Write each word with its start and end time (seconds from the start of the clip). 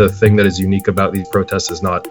The 0.00 0.08
thing 0.08 0.36
that 0.36 0.46
is 0.46 0.58
unique 0.58 0.88
about 0.88 1.12
these 1.12 1.28
protests 1.28 1.70
is 1.70 1.82
not 1.82 2.08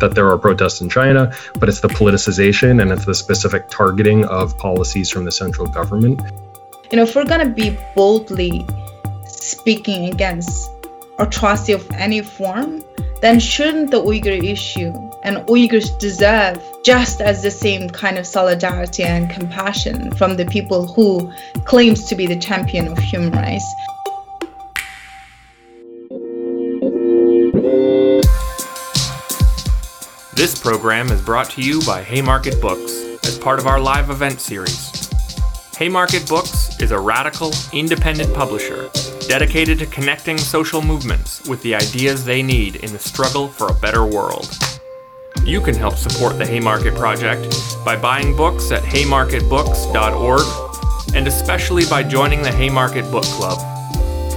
that 0.00 0.14
there 0.14 0.26
are 0.26 0.38
protests 0.38 0.80
in 0.80 0.88
China, 0.88 1.34
but 1.58 1.68
it's 1.68 1.80
the 1.80 1.88
politicization 1.88 2.80
and 2.80 2.90
it's 2.90 3.04
the 3.04 3.14
specific 3.14 3.68
targeting 3.68 4.24
of 4.24 4.56
policies 4.56 5.10
from 5.10 5.26
the 5.26 5.30
central 5.30 5.66
government. 5.66 6.22
You 6.90 6.96
know, 6.96 7.02
if 7.02 7.14
we're 7.14 7.26
going 7.26 7.46
to 7.46 7.52
be 7.52 7.76
boldly 7.94 8.66
speaking 9.26 10.06
against 10.06 10.70
atrocity 11.18 11.74
of 11.74 11.86
any 11.90 12.22
form, 12.22 12.82
then 13.20 13.38
shouldn't 13.38 13.90
the 13.90 14.02
Uyghur 14.02 14.42
issue 14.42 14.94
and 15.22 15.36
Uyghurs 15.46 15.98
deserve 15.98 16.58
just 16.86 17.20
as 17.20 17.42
the 17.42 17.50
same 17.50 17.90
kind 17.90 18.16
of 18.16 18.26
solidarity 18.26 19.02
and 19.02 19.28
compassion 19.28 20.10
from 20.12 20.38
the 20.38 20.46
people 20.46 20.86
who 20.86 21.30
claims 21.66 22.06
to 22.06 22.14
be 22.14 22.26
the 22.26 22.36
champion 22.36 22.88
of 22.88 22.96
human 22.96 23.30
rights? 23.32 23.74
This 30.36 30.56
program 30.56 31.10
is 31.10 31.20
brought 31.22 31.48
to 31.52 31.62
you 31.62 31.80
by 31.86 32.02
Haymarket 32.02 32.60
Books 32.60 32.92
as 33.26 33.38
part 33.38 33.58
of 33.58 33.66
our 33.66 33.80
live 33.80 34.10
event 34.10 34.38
series. 34.38 35.08
Haymarket 35.78 36.28
Books 36.28 36.78
is 36.78 36.90
a 36.90 37.00
radical, 37.00 37.54
independent 37.72 38.34
publisher 38.34 38.90
dedicated 39.28 39.78
to 39.78 39.86
connecting 39.86 40.36
social 40.36 40.82
movements 40.82 41.48
with 41.48 41.62
the 41.62 41.74
ideas 41.74 42.22
they 42.22 42.42
need 42.42 42.76
in 42.76 42.92
the 42.92 42.98
struggle 42.98 43.48
for 43.48 43.68
a 43.68 43.74
better 43.76 44.04
world. 44.04 44.54
You 45.42 45.62
can 45.62 45.74
help 45.74 45.96
support 45.96 46.36
the 46.36 46.46
Haymarket 46.46 46.94
Project 46.96 47.56
by 47.82 47.96
buying 47.96 48.36
books 48.36 48.70
at 48.72 48.82
haymarketbooks.org 48.82 51.16
and 51.16 51.26
especially 51.26 51.86
by 51.86 52.02
joining 52.02 52.42
the 52.42 52.52
Haymarket 52.52 53.10
Book 53.10 53.24
Club. 53.24 53.56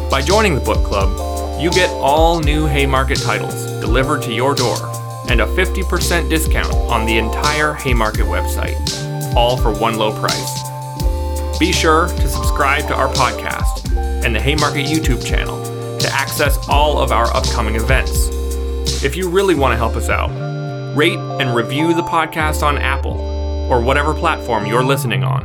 By 0.10 0.22
joining 0.22 0.56
the 0.56 0.62
book 0.62 0.86
club, 0.86 1.62
you 1.62 1.70
get 1.72 1.90
all 1.90 2.40
new 2.40 2.68
Haymarket 2.68 3.22
titles 3.22 3.66
delivered 3.82 4.22
to 4.22 4.32
your 4.32 4.56
door 4.56 4.89
and 5.30 5.42
a 5.42 5.46
50% 5.46 6.30
discount 6.30 6.74
on 6.74 7.06
the 7.06 7.18
entire 7.18 7.74
Haymarket 7.74 8.26
website, 8.26 8.76
all 9.36 9.58
for 9.58 9.72
one 9.72 9.96
low 9.96 10.12
price. 10.20 11.60
Be 11.60 11.72
sure 11.72 12.08
to 12.08 12.28
subscribe 12.28 12.88
to 12.88 12.96
our 12.96 13.14
podcast 13.14 13.96
and 13.96 14.36
the 14.36 14.40
Haymarket 14.40 14.88
YouTube 14.88 15.26
channel 15.26 15.64
to 16.00 16.10
access 16.12 16.58
all 16.68 17.00
of 17.00 17.12
our 17.12 17.28
upcoming 17.36 17.76
events. 17.76 18.30
If 19.04 19.16
you 19.16 19.30
really 19.30 19.56
want 19.56 19.74
to 19.74 19.78
help 19.78 19.96
us 19.96 20.10
out, 20.10 20.30
rate 20.98 21.20
and 21.20 21.56
review 21.56 21.94
the 21.94 22.02
podcast 22.02 22.64
on 22.64 22.78
Apple 22.78 23.20
or 23.70 23.82
whatever 23.82 24.14
platform 24.14 24.66
you're 24.66 24.84
listening 24.84 25.24
on. 25.24 25.44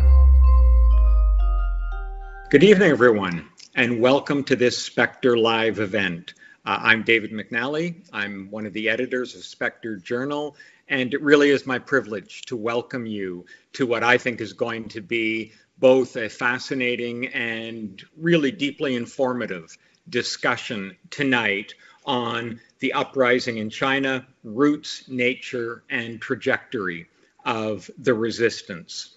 Good 2.51 2.65
evening, 2.65 2.91
everyone, 2.91 3.49
and 3.75 4.01
welcome 4.01 4.45
to 4.45 4.57
this 4.57 4.79
Spectre 4.79 5.37
Live 5.37 5.79
event. 5.79 6.33
Uh, 6.67 6.79
I'm 6.81 7.03
David 7.03 7.31
McNally. 7.31 7.97
I'm 8.11 8.51
one 8.51 8.65
of 8.65 8.73
the 8.73 8.89
editors 8.89 9.35
of 9.35 9.45
Spectre 9.45 9.97
Journal, 9.97 10.57
and 10.89 11.13
it 11.13 11.21
really 11.21 11.51
is 11.51 11.67
my 11.67 11.79
privilege 11.79 12.41
to 12.47 12.57
welcome 12.57 13.05
you 13.05 13.45
to 13.75 13.87
what 13.87 14.03
I 14.03 14.17
think 14.17 14.41
is 14.41 14.55
going 14.55 14.89
to 14.89 15.03
be 15.03 15.53
both 15.77 16.17
a 16.17 16.31
fascinating 16.31 17.27
and 17.29 18.03
really 18.17 18.51
deeply 18.51 18.97
informative 18.97 19.77
discussion 20.09 20.97
tonight 21.11 21.75
on 22.07 22.59
the 22.79 22.95
uprising 22.95 23.59
in 23.59 23.69
China, 23.69 24.27
roots, 24.43 25.07
nature, 25.07 25.83
and 25.91 26.19
trajectory 26.19 27.07
of 27.45 27.91
the 27.99 28.15
resistance. 28.15 29.17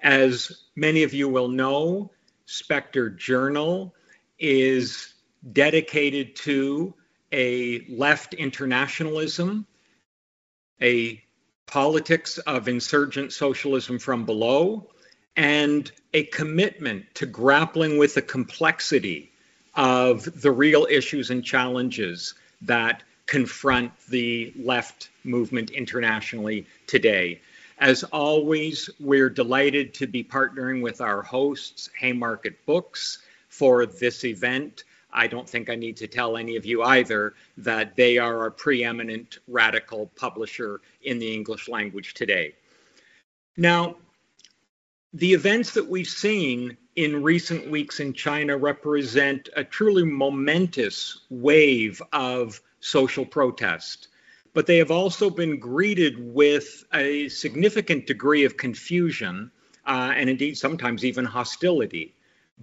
As 0.00 0.62
many 0.76 1.02
of 1.02 1.12
you 1.12 1.28
will 1.28 1.48
know, 1.48 2.12
Spectre 2.46 3.10
Journal 3.10 3.92
is 4.38 5.13
dedicated 5.52 6.36
to 6.36 6.94
a 7.32 7.84
left 7.88 8.34
internationalism, 8.34 9.66
a 10.80 11.22
politics 11.66 12.38
of 12.38 12.68
insurgent 12.68 13.32
socialism 13.32 13.98
from 13.98 14.24
below, 14.24 14.88
and 15.36 15.90
a 16.12 16.24
commitment 16.24 17.04
to 17.14 17.26
grappling 17.26 17.98
with 17.98 18.14
the 18.14 18.22
complexity 18.22 19.30
of 19.74 20.40
the 20.40 20.50
real 20.50 20.86
issues 20.88 21.30
and 21.30 21.44
challenges 21.44 22.34
that 22.62 23.02
confront 23.26 23.90
the 24.08 24.52
left 24.56 25.08
movement 25.24 25.70
internationally 25.70 26.66
today. 26.86 27.40
As 27.78 28.04
always, 28.04 28.88
we're 29.00 29.30
delighted 29.30 29.94
to 29.94 30.06
be 30.06 30.22
partnering 30.22 30.82
with 30.82 31.00
our 31.00 31.22
hosts, 31.22 31.90
Haymarket 31.98 32.64
Books, 32.66 33.18
for 33.48 33.86
this 33.86 34.24
event. 34.24 34.84
I 35.14 35.28
don't 35.28 35.48
think 35.48 35.70
I 35.70 35.76
need 35.76 35.96
to 35.98 36.08
tell 36.08 36.36
any 36.36 36.56
of 36.56 36.66
you 36.66 36.82
either 36.82 37.34
that 37.58 37.94
they 37.94 38.18
are 38.18 38.46
a 38.46 38.50
preeminent 38.50 39.38
radical 39.46 40.10
publisher 40.16 40.80
in 41.02 41.18
the 41.18 41.32
English 41.32 41.68
language 41.68 42.14
today. 42.14 42.54
Now, 43.56 43.96
the 45.12 45.32
events 45.32 45.72
that 45.74 45.88
we've 45.88 46.08
seen 46.08 46.76
in 46.96 47.22
recent 47.22 47.70
weeks 47.70 48.00
in 48.00 48.12
China 48.12 48.56
represent 48.56 49.48
a 49.56 49.62
truly 49.62 50.04
momentous 50.04 51.20
wave 51.30 52.02
of 52.12 52.60
social 52.80 53.24
protest. 53.24 54.08
But 54.52 54.66
they 54.66 54.78
have 54.78 54.90
also 54.90 55.30
been 55.30 55.58
greeted 55.58 56.14
with 56.18 56.84
a 56.92 57.28
significant 57.28 58.06
degree 58.06 58.44
of 58.44 58.56
confusion 58.56 59.50
uh, 59.86 60.12
and 60.16 60.30
indeed 60.30 60.56
sometimes 60.56 61.04
even 61.04 61.24
hostility 61.24 62.14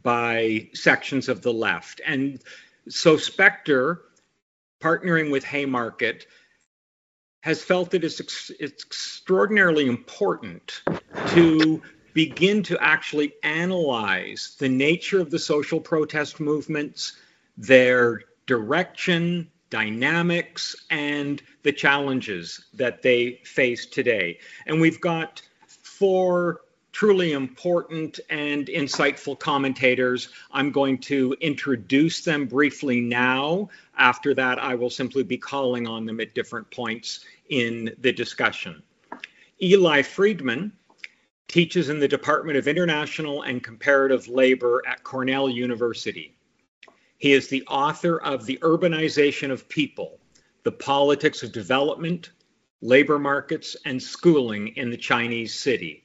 by 0.02 0.70
sections 0.74 1.30
of 1.30 1.42
the 1.42 1.54
left. 1.54 2.02
And 2.06 2.42
so 2.90 3.18
Spectre, 3.18 4.02
partnering 4.82 5.32
with 5.32 5.44
Haymarket, 5.44 6.26
has 7.42 7.64
felt 7.64 7.92
that 7.92 8.04
it's, 8.04 8.20
ex- 8.20 8.52
it's 8.60 8.84
extraordinarily 8.84 9.88
important 9.88 10.82
to 11.28 11.82
begin 12.14 12.62
to 12.64 12.78
actually 12.82 13.34
analyze 13.44 14.56
the 14.60 14.70
nature 14.70 15.20
of 15.20 15.32
the 15.32 15.40
social 15.40 15.80
protest 15.80 16.40
movements, 16.40 17.14
their 17.58 18.22
direction, 18.46 19.50
dynamics, 19.70 20.76
and 20.90 21.42
the 21.64 21.72
challenges 21.72 22.66
that 22.74 23.02
they 23.02 23.40
face 23.44 23.86
today. 23.86 24.38
And 24.68 24.80
we've 24.82 25.02
got 25.02 25.42
four 25.68 26.62
truly 26.92 27.32
important 27.32 28.20
and 28.30 28.68
insightful 28.68 29.38
commentators. 29.40 30.30
I'm 30.52 30.72
going 30.72 30.98
to 31.00 31.36
introduce 31.40 32.22
them 32.22 32.46
briefly 32.46 33.02
now. 33.02 33.70
After 33.98 34.34
that, 34.36 34.60
I 34.60 34.76
will 34.76 34.90
simply 34.90 35.24
be 35.24 35.38
calling 35.38 35.88
on 35.88 36.06
them 36.06 36.20
at 36.20 36.36
different 36.36 36.70
points 36.72 37.26
in 37.50 37.96
the 38.00 38.12
discussion. 38.12 38.84
Eli 39.62 40.02
Friedman 40.02 40.72
teaches 41.48 41.90
in 41.90 42.00
the 42.00 42.08
Department 42.08 42.58
of 42.58 42.68
International 42.68 43.44
and 43.44 43.64
Comparative 43.64 44.28
Labor 44.28 44.82
at 44.88 45.04
Cornell 45.04 45.50
University. 45.50 46.36
He 47.18 47.34
is 47.34 47.48
the 47.48 47.64
author 47.68 48.20
of 48.22 48.46
The 48.46 48.58
Urbanization 48.62 49.52
of 49.52 49.70
People 49.70 50.20
The 50.64 50.72
Politics 50.72 51.44
of 51.44 51.52
Development, 51.52 52.32
Labor 52.82 53.20
Markets, 53.20 53.76
and 53.86 54.02
Schooling 54.02 54.70
in 54.70 54.90
the 54.90 54.98
Chinese 54.98 55.54
City. 55.54 56.04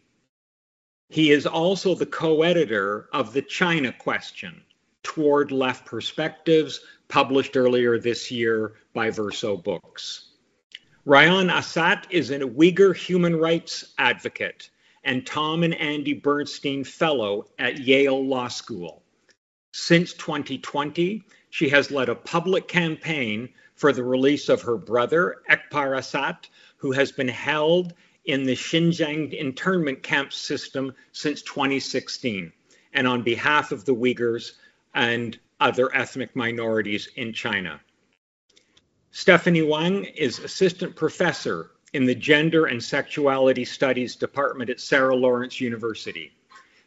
He 1.08 1.30
is 1.30 1.46
also 1.46 1.94
the 1.94 2.06
co 2.06 2.42
editor 2.42 3.08
of 3.12 3.32
The 3.32 3.42
China 3.42 3.92
Question 3.92 4.62
Toward 5.04 5.52
Left 5.52 5.86
Perspectives, 5.86 6.80
published 7.06 7.56
earlier 7.56 7.98
this 7.98 8.30
year 8.30 8.74
by 8.92 9.10
Verso 9.10 9.56
Books. 9.56 10.32
Rayhan 11.06 11.48
Asat 11.48 12.06
is 12.10 12.30
a 12.30 12.40
Uyghur 12.40 12.96
human 12.96 13.36
rights 13.36 13.94
advocate 13.98 14.70
and 15.04 15.24
Tom 15.24 15.62
and 15.62 15.74
Andi 15.74 16.20
Bernstein 16.20 16.82
Fellow 16.82 17.46
at 17.60 17.78
Yale 17.78 18.26
Law 18.26 18.48
School. 18.48 19.04
Since 19.72 20.14
2020, 20.14 21.22
she 21.50 21.68
has 21.68 21.92
led 21.92 22.08
a 22.08 22.16
public 22.16 22.66
campaign 22.66 23.50
for 23.76 23.92
the 23.92 24.02
release 24.02 24.48
of 24.48 24.62
her 24.62 24.76
brother, 24.76 25.36
Ekpar 25.48 25.96
Asat, 25.96 26.48
who 26.78 26.90
has 26.90 27.12
been 27.12 27.28
held 27.28 27.94
in 28.26 28.44
the 28.44 28.54
Xinjiang 28.54 29.32
internment 29.32 30.02
camp 30.02 30.32
system 30.32 30.92
since 31.12 31.42
2016, 31.42 32.52
and 32.92 33.06
on 33.06 33.22
behalf 33.22 33.72
of 33.72 33.84
the 33.84 33.94
Uyghurs 33.94 34.52
and 34.94 35.38
other 35.60 35.94
ethnic 35.94 36.34
minorities 36.34 37.08
in 37.16 37.32
China. 37.32 37.80
Stephanie 39.10 39.62
Wang 39.62 40.04
is 40.04 40.40
assistant 40.40 40.94
professor 40.94 41.70
in 41.94 42.04
the 42.04 42.14
Gender 42.14 42.66
and 42.66 42.82
Sexuality 42.82 43.64
Studies 43.64 44.16
Department 44.16 44.68
at 44.68 44.80
Sarah 44.80 45.16
Lawrence 45.16 45.60
University. 45.60 46.32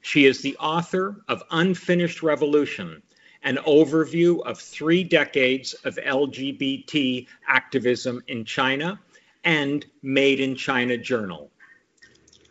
She 0.01 0.25
is 0.25 0.41
the 0.41 0.55
author 0.57 1.23
of 1.27 1.41
Unfinished 1.51 2.21
Revolution, 2.21 3.01
an 3.43 3.57
overview 3.65 4.45
of 4.45 4.59
three 4.59 5.03
decades 5.03 5.73
of 5.85 5.95
LGBT 5.95 7.25
activism 7.47 8.21
in 8.27 8.45
China, 8.45 8.99
and 9.43 9.85
Made 10.01 10.39
in 10.39 10.55
China 10.55 10.97
Journal. 10.97 11.51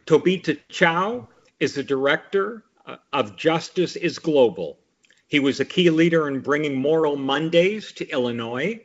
Tobita 0.06 0.58
Chow 0.68 1.28
is 1.60 1.74
the 1.74 1.82
director 1.82 2.64
uh, 2.86 2.96
of 3.12 3.36
Justice 3.36 3.96
is 3.96 4.18
Global. 4.18 4.78
He 5.26 5.40
was 5.40 5.60
a 5.60 5.64
key 5.64 5.90
leader 5.90 6.28
in 6.28 6.40
bringing 6.40 6.74
Moral 6.74 7.16
Mondays 7.16 7.92
to 7.92 8.08
Illinois 8.08 8.80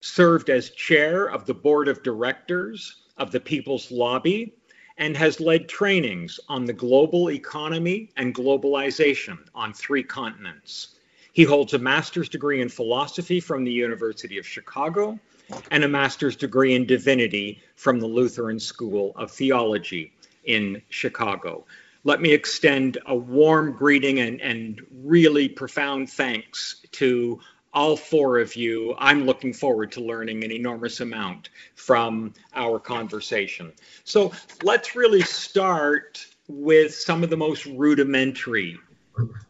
served 0.00 0.48
as 0.50 0.70
chair 0.70 1.26
of 1.26 1.44
the 1.46 1.54
board 1.54 1.88
of 1.88 2.02
directors 2.02 3.02
of 3.16 3.32
the 3.32 3.40
People's 3.40 3.90
Lobby, 3.90 4.54
and 4.96 5.16
has 5.16 5.40
led 5.40 5.68
trainings 5.68 6.40
on 6.48 6.64
the 6.64 6.72
global 6.72 7.30
economy 7.30 8.10
and 8.16 8.34
globalization 8.34 9.38
on 9.54 9.72
three 9.72 10.02
continents. 10.02 10.96
He 11.32 11.44
holds 11.44 11.74
a 11.74 11.78
master's 11.78 12.28
degree 12.28 12.60
in 12.60 12.68
philosophy 12.68 13.38
from 13.38 13.64
the 13.64 13.72
University 13.72 14.38
of 14.38 14.46
Chicago 14.46 15.18
and 15.70 15.84
a 15.84 15.88
master's 15.88 16.36
degree 16.36 16.74
in 16.74 16.86
divinity 16.86 17.62
from 17.74 18.00
the 18.00 18.06
Lutheran 18.06 18.60
School 18.60 19.12
of 19.16 19.30
Theology 19.30 20.12
in 20.44 20.82
Chicago. 20.88 21.64
Let 22.04 22.20
me 22.20 22.32
extend 22.32 22.98
a 23.06 23.14
warm 23.14 23.72
greeting 23.72 24.20
and, 24.20 24.40
and 24.40 24.80
really 24.90 25.48
profound 25.48 26.10
thanks 26.10 26.80
to 26.92 27.40
all 27.72 27.96
four 27.96 28.38
of 28.38 28.56
you. 28.56 28.94
I'm 28.98 29.24
looking 29.24 29.52
forward 29.52 29.92
to 29.92 30.00
learning 30.00 30.42
an 30.44 30.50
enormous 30.50 31.00
amount 31.00 31.50
from 31.74 32.32
our 32.54 32.78
conversation. 32.78 33.72
So 34.04 34.32
let's 34.62 34.96
really 34.96 35.22
start 35.22 36.26
with 36.48 36.94
some 36.94 37.22
of 37.22 37.30
the 37.30 37.36
most 37.36 37.66
rudimentary 37.66 38.78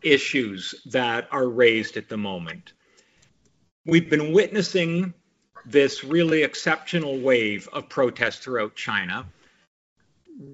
issues 0.03 0.75
that 0.87 1.29
are 1.31 1.49
raised 1.49 1.97
at 1.97 2.09
the 2.09 2.17
moment. 2.17 2.73
We've 3.85 4.11
been 4.11 4.33
witnessing 4.33 5.15
this 5.71 6.03
really 6.03 6.43
exceptional 6.43 7.19
wave 7.19 7.69
of 7.73 7.89
protests 7.89 8.39
throughout 8.39 8.75
China. 8.75 9.27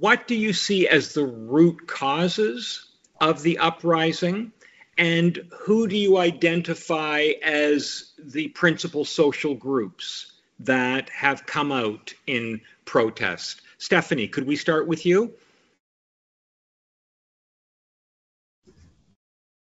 What 0.01 0.27
do 0.27 0.35
you 0.35 0.53
see 0.53 0.89
as 0.89 1.13
the 1.13 1.27
root 1.27 1.87
causes 1.87 2.87
of 3.21 3.43
the 3.43 3.59
uprising? 3.59 4.53
And 4.97 5.41
who 5.51 5.87
do 5.89 5.97
you 5.97 6.19
identify 6.19 7.33
as 7.43 8.13
the 8.19 8.49
principal 8.49 9.05
social 9.05 9.55
groups 9.55 10.33
that 10.61 11.11
have 11.11 11.47
come 11.47 11.73
out 11.73 12.15
in 12.27 12.61
protest? 12.85 13.61
Stephanie, 13.79 14.29
could 14.29 14.47
we 14.47 14.57
start 14.57 14.87
with 14.87 15.05
you? 15.05 15.35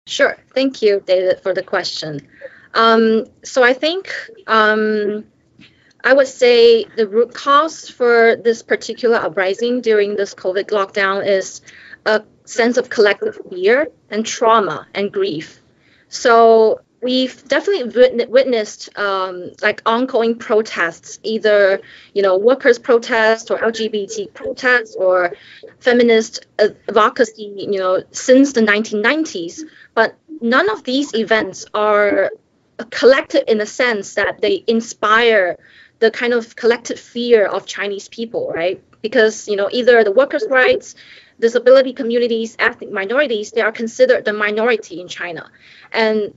Sure. 0.06 0.36
Thank 0.54 0.82
you, 0.82 1.02
David, 1.06 1.40
for 1.40 1.54
the 1.54 1.62
question. 1.62 2.28
Um, 2.74 3.26
so 3.44 3.62
I 3.62 3.72
think 3.72 4.12
um, 4.46 5.24
I 6.04 6.12
would 6.14 6.28
say 6.28 6.84
the 6.84 7.06
root 7.06 7.32
cause 7.32 7.88
for 7.88 8.36
this 8.36 8.62
particular 8.62 9.16
uprising 9.16 9.80
during 9.80 10.16
this 10.16 10.34
COVID 10.34 10.68
lockdown 10.70 11.26
is 11.26 11.60
a 12.04 12.22
sense 12.44 12.76
of 12.76 12.90
collective 12.90 13.38
fear 13.48 13.88
and 14.10 14.26
trauma 14.26 14.86
and 14.94 15.12
grief. 15.12 15.60
So 16.08 16.80
we've 17.00 17.46
definitely 17.46 18.26
witnessed 18.26 18.96
um, 18.98 19.52
like 19.60 19.82
ongoing 19.86 20.38
protests, 20.38 21.20
either 21.22 21.80
you 22.14 22.22
know 22.22 22.36
workers' 22.36 22.78
protests 22.78 23.50
or 23.50 23.58
LGBT 23.58 24.34
protests 24.34 24.96
or 24.96 25.34
feminist 25.78 26.46
advocacy, 26.58 27.54
you 27.56 27.78
know, 27.78 28.02
since 28.10 28.52
the 28.52 28.60
1990s. 28.60 29.60
But 29.94 30.16
none 30.40 30.68
of 30.70 30.82
these 30.82 31.14
events 31.14 31.66
are 31.74 32.30
collective 32.90 33.44
in 33.46 33.58
the 33.58 33.66
sense 33.66 34.14
that 34.14 34.40
they 34.40 34.64
inspire 34.66 35.58
the 36.02 36.10
kind 36.10 36.34
of 36.34 36.56
collective 36.56 36.98
fear 36.98 37.46
of 37.46 37.64
Chinese 37.64 38.08
people, 38.08 38.50
right? 38.52 38.82
Because 39.00 39.48
you 39.48 39.56
know 39.56 39.68
either 39.70 40.04
the 40.04 40.12
workers' 40.12 40.46
rights, 40.50 40.96
disability 41.38 41.92
communities, 41.92 42.56
ethnic 42.58 42.90
minorities, 42.90 43.52
they 43.52 43.62
are 43.62 43.72
considered 43.72 44.24
the 44.24 44.32
minority 44.32 45.00
in 45.00 45.06
China, 45.06 45.48
and 45.92 46.34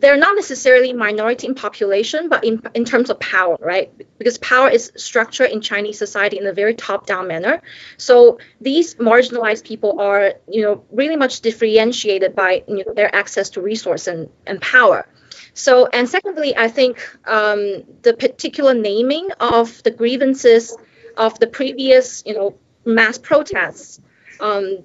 they're 0.00 0.16
not 0.16 0.34
necessarily 0.36 0.92
minority 0.92 1.46
in 1.46 1.54
population, 1.54 2.28
but 2.28 2.44
in, 2.44 2.62
in 2.74 2.84
terms 2.84 3.10
of 3.10 3.18
power, 3.18 3.56
right? 3.60 3.90
Because 4.18 4.38
power 4.38 4.68
is 4.68 4.92
structured 4.96 5.50
in 5.50 5.60
Chinese 5.60 5.98
society 5.98 6.38
in 6.38 6.46
a 6.46 6.52
very 6.52 6.74
top-down 6.74 7.26
manner. 7.26 7.60
So 7.96 8.38
these 8.60 8.94
marginalized 8.94 9.64
people 9.64 10.00
are, 10.00 10.34
you 10.48 10.62
know, 10.62 10.84
really 10.92 11.16
much 11.16 11.40
differentiated 11.40 12.36
by 12.36 12.62
you 12.68 12.84
know, 12.84 12.94
their 12.94 13.12
access 13.12 13.50
to 13.50 13.60
resource 13.60 14.06
and, 14.06 14.28
and 14.46 14.60
power. 14.60 15.08
So, 15.58 15.86
and 15.86 16.08
secondly, 16.08 16.56
I 16.56 16.68
think 16.68 16.94
um, 17.26 17.84
the 18.02 18.14
particular 18.14 18.74
naming 18.74 19.28
of 19.40 19.82
the 19.82 19.90
grievances 19.90 20.76
of 21.16 21.38
the 21.40 21.46
previous, 21.48 22.22
you 22.26 22.34
know, 22.34 22.58
mass 22.84 23.18
protests 23.18 24.00
um, 24.40 24.84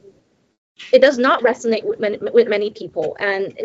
it 0.91 1.01
does 1.01 1.17
not 1.17 1.43
resonate 1.43 1.83
with 1.83 1.99
many, 1.99 2.17
with 2.17 2.47
many 2.47 2.71
people. 2.71 3.15
And 3.19 3.57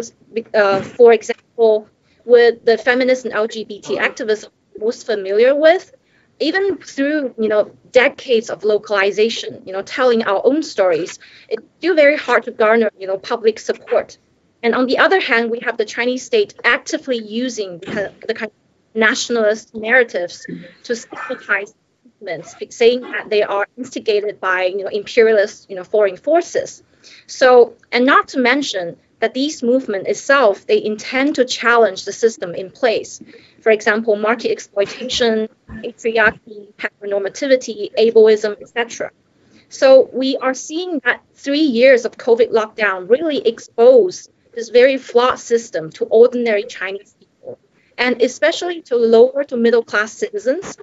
uh, 0.54 0.82
for 0.82 1.12
example, 1.12 1.88
with 2.24 2.64
the 2.64 2.78
feminist 2.78 3.24
and 3.24 3.34
LGBT 3.34 3.98
activists 3.98 4.48
most 4.78 5.06
familiar 5.06 5.54
with, 5.54 5.92
even 6.40 6.78
through 6.78 7.34
you 7.38 7.48
know 7.48 7.70
decades 7.92 8.50
of 8.50 8.64
localization, 8.64 9.62
you 9.66 9.72
know, 9.72 9.82
telling 9.82 10.24
our 10.24 10.40
own 10.44 10.62
stories, 10.62 11.18
it's 11.48 11.62
still 11.78 11.94
very 11.94 12.16
hard 12.16 12.44
to 12.44 12.50
garner 12.52 12.90
you 12.98 13.06
know 13.06 13.18
public 13.18 13.58
support. 13.58 14.18
And 14.62 14.74
on 14.74 14.86
the 14.86 14.98
other 14.98 15.20
hand, 15.20 15.50
we 15.50 15.60
have 15.60 15.76
the 15.76 15.84
Chinese 15.84 16.24
state 16.24 16.54
actively 16.64 17.18
using 17.18 17.78
the, 17.78 18.12
the 18.26 18.34
kind 18.34 18.50
of 18.50 18.98
nationalist 18.98 19.74
narratives 19.74 20.46
to 20.84 20.96
stigmatize 20.96 21.74
movements, 22.04 22.54
saying 22.70 23.02
that 23.02 23.30
they 23.30 23.42
are 23.42 23.66
instigated 23.76 24.40
by 24.40 24.64
you 24.64 24.78
know 24.78 24.88
imperialist 24.88 25.70
you 25.70 25.76
know 25.76 25.84
foreign 25.84 26.16
forces. 26.16 26.82
So, 27.26 27.74
and 27.92 28.04
not 28.04 28.28
to 28.28 28.38
mention 28.40 28.96
that 29.20 29.34
these 29.34 29.62
movements 29.62 30.08
itself, 30.08 30.66
they 30.66 30.82
intend 30.82 31.36
to 31.36 31.44
challenge 31.44 32.04
the 32.04 32.12
system 32.12 32.54
in 32.54 32.70
place. 32.70 33.20
For 33.60 33.70
example, 33.70 34.16
market 34.16 34.50
exploitation, 34.50 35.48
patriarchy, 35.68 36.72
heteronormativity, 36.74 37.92
ableism, 37.98 38.60
etc. 38.60 39.10
So 39.68 40.08
we 40.12 40.36
are 40.36 40.54
seeing 40.54 41.00
that 41.04 41.22
three 41.34 41.60
years 41.60 42.04
of 42.04 42.12
COVID 42.12 42.52
lockdown 42.52 43.10
really 43.10 43.38
expose 43.46 44.28
this 44.58 44.70
very 44.70 44.96
flawed 44.96 45.38
system 45.38 45.90
to 45.90 46.04
ordinary 46.06 46.64
Chinese 46.64 47.14
people, 47.20 47.58
and 47.96 48.20
especially 48.20 48.82
to 48.82 48.96
lower 48.96 49.44
to 49.44 49.56
middle 49.56 49.84
class 49.84 50.12
citizens. 50.12 50.76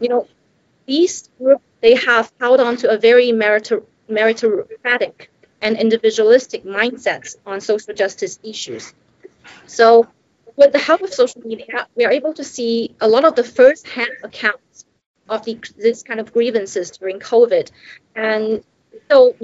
You 0.00 0.08
know, 0.08 0.28
these 0.86 1.28
groups 1.38 1.64
they 1.82 1.96
have 1.96 2.32
held 2.40 2.60
on 2.60 2.78
to 2.78 2.90
a 2.90 2.96
very 2.96 3.30
meritor- 3.30 3.84
meritocratic 4.08 5.26
and 5.60 5.76
individualistic 5.76 6.64
mindsets 6.64 7.36
on 7.44 7.60
social 7.60 7.92
justice 7.92 8.38
issues. 8.42 8.94
So, 9.66 10.06
with 10.56 10.72
the 10.72 10.78
help 10.78 11.02
of 11.02 11.12
social 11.12 11.42
media, 11.44 11.86
we 11.94 12.06
are 12.06 12.12
able 12.12 12.32
to 12.34 12.44
see 12.44 12.94
a 13.00 13.08
lot 13.08 13.24
of 13.26 13.34
the 13.34 13.44
first-hand 13.44 14.16
accounts 14.22 14.86
of 15.28 15.44
the, 15.44 15.58
this 15.76 16.02
kind 16.02 16.20
of 16.20 16.32
grievances 16.32 16.90
during 16.92 17.18
COVID, 17.20 17.70
and 18.16 18.64
so 19.10 19.34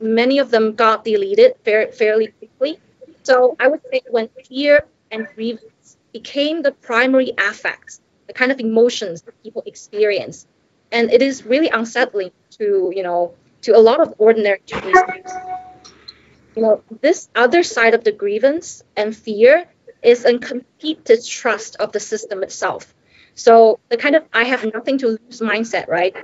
many 0.00 0.38
of 0.38 0.50
them 0.50 0.74
got 0.74 1.04
deleted 1.04 1.54
very, 1.64 1.92
fairly 1.92 2.28
quickly. 2.28 2.78
So, 3.22 3.56
I 3.60 3.68
would 3.68 3.80
say 3.92 4.00
when 4.10 4.28
fear 4.48 4.86
and 5.10 5.26
grievance 5.34 5.96
became 6.12 6.62
the 6.62 6.72
primary 6.72 7.32
affects, 7.38 8.00
the 8.26 8.32
kind 8.32 8.52
of 8.52 8.60
emotions 8.60 9.22
that 9.22 9.42
people 9.42 9.62
experience, 9.66 10.46
and 10.92 11.10
it 11.12 11.22
is 11.22 11.44
really 11.44 11.68
unsettling 11.68 12.30
to 12.58 12.92
you 12.94 13.02
know 13.02 13.34
to 13.62 13.76
a 13.76 13.78
lot 13.78 14.00
of 14.00 14.14
ordinary 14.18 14.60
Chinese 14.66 14.96
You 16.56 16.62
know, 16.62 16.82
this 17.00 17.28
other 17.34 17.62
side 17.62 17.94
of 17.94 18.02
the 18.04 18.12
grievance 18.12 18.82
and 18.96 19.16
fear 19.16 19.66
is 20.02 20.24
a 20.24 20.38
complete 20.38 21.04
distrust 21.04 21.76
of 21.76 21.92
the 21.92 22.00
system 22.00 22.42
itself. 22.42 22.92
So 23.34 23.78
the 23.88 23.96
kind 23.96 24.16
of 24.16 24.24
I 24.32 24.44
have 24.44 24.64
nothing 24.74 24.98
to 24.98 25.08
lose 25.08 25.40
mindset, 25.40 25.88
right? 25.88 26.14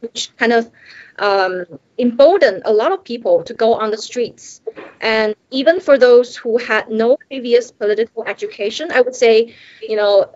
Which 0.00 0.30
kind 0.36 0.52
of 0.52 0.70
um, 1.18 1.64
embolden 1.98 2.62
a 2.64 2.72
lot 2.72 2.92
of 2.92 3.04
people 3.04 3.42
to 3.44 3.54
go 3.54 3.74
on 3.74 3.90
the 3.90 3.98
streets. 3.98 4.60
And 5.00 5.34
even 5.50 5.80
for 5.80 5.98
those 5.98 6.36
who 6.36 6.58
had 6.58 6.88
no 6.88 7.16
previous 7.28 7.70
political 7.70 8.24
education, 8.24 8.90
I 8.92 9.00
would 9.00 9.14
say, 9.14 9.54
you 9.80 9.96
know, 9.96 10.30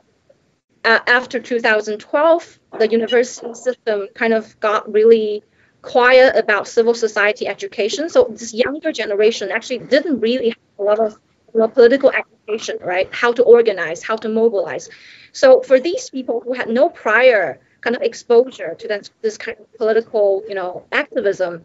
uh, 0.85 1.01
after 1.07 1.41
2012, 1.41 2.59
the 2.79 2.89
university 2.89 3.55
system 3.55 4.09
kind 4.15 4.33
of 4.33 4.59
got 4.61 4.91
really 4.93 5.43
quiet 5.83 6.37
about 6.37 6.69
civil 6.69 6.95
society 6.95 7.47
education. 7.47 8.09
So 8.09 8.29
this 8.31 8.55
younger 8.55 8.93
generation 8.93 9.51
actually 9.51 9.79
didn't 9.79 10.21
really 10.21 10.51
have 10.51 10.59
a 10.79 10.83
lot 10.83 10.99
of 10.99 11.19
you 11.55 11.61
know, 11.61 11.69
political 11.69 12.11
education, 12.11 12.79
right? 12.81 13.09
How 13.13 13.33
to 13.33 13.43
organize, 13.43 14.03
how 14.03 14.17
to 14.17 14.29
mobilize. 14.29 14.89
So 15.33 15.63
for 15.63 15.81
these 15.81 16.11
people 16.11 16.41
who 16.41 16.53
had 16.53 16.69
no 16.69 16.89
prior 16.89 17.61
kind 17.81 17.97
of 17.97 18.03
exposure 18.03 18.75
to 18.79 18.89
this, 18.89 19.11
this 19.23 19.39
kind 19.39 19.59
of 19.59 19.73
political, 19.75 20.43
you 20.49 20.55
know, 20.55 20.85
activism 20.93 21.65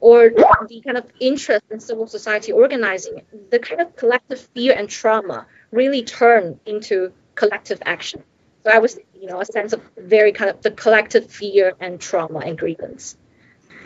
or 0.00 0.28
the 0.28 0.82
kind 0.84 0.98
of 0.98 1.06
interest 1.20 1.64
in 1.70 1.80
civil 1.80 2.06
society 2.06 2.52
organizing, 2.52 3.22
the 3.50 3.58
kind 3.58 3.80
of 3.80 3.96
collective 3.96 4.40
fear 4.54 4.74
and 4.76 4.88
trauma 4.88 5.46
really 5.70 6.02
turned 6.02 6.60
into 6.66 7.12
collective 7.34 7.82
action. 7.86 8.22
So 8.64 8.70
I 8.70 8.78
was, 8.78 8.98
you 9.18 9.26
know, 9.26 9.40
a 9.40 9.44
sense 9.44 9.72
of 9.72 9.82
very 9.96 10.32
kind 10.32 10.50
of 10.50 10.62
the 10.62 10.70
collective 10.70 11.30
fear 11.30 11.72
and 11.80 12.00
trauma 12.00 12.40
and 12.40 12.58
grievance. 12.58 13.16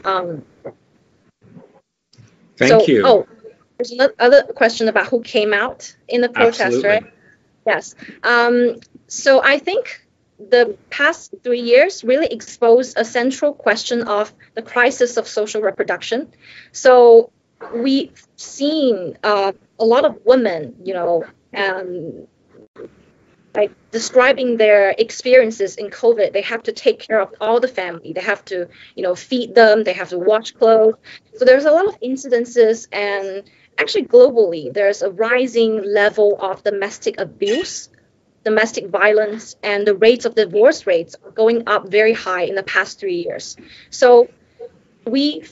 Um, 0.05 0.45
Thank 2.57 2.71
so, 2.71 2.87
you. 2.87 3.03
Oh, 3.05 3.27
there's 3.77 3.93
another 3.93 4.43
question 4.55 4.89
about 4.89 5.07
who 5.07 5.21
came 5.21 5.53
out 5.53 5.95
in 6.09 6.21
the 6.21 6.29
protest, 6.29 6.61
Absolutely. 6.61 6.89
right? 6.89 7.05
Yes. 7.65 7.95
Um, 8.25 8.81
so 9.07 9.43
I 9.43 9.59
think 9.59 10.05
the 10.39 10.77
past 10.91 11.35
three 11.43 11.61
years 11.61 12.05
really 12.05 12.27
exposed 12.27 12.97
a 12.97 13.05
central 13.05 13.53
question 13.53 14.03
of 14.03 14.33
the 14.55 14.63
crisis 14.63 15.17
of 15.17 15.27
social 15.27 15.61
reproduction. 15.63 16.33
So 16.73 17.33
we've 17.75 18.23
seen 18.37 19.19
uh, 19.25 19.53
a 19.79 19.85
lot 19.85 20.05
of 20.05 20.19
women, 20.25 20.77
you 20.85 20.95
know, 20.95 21.25
um, 21.57 22.27
like 23.55 23.73
describing 23.91 24.57
their 24.57 24.91
experiences 24.91 25.77
in 25.77 25.91
COVID. 25.91 26.33
They 26.33 26.43
have 26.43 26.63
to 26.65 26.73
take 26.73 27.01
care 27.01 27.21
of 27.21 27.35
all 27.41 27.59
the 27.59 27.69
family. 27.69 28.13
They 28.13 28.21
have 28.21 28.45
to, 28.47 28.69
you 28.95 29.03
know, 29.03 29.17
feed 29.17 29.55
them. 29.55 29.83
They 29.83 29.95
have 29.95 30.11
to 30.11 30.19
wash 30.19 30.53
clothes. 30.53 30.95
So 31.37 31.45
there's 31.45 31.65
a 31.65 31.73
lot 31.73 31.89
of 31.89 31.99
incidences, 32.01 32.87
and 32.93 33.43
actually 33.77 34.05
globally, 34.05 34.73
there's 34.73 35.03
a 35.03 35.11
rising 35.11 35.83
level 35.83 36.39
of 36.41 36.63
domestic 36.63 37.21
abuse 37.21 37.89
domestic 38.45 38.87
violence 38.89 39.57
and 39.63 39.87
the 39.87 39.95
rates 39.95 40.25
of 40.25 40.35
divorce 40.35 40.87
rates 40.87 41.17
are 41.25 41.31
going 41.31 41.65
up 41.67 41.89
very 41.89 42.13
high 42.13 42.43
in 42.43 42.55
the 42.55 42.63
past 42.63 42.99
three 42.99 43.25
years. 43.25 43.57
So 43.91 44.29
we 45.05 45.45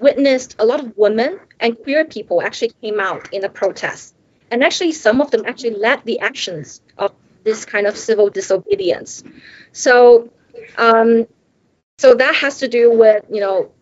witnessed 0.00 0.56
a 0.58 0.66
lot 0.66 0.80
of 0.80 0.96
women 0.96 1.40
and 1.60 1.76
queer 1.82 2.04
people 2.04 2.42
actually 2.42 2.72
came 2.82 3.00
out 3.00 3.32
in 3.32 3.44
a 3.44 3.48
protest. 3.48 4.14
And 4.50 4.62
actually, 4.62 4.92
some 4.92 5.20
of 5.20 5.30
them 5.30 5.44
actually 5.46 5.74
led 5.76 6.04
the 6.04 6.20
actions 6.20 6.80
of 6.98 7.12
this 7.42 7.64
kind 7.64 7.86
of 7.86 7.96
civil 7.96 8.30
disobedience. 8.30 9.24
So, 9.72 10.30
um, 10.76 11.26
so 11.98 12.14
that 12.14 12.34
has 12.36 12.58
to 12.58 12.68
do 12.68 12.90
with 12.92 13.24
you 13.30 13.40
know 13.40 13.72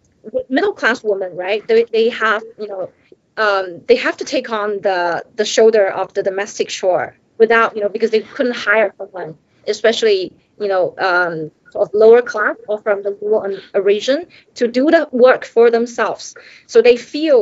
middle 0.48 0.72
class 0.72 1.02
women, 1.02 1.36
right? 1.36 1.66
They, 1.66 1.84
they 1.84 2.08
have 2.10 2.42
you 2.58 2.68
know 2.68 2.90
um, 3.36 3.82
they 3.86 3.96
have 3.96 4.16
to 4.18 4.24
take 4.24 4.50
on 4.50 4.80
the 4.80 5.24
the 5.34 5.44
shoulder 5.44 5.86
of 5.88 6.14
the 6.14 6.22
domestic 6.22 6.68
chore 6.68 7.16
without, 7.44 7.68
you 7.74 7.82
know, 7.82 7.92
because 7.96 8.12
they 8.14 8.24
couldn't 8.34 8.58
hire 8.68 8.90
someone, 8.98 9.30
especially, 9.74 10.20
you 10.62 10.68
know, 10.72 10.84
um, 11.08 11.34
of 11.80 11.86
lower 12.02 12.22
class 12.32 12.56
or 12.68 12.76
from 12.84 12.98
the 13.06 13.12
rural 13.20 13.58
region 13.92 14.18
to 14.60 14.64
do 14.78 14.84
the 14.96 15.02
work 15.26 15.42
for 15.54 15.66
themselves. 15.76 16.24
So 16.72 16.76
they 16.88 16.96
feel 17.12 17.38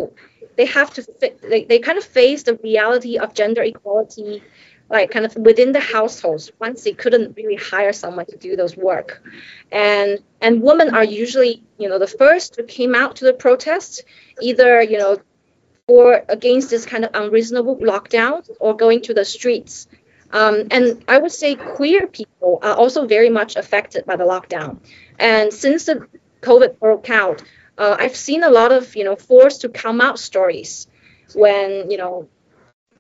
they 0.59 0.69
have 0.79 0.91
to, 0.97 1.01
fit, 1.21 1.33
they, 1.53 1.63
they 1.71 1.79
kind 1.89 1.99
of 1.99 2.05
face 2.21 2.43
the 2.45 2.57
reality 2.71 3.15
of 3.23 3.35
gender 3.41 3.63
equality, 3.73 4.43
like 4.97 5.11
kind 5.15 5.27
of 5.29 5.33
within 5.49 5.71
the 5.73 5.85
households 5.97 6.45
once 6.65 6.79
they 6.85 6.95
couldn't 7.03 7.37
really 7.39 7.59
hire 7.73 7.95
someone 8.03 8.27
to 8.33 8.37
do 8.47 8.57
those 8.57 8.75
work. 8.91 9.11
And, 9.71 10.11
and 10.41 10.63
women 10.63 10.89
are 10.97 11.05
usually, 11.05 11.63
you 11.81 11.89
know, 11.91 11.99
the 11.99 12.13
first 12.23 12.57
who 12.57 12.65
came 12.79 12.95
out 13.03 13.13
to 13.17 13.25
the 13.29 13.37
protest, 13.47 13.93
either, 14.49 14.73
you 14.93 14.99
know, 15.03 15.13
or 15.91 16.25
against 16.29 16.71
this 16.71 16.87
kind 16.87 17.05
of 17.05 17.11
unreasonable 17.15 17.77
lockdown 17.79 18.49
or 18.61 18.77
going 18.77 19.01
to 19.03 19.13
the 19.13 19.25
streets. 19.25 19.89
Um, 20.31 20.69
and 20.71 21.03
I 21.09 21.19
would 21.19 21.33
say 21.33 21.57
queer 21.57 22.07
people 22.07 22.61
are 22.63 22.77
also 22.77 23.07
very 23.07 23.31
much 23.31 23.57
affected 23.57 24.07
by 24.07 24.15
the 24.15 24.25
lockdown. 24.25 24.79
And 25.19 25.53
since 25.53 25.87
the 25.87 26.07
COVID 26.43 26.79
broke 26.79 27.11
out, 27.11 27.43
uh, 27.77 27.97
I've 27.99 28.15
seen 28.15 28.45
a 28.45 28.51
lot 28.51 28.71
of 28.71 28.95
you 28.95 29.03
know 29.03 29.17
forced 29.17 29.63
to 29.63 29.69
come 29.69 30.01
out 30.01 30.21
stories 30.21 30.87
when 31.35 31.91
you 31.91 31.99
know 31.99 32.29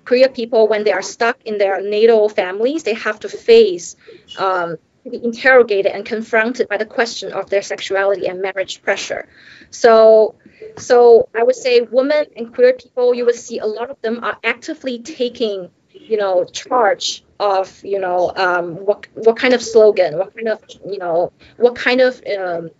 queer 0.04 0.28
people 0.28 0.66
when 0.66 0.82
they 0.82 0.92
are 0.92 1.02
stuck 1.16 1.38
in 1.44 1.58
their 1.58 1.80
natal 1.80 2.28
families, 2.28 2.82
they 2.82 2.94
have 2.94 3.20
to 3.20 3.28
face 3.28 3.94
um, 4.36 4.76
be 5.08 5.22
interrogated 5.22 5.92
and 5.92 6.04
confronted 6.04 6.68
by 6.68 6.76
the 6.76 6.86
question 6.86 7.32
of 7.32 7.48
their 7.50 7.62
sexuality 7.62 8.26
and 8.26 8.42
marriage 8.42 8.82
pressure. 8.82 9.28
So 9.70 10.34
so 10.76 11.28
I 11.34 11.42
would 11.42 11.56
say 11.56 11.80
women 11.80 12.26
and 12.36 12.54
queer 12.54 12.72
people, 12.72 13.14
you 13.14 13.24
would 13.26 13.34
see 13.34 13.58
a 13.58 13.66
lot 13.66 13.90
of 13.90 14.00
them 14.02 14.22
are 14.24 14.38
actively 14.44 14.98
taking, 14.98 15.70
you 15.92 16.16
know, 16.16 16.44
charge 16.44 17.24
of, 17.38 17.82
you 17.84 17.98
know, 17.98 18.32
um, 18.36 18.76
what 18.86 19.06
what 19.14 19.36
kind 19.36 19.54
of 19.54 19.62
slogan, 19.62 20.18
what 20.18 20.34
kind 20.34 20.48
of, 20.48 20.62
you 20.86 20.98
know, 20.98 21.32
what 21.56 21.76
kind 21.76 22.00
of 22.00 22.20
um, 22.38 22.70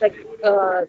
like 0.00 0.14
uh, 0.44 0.82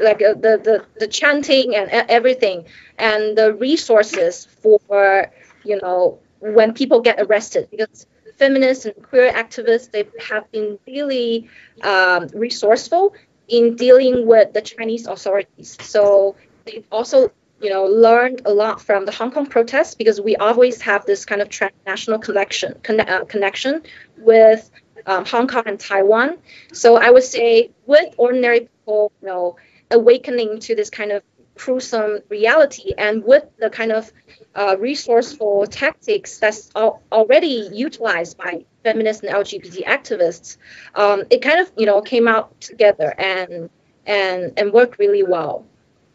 like 0.00 0.22
uh, 0.22 0.34
the, 0.34 0.60
the 0.62 0.84
the 0.98 1.06
chanting 1.08 1.74
and 1.74 1.90
everything. 1.90 2.64
And 2.98 3.36
the 3.36 3.54
resources 3.54 4.46
for 4.62 5.30
you 5.64 5.80
know 5.80 6.18
when 6.40 6.74
people 6.74 7.00
get 7.00 7.20
arrested 7.20 7.68
because 7.70 8.06
feminists 8.36 8.86
and 8.86 8.94
queer 9.02 9.32
activists 9.32 9.90
they 9.90 10.04
have 10.28 10.50
been 10.50 10.78
really 10.86 11.48
um, 11.82 12.28
resourceful 12.34 13.14
in 13.52 13.76
dealing 13.76 14.26
with 14.26 14.54
the 14.54 14.62
Chinese 14.62 15.06
authorities. 15.06 15.76
So 15.82 16.36
they've 16.64 16.86
also, 16.90 17.30
you 17.60 17.68
know, 17.68 17.84
learned 17.84 18.40
a 18.46 18.52
lot 18.52 18.80
from 18.80 19.04
the 19.04 19.12
Hong 19.12 19.30
Kong 19.30 19.46
protests 19.46 19.94
because 19.94 20.18
we 20.20 20.36
always 20.36 20.80
have 20.80 21.04
this 21.04 21.26
kind 21.26 21.42
of 21.42 21.50
transnational 21.50 22.18
connection 22.18 22.74
uh, 22.88 23.24
connection 23.26 23.82
with 24.16 24.70
um, 25.06 25.26
Hong 25.26 25.48
Kong 25.48 25.64
and 25.66 25.78
Taiwan. 25.78 26.38
So 26.72 26.96
I 26.96 27.10
would 27.10 27.24
say 27.24 27.70
with 27.84 28.14
ordinary 28.16 28.60
people, 28.60 29.12
you 29.20 29.28
know, 29.28 29.56
awakening 29.90 30.60
to 30.60 30.74
this 30.74 30.88
kind 30.88 31.12
of 31.12 31.22
gruesome 31.54 32.20
reality 32.30 32.94
and 32.96 33.22
with 33.22 33.44
the 33.58 33.68
kind 33.68 33.92
of 33.92 34.10
uh, 34.54 34.76
resourceful 34.78 35.66
tactics 35.66 36.38
that's 36.38 36.70
al- 36.74 37.02
already 37.12 37.68
utilized 37.70 38.38
by 38.38 38.64
feminist 38.82 39.22
and 39.22 39.34
LGBT 39.34 39.84
activists, 39.84 40.56
um, 40.94 41.24
it 41.30 41.42
kind 41.42 41.60
of 41.60 41.72
you 41.76 41.86
know 41.86 42.00
came 42.00 42.28
out 42.28 42.60
together 42.60 43.14
and 43.18 43.70
and 44.06 44.52
and 44.56 44.72
worked 44.72 44.98
really 44.98 45.22
well. 45.22 45.64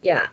Yeah. 0.02 0.28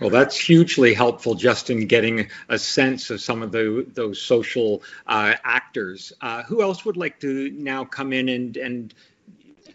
Well, 0.00 0.10
that's 0.10 0.36
hugely 0.36 0.92
helpful 0.92 1.34
just 1.34 1.70
in 1.70 1.86
getting 1.86 2.28
a 2.48 2.58
sense 2.58 3.10
of 3.10 3.20
some 3.20 3.42
of 3.42 3.52
the, 3.52 3.86
those 3.94 4.20
social 4.20 4.82
uh, 5.06 5.34
actors. 5.44 6.12
Uh, 6.20 6.42
who 6.42 6.62
else 6.62 6.84
would 6.84 6.96
like 6.96 7.20
to 7.20 7.50
now 7.52 7.84
come 7.84 8.12
in 8.12 8.28
and, 8.28 8.56
and 8.56 8.94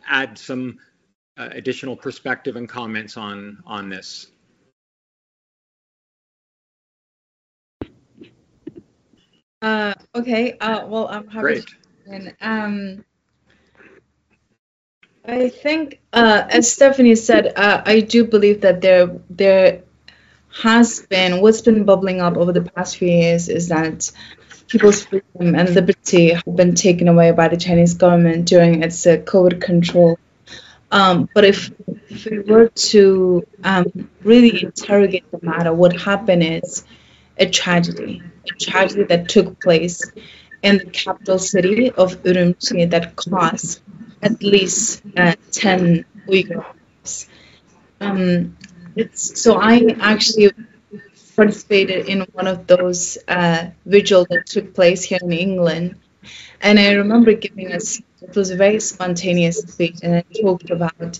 add 0.06 0.38
some 0.38 0.78
uh, 1.38 1.50
additional 1.52 1.96
perspective 1.96 2.58
and 2.58 2.68
comments 2.68 3.16
on, 3.16 3.64
on 3.66 3.88
this? 3.88 4.28
Uh, 9.62 9.94
okay. 10.16 10.58
Uh, 10.60 10.88
well, 10.88 11.08
I'm 11.08 11.28
happy. 11.28 11.42
Great. 11.42 11.66
To, 12.08 12.36
um, 12.42 13.06
I 15.26 15.50
think, 15.50 16.00
uh, 16.14 16.44
as 16.50 16.72
Stephanie 16.72 17.16
said, 17.16 17.54
uh, 17.56 17.84
I 17.86 18.00
do 18.00 18.24
believe 18.26 18.62
that 18.62 18.82
there 18.82 19.20
there 19.30 19.84
has 20.64 21.06
been 21.06 21.42
what's 21.42 21.62
been 21.62 21.86
bubbling 21.86 22.22
up 22.22 22.36
over 22.36 22.52
the 22.52 22.62
past 22.62 22.98
few 22.98 23.08
years 23.10 23.50
is 23.50 23.68
that 23.68 24.12
people's 24.68 25.04
freedom 25.04 25.56
and 25.56 25.70
liberty 25.76 26.32
have 26.34 26.56
been 26.56 26.74
taken 26.76 27.08
away 27.08 27.32
by 27.32 27.48
the 27.48 27.58
Chinese 27.58 27.94
government 27.94 28.48
during 28.48 28.82
its 28.84 29.06
uh, 29.06 29.18
COVID 29.18 29.62
control. 29.62 30.18
Um, 30.92 31.30
but 31.36 31.44
if, 31.46 31.72
if 32.10 32.26
we 32.26 32.40
were 32.40 32.70
to 32.70 33.46
um, 33.64 34.10
really 34.24 34.64
interrogate 34.64 35.30
the 35.32 35.40
matter, 35.44 35.72
what 35.72 35.96
happened 36.00 36.44
is 36.44 36.84
a 37.38 37.48
tragedy, 37.48 38.24
tragedy 38.58 39.04
that 39.04 39.30
took 39.30 39.62
place 39.62 40.12
in 40.62 40.78
the 40.78 40.86
capital 40.86 41.40
city 41.40 41.92
of 41.92 42.22
Urumqi 42.24 42.90
that 42.90 43.16
caused 43.16 43.82
at 44.22 44.42
least 44.44 45.02
uh, 45.18 45.36
10 45.52 46.06
Uyghurs. 46.28 47.28
Um, 48.02 48.58
so 49.14 49.60
I 49.60 49.96
actually 50.00 50.52
participated 51.36 52.08
in 52.08 52.22
one 52.34 52.48
of 52.48 52.68
those 52.68 53.18
uh, 53.28 53.68
vigil 53.86 54.26
that 54.30 54.46
took 54.46 54.74
place 54.74 55.04
here 55.04 55.20
in 55.22 55.32
England. 55.32 55.96
And 56.62 56.78
I 56.78 56.94
remember 56.94 57.34
giving 57.34 57.72
a 57.72 57.80
it 58.22 58.36
was 58.36 58.52
a 58.52 58.58
very 58.58 58.82
spontaneous 58.82 59.60
speech, 59.60 60.00
and 60.04 60.16
I 60.16 60.24
talked 60.42 60.70
about 60.70 61.20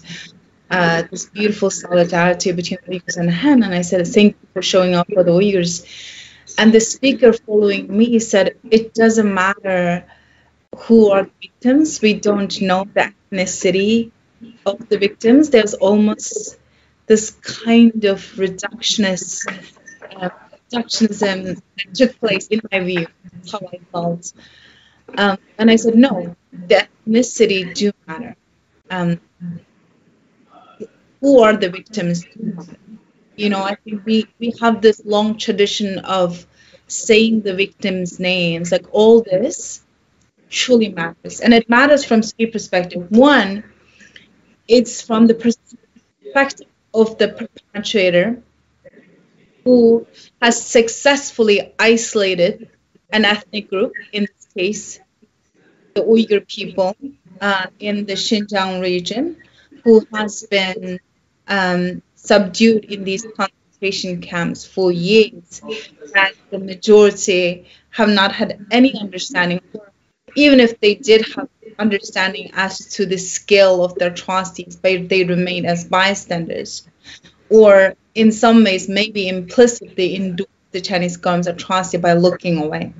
uh, 0.70 1.04
this 1.10 1.26
beautiful 1.26 1.70
solidarity 1.70 2.52
between 2.52 2.80
the 2.86 3.00
Uyghurs 3.00 3.18
and 3.18 3.32
Han. 3.32 3.64
And 3.64 3.74
I 3.74 3.82
said, 3.82 4.06
Thank 4.08 4.36
you 4.42 4.48
for 4.54 4.62
showing 4.62 4.94
up 4.96 5.08
for 5.14 5.24
the 5.24 5.32
Uyghurs. 5.32 5.86
And 6.58 6.74
the 6.74 6.80
speaker 6.80 7.34
following 7.34 7.96
me 7.96 8.20
said, 8.20 8.58
It 8.70 8.94
doesn't 8.94 9.34
matter 9.34 10.06
who 10.76 11.12
are 11.12 11.24
the 11.24 11.32
victims, 11.42 12.02
we 12.02 12.14
don't 12.14 12.62
know 12.62 12.86
the 12.94 13.14
ethnicity 13.32 14.12
of 14.66 14.88
the 14.90 14.98
victims. 14.98 15.50
There's 15.50 15.74
almost 15.74 16.58
this 17.08 17.32
kind 17.32 18.06
of 18.06 18.20
reductionist 18.36 19.48
uh, 20.16 20.30
reductionism 20.72 21.62
that 21.78 21.96
took 21.96 22.20
place 22.20 22.48
in 22.48 22.62
my 22.72 22.80
view. 22.82 23.08
How 23.52 23.60
I 23.74 23.80
felt. 23.92 24.34
Um, 25.18 25.38
and 25.58 25.72
I 25.72 25.76
said, 25.76 25.96
no, 25.96 26.36
the 26.52 26.88
ethnicity 27.08 27.74
do 27.74 27.92
matter. 28.08 28.36
Um, 28.90 29.20
who 31.22 31.42
are 31.42 31.56
the 31.58 31.70
victims 31.70 32.26
You 33.40 33.50
know, 33.50 33.64
I 33.64 33.76
think 33.76 34.06
we, 34.06 34.28
we 34.38 34.54
have 34.60 34.82
this 34.82 35.02
long 35.06 35.38
tradition 35.38 36.00
of 36.00 36.46
saying 36.88 37.42
the 37.42 37.54
victims' 37.54 38.20
names, 38.20 38.72
like 38.72 38.88
all 38.92 39.22
this 39.22 39.82
truly 40.50 40.90
matters. 40.90 41.40
And 41.40 41.54
it 41.54 41.70
matters 41.70 42.04
from 42.04 42.22
three 42.22 42.48
perspectives. 42.48 43.06
One, 43.10 43.64
it's 44.68 45.02
from 45.02 45.28
the 45.28 45.36
perspective 45.36 46.68
of 46.94 47.18
the 47.18 47.30
perpetrator 47.30 48.42
who 49.64 50.06
has 50.42 50.62
successfully 50.66 51.74
isolated 51.80 52.70
an 53.10 53.24
ethnic 53.24 53.70
group, 53.70 53.94
in 54.12 54.24
this 54.24 54.48
case, 54.58 55.00
the 55.96 56.02
Uyghur 56.02 56.46
people 56.46 56.96
uh, 57.40 57.68
in 57.80 58.06
the 58.06 58.14
Xinjiang 58.14 58.82
region, 58.82 59.38
who 59.86 60.06
has 60.14 60.44
been 60.44 61.00
um, 61.48 62.02
subdued 62.30 62.86
in 62.86 63.04
these 63.04 63.26
concentration 63.36 64.22
camps 64.22 64.64
for 64.64 64.92
years, 64.92 65.62
that 66.14 66.34
the 66.52 66.60
majority 66.60 67.66
have 67.90 68.10
not 68.10 68.32
had 68.32 68.66
any 68.70 68.94
understanding, 69.00 69.62
even 70.36 70.60
if 70.60 70.80
they 70.80 70.94
did 70.94 71.26
have 71.34 71.50
understanding 71.80 72.52
as 72.54 72.74
to 72.96 73.06
the 73.06 73.18
scale 73.18 73.84
of 73.84 73.96
their 73.96 74.12
atrocities, 74.12 74.76
but 74.76 75.10
they 75.10 75.24
remain 75.24 75.66
as 75.66 75.86
bystanders, 75.86 76.88
or 77.50 77.96
in 78.14 78.32
some 78.32 78.64
ways 78.64 78.90
maybe 78.90 79.28
implicitly 79.28 80.16
endure 80.16 80.48
the 80.72 80.82
Chinese 80.82 81.18
government's 81.18 81.48
atrocity 81.48 81.98
by 81.98 82.14
looking 82.14 82.58
away. 82.58 82.94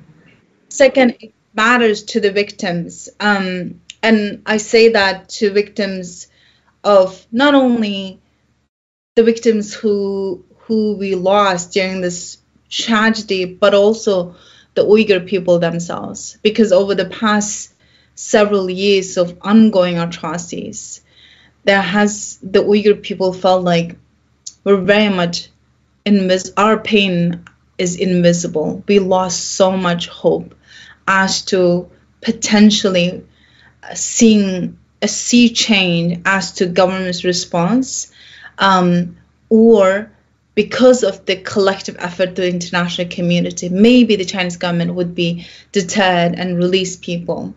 Second, 0.70 1.16
it 1.20 1.32
matters 1.54 2.02
to 2.04 2.20
the 2.20 2.32
victims. 2.32 3.08
Um, 3.20 3.80
and 4.02 4.42
I 4.46 4.56
say 4.56 4.90
that 4.90 5.28
to 5.36 5.52
victims 5.52 6.28
of 6.82 7.26
not 7.30 7.54
only 7.54 8.19
the 9.16 9.24
victims 9.24 9.74
who 9.74 10.44
who 10.66 10.94
we 10.94 11.14
lost 11.16 11.72
during 11.72 12.00
this 12.00 12.38
tragedy, 12.68 13.44
but 13.44 13.74
also 13.74 14.36
the 14.74 14.84
Uyghur 14.84 15.26
people 15.26 15.58
themselves. 15.58 16.38
Because 16.42 16.70
over 16.70 16.94
the 16.94 17.06
past 17.06 17.74
several 18.14 18.70
years 18.70 19.16
of 19.16 19.36
ongoing 19.42 19.98
atrocities, 19.98 21.00
there 21.64 21.82
has 21.82 22.38
the 22.42 22.62
Uyghur 22.62 23.02
people 23.02 23.32
felt 23.32 23.64
like 23.64 23.96
we're 24.62 24.76
very 24.80 25.12
much 25.12 25.48
invis 26.06 26.52
our 26.56 26.78
pain 26.78 27.44
is 27.78 27.96
invisible. 27.96 28.84
We 28.86 29.00
lost 29.00 29.52
so 29.52 29.76
much 29.76 30.06
hope 30.06 30.54
as 31.08 31.42
to 31.46 31.90
potentially 32.20 33.26
uh, 33.82 33.94
seeing 33.94 34.78
a 35.02 35.08
sea 35.08 35.48
change 35.50 36.20
as 36.24 36.52
to 36.52 36.66
government's 36.66 37.24
response, 37.24 38.12
um, 38.60 39.16
or 39.48 40.12
because 40.54 41.02
of 41.02 41.24
the 41.24 41.36
collective 41.36 41.96
effort 41.98 42.28
of 42.30 42.34
the 42.36 42.48
international 42.48 43.08
community, 43.08 43.68
maybe 43.68 44.16
the 44.16 44.24
Chinese 44.24 44.58
government 44.58 44.94
would 44.94 45.14
be 45.14 45.46
deterred 45.72 46.34
and 46.34 46.58
release 46.58 46.96
people. 46.96 47.54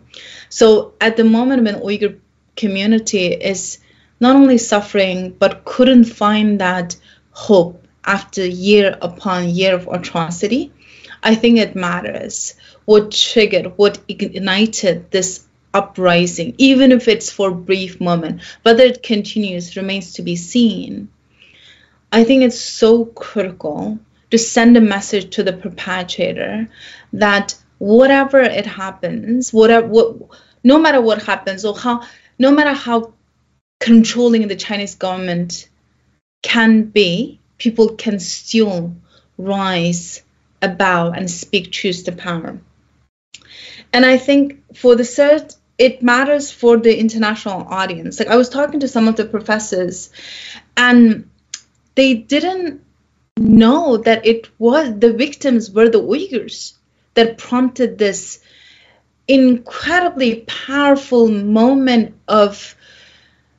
So 0.48 0.94
at 1.00 1.16
the 1.16 1.24
moment 1.24 1.64
when 1.64 1.76
Uyghur 1.76 2.18
community 2.56 3.26
is 3.26 3.78
not 4.20 4.36
only 4.36 4.58
suffering 4.58 5.36
but 5.38 5.64
couldn't 5.64 6.04
find 6.04 6.60
that 6.60 6.96
hope 7.32 7.84
after 8.04 8.46
year 8.46 8.96
upon 9.02 9.50
year 9.50 9.74
of 9.74 9.88
atrocity, 9.88 10.72
I 11.22 11.34
think 11.34 11.58
it 11.58 11.74
matters 11.74 12.54
what 12.84 13.10
triggered, 13.10 13.76
what 13.76 13.98
ignited 14.08 15.10
this 15.10 15.44
uprising, 15.74 16.54
even 16.58 16.92
if 16.92 17.08
it's 17.08 17.30
for 17.30 17.50
a 17.50 17.54
brief 17.54 18.00
moment. 18.00 18.40
Whether 18.62 18.84
it 18.84 19.02
continues 19.02 19.76
remains 19.76 20.14
to 20.14 20.22
be 20.22 20.36
seen. 20.36 21.08
I 22.12 22.24
think 22.24 22.44
it's 22.44 22.60
so 22.60 23.04
critical 23.06 23.98
to 24.30 24.38
send 24.38 24.76
a 24.76 24.80
message 24.80 25.34
to 25.34 25.42
the 25.42 25.52
perpetrator 25.52 26.68
that 27.12 27.56
whatever 27.78 28.40
it 28.40 28.66
happens, 28.66 29.52
whatever, 29.52 29.86
what, 29.86 30.16
no 30.62 30.78
matter 30.78 31.00
what 31.00 31.22
happens, 31.22 31.64
or 31.64 31.76
how, 31.76 32.02
no 32.38 32.52
matter 32.52 32.72
how 32.72 33.12
controlling 33.80 34.46
the 34.48 34.56
Chinese 34.56 34.94
government 34.94 35.68
can 36.42 36.84
be, 36.84 37.40
people 37.58 37.96
can 37.96 38.20
still 38.20 38.94
rise 39.36 40.22
above 40.62 41.14
and 41.14 41.30
speak 41.30 41.72
truth 41.72 42.04
to 42.04 42.12
power. 42.12 42.58
And 43.92 44.06
I 44.06 44.18
think 44.18 44.62
for 44.74 44.96
the 44.96 45.04
third, 45.04 45.54
it 45.78 46.02
matters 46.02 46.50
for 46.50 46.76
the 46.76 46.98
international 46.98 47.66
audience. 47.68 48.18
Like 48.18 48.28
I 48.28 48.36
was 48.36 48.48
talking 48.48 48.80
to 48.80 48.88
some 48.88 49.08
of 49.08 49.16
the 49.16 49.24
professors, 49.24 50.10
and 50.76 51.28
they 51.94 52.14
didn't 52.14 52.82
know 53.36 53.96
that 53.98 54.26
it 54.26 54.48
was 54.58 54.98
the 54.98 55.12
victims 55.12 55.70
were 55.70 55.88
the 55.88 56.00
Uyghurs 56.00 56.74
that 57.14 57.38
prompted 57.38 57.98
this 57.98 58.40
incredibly 59.26 60.40
powerful 60.46 61.28
moment 61.28 62.14
of 62.28 62.76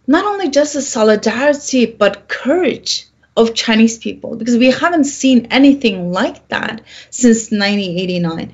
not 0.07 0.25
only 0.25 0.49
just 0.49 0.75
a 0.75 0.81
solidarity 0.81 1.85
but 1.85 2.27
courage 2.27 3.07
of 3.35 3.53
Chinese 3.53 3.97
people 3.97 4.35
because 4.35 4.57
we 4.57 4.71
haven't 4.71 5.05
seen 5.05 5.47
anything 5.51 6.11
like 6.11 6.47
that 6.49 6.81
since 7.09 7.51
1989. 7.51 8.53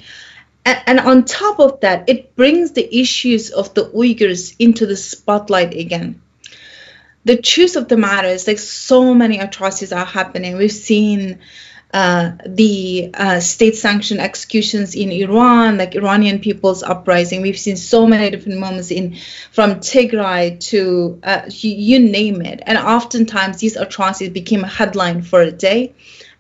And, 0.66 0.80
and 0.86 1.00
on 1.00 1.26
top 1.26 1.60
of 1.60 1.80
that, 1.82 2.10
it 2.10 2.36
brings 2.36 2.72
the 2.72 2.96
issues 2.96 3.50
of 3.52 3.74
the 3.74 3.86
Uyghurs 3.86 4.56
into 4.60 4.86
the 4.86 4.96
spotlight 4.96 5.74
again. 5.74 6.22
The 7.24 7.38
truth 7.38 7.76
of 7.76 7.88
the 7.88 7.98
matter 7.98 8.28
is 8.28 8.48
like 8.48 8.60
so 8.60 9.14
many 9.14 9.40
atrocities 9.40 9.92
are 9.92 10.06
happening. 10.06 10.58
We've 10.58 10.72
seen 10.72 11.40
uh, 11.94 12.32
the 12.46 13.12
uh, 13.14 13.40
state-sanctioned 13.40 14.22
executions 14.22 14.96
in 14.96 15.12
Iran, 15.12 15.78
like 15.78 15.94
Iranian 15.94 16.40
people's 16.40 16.84
uprising. 16.84 17.42
We've 17.42 17.60
seen 17.60 17.76
so 17.76 18.08
many 18.08 18.32
different 18.32 18.60
moments 18.60 18.92
in 18.92 19.18
from 19.52 19.82
Tigray 19.82 20.60
to 20.72 21.20
uh, 21.22 21.42
you, 21.48 21.72
you 21.76 22.00
name 22.00 22.42
it. 22.42 22.62
And 22.66 22.78
oftentimes 22.78 23.60
these 23.60 23.76
atrocities 23.76 24.30
became 24.34 24.64
a 24.64 24.68
headline 24.68 25.22
for 25.22 25.42
a 25.42 25.52
day, 25.52 25.94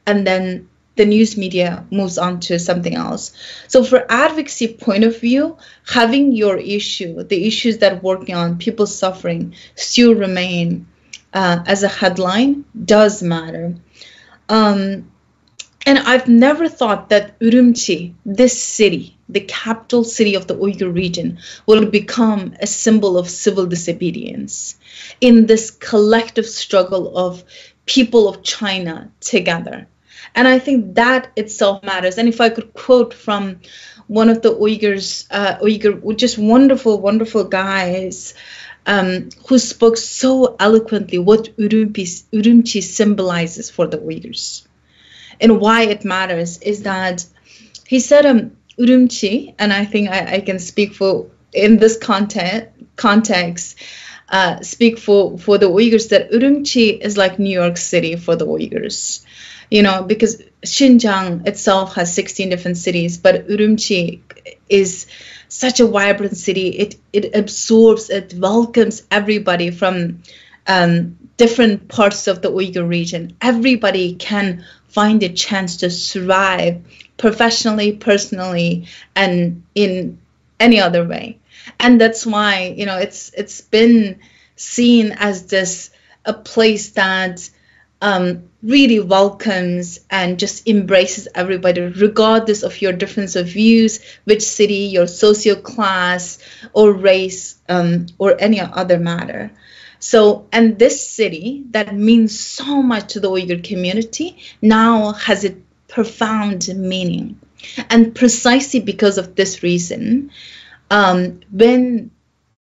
and 0.07 0.25
then 0.25 0.69
the 1.01 1.07
news 1.07 1.35
media 1.35 1.83
moves 1.89 2.19
on 2.19 2.39
to 2.39 2.59
something 2.59 2.95
else. 2.95 3.33
So, 3.67 3.83
for 3.83 4.05
advocacy 4.07 4.67
point 4.75 5.03
of 5.03 5.19
view, 5.19 5.57
having 5.83 6.31
your 6.31 6.57
issue, 6.57 7.23
the 7.23 7.47
issues 7.47 7.79
that 7.79 8.03
working 8.03 8.35
on, 8.35 8.59
people 8.59 8.85
suffering, 8.85 9.55
still 9.73 10.13
remain 10.13 10.85
uh, 11.33 11.63
as 11.65 11.81
a 11.81 11.87
headline 11.87 12.65
does 12.85 13.23
matter. 13.23 13.73
Um, 14.47 15.09
and 15.87 15.97
I've 15.97 16.27
never 16.27 16.69
thought 16.69 17.09
that 17.09 17.39
Urumqi, 17.39 18.13
this 18.23 18.61
city, 18.61 19.17
the 19.27 19.41
capital 19.41 20.03
city 20.03 20.35
of 20.35 20.45
the 20.45 20.55
Uyghur 20.55 20.93
region, 20.93 21.39
will 21.65 21.87
become 21.87 22.53
a 22.59 22.67
symbol 22.67 23.17
of 23.17 23.27
civil 23.27 23.65
disobedience 23.65 24.77
in 25.19 25.47
this 25.47 25.71
collective 25.71 26.45
struggle 26.45 27.17
of 27.17 27.43
people 27.87 28.29
of 28.29 28.43
China 28.43 29.09
together. 29.19 29.87
And 30.35 30.47
I 30.47 30.59
think 30.59 30.95
that 30.95 31.31
itself 31.35 31.83
matters. 31.83 32.17
And 32.17 32.27
if 32.27 32.41
I 32.41 32.49
could 32.49 32.73
quote 32.73 33.13
from 33.13 33.59
one 34.07 34.29
of 34.29 34.41
the 34.41 34.53
Uyghurs, 34.53 35.27
uh, 35.29 35.57
Uyghur, 35.57 36.15
just 36.17 36.37
wonderful, 36.37 36.99
wonderful 36.99 37.43
guys, 37.45 38.33
um, 38.85 39.29
who 39.47 39.59
spoke 39.59 39.97
so 39.97 40.55
eloquently 40.59 41.19
what 41.19 41.55
Urumqi, 41.57 42.23
Urumqi 42.33 42.81
symbolizes 42.81 43.69
for 43.69 43.87
the 43.87 43.97
Uyghurs 43.97 44.63
and 45.41 45.59
why 45.59 45.83
it 45.83 46.05
matters 46.05 46.59
is 46.59 46.83
that 46.83 47.25
he 47.87 47.99
said 47.99 48.25
um, 48.25 48.57
Urumqi, 48.77 49.55
and 49.59 49.73
I 49.73 49.85
think 49.85 50.09
I, 50.09 50.35
I 50.35 50.39
can 50.39 50.59
speak 50.59 50.93
for 50.93 51.27
in 51.51 51.77
this 51.77 51.97
content 51.97 52.69
context, 52.95 53.77
uh, 54.29 54.61
speak 54.61 54.97
for 54.97 55.37
for 55.37 55.57
the 55.57 55.69
Uyghurs 55.69 56.09
that 56.09 56.31
Urumqi 56.31 57.01
is 57.01 57.17
like 57.17 57.39
New 57.39 57.53
York 57.59 57.77
City 57.77 58.15
for 58.15 58.35
the 58.35 58.45
Uyghurs, 58.45 59.25
you 59.71 59.81
know, 59.81 60.03
because 60.03 60.43
Xinjiang 60.63 61.47
itself 61.47 61.95
has 61.95 62.13
16 62.13 62.49
different 62.49 62.77
cities, 62.77 63.17
but 63.17 63.47
Urumqi 63.47 64.19
is 64.69 65.07
such 65.47 65.79
a 65.79 65.87
vibrant 65.87 66.37
city. 66.37 66.67
It 66.67 66.95
it 67.13 67.35
absorbs, 67.35 68.09
it 68.09 68.33
welcomes 68.37 69.03
everybody 69.09 69.71
from 69.71 70.23
um, 70.67 71.17
different 71.37 71.87
parts 71.87 72.27
of 72.27 72.41
the 72.41 72.51
Uyghur 72.51 72.87
region. 72.87 73.37
Everybody 73.41 74.15
can 74.15 74.65
find 74.89 75.23
a 75.23 75.29
chance 75.29 75.77
to 75.77 75.89
thrive 75.89 76.81
professionally, 77.17 77.93
personally, 77.93 78.87
and 79.15 79.63
in 79.73 80.19
any 80.59 80.81
other 80.81 81.07
way. 81.07 81.39
And 81.79 81.99
that's 81.99 82.25
why, 82.25 82.73
you 82.77 82.85
know, 82.85 82.97
it's 82.97 83.31
it's 83.37 83.61
been 83.61 84.19
seen 84.57 85.13
as 85.13 85.45
this 85.45 85.91
a 86.25 86.33
place 86.33 86.91
that 86.91 87.49
um, 88.01 88.49
really 88.63 88.99
welcomes 88.99 89.99
and 90.09 90.39
just 90.39 90.67
embraces 90.67 91.27
everybody, 91.33 91.81
regardless 91.81 92.63
of 92.63 92.81
your 92.81 92.93
difference 92.93 93.35
of 93.35 93.47
views, 93.47 93.99
which 94.23 94.41
city, 94.41 94.89
your 94.91 95.07
social 95.07 95.55
class, 95.55 96.39
or 96.73 96.91
race, 96.91 97.59
um, 97.69 98.07
or 98.17 98.35
any 98.39 98.59
other 98.59 98.99
matter. 98.99 99.51
So, 99.99 100.47
and 100.51 100.79
this 100.79 101.07
city 101.07 101.63
that 101.71 101.95
means 101.95 102.39
so 102.39 102.81
much 102.81 103.13
to 103.13 103.19
the 103.19 103.29
Uyghur 103.29 103.63
community 103.63 104.37
now 104.61 105.13
has 105.13 105.45
a 105.45 105.55
profound 105.87 106.67
meaning. 106.75 107.39
And 107.89 108.15
precisely 108.15 108.79
because 108.79 109.19
of 109.19 109.35
this 109.35 109.61
reason, 109.61 110.31
um, 110.89 111.41
when 111.51 112.09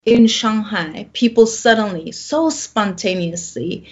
in 0.04 0.26
Shanghai, 0.26 1.08
people 1.12 1.46
suddenly, 1.46 2.12
so 2.12 2.50
spontaneously, 2.50 3.86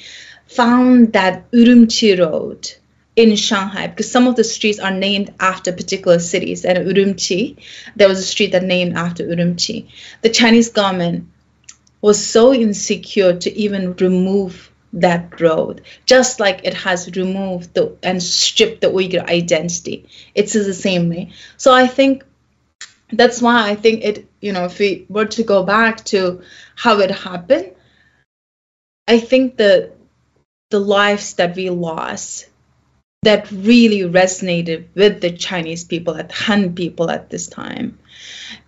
found 0.48 1.12
that 1.12 1.50
Urumqi 1.52 2.18
Road 2.18 2.72
in 3.14 3.34
Shanghai 3.36 3.88
because 3.88 4.10
some 4.10 4.26
of 4.28 4.36
the 4.36 4.44
streets 4.44 4.78
are 4.78 4.92
named 4.92 5.34
after 5.40 5.72
particular 5.72 6.18
cities. 6.18 6.64
And 6.64 6.78
Urumqi, 6.78 7.58
there 7.96 8.08
was 8.08 8.18
a 8.18 8.22
street 8.22 8.52
that 8.52 8.62
named 8.62 8.96
after 8.96 9.24
Urumqi. 9.24 9.88
The 10.22 10.30
Chinese 10.30 10.70
government 10.70 11.28
was 12.00 12.24
so 12.24 12.54
insecure 12.54 13.36
to 13.36 13.56
even 13.56 13.94
remove 13.96 14.70
that 14.92 15.40
road, 15.40 15.82
just 16.06 16.40
like 16.40 16.60
it 16.64 16.74
has 16.74 17.14
removed 17.16 17.74
the, 17.74 17.96
and 18.02 18.22
stripped 18.22 18.80
the 18.80 18.86
Uyghur 18.86 19.28
identity. 19.28 20.08
It's 20.34 20.54
the 20.54 20.72
same 20.72 21.10
way. 21.10 21.32
So 21.56 21.74
I 21.74 21.86
think 21.88 22.24
that's 23.12 23.42
why 23.42 23.68
I 23.68 23.74
think 23.74 24.04
it, 24.04 24.28
you 24.40 24.52
know, 24.52 24.66
if 24.66 24.78
we 24.78 25.06
were 25.08 25.26
to 25.26 25.42
go 25.42 25.62
back 25.62 26.04
to 26.06 26.42
how 26.76 27.00
it 27.00 27.10
happened, 27.10 27.72
I 29.06 29.18
think 29.18 29.56
the 29.56 29.92
the 30.70 30.80
lives 30.80 31.34
that 31.34 31.56
we 31.56 31.70
lost 31.70 32.46
that 33.22 33.50
really 33.50 34.00
resonated 34.00 34.84
with 34.94 35.20
the 35.20 35.30
Chinese 35.30 35.84
people, 35.84 36.14
at 36.16 36.30
Han 36.30 36.74
people 36.74 37.10
at 37.10 37.30
this 37.30 37.48
time. 37.48 37.98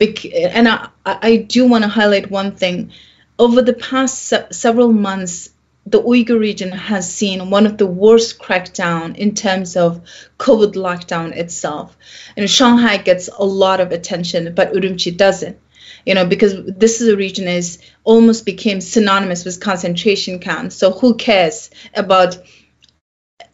And 0.00 0.68
I, 0.68 0.88
I 1.04 1.36
do 1.36 1.68
want 1.68 1.84
to 1.84 1.88
highlight 1.88 2.30
one 2.30 2.56
thing. 2.56 2.92
Over 3.38 3.62
the 3.62 3.74
past 3.74 4.22
se- 4.24 4.48
several 4.50 4.92
months, 4.92 5.50
the 5.86 6.02
Uyghur 6.02 6.38
region 6.38 6.72
has 6.72 7.12
seen 7.12 7.50
one 7.50 7.66
of 7.66 7.78
the 7.78 7.86
worst 7.86 8.38
crackdown 8.38 9.16
in 9.16 9.34
terms 9.34 9.76
of 9.76 10.00
COVID 10.38 10.74
lockdown 10.74 11.36
itself. 11.36 11.96
And 12.36 12.50
Shanghai 12.50 12.96
gets 12.96 13.28
a 13.28 13.44
lot 13.44 13.80
of 13.80 13.92
attention, 13.92 14.54
but 14.54 14.72
Urumqi 14.72 15.16
doesn't. 15.16 15.58
You 16.06 16.14
know, 16.14 16.26
because 16.26 16.54
this 16.66 17.00
is 17.00 17.08
a 17.08 17.16
region 17.16 17.48
is 17.48 17.78
almost 18.04 18.46
became 18.46 18.80
synonymous 18.80 19.44
with 19.44 19.60
concentration 19.60 20.38
camps. 20.38 20.76
So 20.76 20.92
who 20.92 21.14
cares 21.14 21.70
about 21.94 22.38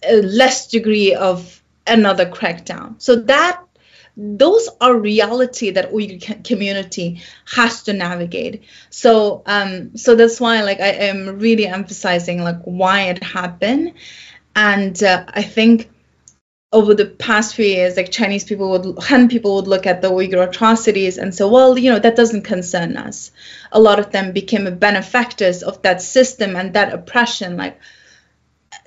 a 0.03 0.23
less 0.23 0.69
degree 0.69 1.15
of 1.15 1.63
another 1.87 2.27
crackdown? 2.27 3.01
So 3.01 3.17
that 3.17 3.63
those 4.17 4.69
are 4.81 4.97
reality 4.97 5.71
that 5.73 5.93
Uyghur 5.93 6.43
community 6.43 7.21
has 7.55 7.83
to 7.83 7.93
navigate. 7.93 8.63
So 8.89 9.43
um, 9.47 9.97
so 9.97 10.15
that's 10.15 10.41
why 10.41 10.63
like 10.63 10.81
I 10.81 10.89
am 10.89 11.39
really 11.39 11.67
emphasizing 11.67 12.43
like 12.43 12.63
why 12.63 13.09
it 13.09 13.23
happened, 13.23 13.93
and 14.55 15.01
uh, 15.03 15.25
I 15.29 15.43
think 15.43 15.91
over 16.77 16.93
the 16.93 17.07
past 17.07 17.55
few 17.55 17.65
years, 17.65 17.97
like 17.97 18.11
Chinese 18.11 18.45
people 18.45 18.69
would, 18.69 18.99
Han 19.05 19.29
people 19.29 19.55
would 19.55 19.67
look 19.67 19.87
at 19.87 20.03
the 20.03 20.11
Uyghur 20.11 20.47
atrocities 20.47 21.17
and 21.17 21.35
say, 21.35 21.47
well, 21.47 21.79
you 21.79 21.91
know, 21.91 21.99
that 21.99 22.17
doesn't 22.17 22.43
concern 22.43 22.99
us. 22.99 23.31
A 23.73 23.81
lot 23.81 23.99
of 23.99 24.13
them 24.13 24.33
became 24.33 24.79
benefactors 24.79 25.63
of 25.63 25.81
that 25.83 26.03
system 26.03 26.55
and 26.55 26.75
that 26.75 26.93
oppression. 26.93 27.57
Like, 27.57 27.81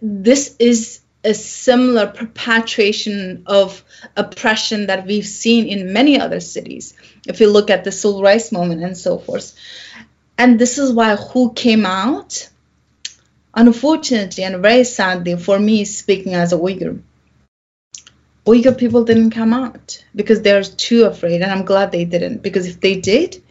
this 0.03 0.55
is 0.59 1.01
a 1.23 1.33
similar 1.33 2.05
perpetuation 2.05 3.41
of 3.47 3.83
oppression 4.15 4.85
that 4.85 5.07
we've 5.07 5.25
seen 5.25 5.67
in 5.67 5.91
many 5.91 6.19
other 6.19 6.41
cities. 6.41 6.93
If 7.27 7.39
you 7.39 7.49
look 7.49 7.71
at 7.71 7.85
the 7.85 7.91
civil 7.91 8.21
rights 8.21 8.51
movement 8.51 8.83
and 8.83 8.95
so 8.95 9.17
forth. 9.17 9.57
And 10.37 10.59
this 10.59 10.77
is 10.77 10.93
why 10.93 11.15
who 11.15 11.53
came 11.53 11.87
out, 11.87 12.49
unfortunately 13.55 14.43
and 14.43 14.61
very 14.61 14.83
sadly 14.83 15.35
for 15.37 15.57
me 15.57 15.85
speaking 15.85 16.35
as 16.35 16.53
a 16.53 16.57
Uyghur, 16.57 17.01
Uyghur 18.45 18.77
people 18.77 19.03
didn't 19.03 19.31
come 19.31 19.53
out 19.53 20.03
because 20.15 20.41
they're 20.41 20.63
too 20.63 21.05
afraid. 21.05 21.41
And 21.41 21.51
I'm 21.51 21.65
glad 21.65 21.91
they 21.91 22.05
didn't 22.05 22.41
because 22.41 22.67
if 22.67 22.79
they 22.79 22.99
did, 22.99 23.43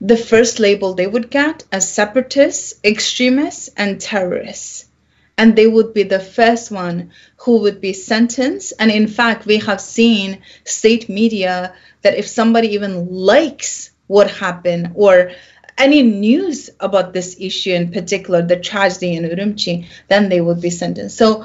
the 0.00 0.16
first 0.16 0.58
label 0.58 0.94
they 0.94 1.06
would 1.06 1.30
get 1.30 1.64
as 1.72 1.90
separatists, 1.90 2.74
extremists, 2.84 3.68
and 3.76 4.00
terrorists 4.00 4.86
and 5.38 5.54
they 5.54 5.66
would 5.66 5.92
be 5.92 6.02
the 6.02 6.20
first 6.20 6.70
one 6.70 7.10
who 7.38 7.60
would 7.60 7.80
be 7.80 7.92
sentenced. 7.92 8.72
And 8.78 8.90
in 8.90 9.06
fact, 9.06 9.46
we 9.46 9.58
have 9.58 9.80
seen 9.80 10.42
state 10.64 11.08
media 11.08 11.74
that 12.02 12.16
if 12.16 12.26
somebody 12.26 12.68
even 12.68 13.10
likes 13.10 13.90
what 14.06 14.30
happened 14.30 14.92
or 14.94 15.32
any 15.76 16.02
news 16.02 16.70
about 16.80 17.12
this 17.12 17.36
issue 17.38 17.72
in 17.72 17.92
particular, 17.92 18.40
the 18.40 18.56
tragedy 18.56 19.14
in 19.14 19.24
Urumqi, 19.24 19.86
then 20.08 20.30
they 20.30 20.40
would 20.40 20.60
be 20.60 20.70
sentenced. 20.70 21.18
So, 21.18 21.44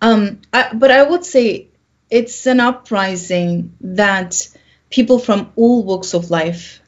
um, 0.00 0.40
I, 0.52 0.70
but 0.74 0.90
I 0.90 1.02
would 1.04 1.24
say 1.24 1.67
it's 2.10 2.46
an 2.46 2.60
uprising 2.60 3.74
that 3.80 4.48
people 4.90 5.18
from 5.18 5.52
all 5.56 5.84
walks 5.84 6.14
of 6.14 6.30
life 6.30 6.80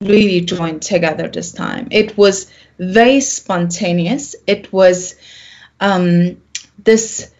really 0.00 0.40
joined 0.40 0.82
together 0.82 1.28
this 1.28 1.52
time. 1.52 1.88
It 1.90 2.16
was 2.16 2.50
very 2.78 3.20
spontaneous. 3.20 4.34
It 4.46 4.72
was 4.72 5.14
um, 5.80 6.40
this 6.78 7.32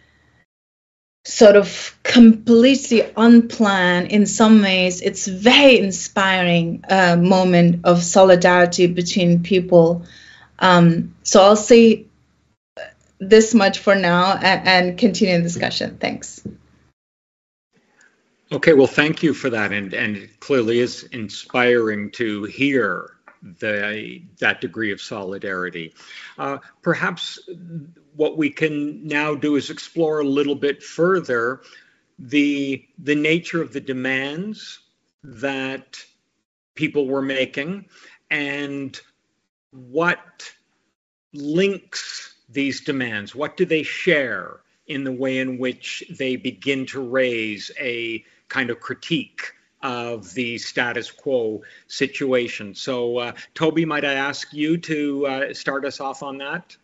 sort 1.24 1.56
of 1.56 1.96
completely 2.02 3.02
unplanned 3.16 4.10
in 4.10 4.26
some 4.26 4.60
ways 4.60 5.00
it's 5.00 5.28
very 5.28 5.78
inspiring 5.78 6.84
uh, 6.88 7.16
moment 7.16 7.84
of 7.84 8.02
solidarity 8.02 8.88
between 8.88 9.40
people 9.40 10.04
um, 10.58 11.14
so 11.22 11.40
i'll 11.40 11.54
say 11.54 12.04
this 13.20 13.54
much 13.54 13.78
for 13.78 13.94
now 13.94 14.32
and, 14.34 14.66
and 14.66 14.98
continue 14.98 15.36
the 15.36 15.42
discussion 15.44 15.96
thanks 15.98 16.42
okay 18.52 18.74
well 18.74 18.86
thank 18.86 19.22
you 19.22 19.34
for 19.34 19.50
that 19.50 19.72
and 19.72 19.94
and 19.94 20.16
it 20.16 20.40
clearly 20.40 20.78
is 20.78 21.04
inspiring 21.04 22.10
to 22.10 22.44
hear 22.44 23.16
the 23.42 24.22
that 24.38 24.60
degree 24.60 24.92
of 24.92 25.00
solidarity. 25.00 25.94
Uh, 26.38 26.58
perhaps 26.80 27.38
what 28.14 28.36
we 28.36 28.50
can 28.50 29.06
now 29.06 29.34
do 29.34 29.56
is 29.56 29.70
explore 29.70 30.20
a 30.20 30.24
little 30.24 30.54
bit 30.54 30.82
further 30.82 31.62
the 32.18 32.86
the 32.98 33.14
nature 33.14 33.60
of 33.60 33.72
the 33.72 33.80
demands 33.80 34.80
that 35.24 36.02
people 36.74 37.06
were 37.06 37.22
making 37.22 37.86
and 38.30 39.00
what 39.70 40.50
links 41.32 42.34
these 42.48 42.82
demands 42.82 43.34
what 43.34 43.56
do 43.56 43.64
they 43.64 43.82
share 43.82 44.60
in 44.86 45.04
the 45.04 45.12
way 45.12 45.38
in 45.38 45.58
which 45.58 46.04
they 46.18 46.36
begin 46.36 46.84
to 46.84 47.00
raise 47.00 47.70
a 47.80 48.22
kind 48.52 48.70
of 48.70 48.78
critique 48.80 49.52
of 49.82 50.32
the 50.34 50.58
status 50.58 51.10
quo 51.10 51.62
situation 51.88 52.74
so 52.74 53.18
uh, 53.18 53.32
toby 53.54 53.84
might 53.84 54.04
i 54.04 54.14
ask 54.14 54.52
you 54.52 54.76
to 54.76 55.26
uh, 55.26 55.54
start 55.54 55.84
us 55.84 56.00
off 56.00 56.22
on 56.22 56.38
that 56.38 56.76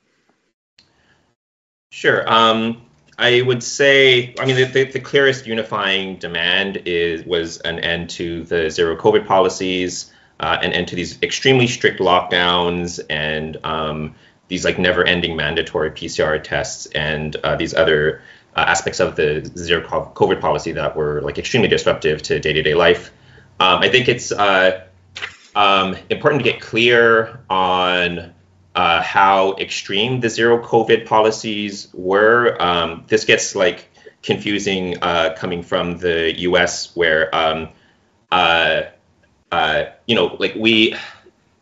Sure. 1.90 2.30
Um, 2.30 2.82
I 3.18 3.42
would 3.42 3.62
say, 3.62 4.34
I 4.38 4.46
mean, 4.46 4.56
the, 4.56 4.64
the, 4.64 4.84
the, 4.84 5.00
clearest 5.00 5.46
unifying 5.46 6.16
demand 6.16 6.82
is 6.84 7.24
was 7.24 7.58
an 7.60 7.80
end 7.80 8.10
to 8.10 8.44
the 8.44 8.70
zero 8.70 8.94
COVID 8.94 9.26
policies, 9.26 10.12
uh, 10.38 10.58
an 10.62 10.72
end 10.72 10.88
to 10.88 10.96
these 10.96 11.20
extremely 11.22 11.66
strict 11.66 11.98
lockdowns, 11.98 13.00
and 13.10 13.56
um, 13.64 14.14
these 14.46 14.64
like 14.64 14.78
never-ending 14.78 15.34
mandatory 15.34 15.90
PCR 15.90 16.42
tests, 16.42 16.86
and 16.94 17.34
uh, 17.36 17.56
these 17.56 17.74
other 17.74 18.22
uh, 18.58 18.64
aspects 18.64 18.98
of 18.98 19.14
the 19.14 19.48
zero 19.56 19.82
COVID 20.20 20.40
policy 20.40 20.72
that 20.72 20.96
were 20.96 21.20
like 21.22 21.38
extremely 21.38 21.68
disruptive 21.68 22.22
to 22.22 22.40
day-to-day 22.40 22.74
life. 22.74 23.12
Um, 23.60 23.82
I 23.82 23.88
think 23.88 24.08
it's 24.08 24.32
uh, 24.32 24.84
um, 25.54 25.96
important 26.10 26.42
to 26.42 26.50
get 26.50 26.60
clear 26.60 27.40
on 27.48 28.34
uh, 28.74 29.02
how 29.02 29.54
extreme 29.58 30.18
the 30.18 30.28
zero 30.28 30.60
COVID 30.60 31.06
policies 31.06 31.88
were. 31.94 32.60
Um, 32.60 33.04
this 33.06 33.24
gets 33.24 33.54
like 33.54 33.88
confusing 34.24 35.00
uh, 35.02 35.34
coming 35.38 35.62
from 35.62 35.98
the 35.98 36.36
U.S., 36.40 36.96
where 36.96 37.32
um, 37.34 37.68
uh, 38.32 38.82
uh, 39.52 39.84
you 40.06 40.16
know, 40.16 40.36
like 40.38 40.54
we. 40.56 40.96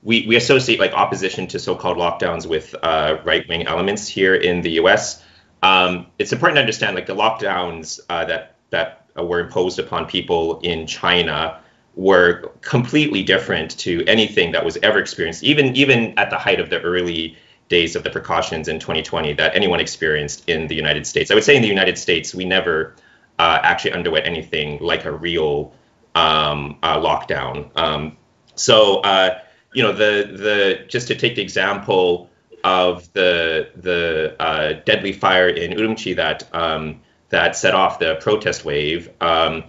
We, 0.03 0.25
we 0.25 0.37
associate 0.37 0.79
like 0.79 0.93
opposition 0.93 1.49
to 1.49 1.59
so-called 1.59 1.97
lockdowns 1.97 2.47
with 2.47 2.77
uh, 2.81 3.19
right-wing 3.25 3.67
elements 3.67 4.07
here 4.07 4.37
in 4.37 4.61
the 4.61 4.71
U.S. 4.83 5.21
Um, 5.67 6.07
it's 6.19 6.33
important 6.33 6.57
to 6.57 6.61
understand 6.61 6.95
like 6.95 7.07
the 7.07 7.15
lockdowns 7.15 8.01
uh, 8.09 8.25
that 8.27 8.57
that 8.71 9.07
were 9.17 9.41
imposed 9.41 9.79
upon 9.79 10.07
people 10.07 10.61
in 10.61 10.87
China 10.87 11.61
were 11.95 12.53
completely 12.61 13.23
different 13.23 13.77
to 13.79 14.05
anything 14.07 14.53
that 14.53 14.65
was 14.65 14.77
ever 14.83 14.99
experienced, 14.99 15.43
even 15.43 15.75
even 15.75 16.19
at 16.19 16.31
the 16.31 16.39
height 16.39 16.61
of 16.61 16.71
the 16.71 16.81
early 16.83 17.37
days 17.69 17.97
of 17.97 18.05
the 18.05 18.11
precautions 18.11 18.69
in 18.69 18.79
2020 18.79 19.33
that 19.33 19.57
anyone 19.57 19.81
experienced 19.81 20.49
in 20.49 20.69
the 20.69 20.75
United 20.77 21.05
States. 21.05 21.31
I 21.33 21.35
would 21.35 21.43
say 21.43 21.57
in 21.57 21.63
the 21.63 21.69
United 21.69 21.99
States, 21.99 22.33
we 22.33 22.45
never 22.45 22.95
uh, 23.41 23.59
actually 23.63 23.93
underwent 23.93 24.25
anything 24.25 24.79
like 24.81 25.05
a 25.05 25.11
real 25.11 25.75
um, 26.15 26.79
uh, 26.83 26.99
lockdown. 26.99 27.71
Um, 27.77 28.17
so, 28.55 29.01
uh, 29.01 29.41
you 29.75 29.83
know, 29.83 29.93
the 29.93 30.31
the 30.33 30.85
just 30.87 31.09
to 31.09 31.17
take 31.17 31.35
the 31.35 31.43
example 31.43 32.31
of 32.67 33.13
the 33.13 33.71
the 33.77 34.35
uh, 34.41 34.73
deadly 34.85 35.13
fire 35.13 35.49
in 35.49 35.71
Urumqi 35.71 36.17
that 36.17 36.49
um, 36.53 37.01
that 37.29 37.57
set 37.57 37.75
off 37.75 38.01
the 38.01 38.17
protest 38.17 38.65
wave. 38.65 39.09
Um, 39.21 39.65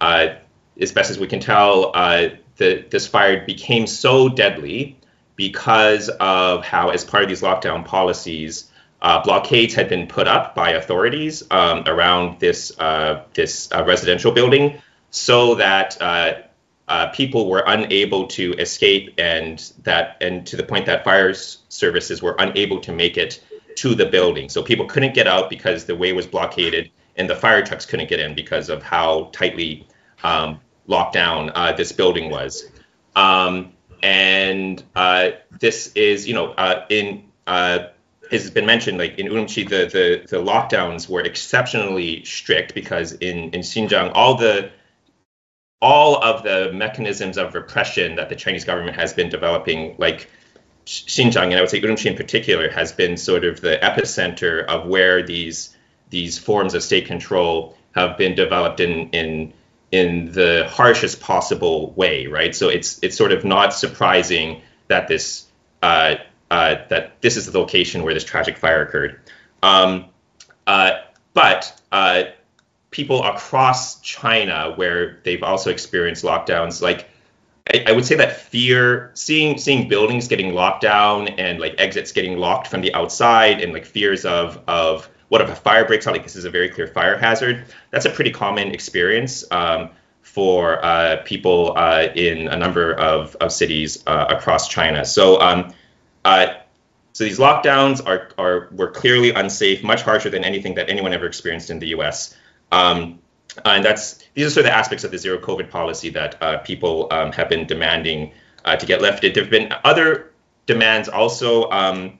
uh, 0.00 0.34
as 0.78 0.92
best 0.92 1.10
as 1.10 1.18
we 1.18 1.26
can 1.26 1.40
tell, 1.40 1.92
uh, 1.94 2.28
the, 2.56 2.84
this 2.90 3.06
fire 3.06 3.44
became 3.46 3.86
so 3.86 4.28
deadly 4.28 4.98
because 5.36 6.10
of 6.20 6.64
how, 6.64 6.90
as 6.90 7.04
part 7.04 7.22
of 7.22 7.28
these 7.28 7.40
lockdown 7.40 7.84
policies, 7.84 8.70
uh, 9.00 9.22
blockades 9.22 9.74
had 9.74 9.88
been 9.88 10.06
put 10.06 10.28
up 10.28 10.54
by 10.54 10.70
authorities 10.72 11.42
um, 11.50 11.84
around 11.86 12.38
this 12.38 12.78
uh, 12.78 13.22
this 13.32 13.72
uh, 13.72 13.82
residential 13.84 14.30
building 14.30 14.80
so 15.10 15.54
that 15.54 15.96
uh, 16.92 17.06
people 17.08 17.48
were 17.48 17.64
unable 17.66 18.26
to 18.26 18.52
escape 18.58 19.14
and 19.16 19.72
that 19.82 20.18
and 20.20 20.46
to 20.46 20.58
the 20.58 20.62
point 20.62 20.84
that 20.84 21.02
fire 21.04 21.32
services 21.32 22.20
were 22.20 22.36
unable 22.38 22.80
to 22.80 22.92
make 22.92 23.16
it 23.16 23.42
to 23.76 23.94
the 23.94 24.04
building. 24.04 24.50
So 24.50 24.62
people 24.62 24.84
couldn't 24.84 25.14
get 25.14 25.26
out 25.26 25.48
because 25.48 25.86
the 25.86 25.96
way 25.96 26.12
was 26.12 26.26
blockaded 26.26 26.90
and 27.16 27.30
the 27.30 27.34
fire 27.34 27.64
trucks 27.64 27.86
couldn't 27.86 28.10
get 28.10 28.20
in 28.20 28.34
because 28.34 28.68
of 28.68 28.82
how 28.82 29.30
tightly 29.32 29.86
um, 30.22 30.60
locked 30.86 31.14
down 31.14 31.50
uh, 31.54 31.72
this 31.72 31.92
building 31.92 32.30
was. 32.30 32.70
Um, 33.16 33.72
and 34.02 34.82
uh, 34.94 35.30
this 35.58 35.92
is, 35.94 36.28
you 36.28 36.34
know, 36.34 36.48
uh, 36.52 36.84
in 36.90 37.24
uh, 37.46 37.86
has 38.30 38.50
been 38.50 38.66
mentioned, 38.66 38.98
like 38.98 39.18
in 39.18 39.28
Urumqi, 39.28 39.66
the, 39.66 39.86
the 39.96 40.36
the 40.36 40.44
lockdowns 40.44 41.08
were 41.08 41.22
exceptionally 41.22 42.22
strict 42.26 42.74
because 42.74 43.12
in 43.12 43.54
in 43.54 43.62
Xinjiang, 43.62 44.12
all 44.14 44.36
the 44.36 44.70
all 45.82 46.22
of 46.22 46.44
the 46.44 46.72
mechanisms 46.72 47.36
of 47.36 47.54
repression 47.54 48.14
that 48.14 48.28
the 48.28 48.36
Chinese 48.36 48.64
government 48.64 48.96
has 48.96 49.12
been 49.12 49.28
developing, 49.28 49.96
like 49.98 50.30
Xinjiang, 50.86 51.46
and 51.46 51.54
I 51.54 51.60
would 51.60 51.70
say 51.70 51.80
Urumqi 51.80 52.06
in 52.06 52.16
particular, 52.16 52.70
has 52.70 52.92
been 52.92 53.16
sort 53.16 53.44
of 53.44 53.60
the 53.60 53.78
epicenter 53.82 54.64
of 54.64 54.86
where 54.86 55.22
these 55.22 55.76
these 56.10 56.38
forms 56.38 56.74
of 56.74 56.82
state 56.82 57.06
control 57.06 57.76
have 57.94 58.16
been 58.16 58.34
developed 58.36 58.78
in 58.80 59.10
in 59.10 59.52
in 59.90 60.32
the 60.32 60.68
harshest 60.70 61.20
possible 61.20 61.92
way, 61.92 62.28
right? 62.28 62.54
So 62.54 62.68
it's 62.68 63.00
it's 63.02 63.16
sort 63.16 63.32
of 63.32 63.44
not 63.44 63.74
surprising 63.74 64.62
that 64.86 65.08
this 65.08 65.46
uh, 65.82 66.16
uh, 66.50 66.76
that 66.90 67.20
this 67.22 67.36
is 67.36 67.50
the 67.50 67.58
location 67.58 68.04
where 68.04 68.14
this 68.14 68.24
tragic 68.24 68.56
fire 68.56 68.82
occurred. 68.82 69.20
Um, 69.62 70.06
uh, 70.66 70.92
but 71.34 71.80
uh, 71.90 72.24
people 72.92 73.24
across 73.24 74.00
China, 74.00 74.72
where 74.76 75.18
they've 75.24 75.42
also 75.42 75.70
experienced 75.70 76.22
lockdowns, 76.22 76.80
like 76.80 77.08
I, 77.72 77.84
I, 77.88 77.92
would 77.92 78.04
say 78.04 78.14
that 78.16 78.40
fear, 78.40 79.10
seeing 79.14 79.58
seeing 79.58 79.88
buildings 79.88 80.28
getting 80.28 80.54
locked 80.54 80.82
down 80.82 81.28
and 81.28 81.58
like 81.58 81.74
exits 81.78 82.12
getting 82.12 82.36
locked 82.36 82.68
from 82.68 82.80
the 82.80 82.94
outside, 82.94 83.60
and 83.60 83.72
like 83.72 83.84
fears 83.84 84.24
of 84.24 84.60
of 84.68 85.08
what 85.28 85.40
if 85.40 85.48
a 85.48 85.54
fire 85.54 85.84
breaks 85.84 86.06
out? 86.06 86.12
Like 86.12 86.22
this 86.22 86.36
is 86.36 86.44
a 86.44 86.50
very 86.50 86.68
clear 86.68 86.86
fire 86.86 87.16
hazard. 87.16 87.64
That's 87.90 88.04
a 88.04 88.10
pretty 88.10 88.30
common 88.30 88.68
experience 88.72 89.44
um, 89.50 89.90
for 90.20 90.84
uh, 90.84 91.22
people 91.24 91.72
uh, 91.76 92.08
in 92.14 92.48
a 92.48 92.56
number 92.56 92.92
of, 92.94 93.34
of 93.36 93.50
cities 93.50 94.02
uh, 94.06 94.26
across 94.28 94.68
China. 94.68 95.04
So 95.04 95.40
um, 95.40 95.72
uh, 96.24 96.54
so 97.14 97.24
these 97.24 97.38
lockdowns 97.38 98.06
are 98.06 98.30
are 98.36 98.68
were 98.72 98.90
clearly 98.90 99.30
unsafe, 99.30 99.82
much 99.82 100.02
harsher 100.02 100.30
than 100.30 100.44
anything 100.44 100.74
that 100.74 100.90
anyone 100.90 101.12
ever 101.12 101.26
experienced 101.26 101.70
in 101.70 101.78
the 101.78 101.88
U.S. 101.88 102.36
Um, 102.72 103.20
and 103.64 103.84
that's 103.84 104.24
these 104.34 104.46
are 104.46 104.50
sort 104.50 104.66
of 104.66 104.72
the 104.72 104.76
aspects 104.76 105.04
of 105.04 105.10
the 105.10 105.18
zero 105.18 105.38
COVID 105.38 105.70
policy 105.70 106.08
that 106.10 106.42
uh, 106.42 106.58
people 106.58 107.08
um, 107.10 107.32
have 107.32 107.48
been 107.48 107.66
demanding 107.66 108.32
uh, 108.64 108.76
to 108.76 108.86
get 108.86 109.02
lifted. 109.02 109.34
There 109.34 109.44
have 109.44 109.50
been 109.50 109.72
other 109.84 110.32
demands 110.66 111.08
also 111.08 111.70
um, 111.70 112.18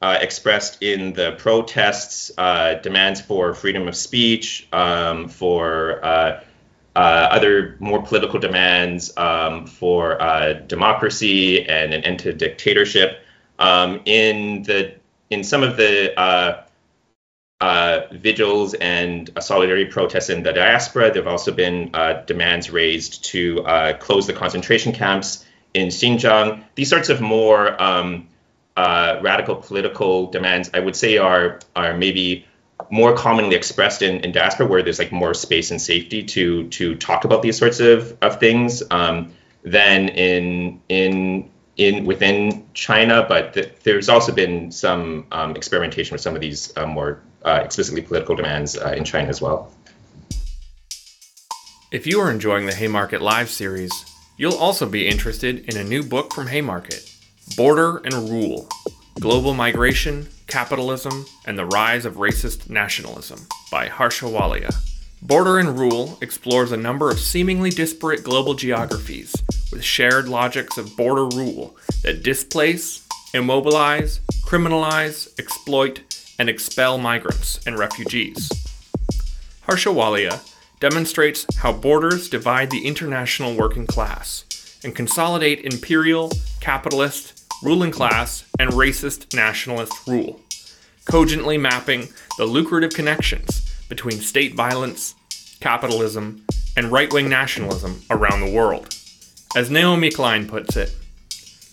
uh, 0.00 0.18
expressed 0.20 0.82
in 0.82 1.12
the 1.12 1.32
protests, 1.38 2.32
uh, 2.36 2.74
demands 2.74 3.20
for 3.20 3.54
freedom 3.54 3.86
of 3.86 3.94
speech, 3.94 4.66
um, 4.72 5.28
for 5.28 6.04
uh, 6.04 6.42
uh, 6.96 6.98
other 6.98 7.76
more 7.78 8.02
political 8.02 8.40
demands 8.40 9.16
um, 9.16 9.66
for 9.66 10.18
democracy 10.66 11.66
and 11.68 11.94
an 11.94 12.02
end 12.04 12.18
to 12.18 12.32
dictatorship. 12.32 13.20
Um, 13.58 14.00
in 14.04 14.64
the 14.64 14.96
in 15.30 15.44
some 15.44 15.62
of 15.62 15.76
the 15.76 16.12
uh, 17.62 18.08
vigils 18.10 18.74
and 18.74 19.30
solidarity 19.40 19.84
protests 19.84 20.30
in 20.30 20.42
the 20.42 20.52
diaspora. 20.52 21.12
There 21.12 21.22
have 21.22 21.30
also 21.30 21.52
been 21.52 21.90
uh, 21.94 22.24
demands 22.26 22.70
raised 22.70 23.24
to 23.26 23.64
uh, 23.64 23.96
close 23.98 24.26
the 24.26 24.32
concentration 24.32 24.92
camps 24.92 25.46
in 25.72 25.86
Xinjiang. 25.86 26.64
These 26.74 26.90
sorts 26.90 27.08
of 27.08 27.20
more 27.20 27.80
um, 27.80 28.26
uh, 28.76 29.20
radical 29.22 29.54
political 29.54 30.26
demands, 30.26 30.70
I 30.74 30.80
would 30.80 30.96
say, 30.96 31.18
are 31.18 31.60
are 31.76 31.96
maybe 31.96 32.46
more 32.90 33.14
commonly 33.14 33.54
expressed 33.54 34.02
in, 34.02 34.24
in 34.24 34.32
diaspora, 34.32 34.66
where 34.66 34.82
there's 34.82 34.98
like 34.98 35.12
more 35.12 35.32
space 35.32 35.70
and 35.70 35.80
safety 35.80 36.24
to 36.24 36.68
to 36.70 36.96
talk 36.96 37.24
about 37.24 37.42
these 37.42 37.58
sorts 37.58 37.78
of, 37.78 38.18
of 38.20 38.40
things 38.40 38.82
um, 38.90 39.34
than 39.62 40.08
in 40.08 40.80
in 40.88 41.48
in 41.76 42.04
within 42.04 42.66
China. 42.74 43.24
But 43.28 43.54
th- 43.54 43.72
there's 43.82 44.08
also 44.08 44.32
been 44.32 44.70
some 44.70 45.26
um, 45.32 45.56
experimentation 45.56 46.14
with 46.14 46.20
some 46.20 46.34
of 46.34 46.40
these 46.40 46.76
uh, 46.76 46.86
more 46.86 47.20
uh, 47.44 47.60
explicitly 47.64 48.02
political 48.02 48.36
demands 48.36 48.76
uh, 48.76 48.94
in 48.96 49.04
China 49.04 49.28
as 49.28 49.40
well. 49.40 49.72
If 51.90 52.06
you 52.06 52.20
are 52.20 52.30
enjoying 52.30 52.66
the 52.66 52.74
Haymarket 52.74 53.20
Live 53.20 53.50
series, 53.50 53.92
you'll 54.36 54.56
also 54.56 54.88
be 54.88 55.06
interested 55.06 55.68
in 55.68 55.76
a 55.76 55.84
new 55.84 56.02
book 56.02 56.32
from 56.32 56.46
Haymarket 56.46 57.10
Border 57.56 57.98
and 57.98 58.30
Rule 58.30 58.68
Global 59.20 59.52
Migration, 59.52 60.28
Capitalism, 60.46 61.26
and 61.46 61.58
the 61.58 61.66
Rise 61.66 62.06
of 62.06 62.14
Racist 62.14 62.70
Nationalism 62.70 63.46
by 63.70 63.88
Harsha 63.88 64.24
Walia. 64.24 64.74
Border 65.20 65.58
and 65.58 65.78
Rule 65.78 66.18
explores 66.22 66.72
a 66.72 66.76
number 66.76 67.10
of 67.10 67.20
seemingly 67.20 67.70
disparate 67.70 68.24
global 68.24 68.54
geographies 68.54 69.34
with 69.72 69.82
shared 69.82 70.28
logics 70.28 70.78
of 70.78 70.96
border 70.96 71.24
rule 71.36 71.76
that 72.02 72.22
displace, 72.22 73.06
immobilize, 73.34 74.20
criminalize, 74.44 75.28
exploit, 75.38 76.02
and 76.38 76.48
expel 76.48 76.98
migrants 76.98 77.58
and 77.66 77.78
refugees. 77.78 78.50
Harsha 79.62 79.88
Walia 79.88 80.40
demonstrates 80.80 81.46
how 81.56 81.72
borders 81.72 82.28
divide 82.28 82.70
the 82.70 82.86
international 82.86 83.56
working 83.56 83.86
class 83.86 84.78
and 84.84 84.94
consolidate 84.94 85.64
imperial, 85.64 86.30
capitalist, 86.60 87.44
ruling 87.62 87.92
class, 87.92 88.44
and 88.58 88.70
racist 88.72 89.34
nationalist 89.34 89.92
rule, 90.06 90.40
cogently 91.04 91.56
mapping 91.56 92.08
the 92.36 92.44
lucrative 92.44 92.92
connections 92.92 93.72
between 93.88 94.20
state 94.20 94.54
violence, 94.54 95.14
capitalism, 95.60 96.44
and 96.76 96.90
right 96.90 97.12
wing 97.12 97.28
nationalism 97.28 98.02
around 98.10 98.40
the 98.40 98.52
world. 98.52 98.96
As 99.54 99.70
Naomi 99.70 100.10
Klein 100.10 100.48
puts 100.48 100.76
it, 100.76 100.94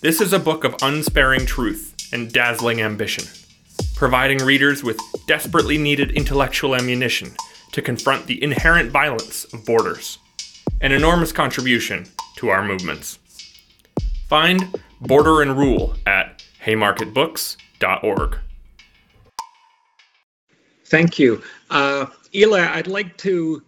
this 0.00 0.20
is 0.20 0.32
a 0.32 0.38
book 0.38 0.64
of 0.64 0.76
unsparing 0.82 1.46
truth 1.46 1.94
and 2.12 2.32
dazzling 2.32 2.80
ambition 2.80 3.24
providing 4.00 4.38
readers 4.38 4.82
with 4.82 4.98
desperately 5.26 5.76
needed 5.76 6.10
intellectual 6.12 6.74
ammunition 6.74 7.30
to 7.70 7.82
confront 7.82 8.26
the 8.26 8.42
inherent 8.42 8.90
violence 8.90 9.44
of 9.52 9.62
borders. 9.66 10.18
An 10.80 10.90
enormous 10.90 11.32
contribution 11.32 12.06
to 12.36 12.48
our 12.48 12.64
movements. 12.64 13.18
Find 14.26 14.74
Border 15.02 15.42
and 15.42 15.54
Rule 15.54 15.96
at 16.06 16.42
haymarketbooks.org. 16.64 18.38
Thank 20.86 21.18
you. 21.18 21.42
Uh, 21.68 22.06
I'd 22.34 22.86
like 22.86 23.18
to 23.18 23.62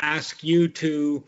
ask 0.00 0.44
you 0.44 0.68
to 0.68 1.24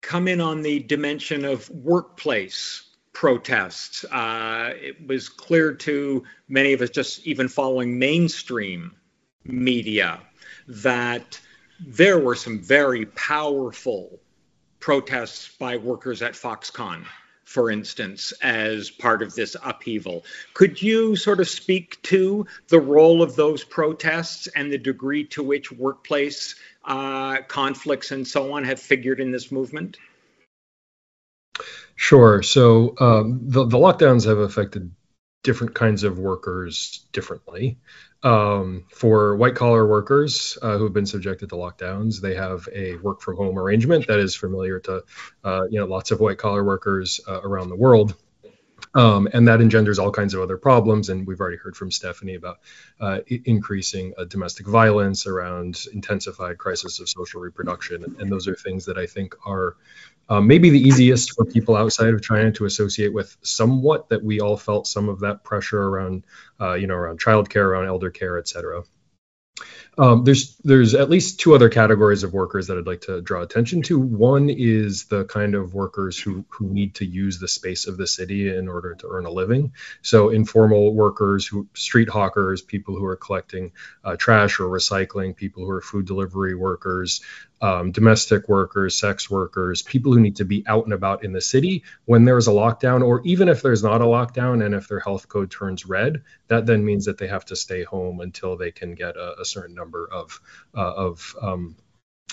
come 0.00 0.28
in 0.28 0.40
on 0.40 0.62
the 0.62 0.80
dimension 0.80 1.44
of 1.44 1.68
workplace 1.70 2.84
protests. 3.12 4.04
Uh, 4.04 4.72
it 4.80 5.06
was 5.06 5.28
clear 5.28 5.74
to 5.74 6.24
many 6.48 6.72
of 6.72 6.80
us, 6.80 6.90
just 6.90 7.26
even 7.26 7.48
following 7.48 7.98
mainstream 7.98 8.96
media, 9.44 10.20
that 10.68 11.40
there 11.86 12.18
were 12.18 12.34
some 12.34 12.60
very 12.60 13.06
powerful 13.06 14.20
protests 14.78 15.48
by 15.58 15.76
workers 15.76 16.22
at 16.22 16.32
Foxconn, 16.32 17.04
for 17.44 17.70
instance, 17.70 18.32
as 18.42 18.90
part 18.90 19.22
of 19.22 19.34
this 19.34 19.56
upheaval. 19.62 20.24
Could 20.54 20.80
you 20.80 21.16
sort 21.16 21.40
of 21.40 21.48
speak 21.48 22.00
to 22.02 22.46
the 22.68 22.80
role 22.80 23.22
of 23.22 23.36
those 23.36 23.64
protests 23.64 24.46
and 24.48 24.72
the 24.72 24.78
degree 24.78 25.24
to 25.24 25.42
which 25.42 25.72
workplace 25.72 26.54
uh, 26.84 27.42
conflicts 27.42 28.10
and 28.10 28.26
so 28.26 28.54
on 28.54 28.64
have 28.64 28.80
figured 28.80 29.20
in 29.20 29.30
this 29.30 29.52
movement? 29.52 29.98
Sure. 31.96 32.42
So 32.42 32.94
um, 32.98 33.40
the, 33.42 33.66
the 33.66 33.76
lockdowns 33.76 34.24
have 34.26 34.38
affected 34.38 34.90
different 35.42 35.74
kinds 35.74 36.04
of 36.04 36.18
workers 36.18 37.06
differently. 37.12 37.78
Um, 38.22 38.84
for 38.90 39.36
white 39.36 39.54
collar 39.54 39.86
workers 39.86 40.58
uh, 40.60 40.76
who 40.76 40.84
have 40.84 40.92
been 40.92 41.06
subjected 41.06 41.48
to 41.50 41.56
lockdowns, 41.56 42.20
they 42.20 42.34
have 42.34 42.68
a 42.74 42.96
work 42.96 43.22
from 43.22 43.36
home 43.36 43.58
arrangement 43.58 44.06
that 44.08 44.18
is 44.18 44.34
familiar 44.34 44.78
to 44.80 45.02
uh, 45.42 45.62
you 45.70 45.80
know 45.80 45.86
lots 45.86 46.10
of 46.10 46.20
white 46.20 46.36
collar 46.36 46.62
workers 46.62 47.20
uh, 47.26 47.40
around 47.42 47.70
the 47.70 47.76
world. 47.76 48.14
Um, 48.94 49.28
and 49.32 49.46
that 49.48 49.60
engenders 49.60 49.98
all 49.98 50.10
kinds 50.10 50.34
of 50.34 50.40
other 50.40 50.56
problems. 50.56 51.08
And 51.08 51.26
we've 51.26 51.40
already 51.40 51.56
heard 51.56 51.76
from 51.76 51.90
Stephanie 51.90 52.34
about 52.34 52.58
uh, 53.00 53.20
increasing 53.28 54.14
uh, 54.18 54.24
domestic 54.24 54.66
violence 54.66 55.26
around 55.26 55.84
intensified 55.92 56.58
crisis 56.58 57.00
of 57.00 57.08
social 57.08 57.40
reproduction. 57.40 58.16
And 58.18 58.30
those 58.30 58.48
are 58.48 58.54
things 58.54 58.86
that 58.86 58.98
I 58.98 59.06
think 59.06 59.34
are 59.46 59.76
uh, 60.28 60.40
maybe 60.40 60.70
the 60.70 60.80
easiest 60.80 61.34
for 61.34 61.44
people 61.44 61.76
outside 61.76 62.14
of 62.14 62.22
China 62.22 62.52
to 62.52 62.64
associate 62.64 63.12
with 63.12 63.36
somewhat 63.42 64.08
that 64.10 64.22
we 64.22 64.40
all 64.40 64.56
felt 64.56 64.86
some 64.86 65.08
of 65.08 65.20
that 65.20 65.42
pressure 65.42 65.82
around, 65.82 66.24
uh, 66.60 66.74
you 66.74 66.86
know, 66.86 66.94
around 66.94 67.20
childcare, 67.20 67.64
around 67.64 67.86
elder 67.86 68.10
care, 68.10 68.38
et 68.38 68.46
cetera. 68.46 68.84
Um, 70.00 70.24
there's 70.24 70.56
there's 70.64 70.94
at 70.94 71.10
least 71.10 71.40
two 71.40 71.54
other 71.54 71.68
categories 71.68 72.22
of 72.22 72.32
workers 72.32 72.68
that 72.68 72.78
I'd 72.78 72.86
like 72.86 73.02
to 73.02 73.20
draw 73.20 73.42
attention 73.42 73.82
to. 73.82 73.98
One 73.98 74.48
is 74.48 75.04
the 75.04 75.26
kind 75.26 75.54
of 75.54 75.74
workers 75.74 76.18
who 76.18 76.46
who 76.48 76.70
need 76.70 76.94
to 76.94 77.04
use 77.04 77.38
the 77.38 77.48
space 77.48 77.86
of 77.86 77.98
the 77.98 78.06
city 78.06 78.48
in 78.48 78.66
order 78.66 78.94
to 78.94 79.08
earn 79.10 79.26
a 79.26 79.30
living. 79.30 79.74
So 80.00 80.30
informal 80.30 80.94
workers, 80.94 81.46
who 81.46 81.68
street 81.74 82.08
hawkers, 82.08 82.62
people 82.62 82.96
who 82.96 83.04
are 83.04 83.16
collecting 83.16 83.72
uh, 84.02 84.16
trash 84.16 84.58
or 84.58 84.70
recycling, 84.70 85.36
people 85.36 85.66
who 85.66 85.70
are 85.70 85.82
food 85.82 86.06
delivery 86.06 86.54
workers, 86.54 87.20
um, 87.60 87.92
domestic 87.92 88.48
workers, 88.48 88.96
sex 88.98 89.30
workers, 89.30 89.82
people 89.82 90.12
who 90.12 90.20
need 90.20 90.36
to 90.36 90.44
be 90.44 90.64
out 90.66 90.84
and 90.84 90.92
about 90.94 91.24
in 91.24 91.32
the 91.32 91.40
city 91.40 91.84
when 92.06 92.24
there 92.24 92.38
is 92.38 92.48
a 92.48 92.52
lockdown, 92.52 93.04
or 93.04 93.20
even 93.24 93.48
if 93.48 93.62
there's 93.62 93.82
not 93.82 94.00
a 94.00 94.04
lockdown 94.04 94.64
and 94.64 94.74
if 94.74 94.88
their 94.88 95.00
health 95.00 95.28
code 95.28 95.50
turns 95.50 95.86
red, 95.86 96.22
that 96.48 96.66
then 96.66 96.84
means 96.84 97.04
that 97.04 97.18
they 97.18 97.28
have 97.28 97.44
to 97.44 97.56
stay 97.56 97.82
home 97.82 98.20
until 98.20 98.56
they 98.56 98.70
can 98.70 98.94
get 98.94 99.16
a, 99.16 99.40
a 99.40 99.44
certain 99.44 99.74
number 99.74 100.08
of 100.10 100.40
uh, 100.74 100.92
of 100.94 101.36
um, 101.42 101.76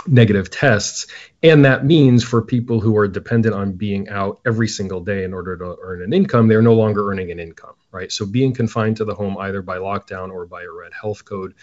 negative 0.05 0.49
tests. 0.49 1.07
And 1.43 1.65
that 1.65 1.85
means 1.85 2.23
for 2.23 2.41
people 2.41 2.79
who 2.79 2.97
are 2.97 3.07
dependent 3.07 3.55
on 3.55 3.73
being 3.73 4.09
out 4.09 4.39
every 4.45 4.67
single 4.67 5.01
day 5.01 5.23
in 5.23 5.33
order 5.33 5.57
to 5.57 5.77
earn 5.81 6.01
an 6.01 6.13
income, 6.13 6.47
they're 6.47 6.61
no 6.61 6.73
longer 6.73 7.09
earning 7.09 7.31
an 7.31 7.39
income, 7.39 7.75
right? 7.91 8.11
So 8.11 8.25
being 8.25 8.53
confined 8.53 8.97
to 8.97 9.05
the 9.05 9.15
home 9.15 9.37
either 9.37 9.61
by 9.61 9.77
lockdown 9.77 10.31
or 10.31 10.45
by 10.45 10.63
a 10.63 10.71
red 10.71 10.91
health 10.99 11.25
code 11.25 11.55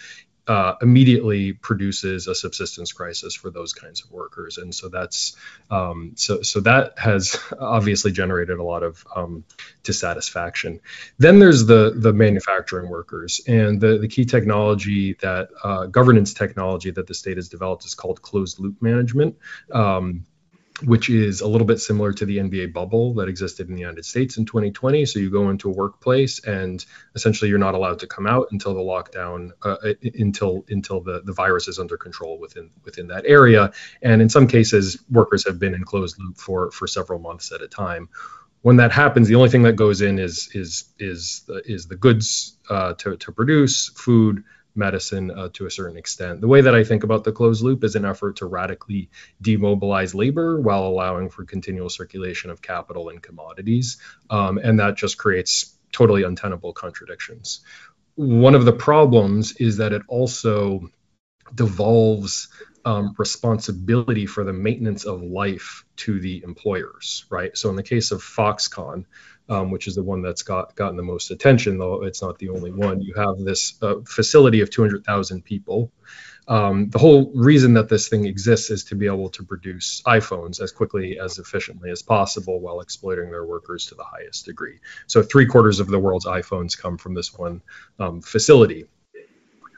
uh, 0.47 0.75
immediately 0.81 1.53
produces 1.53 2.27
a 2.27 2.35
subsistence 2.35 2.91
crisis 2.91 3.33
for 3.33 3.49
those 3.49 3.73
kinds 3.73 4.03
of 4.03 4.11
workers, 4.11 4.57
and 4.57 4.73
so 4.73 4.89
that's 4.89 5.35
um, 5.71 6.13
so 6.15 6.41
so 6.41 6.59
that 6.61 6.97
has 6.97 7.39
obviously 7.59 8.11
generated 8.11 8.59
a 8.59 8.63
lot 8.63 8.83
of 8.83 9.05
um, 9.15 9.43
dissatisfaction. 9.83 10.79
Then 11.17 11.39
there's 11.39 11.65
the 11.65 11.93
the 11.95 12.13
manufacturing 12.13 12.89
workers, 12.89 13.41
and 13.47 13.81
the 13.81 13.97
the 13.97 14.07
key 14.07 14.25
technology 14.25 15.13
that 15.21 15.49
uh, 15.63 15.87
governance 15.87 16.33
technology 16.33 16.91
that 16.91 17.07
the 17.07 17.13
state 17.13 17.37
has 17.37 17.49
developed 17.49 17.85
is 17.85 17.95
called 17.95 18.21
closed 18.21 18.59
loop 18.59 18.81
management. 18.81 19.37
Um, 19.71 20.25
which 20.83 21.09
is 21.09 21.39
a 21.39 21.47
little 21.47 21.65
bit 21.65 21.79
similar 21.79 22.11
to 22.11 22.25
the 22.25 22.37
NBA 22.37 22.73
bubble 22.73 23.13
that 23.15 23.29
existed 23.29 23.69
in 23.69 23.75
the 23.75 23.81
United 23.81 24.03
States 24.03 24.37
in 24.37 24.45
2020. 24.45 25.05
So 25.05 25.19
you 25.19 25.29
go 25.29 25.49
into 25.49 25.69
a 25.69 25.73
workplace 25.73 26.43
and 26.43 26.85
essentially 27.15 27.49
you're 27.49 27.59
not 27.59 27.75
allowed 27.75 27.99
to 27.99 28.07
come 28.07 28.27
out 28.27 28.47
until 28.51 28.73
the 28.73 28.81
lockdown, 28.81 29.51
uh, 29.63 29.77
until 30.15 30.65
until 30.67 30.99
the, 30.99 31.21
the 31.23 31.31
virus 31.31 31.69
is 31.69 31.79
under 31.79 31.97
control 31.97 32.39
within 32.39 32.71
within 32.83 33.07
that 33.07 33.23
area. 33.25 33.71
And 34.01 34.21
in 34.21 34.27
some 34.27 34.47
cases, 34.47 35.01
workers 35.09 35.45
have 35.47 35.59
been 35.59 35.73
in 35.73 35.85
closed 35.85 36.19
loop 36.19 36.37
for 36.37 36.71
for 36.71 36.87
several 36.87 37.19
months 37.19 37.53
at 37.53 37.61
a 37.61 37.67
time. 37.67 38.09
When 38.61 38.77
that 38.77 38.91
happens, 38.91 39.27
the 39.27 39.35
only 39.35 39.49
thing 39.49 39.63
that 39.63 39.73
goes 39.73 40.01
in 40.01 40.19
is 40.19 40.49
is 40.53 40.85
is 40.99 41.49
is 41.65 41.87
the 41.87 41.95
goods 41.95 42.57
uh, 42.69 42.95
to 42.95 43.15
to 43.17 43.31
produce 43.31 43.89
food, 43.89 44.43
medicine 44.75 45.31
uh, 45.31 45.49
to 45.53 45.65
a 45.65 45.71
certain 45.71 45.97
extent. 45.97 46.41
The 46.41 46.47
way 46.47 46.61
that 46.61 46.75
I 46.75 46.83
think 46.83 47.03
about 47.03 47.23
the 47.23 47.31
closed 47.31 47.63
loop 47.63 47.83
is 47.83 47.95
an 47.95 48.05
effort 48.05 48.37
to 48.37 48.45
radically 48.45 49.09
demobilize 49.41 50.13
labor 50.13 50.59
while 50.59 50.83
allowing 50.83 51.29
for 51.29 51.45
continual 51.45 51.89
circulation 51.89 52.49
of 52.49 52.61
capital 52.61 53.09
and 53.09 53.21
commodities. 53.21 53.97
Um, 54.29 54.57
and 54.57 54.79
that 54.79 54.95
just 54.95 55.17
creates 55.17 55.75
totally 55.91 56.23
untenable 56.23 56.73
contradictions. 56.73 57.61
One 58.15 58.55
of 58.55 58.65
the 58.65 58.73
problems 58.73 59.53
is 59.57 59.77
that 59.77 59.93
it 59.93 60.01
also 60.07 60.89
devolves 61.53 62.47
um, 62.85 63.15
responsibility 63.17 64.25
for 64.25 64.43
the 64.43 64.53
maintenance 64.53 65.05
of 65.05 65.21
life 65.21 65.85
to 65.97 66.19
the 66.19 66.43
employers, 66.43 67.25
right? 67.29 67.57
So 67.57 67.69
in 67.69 67.75
the 67.75 67.83
case 67.83 68.11
of 68.11 68.21
Foxconn, 68.21 69.05
um, 69.49 69.71
which 69.71 69.87
is 69.87 69.95
the 69.95 70.03
one 70.03 70.21
that's 70.21 70.43
got 70.43 70.75
gotten 70.75 70.97
the 70.97 71.03
most 71.03 71.31
attention, 71.31 71.77
though 71.77 72.03
it's 72.03 72.21
not 72.21 72.39
the 72.39 72.49
only 72.49 72.71
one. 72.71 73.01
You 73.01 73.13
have 73.15 73.37
this 73.37 73.75
uh, 73.81 73.95
facility 74.05 74.61
of 74.61 74.69
200,000 74.69 75.43
people. 75.43 75.91
Um, 76.47 76.89
the 76.89 76.99
whole 76.99 77.31
reason 77.33 77.73
that 77.73 77.89
this 77.89 78.07
thing 78.07 78.25
exists 78.25 78.69
is 78.69 78.83
to 78.85 78.95
be 78.95 79.07
able 79.07 79.29
to 79.29 79.43
produce 79.43 80.01
iPhones 80.05 80.61
as 80.61 80.71
quickly, 80.71 81.19
as 81.19 81.39
efficiently 81.39 81.89
as 81.89 82.03
possible 82.03 82.59
while 82.59 82.81
exploiting 82.81 83.31
their 83.31 83.45
workers 83.45 83.87
to 83.87 83.95
the 83.95 84.03
highest 84.03 84.45
degree. 84.45 84.79
So, 85.07 85.23
three 85.23 85.47
quarters 85.47 85.79
of 85.79 85.87
the 85.87 85.97
world's 85.97 86.25
iPhones 86.25 86.77
come 86.77 86.97
from 86.97 87.15
this 87.15 87.33
one 87.33 87.61
um, 87.99 88.21
facility. 88.21 88.85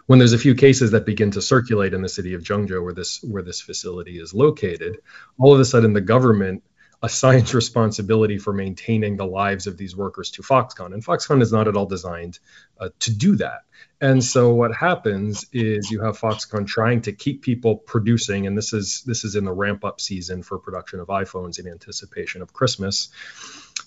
When 0.08 0.20
there's 0.20 0.34
a 0.34 0.38
few 0.38 0.56
cases 0.56 0.92
that 0.92 1.06
begin 1.06 1.32
to 1.32 1.42
circulate 1.42 1.94
in 1.94 2.02
the 2.02 2.10
city 2.10 2.34
of 2.34 2.44
Zhengzhou, 2.44 2.84
where 2.84 2.94
this 2.94 3.22
where 3.24 3.44
this 3.44 3.62
facility 3.62 4.20
is 4.20 4.34
located, 4.34 5.00
all 5.38 5.54
of 5.54 5.60
a 5.60 5.66
sudden 5.66 5.94
the 5.94 6.02
government 6.02 6.64
assigns 7.02 7.54
responsibility 7.54 8.38
for 8.38 8.54
maintaining 8.54 9.18
the 9.18 9.26
lives 9.26 9.68
of 9.68 9.78
these 9.78 9.96
workers 9.96 10.32
to 10.32 10.42
Foxconn. 10.42 10.94
And 10.94 11.04
Foxconn 11.04 11.42
is 11.42 11.52
not 11.52 11.68
at 11.68 11.76
all 11.76 11.86
designed 11.86 12.40
uh, 12.80 12.90
to 13.00 13.12
do 13.12 13.36
that. 13.38 13.62
And 14.00 14.24
so 14.24 14.54
what 14.54 14.76
happens 14.76 15.46
is 15.52 15.90
you 15.90 16.02
have 16.02 16.20
Foxconn 16.20 16.68
trying 16.68 17.02
to 17.04 17.14
keep 17.14 17.42
people 17.42 17.78
producing, 17.78 18.46
and 18.46 18.56
this 18.56 18.72
is 18.74 19.02
this 19.06 19.24
is 19.24 19.36
in 19.36 19.44
the 19.44 19.52
ramp 19.52 19.84
up 19.84 20.00
season 20.00 20.44
for 20.44 20.60
production 20.60 21.00
of 21.00 21.08
iPhones 21.08 21.60
in 21.60 21.68
anticipation 21.68 22.44
of 22.44 22.54
Christmas. 22.54 23.10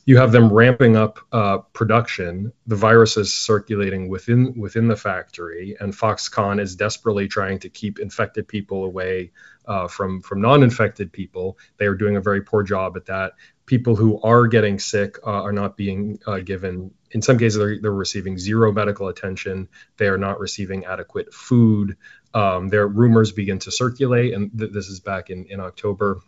You 0.06 0.16
have 0.16 0.32
them 0.32 0.52
ramping 0.52 0.96
up 0.96 1.20
uh, 1.30 1.58
production. 1.72 2.52
The 2.66 2.76
virus 2.76 3.16
is 3.16 3.34
circulating 3.34 4.08
within 4.08 4.58
within 4.58 4.88
the 4.88 4.96
factory, 4.96 5.76
and 5.78 5.92
Foxconn 5.92 6.60
is 6.60 6.74
desperately 6.74 7.28
trying 7.28 7.60
to 7.60 7.68
keep 7.68 7.98
infected 7.98 8.48
people 8.48 8.84
away 8.84 9.32
uh, 9.66 9.88
from 9.88 10.22
from 10.22 10.40
non-infected 10.40 11.12
people. 11.12 11.58
They 11.76 11.86
are 11.86 11.94
doing 11.94 12.16
a 12.16 12.20
very 12.20 12.42
poor 12.42 12.62
job 12.62 12.96
at 12.96 13.06
that. 13.06 13.34
People 13.66 13.94
who 13.94 14.20
are 14.22 14.46
getting 14.46 14.78
sick 14.78 15.18
uh, 15.24 15.42
are 15.42 15.52
not 15.52 15.76
being 15.76 16.18
uh, 16.26 16.40
given. 16.40 16.92
In 17.12 17.22
some 17.22 17.38
cases, 17.38 17.58
they're, 17.58 17.80
they're, 17.80 17.92
receiving 17.92 18.38
zero 18.38 18.72
medical 18.72 19.08
attention. 19.08 19.68
They 19.96 20.06
are 20.06 20.18
not 20.18 20.40
receiving 20.40 20.86
adequate 20.86 21.32
food. 21.34 21.96
Um, 22.34 22.68
their 22.68 22.86
rumors 22.86 23.32
begin 23.32 23.58
to 23.60 23.70
circulate, 23.70 24.32
and 24.34 24.56
th- 24.58 24.72
this 24.72 24.88
is 24.88 25.00
back 25.00 25.30
in 25.30 25.46
in 25.46 25.60
October 25.60 26.20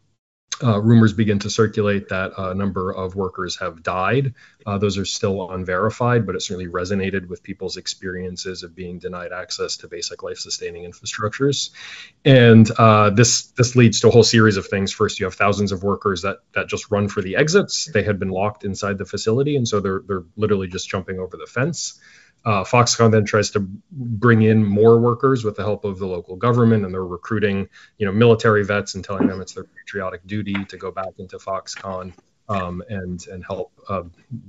uh, 0.63 0.81
rumors 0.81 1.13
begin 1.13 1.39
to 1.41 1.51
circulate 1.51 2.09
that 2.09 2.33
a 2.37 2.55
number 2.55 2.93
of 2.93 3.15
workers 3.15 3.59
have 3.59 3.83
died. 3.83 4.35
Uh, 4.67 4.79
those 4.79 4.99
are 4.99 5.05
still 5.05 5.51
unverified, 5.51 6.27
but 6.27 6.35
it 6.35 6.43
certainly 6.43 6.71
resonated 6.71 7.29
with 7.29 7.43
people's 7.43 7.77
experiences 7.77 8.63
of 8.63 8.75
being 8.75 8.99
denied 8.99 9.33
access 9.33 9.77
to 9.79 9.89
basic 9.89 10.23
life-sustaining 10.23 10.91
infrastructures. 10.91 11.71
And 12.25 12.71
uh, 12.79 13.11
this 13.11 13.47
this 13.53 13.75
leads 13.77 14.01
to 14.01 14.09
a 14.09 14.11
whole 14.11 14.25
series 14.25 14.57
of 14.57 14.67
things. 14.67 14.93
First, 14.93 15.21
you 15.21 15.27
have 15.27 15.35
thousands 15.35 15.73
of 15.73 15.83
workers 15.83 16.23
that 16.23 16.39
that 16.55 16.69
just 16.69 16.91
run 16.91 17.09
for 17.09 17.23
the 17.23 17.37
exits. 17.37 17.91
They 17.93 18.03
had 18.03 18.19
been 18.19 18.31
locked 18.31 18.65
inside 18.65 18.99
the 18.99 19.05
facility, 19.07 19.57
and 19.57 19.67
so 19.67 19.81
they're 19.81 20.03
they're 20.07 20.25
literally 20.37 20.69
just 20.69 20.89
jumping 20.89 21.19
over 21.19 21.37
the 21.37 21.47
fence. 21.47 22.01
Uh, 22.45 22.65
Foxconn 22.65 23.11
then 23.13 23.25
tries 23.25 23.51
to 23.51 23.61
bring 23.91 24.43
in 24.43 24.65
more 24.65 24.99
workers 24.99 25.45
with 25.45 25.57
the 25.57 25.63
help 25.63 25.85
of 25.85 25.99
the 25.99 26.07
local 26.07 26.37
government, 26.37 26.85
and 26.85 26.93
they're 26.93 27.05
recruiting, 27.05 27.69
you 27.99 28.07
know, 28.07 28.13
military 28.13 28.65
vets 28.65 28.95
and 28.95 29.05
telling 29.05 29.27
them 29.27 29.41
it's 29.41 29.55
their 29.55 29.65
patriotic 29.65 30.27
duty 30.27 30.65
to 30.67 30.77
go 30.77 30.91
back 30.91 31.13
into 31.19 31.39
Foxconn 31.39 32.13
um, 32.49 32.83
and 32.89 33.27
and 33.29 33.45
help 33.45 33.73
uh, 33.89 34.03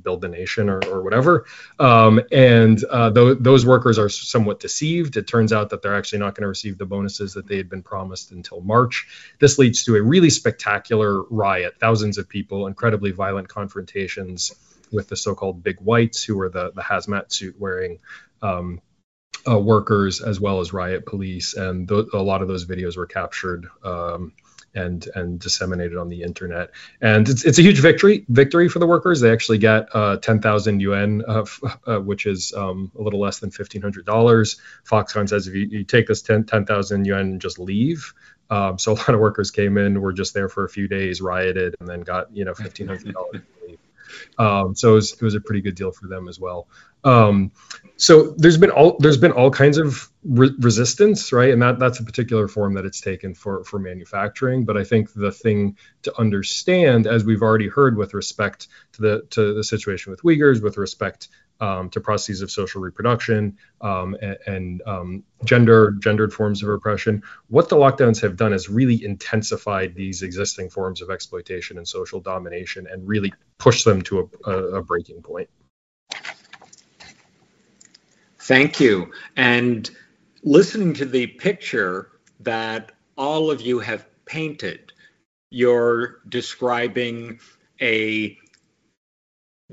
build 0.04 0.22
the 0.22 0.28
nation 0.28 0.70
or, 0.70 0.80
or 0.88 1.04
whatever. 1.04 1.46
Um, 1.80 2.22
and 2.32 2.84
uh, 2.90 3.12
th- 3.12 3.38
those 3.40 3.66
workers 3.66 4.00
are 4.00 4.10
somewhat 4.10 4.60
deceived. 4.60 5.18
It 5.18 5.28
turns 5.28 5.54
out 5.54 5.70
that 5.70 5.82
they're 5.82 5.96
actually 5.96 6.20
not 6.20 6.36
going 6.36 6.44
to 6.44 6.48
receive 6.48 6.78
the 6.78 6.86
bonuses 6.86 7.34
that 7.34 7.48
they 7.48 7.58
had 7.58 7.70
been 7.70 7.84
promised 7.84 8.32
until 8.32 8.62
March. 8.62 9.08
This 9.40 9.58
leads 9.58 9.84
to 9.86 9.96
a 9.96 10.02
really 10.02 10.30
spectacular 10.30 11.24
riot. 11.24 11.76
Thousands 11.80 12.18
of 12.18 12.28
people, 12.28 12.68
incredibly 12.68 13.12
violent 13.12 13.48
confrontations 13.48 14.52
with 14.94 15.10
the 15.10 15.18
so-called 15.18 15.64
big 15.64 15.80
whites, 15.82 16.24
who 16.24 16.40
are 16.40 16.50
the 16.50 16.72
the 16.72 16.82
hazmat 16.82 17.32
suit 17.32 17.56
wearing 17.60 18.00
um, 18.42 18.82
uh, 19.48 19.60
workers, 19.60 20.22
as 20.22 20.40
well 20.40 20.60
as 20.60 20.74
riot 20.74 21.06
police, 21.06 21.54
and 21.56 21.88
th- 21.90 22.08
a 22.14 22.22
lot 22.22 22.42
of 22.42 22.48
those 22.48 22.66
videos 22.66 22.96
were 22.98 23.08
captured. 23.08 23.68
Um, 23.84 24.34
and 24.76 25.08
and 25.16 25.40
disseminated 25.40 25.98
on 25.98 26.10
the 26.10 26.24
internet. 26.24 26.72
And 27.02 27.30
it's, 27.30 27.46
it's 27.46 27.60
a 27.60 27.62
huge 27.62 27.80
victory 27.80 28.26
victory 28.28 28.70
for 28.70 28.80
the 28.80 28.88
workers. 28.88 29.22
They 29.22 29.32
actually 29.32 29.60
get 29.60 29.88
uh, 29.94 30.18
10,000 30.18 30.80
yuan, 30.80 31.24
uh, 31.28 31.42
f- 31.42 31.80
uh, 31.86 32.00
which 32.00 32.26
is 32.26 32.54
um, 32.54 32.92
a 32.98 33.02
little 33.02 33.20
less 33.20 33.40
than 33.40 33.52
$1,500. 33.52 34.60
Foxconn 34.90 35.30
says 35.30 35.48
if 35.48 35.54
you, 35.54 35.68
you 35.70 35.84
take 35.84 36.08
this 36.08 36.22
10,000 36.22 36.48
10, 36.88 37.06
yuan 37.06 37.20
and 37.22 37.42
just 37.42 37.60
leave. 37.60 38.14
Um, 38.50 38.78
so 38.78 38.94
a 38.94 38.96
lot 38.96 39.10
of 39.10 39.20
workers 39.20 39.52
came 39.52 39.78
in, 39.78 40.02
were 40.02 40.14
just 40.14 40.34
there 40.34 40.50
for 40.50 40.66
a 40.66 40.70
few 40.70 40.88
days, 40.88 41.22
rioted, 41.22 41.76
and 41.80 41.88
then 41.88 42.02
got 42.02 42.36
you 42.36 42.46
know 42.46 42.54
$1,500 42.54 43.44
Um, 44.38 44.76
so 44.76 44.92
it 44.92 44.96
was, 44.96 45.14
it 45.14 45.22
was 45.22 45.36
a 45.36 45.42
pretty 45.42 45.62
good 45.62 45.76
deal 45.76 45.92
for 45.92 46.08
them 46.08 46.28
as 46.28 46.40
well. 46.40 46.68
Um, 47.04 47.52
so 47.98 48.34
there's 48.38 48.58
been 48.58 48.72
all 48.72 48.98
there's 49.00 49.18
been 49.18 49.32
all 49.32 49.52
kinds 49.52 49.78
of 49.78 50.10
re- 50.24 50.56
resistance, 50.60 51.32
right? 51.32 51.52
And 51.52 51.62
that 51.62 51.80
that's 51.80 52.00
a 52.00 52.04
particular 52.04 52.48
form 52.48 52.74
that 52.74 52.86
it's 52.86 53.02
taken 53.02 53.34
for 53.34 53.64
for 53.64 53.80
manufacturing. 53.80 54.66
But 54.66 54.78
I 54.78 54.84
think 54.84 55.14
the 55.14 55.32
thing 55.32 55.78
to 56.04 56.20
understand, 56.20 57.08
as 57.08 57.24
we've 57.24 57.42
already 57.42 57.68
heard 57.68 57.98
with 57.98 58.14
respect 58.14 58.68
to 58.94 59.02
the 59.02 59.22
to 59.32 59.54
the 59.54 59.64
situation 59.64 60.12
with 60.12 60.22
Uyghurs, 60.24 60.62
with 60.62 60.78
respect 60.78 61.30
um, 61.64 61.90
to 61.90 62.02
processes 62.02 62.42
of 62.42 62.52
social 62.52 62.82
reproduction 62.82 63.58
um, 63.80 64.18
and, 64.22 64.38
and 64.48 64.82
um, 64.86 65.24
gender 65.46 65.92
gendered 66.00 66.34
forms 66.34 66.62
of 66.62 66.68
oppression, 66.68 67.24
what 67.48 67.70
the 67.70 67.78
lockdowns 67.78 68.22
have 68.22 68.36
done 68.36 68.52
is 68.52 68.68
really 68.68 69.06
intensified 69.06 69.96
these 69.96 70.24
existing 70.24 70.70
forms 70.70 71.02
of 71.02 71.10
exploitation 71.10 71.78
and 71.78 71.88
social 71.88 72.20
domination, 72.20 72.86
and 72.92 73.08
really 73.08 73.32
pushed 73.58 73.86
them 73.86 74.02
to 74.02 74.30
a, 74.46 74.52
a, 74.52 74.58
a 74.80 74.84
breaking 74.84 75.22
point. 75.22 75.50
Thank 78.40 78.82
you. 78.82 79.14
And 79.38 79.90
listening 80.44 80.94
to 80.96 81.06
the 81.06 81.28
picture 81.28 82.10
that 82.42 82.92
all 83.18 83.50
of 83.50 83.62
you 83.62 83.80
have 83.80 84.06
painted, 84.26 84.92
you're 85.50 86.20
describing 86.28 87.40
a 87.80 88.38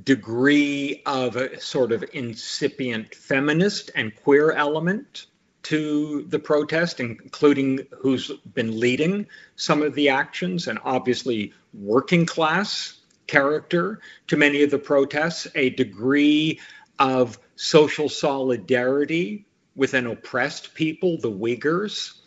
degree 0.02 1.02
of 1.06 1.36
a 1.36 1.60
sort 1.60 1.92
of 1.92 2.04
incipient 2.12 3.14
feminist 3.14 3.90
and 3.94 4.14
queer 4.14 4.52
element 4.52 5.26
to 5.62 6.22
the 6.28 6.38
protest, 6.38 7.00
including 7.00 7.86
who's 7.98 8.30
been 8.54 8.78
leading 8.78 9.26
some 9.56 9.82
of 9.82 9.94
the 9.94 10.08
actions, 10.08 10.68
and 10.68 10.78
obviously 10.84 11.52
working 11.74 12.24
class 12.24 13.00
character 13.26 14.00
to 14.26 14.36
many 14.36 14.62
of 14.62 14.70
the 14.70 14.78
protests, 14.78 15.46
a 15.54 15.70
degree 15.70 16.58
of 16.98 17.38
social 17.56 18.08
solidarity 18.08 19.46
with 19.76 19.94
an 19.94 20.06
oppressed 20.06 20.74
people, 20.74 21.18
the 21.18 21.30
Uyghurs, 21.30 22.20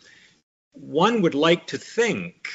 one 0.72 1.22
would 1.22 1.34
like 1.34 1.66
to 1.68 1.78
think 1.78 2.48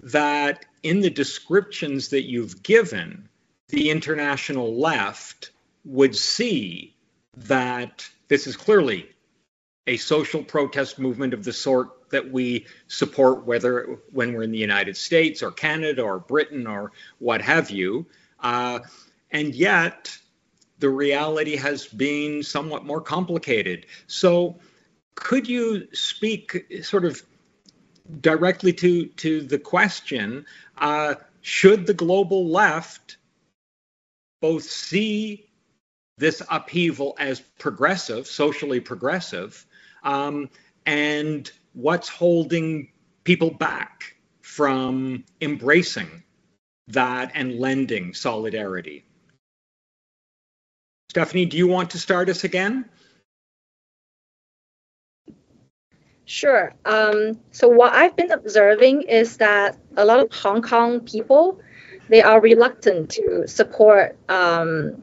that 0.00 0.66
in 0.82 1.00
the 1.00 1.10
descriptions 1.10 2.08
that 2.08 2.22
you've 2.22 2.62
given, 2.62 3.28
the 3.72 3.88
international 3.88 4.78
left 4.78 5.50
would 5.84 6.14
see 6.14 6.94
that 7.36 8.06
this 8.28 8.46
is 8.46 8.54
clearly 8.54 9.08
a 9.86 9.96
social 9.96 10.44
protest 10.44 10.98
movement 10.98 11.32
of 11.32 11.42
the 11.42 11.52
sort 11.52 12.10
that 12.10 12.30
we 12.30 12.66
support, 12.86 13.46
whether 13.46 13.98
when 14.12 14.34
we're 14.34 14.42
in 14.42 14.52
the 14.52 14.58
United 14.58 14.94
States 14.94 15.42
or 15.42 15.50
Canada 15.50 16.02
or 16.02 16.18
Britain 16.18 16.66
or 16.66 16.92
what 17.18 17.40
have 17.40 17.70
you. 17.70 18.04
Uh, 18.40 18.78
and 19.30 19.54
yet, 19.54 20.14
the 20.78 20.90
reality 20.90 21.56
has 21.56 21.86
been 21.86 22.42
somewhat 22.42 22.84
more 22.84 23.00
complicated. 23.00 23.86
So, 24.06 24.58
could 25.14 25.48
you 25.48 25.88
speak 25.94 26.66
sort 26.82 27.06
of 27.06 27.22
directly 28.20 28.74
to, 28.74 29.06
to 29.06 29.40
the 29.40 29.58
question 29.58 30.44
uh, 30.76 31.14
should 31.40 31.86
the 31.86 31.94
global 31.94 32.46
left 32.48 33.16
both 34.42 34.64
see 34.64 35.48
this 36.18 36.42
upheaval 36.50 37.16
as 37.18 37.40
progressive, 37.40 38.26
socially 38.26 38.80
progressive, 38.80 39.64
um, 40.02 40.50
and 40.84 41.50
what's 41.72 42.08
holding 42.08 42.88
people 43.24 43.50
back 43.50 44.16
from 44.40 45.24
embracing 45.40 46.22
that 46.88 47.30
and 47.34 47.58
lending 47.58 48.12
solidarity? 48.12 49.04
Stephanie, 51.10 51.46
do 51.46 51.56
you 51.56 51.68
want 51.68 51.90
to 51.90 51.98
start 51.98 52.28
us 52.28 52.44
again? 52.44 52.84
Sure. 56.24 56.74
Um, 56.84 57.38
so 57.50 57.68
what 57.68 57.92
I've 57.92 58.16
been 58.16 58.32
observing 58.32 59.02
is 59.02 59.36
that 59.36 59.78
a 59.96 60.04
lot 60.04 60.20
of 60.20 60.32
Hong 60.32 60.62
Kong 60.62 61.00
people, 61.00 61.60
they 62.12 62.22
are 62.22 62.40
reluctant 62.40 63.10
to 63.10 63.48
support. 63.48 64.16
Um, 64.28 65.02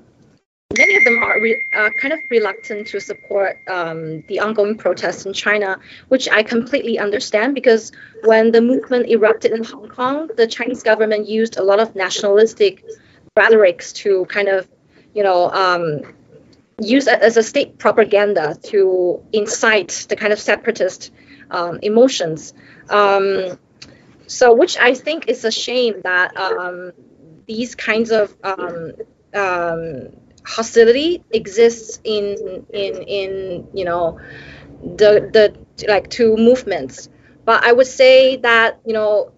many 0.78 0.96
of 0.96 1.04
them 1.04 1.18
are 1.24 1.42
re- 1.42 1.66
uh, 1.76 1.90
kind 2.00 2.14
of 2.14 2.20
reluctant 2.30 2.88
to 2.88 3.02
support 3.02 3.58
um, 3.68 4.24
the 4.30 4.40
ongoing 4.40 4.78
protests 4.78 5.26
in 5.26 5.34
China, 5.34 5.80
which 6.08 6.30
I 6.30 6.44
completely 6.44 7.00
understand 7.00 7.56
because 7.56 7.92
when 8.24 8.52
the 8.52 8.62
movement 8.62 9.10
erupted 9.10 9.52
in 9.52 9.64
Hong 9.66 9.90
Kong, 9.90 10.30
the 10.38 10.48
Chinese 10.48 10.84
government 10.84 11.28
used 11.28 11.58
a 11.58 11.64
lot 11.64 11.80
of 11.82 11.96
nationalistic 11.96 12.86
rhetorics 13.36 13.92
to 13.94 14.26
kind 14.26 14.48
of 14.48 14.70
you 15.14 15.24
know, 15.24 15.50
um, 15.52 16.14
use 16.82 17.08
it 17.08 17.20
as 17.22 17.38
a 17.38 17.44
state 17.44 17.78
propaganda 17.78 18.58
to 18.64 19.22
incite 19.34 20.06
the 20.10 20.16
kind 20.16 20.32
of 20.32 20.40
separatist 20.40 21.12
um, 21.52 21.80
emotions. 21.82 22.54
Um, 22.90 23.60
so, 24.30 24.54
which 24.54 24.78
I 24.78 24.94
think 24.94 25.28
is 25.28 25.44
a 25.44 25.52
shame 25.52 26.02
that 26.04 26.38
um, 26.38 26.94
these 27.48 27.76
kinds 27.76 28.12
of 28.12 28.36
um, 28.44 28.94
um, 29.34 30.10
hostility 30.46 31.24
exists 31.32 32.00
in 32.04 32.66
in 32.72 33.04
in 33.04 33.68
you 33.74 33.86
know 33.86 34.20
the 34.84 35.30
the 35.34 35.88
like 35.88 36.10
two 36.10 36.38
movements. 36.38 37.10
But 37.46 37.64
I 37.66 37.74
would 37.74 37.88
say 37.88 38.38
that 38.38 38.80
you 38.86 38.94
know 38.94 39.32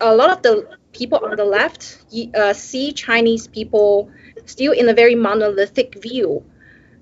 a 0.00 0.14
lot 0.14 0.30
of 0.30 0.42
the 0.42 0.76
people 0.92 1.20
on 1.24 1.36
the 1.36 1.44
left 1.44 2.04
uh, 2.34 2.52
see 2.52 2.92
Chinese 2.92 3.46
people 3.46 4.10
still 4.44 4.72
in 4.72 4.88
a 4.88 4.94
very 4.94 5.14
monolithic 5.14 6.02
view. 6.02 6.44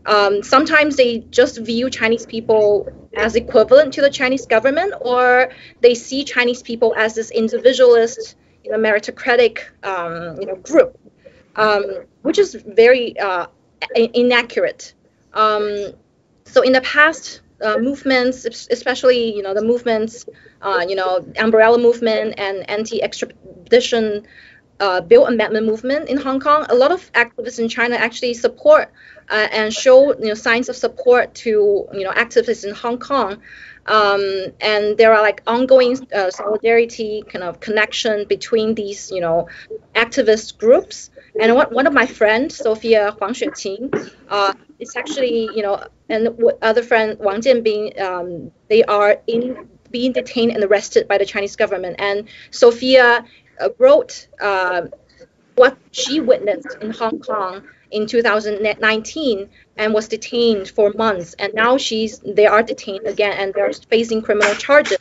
Um, 0.06 0.42
sometimes 0.42 0.96
they 0.96 1.18
just 1.30 1.58
view 1.58 1.90
Chinese 1.90 2.26
people 2.26 2.88
as 3.16 3.36
equivalent 3.36 3.94
to 3.94 4.00
the 4.00 4.10
Chinese 4.10 4.46
government, 4.46 4.94
or 5.00 5.50
they 5.80 5.94
see 5.94 6.24
Chinese 6.24 6.62
people 6.62 6.94
as 6.96 7.14
this 7.14 7.30
individualist, 7.30 8.36
you 8.64 8.70
know, 8.70 8.78
meritocratic, 8.78 9.60
um, 9.82 10.40
you 10.40 10.46
know, 10.46 10.56
group, 10.56 10.98
um, 11.56 11.84
which 12.22 12.38
is 12.38 12.54
very 12.54 13.18
uh, 13.18 13.46
inaccurate. 13.94 14.94
Um, 15.32 15.92
so 16.44 16.62
in 16.62 16.72
the 16.72 16.80
past, 16.82 17.40
uh, 17.62 17.78
movements, 17.78 18.44
especially 18.70 19.34
you 19.34 19.42
know 19.42 19.54
the 19.54 19.62
movements, 19.62 20.26
uh, 20.60 20.84
you 20.86 20.96
know, 20.96 21.24
umbrella 21.38 21.78
movement 21.78 22.34
and 22.36 22.68
anti-extradition 22.68 24.26
uh, 24.80 25.00
bill 25.00 25.26
amendment 25.26 25.66
movement 25.66 26.08
in 26.08 26.16
Hong 26.16 26.40
Kong, 26.40 26.66
a 26.68 26.74
lot 26.74 26.92
of 26.92 27.10
activists 27.12 27.58
in 27.58 27.68
China 27.68 27.96
actually 27.96 28.34
support 28.34 28.92
uh, 29.30 29.48
and 29.52 29.72
show 29.72 30.18
you 30.18 30.28
know 30.28 30.34
signs 30.34 30.68
of 30.68 30.76
support 30.76 31.34
to 31.34 31.86
you 31.92 32.04
know 32.04 32.12
activists 32.12 32.64
in 32.64 32.74
Hong 32.74 32.98
Kong. 32.98 33.40
Um, 33.86 34.46
and 34.62 34.96
there 34.96 35.12
are 35.12 35.20
like 35.20 35.42
ongoing 35.46 36.06
uh, 36.10 36.30
solidarity 36.30 37.22
kind 37.28 37.44
of 37.44 37.60
connection 37.60 38.26
between 38.26 38.74
these 38.74 39.10
you 39.10 39.20
know 39.20 39.48
activist 39.94 40.58
groups. 40.58 41.10
And 41.40 41.54
one, 41.54 41.66
one 41.74 41.86
of 41.86 41.92
my 41.92 42.06
friends, 42.06 42.56
Sophia 42.56 43.12
Huang 43.18 43.32
Xueqing, 43.32 44.10
uh, 44.28 44.54
is 44.78 44.96
actually 44.96 45.50
you 45.54 45.62
know 45.62 45.84
and 46.08 46.28
other 46.62 46.82
friend 46.82 47.18
Wang 47.18 47.40
Jianbing, 47.40 48.00
um, 48.00 48.50
they 48.68 48.82
are 48.84 49.16
in 49.26 49.68
being 49.90 50.12
detained 50.12 50.50
and 50.52 50.64
arrested 50.64 51.06
by 51.06 51.18
the 51.18 51.24
Chinese 51.24 51.56
government. 51.56 51.96
And 51.98 52.28
Sophia 52.50 53.24
wrote 53.78 54.28
uh, 54.40 54.82
what 55.54 55.76
she 55.92 56.20
witnessed 56.20 56.76
in 56.80 56.90
Hong 56.90 57.20
Kong 57.20 57.62
in 57.90 58.06
2019 58.06 59.48
and 59.76 59.94
was 59.94 60.08
detained 60.08 60.68
for 60.68 60.92
months. 60.92 61.34
And 61.38 61.54
now 61.54 61.78
she's 61.78 62.18
they 62.18 62.46
are 62.46 62.62
detained 62.62 63.06
again 63.06 63.32
and 63.32 63.54
they're 63.54 63.72
facing 63.72 64.22
criminal 64.22 64.54
charges. 64.54 64.98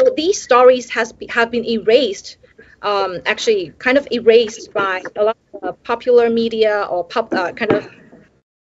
So 0.00 0.12
these 0.16 0.42
stories 0.42 0.90
has 0.90 1.14
have 1.30 1.50
been 1.50 1.64
erased. 1.64 2.38
Um, 2.82 3.20
actually, 3.26 3.72
kind 3.78 3.96
of 3.96 4.08
erased 4.10 4.72
by 4.72 5.02
a 5.14 5.22
lot 5.22 5.36
of 5.54 5.62
uh, 5.62 5.72
popular 5.84 6.28
media 6.28 6.82
or 6.90 7.04
pop, 7.04 7.32
uh, 7.32 7.52
kind 7.52 7.72
of 7.72 7.88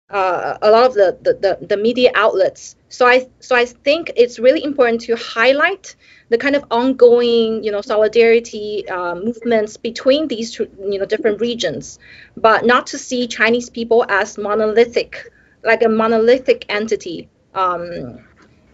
uh, 0.09 0.57
a 0.61 0.69
lot 0.69 0.85
of 0.85 0.93
the, 0.93 1.17
the, 1.21 1.33
the, 1.33 1.65
the, 1.65 1.77
media 1.77 2.11
outlets. 2.13 2.75
So 2.89 3.07
I 3.07 3.29
so 3.39 3.55
I 3.55 3.65
think 3.65 4.11
it's 4.17 4.39
really 4.39 4.63
important 4.63 5.01
to 5.01 5.15
highlight 5.15 5.95
the 6.33 6.39
kind 6.39 6.55
of 6.55 6.65
ongoing 6.71 7.63
you 7.63 7.71
know 7.71 7.81
solidarity 7.81 8.89
uh, 8.89 9.13
movements 9.13 9.77
between 9.77 10.27
these 10.27 10.49
two 10.49 10.67
you 10.91 10.97
know 10.99 11.05
different 11.05 11.39
regions, 11.39 11.99
but 12.35 12.65
not 12.65 12.87
to 12.87 12.97
see 12.97 13.27
Chinese 13.27 13.69
people 13.69 14.03
as 14.09 14.35
monolithic, 14.37 15.31
like 15.63 15.83
a 15.83 15.89
monolithic 15.89 16.65
entity. 16.69 17.29
Um, 17.53 18.25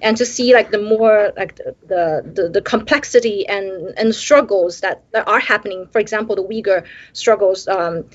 and 0.01 0.16
to 0.16 0.26
see 0.26 0.53
like 0.53 0.72
the 0.72 0.82
more 0.82 1.34
like 1.36 1.57
the, 1.57 2.24
the, 2.36 2.47
the, 2.47 2.62
complexity 2.62 3.45
and, 3.45 3.93
and 3.97 4.16
struggles 4.16 4.80
that, 4.80 5.03
that 5.12 5.28
are 5.28 5.41
happening 5.41 5.89
for 5.91 5.99
example 5.99 6.38
the 6.38 6.43
uyghur 6.51 6.86
struggles 7.12 7.68
um, 7.68 8.05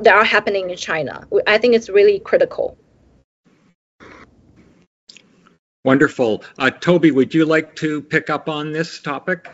that 0.00 0.14
are 0.14 0.24
happening 0.24 0.70
in 0.70 0.76
China. 0.78 1.28
I 1.46 1.58
think 1.58 1.74
it's 1.74 1.90
really 1.90 2.20
critical. 2.20 2.78
Wonderful. 5.86 6.42
Uh, 6.58 6.68
Toby, 6.68 7.12
would 7.12 7.32
you 7.32 7.44
like 7.44 7.76
to 7.76 8.02
pick 8.02 8.28
up 8.28 8.48
on 8.48 8.72
this 8.72 9.00
topic? 9.00 9.48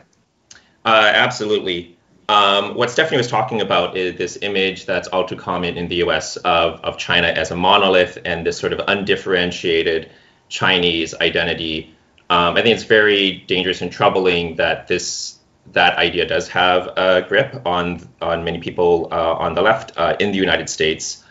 Uh, 0.82 1.12
absolutely. 1.14 1.98
um, 2.30 2.74
what 2.74 2.90
Stephanie 2.90 3.18
was 3.18 3.28
talking 3.28 3.60
about 3.60 3.98
is 3.98 4.16
this 4.16 4.38
image 4.40 4.86
that's 4.86 5.08
all 5.08 5.26
too 5.26 5.36
common 5.36 5.76
in 5.76 5.88
the 5.88 5.96
US 5.96 6.38
of, 6.38 6.80
of 6.80 6.96
China 6.96 7.28
as 7.28 7.50
a 7.50 7.56
monolith 7.56 8.16
and 8.24 8.46
this 8.46 8.56
sort 8.56 8.72
of 8.72 8.80
undifferentiated 8.88 10.10
Chinese 10.48 11.14
identity. 11.16 11.94
Um, 12.30 12.56
I 12.56 12.62
think 12.62 12.76
it's 12.76 12.84
very 12.84 13.44
dangerous 13.46 13.82
and 13.82 13.92
troubling 13.92 14.56
that 14.56 14.88
this 14.88 15.38
that 15.74 15.98
idea 15.98 16.26
does 16.26 16.48
have 16.48 16.88
a 16.96 17.26
grip 17.28 17.60
on 17.66 18.08
on 18.22 18.42
many 18.42 18.58
people 18.58 19.08
uh, 19.12 19.34
on 19.34 19.54
the 19.54 19.60
left 19.60 19.92
uh, 19.98 20.16
in 20.18 20.32
the 20.32 20.38
United 20.38 20.70
States 20.70 21.21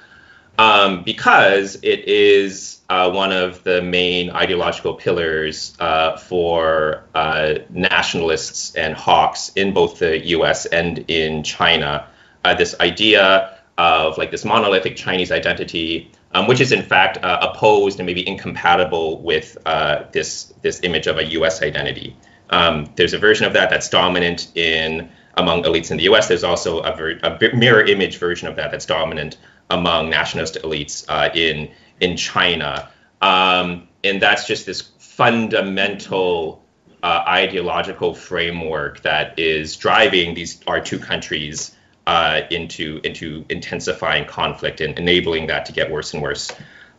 um, 0.58 1.04
because 1.04 1.76
it 1.82 2.08
is 2.08 2.82
uh, 2.89 3.10
one 3.10 3.32
of 3.32 3.64
the 3.64 3.82
main 3.82 4.30
ideological 4.32 4.93
pillars 4.93 5.76
uh, 5.80 6.18
for 6.18 7.04
uh, 7.16 7.56
nationalists 7.70 8.76
and 8.76 8.93
hawks 8.93 9.49
in 9.56 9.74
both 9.74 9.99
the 9.99 10.20
U.S. 10.28 10.66
and 10.66 11.06
in 11.08 11.43
China. 11.43 12.08
Uh, 12.43 12.54
this 12.54 12.76
idea 12.80 13.58
of 13.78 14.18
like 14.18 14.30
this 14.30 14.43
monolithic 14.43 14.95
Chinese 14.95 15.32
identity, 15.32 16.12
um, 16.34 16.47
which 16.47 16.60
is 16.60 16.72
in 16.72 16.84
fact 16.84 17.18
uh, 17.24 17.39
opposed 17.41 17.99
and 17.99 18.06
maybe 18.06 18.28
incompatible 18.28 19.22
with 19.22 19.58
uh, 19.66 20.04
this 20.12 20.54
this 20.62 20.82
image 20.84 21.08
of 21.08 21.18
a 21.18 21.24
U.S. 21.32 21.62
identity. 21.62 22.16
Um, 22.49 22.91
there's 22.97 23.14
a 23.14 23.18
version 23.18 23.45
of 23.47 23.54
that 23.54 23.70
that's 23.70 23.89
dominant 23.89 24.52
in 24.56 25.10
among 25.36 25.64
elites 25.64 25.91
in 25.91 25.97
the 25.97 26.04
U.S. 26.04 26.28
There's 26.28 26.43
also 26.43 26.80
a, 26.80 26.95
ver- 26.95 27.20
a 27.24 27.56
mirror 27.56 27.82
image 27.82 28.18
version 28.18 28.47
of 28.47 28.58
that 28.58 28.72
that's 28.72 28.86
dominant 28.86 29.38
among 29.72 30.09
nationalist 30.09 30.57
elites 30.61 31.05
in 31.36 31.72
in 31.99 32.17
China. 32.17 32.89
Um, 33.22 33.88
and 34.03 34.22
that's 34.22 34.45
just 34.45 34.65
this 34.65 34.82
fundamental 34.99 36.63
uh, 37.03 37.24
ideological 37.28 38.13
framework 38.13 39.01
that 39.01 39.39
is 39.39 39.76
driving 39.76 40.36
these 40.36 40.59
our 40.67 40.80
two 40.80 40.99
countries 40.99 41.76
uh, 42.05 42.41
into 42.49 42.99
into 43.03 43.45
intensifying 43.49 44.26
conflict 44.26 44.82
and 44.82 44.97
enabling 44.99 45.47
that 45.47 45.65
to 45.65 45.74
get 45.74 45.89
worse 45.91 46.13
and 46.13 46.22
worse. 46.22 46.51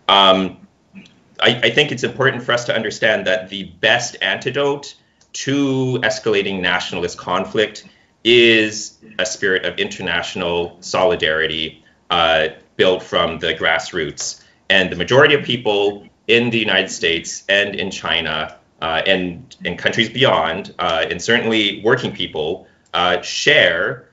Um, 0.08 0.66
I, 1.40 1.60
I, 1.64 1.70
think 1.70 1.92
it's 1.92 2.04
important 2.04 2.42
for 2.42 2.52
us 2.52 2.64
to 2.66 2.74
understand 2.74 3.26
that 3.26 3.48
the 3.48 3.64
best 3.64 4.16
antidote 4.20 4.94
to 5.32 5.98
escalating 6.02 6.60
nationalist 6.60 7.18
conflict 7.18 7.86
is 8.24 8.98
a 9.18 9.26
spirit 9.26 9.64
of 9.64 9.78
international 9.78 10.76
solidarity 10.80 11.82
uh, 12.10 12.48
built 12.76 13.02
from 13.02 13.38
the 13.38 13.54
grassroots. 13.54 14.42
And 14.68 14.90
the 14.90 14.96
majority 14.96 15.34
of 15.34 15.44
people 15.44 16.08
in 16.26 16.50
the 16.50 16.58
United 16.58 16.90
States 16.90 17.44
and 17.48 17.74
in 17.74 17.90
China 17.90 18.56
uh, 18.80 19.00
and 19.06 19.54
in 19.64 19.76
countries 19.76 20.10
beyond, 20.10 20.74
uh, 20.78 21.06
and 21.08 21.22
certainly 21.22 21.80
working 21.84 22.12
people, 22.12 22.66
uh, 22.92 23.20
share 23.22 24.08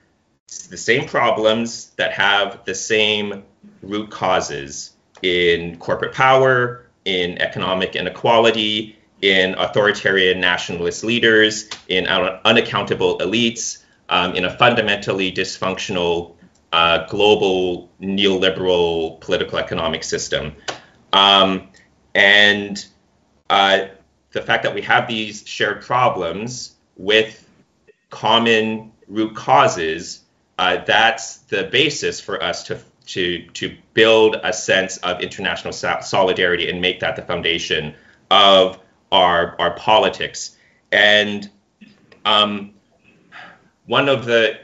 the 0.69 0.77
same 0.77 1.07
problems 1.07 1.91
that 1.97 2.11
have 2.11 2.63
the 2.65 2.75
same 2.75 3.43
root 3.81 4.09
causes 4.11 4.91
in 5.21 5.77
corporate 5.77 6.13
power, 6.13 6.85
in 7.05 7.39
economic 7.41 7.95
inequality, 7.95 8.95
in 9.21 9.53
authoritarian 9.55 10.39
nationalist 10.39 11.03
leaders, 11.03 11.69
in 11.87 12.07
unaccountable 12.07 13.17
elites, 13.19 13.83
um, 14.09 14.33
in 14.35 14.45
a 14.45 14.57
fundamentally 14.57 15.31
dysfunctional 15.31 16.35
global 17.07 17.89
neoliberal 18.01 19.19
political 19.21 19.57
economic 19.57 20.03
system. 20.03 20.53
Um, 21.11 21.69
and 22.13 22.85
uh, 23.49 23.87
the 24.31 24.41
fact 24.41 24.63
that 24.63 24.75
we 24.75 24.81
have 24.83 25.07
these 25.07 25.47
shared 25.47 25.81
problems 25.81 26.75
with 26.97 27.47
common 28.09 28.91
root 29.07 29.35
causes, 29.35 30.21
uh, 30.57 30.83
that's 30.85 31.37
the 31.37 31.63
basis 31.63 32.19
for 32.21 32.41
us 32.43 32.63
to, 32.63 32.79
to, 33.07 33.47
to 33.53 33.75
build 33.93 34.37
a 34.43 34.53
sense 34.53 34.97
of 34.97 35.21
international 35.21 35.73
solidarity 35.73 36.69
and 36.69 36.81
make 36.81 36.99
that 36.99 37.15
the 37.15 37.23
foundation 37.23 37.95
of 38.29 38.79
our, 39.11 39.55
our 39.59 39.71
politics. 39.71 40.55
And 40.91 41.49
um, 42.25 42.73
one 43.85 44.09
of 44.09 44.25
the 44.25 44.59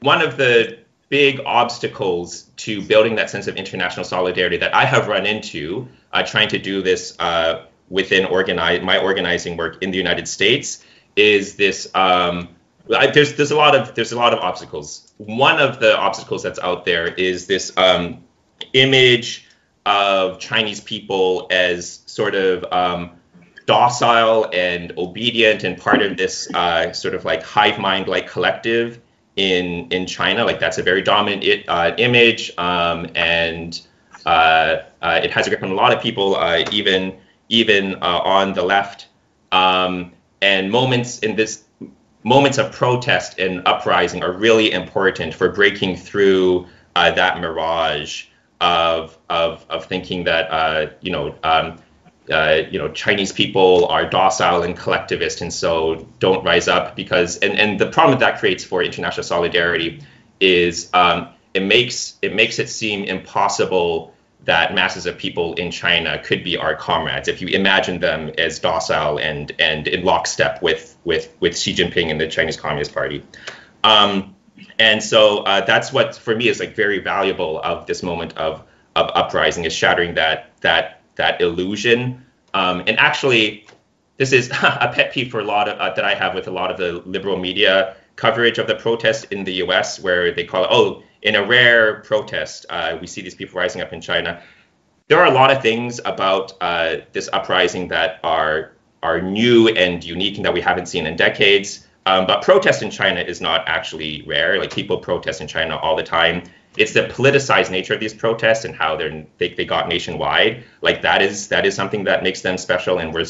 one 0.00 0.22
of 0.22 0.36
the 0.36 0.78
big 1.08 1.40
obstacles 1.46 2.42
to 2.56 2.82
building 2.82 3.16
that 3.16 3.30
sense 3.30 3.46
of 3.46 3.56
international 3.56 4.04
solidarity 4.04 4.58
that 4.58 4.74
I 4.74 4.84
have 4.84 5.08
run 5.08 5.26
into 5.26 5.88
uh, 6.12 6.22
trying 6.22 6.48
to 6.48 6.58
do 6.58 6.82
this 6.82 7.16
uh, 7.18 7.64
within 7.88 8.26
organize 8.26 8.82
my 8.82 8.98
organizing 8.98 9.56
work 9.56 9.82
in 9.82 9.90
the 9.90 9.98
United 9.98 10.28
States 10.28 10.84
is 11.16 11.56
this. 11.56 11.88
Um, 11.94 12.48
I, 12.94 13.08
there's 13.08 13.34
there's 13.34 13.50
a 13.50 13.56
lot 13.56 13.74
of 13.74 13.94
there's 13.94 14.12
a 14.12 14.16
lot 14.16 14.32
of 14.32 14.40
obstacles. 14.40 15.12
One 15.18 15.58
of 15.58 15.80
the 15.80 15.96
obstacles 15.96 16.42
that's 16.42 16.58
out 16.58 16.84
there 16.84 17.06
is 17.06 17.46
this 17.46 17.76
um, 17.76 18.24
image 18.72 19.46
of 19.84 20.38
Chinese 20.38 20.80
people 20.80 21.46
as 21.50 22.00
sort 22.06 22.34
of 22.34 22.64
um, 22.70 23.12
docile 23.66 24.48
and 24.52 24.92
obedient 24.98 25.64
and 25.64 25.78
part 25.78 26.02
of 26.02 26.16
this 26.16 26.52
uh, 26.54 26.92
sort 26.92 27.14
of 27.14 27.24
like 27.24 27.42
hive 27.42 27.78
mind 27.78 28.08
like 28.08 28.28
collective 28.28 29.00
in 29.38 29.86
in 29.90 30.04
China. 30.06 30.44
Like 30.44 30.60
that's 30.60 30.76
a 30.76 30.82
very 30.82 31.00
dominant 31.00 31.44
it, 31.44 31.64
uh, 31.68 31.94
image, 31.96 32.52
um, 32.58 33.06
and 33.14 33.80
uh, 34.26 34.82
uh, 35.00 35.20
it 35.22 35.30
has 35.30 35.46
a 35.46 35.50
grip 35.50 35.62
on 35.62 35.70
a 35.70 35.74
lot 35.74 35.92
of 35.92 36.02
people, 36.02 36.36
uh, 36.36 36.64
even 36.70 37.16
even 37.48 37.94
uh, 38.02 38.20
on 38.24 38.52
the 38.52 38.62
left. 38.62 39.06
Um, 39.52 40.12
and 40.42 40.70
moments 40.70 41.20
in 41.20 41.36
this 41.36 41.64
moments 42.24 42.58
of 42.58 42.72
protest 42.72 43.38
and 43.38 43.62
uprising 43.66 44.22
are 44.22 44.32
really 44.32 44.72
important 44.72 45.32
for 45.32 45.48
breaking 45.48 45.96
through 45.96 46.66
uh, 46.96 47.12
that 47.12 47.40
mirage 47.40 48.26
of 48.60 49.16
of 49.30 49.64
of 49.70 49.86
thinking 49.86 50.24
that 50.24 50.98
you 51.00 51.10
know. 51.10 51.34
Um, 51.42 51.78
uh, 52.30 52.62
you 52.70 52.78
know, 52.78 52.90
Chinese 52.92 53.32
people 53.32 53.86
are 53.86 54.08
docile 54.08 54.62
and 54.62 54.76
collectivist, 54.76 55.40
and 55.40 55.52
so 55.52 56.06
don't 56.18 56.44
rise 56.44 56.68
up 56.68 56.96
because. 56.96 57.38
And, 57.38 57.58
and 57.58 57.78
the 57.78 57.90
problem 57.90 58.18
that 58.18 58.24
that 58.24 58.38
creates 58.40 58.64
for 58.64 58.82
international 58.82 59.24
solidarity 59.24 60.02
is 60.40 60.90
um, 60.94 61.28
it 61.54 61.62
makes 61.62 62.16
it 62.22 62.34
makes 62.34 62.58
it 62.58 62.68
seem 62.68 63.04
impossible 63.04 64.14
that 64.44 64.74
masses 64.74 65.06
of 65.06 65.18
people 65.18 65.54
in 65.54 65.70
China 65.70 66.18
could 66.22 66.44
be 66.44 66.56
our 66.56 66.74
comrades 66.74 67.28
if 67.28 67.42
you 67.42 67.48
imagine 67.48 68.00
them 68.00 68.30
as 68.38 68.58
docile 68.60 69.18
and 69.18 69.52
and 69.58 69.88
in 69.88 70.04
lockstep 70.04 70.62
with 70.62 70.96
with 71.04 71.34
with 71.40 71.58
Xi 71.58 71.74
Jinping 71.74 72.10
and 72.10 72.20
the 72.20 72.28
Chinese 72.28 72.56
Communist 72.56 72.94
Party. 72.94 73.24
Um, 73.84 74.36
and 74.78 75.02
so 75.02 75.38
uh, 75.38 75.64
that's 75.64 75.92
what 75.92 76.16
for 76.16 76.34
me 76.34 76.48
is 76.48 76.60
like 76.60 76.74
very 76.74 76.98
valuable 76.98 77.60
of 77.60 77.86
this 77.86 78.02
moment 78.02 78.36
of 78.36 78.62
of 78.94 79.10
uprising 79.14 79.64
is 79.64 79.72
shattering 79.72 80.14
that 80.14 80.50
that 80.60 80.97
that 81.18 81.40
illusion. 81.40 82.24
Um, 82.54 82.80
and 82.86 82.98
actually, 82.98 83.66
this 84.16 84.32
is 84.32 84.50
a 84.62 84.90
pet 84.94 85.12
peeve 85.12 85.30
for 85.30 85.40
a 85.40 85.44
lot 85.44 85.68
of 85.68 85.78
uh, 85.78 85.94
that 85.94 86.04
I 86.04 86.14
have 86.14 86.34
with 86.34 86.48
a 86.48 86.50
lot 86.50 86.70
of 86.70 86.78
the 86.78 87.02
liberal 87.08 87.38
media 87.38 87.94
coverage 88.16 88.58
of 88.58 88.66
the 88.66 88.74
protest 88.74 89.26
in 89.30 89.44
the 89.44 89.52
U.S., 89.64 90.00
where 90.00 90.32
they 90.32 90.44
call 90.44 90.64
it, 90.64 90.68
oh, 90.72 91.04
in 91.22 91.36
a 91.36 91.44
rare 91.44 92.00
protest, 92.00 92.66
uh, 92.68 92.98
we 93.00 93.06
see 93.06 93.22
these 93.22 93.34
people 93.34 93.58
rising 93.60 93.80
up 93.80 93.92
in 93.92 94.00
China. 94.00 94.42
There 95.06 95.18
are 95.18 95.26
a 95.26 95.30
lot 95.30 95.50
of 95.50 95.62
things 95.62 96.00
about 96.04 96.52
uh, 96.60 96.96
this 97.12 97.28
uprising 97.32 97.88
that 97.88 98.20
are 98.24 98.72
are 99.02 99.20
new 99.20 99.68
and 99.68 100.02
unique 100.02 100.36
and 100.36 100.44
that 100.44 100.52
we 100.52 100.60
haven't 100.60 100.86
seen 100.86 101.06
in 101.06 101.14
decades. 101.14 101.86
Um, 102.06 102.26
but 102.26 102.42
protest 102.42 102.82
in 102.82 102.90
China 102.90 103.20
is 103.20 103.40
not 103.40 103.62
actually 103.68 104.22
rare. 104.26 104.58
Like 104.58 104.72
people 104.72 104.98
protest 104.98 105.40
in 105.40 105.46
China 105.46 105.76
all 105.76 105.94
the 105.94 106.02
time 106.02 106.42
it's 106.78 106.92
the 106.92 107.02
politicized 107.02 107.70
nature 107.70 107.94
of 107.94 108.00
these 108.00 108.14
protests 108.14 108.64
and 108.64 108.74
how 108.74 108.96
they're 108.96 109.26
they, 109.38 109.54
they 109.54 109.64
got 109.64 109.88
nationwide. 109.88 110.64
Like 110.80 111.02
that 111.02 111.22
is 111.22 111.48
that 111.48 111.66
is 111.66 111.74
something 111.74 112.04
that 112.04 112.22
makes 112.22 112.40
them 112.42 112.56
special 112.56 112.98
and 112.98 113.12
we're 113.12 113.26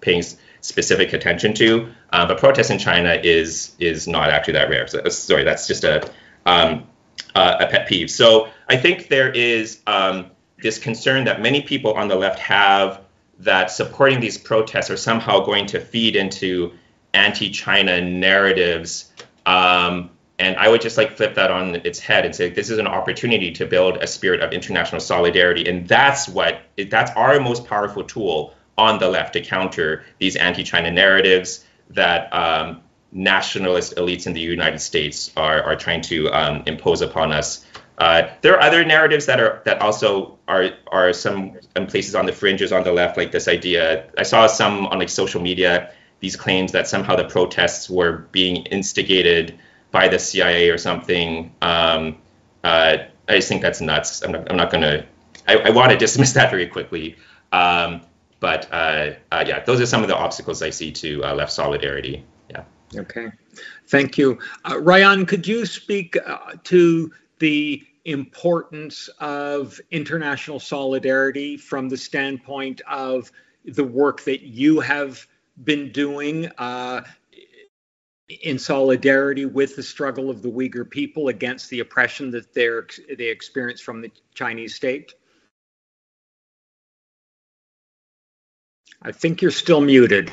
paying 0.00 0.22
specific 0.60 1.12
attention 1.12 1.54
to. 1.54 1.88
Uh, 2.10 2.26
but 2.26 2.38
protests 2.38 2.70
in 2.70 2.78
china 2.78 3.18
is 3.22 3.74
is 3.78 4.08
not 4.08 4.30
actually 4.30 4.54
that 4.54 4.70
rare. 4.70 4.86
So, 4.88 5.06
sorry 5.08 5.44
that's 5.44 5.66
just 5.66 5.84
a 5.84 6.10
um, 6.46 6.86
uh, 7.34 7.56
a 7.60 7.66
pet 7.66 7.86
peeve. 7.86 8.10
So 8.10 8.48
i 8.68 8.76
think 8.76 9.08
there 9.08 9.30
is 9.30 9.80
um, 9.86 10.30
this 10.58 10.78
concern 10.78 11.24
that 11.24 11.40
many 11.40 11.62
people 11.62 11.92
on 11.94 12.08
the 12.08 12.16
left 12.16 12.38
have 12.38 13.02
that 13.40 13.70
supporting 13.70 14.20
these 14.20 14.38
protests 14.38 14.90
are 14.90 14.96
somehow 14.96 15.40
going 15.40 15.66
to 15.66 15.80
feed 15.80 16.16
into 16.16 16.72
anti-china 17.12 18.00
narratives 18.00 19.12
um, 19.44 20.10
and 20.38 20.56
I 20.56 20.68
would 20.68 20.80
just 20.80 20.96
like 20.96 21.16
flip 21.16 21.34
that 21.36 21.50
on 21.50 21.76
its 21.76 21.98
head 21.98 22.26
and 22.26 22.34
say 22.34 22.50
this 22.50 22.70
is 22.70 22.78
an 22.78 22.86
opportunity 22.86 23.52
to 23.52 23.66
build 23.66 23.96
a 23.98 24.06
spirit 24.06 24.42
of 24.42 24.52
international 24.52 25.00
solidarity, 25.00 25.68
and 25.68 25.88
that's 25.88 26.28
what 26.28 26.60
that's 26.90 27.10
our 27.12 27.40
most 27.40 27.66
powerful 27.66 28.04
tool 28.04 28.54
on 28.76 28.98
the 28.98 29.08
left 29.08 29.32
to 29.32 29.40
counter 29.40 30.04
these 30.18 30.36
anti-China 30.36 30.90
narratives 30.90 31.64
that 31.90 32.32
um, 32.34 32.82
nationalist 33.12 33.96
elites 33.96 34.26
in 34.26 34.34
the 34.34 34.40
United 34.40 34.80
States 34.80 35.32
are 35.36 35.62
are 35.62 35.76
trying 35.76 36.02
to 36.02 36.28
um, 36.30 36.62
impose 36.66 37.00
upon 37.00 37.32
us. 37.32 37.64
Uh, 37.98 38.28
there 38.42 38.54
are 38.54 38.60
other 38.60 38.84
narratives 38.84 39.24
that 39.26 39.40
are 39.40 39.62
that 39.64 39.80
also 39.80 40.38
are 40.46 40.70
are 40.88 41.14
some 41.14 41.52
places 41.88 42.14
on 42.14 42.26
the 42.26 42.32
fringes 42.32 42.72
on 42.72 42.84
the 42.84 42.92
left, 42.92 43.16
like 43.16 43.32
this 43.32 43.48
idea. 43.48 44.10
I 44.18 44.22
saw 44.22 44.46
some 44.46 44.86
on 44.86 44.98
like 44.98 45.08
social 45.08 45.40
media 45.40 45.92
these 46.20 46.36
claims 46.36 46.72
that 46.72 46.86
somehow 46.88 47.16
the 47.16 47.24
protests 47.24 47.90
were 47.90 48.26
being 48.32 48.56
instigated 48.66 49.58
by 49.90 50.08
the 50.08 50.18
CIA 50.18 50.70
or 50.70 50.78
something. 50.78 51.54
Um, 51.62 52.18
uh, 52.64 52.98
I 53.28 53.36
just 53.36 53.48
think 53.48 53.62
that's 53.62 53.80
nuts. 53.80 54.22
I'm 54.22 54.32
not, 54.32 54.50
I'm 54.50 54.56
not 54.56 54.70
going 54.70 54.82
to, 54.82 55.06
I 55.48 55.70
want 55.70 55.92
to 55.92 55.96
dismiss 55.96 56.32
that 56.38 56.50
very 56.50 56.66
quickly. 56.66 57.16
Um, 57.52 58.02
but 58.40 58.68
uh, 58.72 59.12
uh, 59.32 59.44
yeah, 59.46 59.64
those 59.64 59.80
are 59.80 59.86
some 59.86 60.02
of 60.02 60.08
the 60.08 60.16
obstacles 60.16 60.62
I 60.62 60.70
see 60.70 60.92
to 60.92 61.24
uh, 61.24 61.34
left 61.34 61.52
solidarity. 61.52 62.24
Yeah. 62.50 62.64
Okay. 62.94 63.30
Thank 63.88 64.18
you. 64.18 64.38
Uh, 64.64 64.74
Rayhan, 64.74 65.26
could 65.26 65.46
you 65.46 65.64
speak 65.66 66.16
uh, 66.26 66.52
to 66.64 67.12
the 67.38 67.82
importance 68.04 69.08
of 69.18 69.80
international 69.90 70.60
solidarity 70.60 71.56
from 71.56 71.88
the 71.88 71.96
standpoint 71.96 72.80
of 72.88 73.32
the 73.64 73.84
work 73.84 74.22
that 74.24 74.42
you 74.42 74.80
have 74.80 75.26
been 75.64 75.90
doing 75.90 76.50
in 78.28 78.58
solidarity 78.58 79.44
with 79.44 79.76
the 79.76 79.82
struggle 79.82 80.30
of 80.30 80.42
the 80.42 80.50
Uyghur 80.50 80.88
people 80.88 81.28
against 81.28 81.70
the 81.70 81.80
oppression 81.80 82.30
that 82.32 82.52
they 82.54 83.28
experience 83.28 83.80
from 83.80 84.00
the 84.00 84.10
Chinese 84.34 84.74
state? 84.74 85.14
I 89.00 89.12
think 89.12 89.42
you're 89.42 89.50
still 89.50 89.80
muted. 89.80 90.32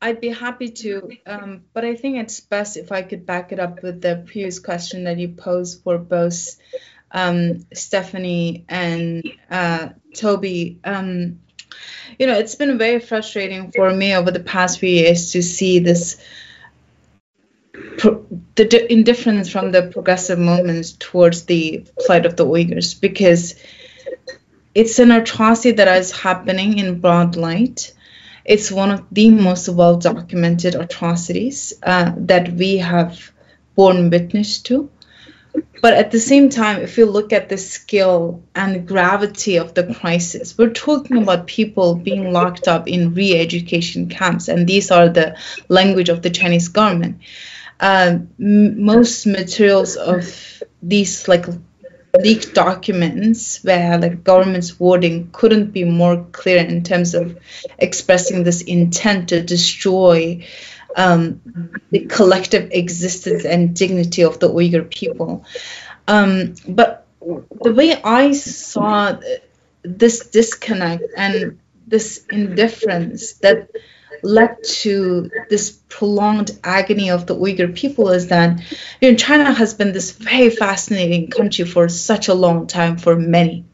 I'd 0.00 0.20
be 0.20 0.28
happy 0.28 0.68
to, 0.68 1.10
um, 1.26 1.64
but 1.72 1.84
I 1.84 1.96
think 1.96 2.18
it's 2.18 2.40
best 2.40 2.76
if 2.76 2.92
I 2.92 3.02
could 3.02 3.26
back 3.26 3.50
it 3.50 3.58
up 3.58 3.82
with 3.82 4.00
the 4.00 4.22
previous 4.26 4.60
question 4.60 5.04
that 5.04 5.18
you 5.18 5.30
posed 5.30 5.82
for 5.82 5.98
both 5.98 6.56
um, 7.10 7.66
Stephanie 7.72 8.64
and 8.68 9.28
uh, 9.50 9.88
Toby. 10.14 10.78
Um, 10.84 11.40
you 12.18 12.26
know, 12.26 12.34
it's 12.38 12.54
been 12.54 12.78
very 12.78 13.00
frustrating 13.00 13.72
for 13.72 13.92
me 13.92 14.14
over 14.14 14.30
the 14.30 14.40
past 14.40 14.78
few 14.78 14.88
years 14.88 15.32
to 15.32 15.42
see 15.42 15.78
this 15.78 16.16
the 18.54 18.92
indifference 18.92 19.50
from 19.50 19.72
the 19.72 19.82
progressive 19.82 20.38
movements 20.38 20.92
towards 20.92 21.44
the 21.44 21.84
plight 22.00 22.26
of 22.26 22.36
the 22.36 22.46
Uyghurs 22.46 23.00
because 23.00 23.54
it's 24.74 24.98
an 24.98 25.10
atrocity 25.10 25.72
that 25.72 25.88
is 25.98 26.12
happening 26.12 26.78
in 26.78 27.00
broad 27.00 27.36
light. 27.36 27.92
It's 28.44 28.70
one 28.70 28.90
of 28.90 29.04
the 29.10 29.30
most 29.30 29.68
well 29.68 29.96
documented 29.96 30.74
atrocities 30.74 31.74
uh, 31.82 32.12
that 32.16 32.52
we 32.52 32.78
have 32.78 33.30
borne 33.74 34.10
witness 34.10 34.58
to. 34.62 34.90
But 35.80 35.94
at 35.94 36.10
the 36.10 36.18
same 36.18 36.48
time, 36.48 36.82
if 36.82 36.98
you 36.98 37.06
look 37.06 37.32
at 37.32 37.48
the 37.48 37.56
scale 37.56 38.42
and 38.54 38.86
gravity 38.86 39.56
of 39.56 39.74
the 39.74 39.94
crisis, 39.94 40.58
we're 40.58 40.70
talking 40.70 41.22
about 41.22 41.46
people 41.46 41.94
being 41.94 42.32
locked 42.32 42.66
up 42.66 42.88
in 42.88 43.14
re 43.14 43.38
education 43.38 44.08
camps, 44.08 44.48
and 44.48 44.66
these 44.66 44.90
are 44.90 45.08
the 45.08 45.36
language 45.68 46.08
of 46.08 46.22
the 46.22 46.30
Chinese 46.30 46.68
government. 46.68 47.20
Uh, 47.80 48.18
m- 48.40 48.84
most 48.84 49.26
materials 49.26 49.96
of 49.96 50.62
these 50.82 51.28
like 51.28 51.46
leaked 52.20 52.54
documents 52.54 53.62
where 53.62 53.98
like 53.98 54.24
government's 54.24 54.80
wording 54.80 55.28
couldn't 55.32 55.72
be 55.72 55.84
more 55.84 56.24
clear 56.32 56.58
in 56.58 56.82
terms 56.82 57.14
of 57.14 57.38
expressing 57.78 58.42
this 58.42 58.62
intent 58.62 59.28
to 59.28 59.42
destroy 59.42 60.44
um, 60.96 61.72
the 61.90 62.06
collective 62.06 62.70
existence 62.72 63.44
and 63.44 63.74
dignity 63.74 64.24
of 64.24 64.38
the 64.38 64.48
Uyghur 64.48 64.90
people. 64.90 65.44
Um, 66.06 66.54
but 66.66 67.06
the 67.20 67.72
way 67.72 68.00
I 68.02 68.32
saw 68.32 69.18
this 69.82 70.28
disconnect 70.28 71.04
and 71.16 71.58
this 71.86 72.24
indifference 72.30 73.34
that 73.34 73.70
led 74.22 74.56
to 74.64 75.30
this 75.48 75.78
prolonged 75.88 76.58
agony 76.64 77.10
of 77.10 77.26
the 77.26 77.36
Uyghur 77.36 77.74
people 77.74 78.10
is 78.10 78.28
that 78.28 78.60
you 79.00 79.10
know, 79.10 79.16
China 79.16 79.52
has 79.52 79.74
been 79.74 79.92
this 79.92 80.12
very 80.12 80.50
fascinating 80.50 81.30
country 81.30 81.64
for 81.64 81.88
such 81.88 82.28
a 82.28 82.34
long 82.34 82.66
time 82.66 82.98
for 82.98 83.16
many. 83.16 83.64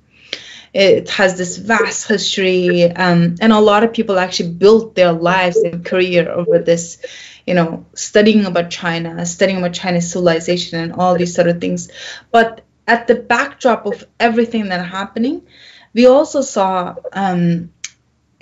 It 0.74 1.08
has 1.10 1.38
this 1.38 1.56
vast 1.56 2.08
history, 2.08 2.82
um, 2.84 3.36
and 3.40 3.52
a 3.52 3.60
lot 3.60 3.84
of 3.84 3.92
people 3.92 4.18
actually 4.18 4.50
built 4.50 4.94
their 4.94 5.12
lives 5.12 5.56
and 5.56 5.84
career 5.84 6.28
over 6.28 6.58
this, 6.58 6.98
you 7.46 7.54
know, 7.54 7.86
studying 7.94 8.44
about 8.44 8.70
China, 8.70 9.24
studying 9.24 9.58
about 9.58 9.72
Chinese 9.72 10.10
civilization, 10.10 10.80
and 10.80 10.92
all 10.92 11.16
these 11.16 11.34
sort 11.34 11.48
of 11.48 11.60
things. 11.60 11.90
But 12.32 12.62
at 12.88 13.06
the 13.06 13.14
backdrop 13.14 13.86
of 13.86 14.04
everything 14.18 14.68
that 14.70 14.84
happening, 14.84 15.46
we 15.94 16.06
also 16.06 16.42
saw 16.42 16.96
um, 17.12 17.70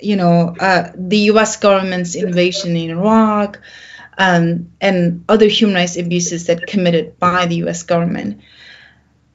you 0.03 0.15
know, 0.15 0.55
uh, 0.59 0.91
the 0.95 1.17
U.S. 1.31 1.57
government's 1.57 2.15
invasion 2.15 2.75
in 2.75 2.91
Iraq 2.91 3.59
um, 4.17 4.71
and 4.81 5.23
other 5.29 5.47
human 5.47 5.75
rights 5.75 5.97
abuses 5.97 6.47
that 6.47 6.67
committed 6.67 7.17
by 7.19 7.45
the 7.45 7.55
U.S. 7.57 7.83
government. 7.83 8.41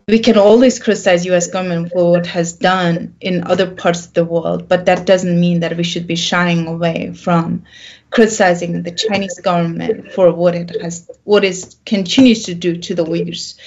We 0.08 0.18
can 0.18 0.38
always 0.38 0.78
criticize 0.78 1.26
U.S. 1.26 1.48
government 1.48 1.92
for 1.92 2.10
what 2.10 2.26
has 2.26 2.54
done 2.54 3.14
in 3.20 3.44
other 3.44 3.70
parts 3.70 4.06
of 4.06 4.14
the 4.14 4.24
world, 4.24 4.66
but 4.66 4.86
that 4.86 5.06
doesn't 5.06 5.38
mean 5.38 5.60
that 5.60 5.76
we 5.76 5.84
should 5.84 6.06
be 6.06 6.16
shying 6.16 6.66
away 6.66 7.12
from 7.12 7.64
criticizing 8.10 8.82
the 8.82 8.90
Chinese 8.90 9.38
government 9.38 10.12
for 10.12 10.32
what 10.32 10.54
it 10.54 10.80
has, 10.80 11.10
what 11.24 11.44
it 11.44 11.76
continues 11.84 12.44
to 12.44 12.54
do 12.54 12.78
to 12.78 12.94
the 12.94 13.04
Uyghurs. 13.04 13.58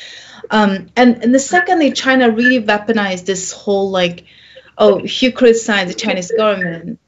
Um, 0.50 0.88
and 0.96 1.24
and 1.24 1.34
the 1.34 1.40
secondly, 1.40 1.92
China 1.92 2.32
really 2.32 2.62
weaponized 2.62 3.26
this 3.26 3.52
whole 3.52 3.92
like 3.92 4.26
oh, 4.78 4.98
if 4.98 5.22
you 5.22 5.32
criticize 5.32 5.88
the 5.88 5.94
Chinese 5.94 6.32
government, 6.32 7.00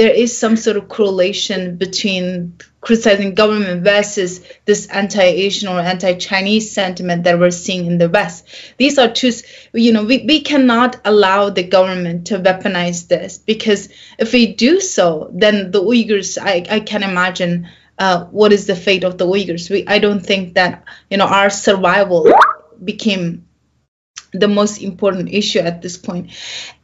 there 0.00 0.14
is 0.14 0.34
some 0.34 0.56
sort 0.56 0.78
of 0.78 0.88
correlation 0.88 1.76
between 1.76 2.56
criticizing 2.80 3.34
government 3.34 3.84
versus 3.84 4.40
this 4.64 4.86
anti-Asian 4.86 5.68
or 5.68 5.78
anti-Chinese 5.78 6.72
sentiment 6.72 7.24
that 7.24 7.38
we're 7.38 7.50
seeing 7.50 7.84
in 7.84 7.98
the 7.98 8.08
West. 8.08 8.48
These 8.78 8.96
are 8.96 9.12
two, 9.12 9.30
you 9.74 9.92
know, 9.92 10.02
we, 10.04 10.24
we 10.24 10.40
cannot 10.40 10.98
allow 11.04 11.50
the 11.50 11.64
government 11.64 12.28
to 12.28 12.38
weaponize 12.38 13.08
this 13.08 13.36
because 13.36 13.90
if 14.18 14.32
we 14.32 14.54
do 14.54 14.80
so, 14.80 15.30
then 15.34 15.70
the 15.70 15.82
Uyghurs, 15.82 16.38
I, 16.40 16.64
I 16.76 16.80
can 16.80 17.02
imagine 17.02 17.68
uh, 17.98 18.24
what 18.24 18.54
is 18.54 18.66
the 18.66 18.76
fate 18.76 19.04
of 19.04 19.18
the 19.18 19.26
Uyghurs. 19.26 19.68
We, 19.68 19.86
I 19.86 19.98
don't 19.98 20.24
think 20.24 20.54
that, 20.54 20.82
you 21.10 21.18
know, 21.18 21.26
our 21.26 21.50
survival 21.50 22.32
became 22.82 23.44
the 24.32 24.48
most 24.48 24.80
important 24.80 25.32
issue 25.32 25.60
at 25.60 25.82
this 25.82 25.96
point. 25.96 26.30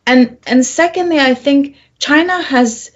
And 0.06 0.38
and 0.46 0.64
secondly 0.64 1.18
i 1.18 1.34
think 1.34 1.76
china 1.98 2.40
has 2.42 2.92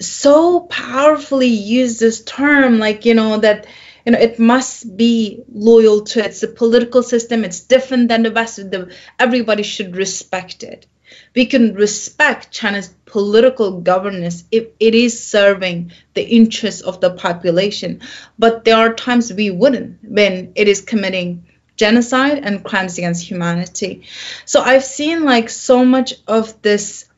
so 0.00 0.60
powerfully 0.60 1.48
used 1.48 2.00
this 2.00 2.22
term 2.24 2.78
like 2.78 3.04
you 3.04 3.14
know 3.14 3.38
that 3.38 3.66
you 4.04 4.12
know 4.12 4.18
it 4.18 4.38
must 4.38 4.96
be 4.96 5.42
loyal 5.52 6.02
to 6.02 6.24
its 6.24 6.44
political 6.56 7.02
system. 7.02 7.44
It's 7.44 7.60
different 7.60 8.08
than 8.08 8.22
the 8.22 8.32
west. 8.32 8.56
The, 8.56 8.94
everybody 9.18 9.62
should 9.62 9.96
respect 9.96 10.62
it. 10.62 10.86
We 11.34 11.46
can 11.46 11.74
respect 11.74 12.50
china's 12.50 12.92
political 13.06 13.80
governance 13.80 14.44
if 14.50 14.66
it 14.80 14.94
is 14.94 15.24
serving 15.24 15.92
the 16.14 16.22
interests 16.22 16.82
of 16.82 17.00
the 17.00 17.10
population. 17.10 18.00
But 18.38 18.64
there 18.64 18.76
are 18.76 18.92
times 18.92 19.32
we 19.32 19.50
wouldn't 19.50 19.98
when 20.02 20.52
it 20.54 20.68
is 20.68 20.80
committing 20.80 21.46
genocide 21.76 22.40
and 22.44 22.64
crimes 22.64 22.98
against 22.98 23.28
humanity. 23.28 24.04
So 24.44 24.60
I've 24.60 24.84
seen 24.84 25.24
like 25.24 25.50
so 25.50 25.84
much 25.84 26.14
of 26.26 26.60
this. 26.62 27.08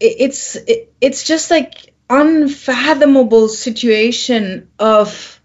It's 0.00 0.56
it's 1.00 1.24
just 1.24 1.50
like 1.50 1.92
unfathomable 2.08 3.48
situation 3.48 4.70
of 4.78 5.40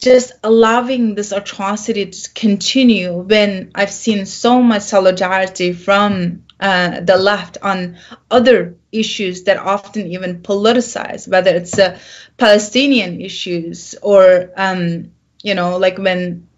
just 0.00 0.32
allowing 0.42 1.14
this 1.14 1.30
atrocity 1.30 2.06
to 2.06 2.30
continue 2.34 3.12
when 3.12 3.70
I've 3.74 3.92
seen 3.92 4.24
so 4.24 4.62
much 4.62 4.82
solidarity 4.82 5.74
from 5.74 6.44
uh, 6.58 7.00
the 7.00 7.16
left 7.16 7.58
on 7.62 7.98
other 8.30 8.76
issues 8.92 9.44
that 9.44 9.58
often 9.58 10.06
even 10.06 10.40
politicize, 10.42 11.28
whether 11.28 11.54
it's 11.54 11.78
uh, 11.78 11.98
Palestinian 12.38 13.20
issues 13.20 13.94
or 14.02 14.50
um, 14.56 15.12
you 15.42 15.54
know, 15.54 15.78
like 15.78 15.98
when 15.98 16.48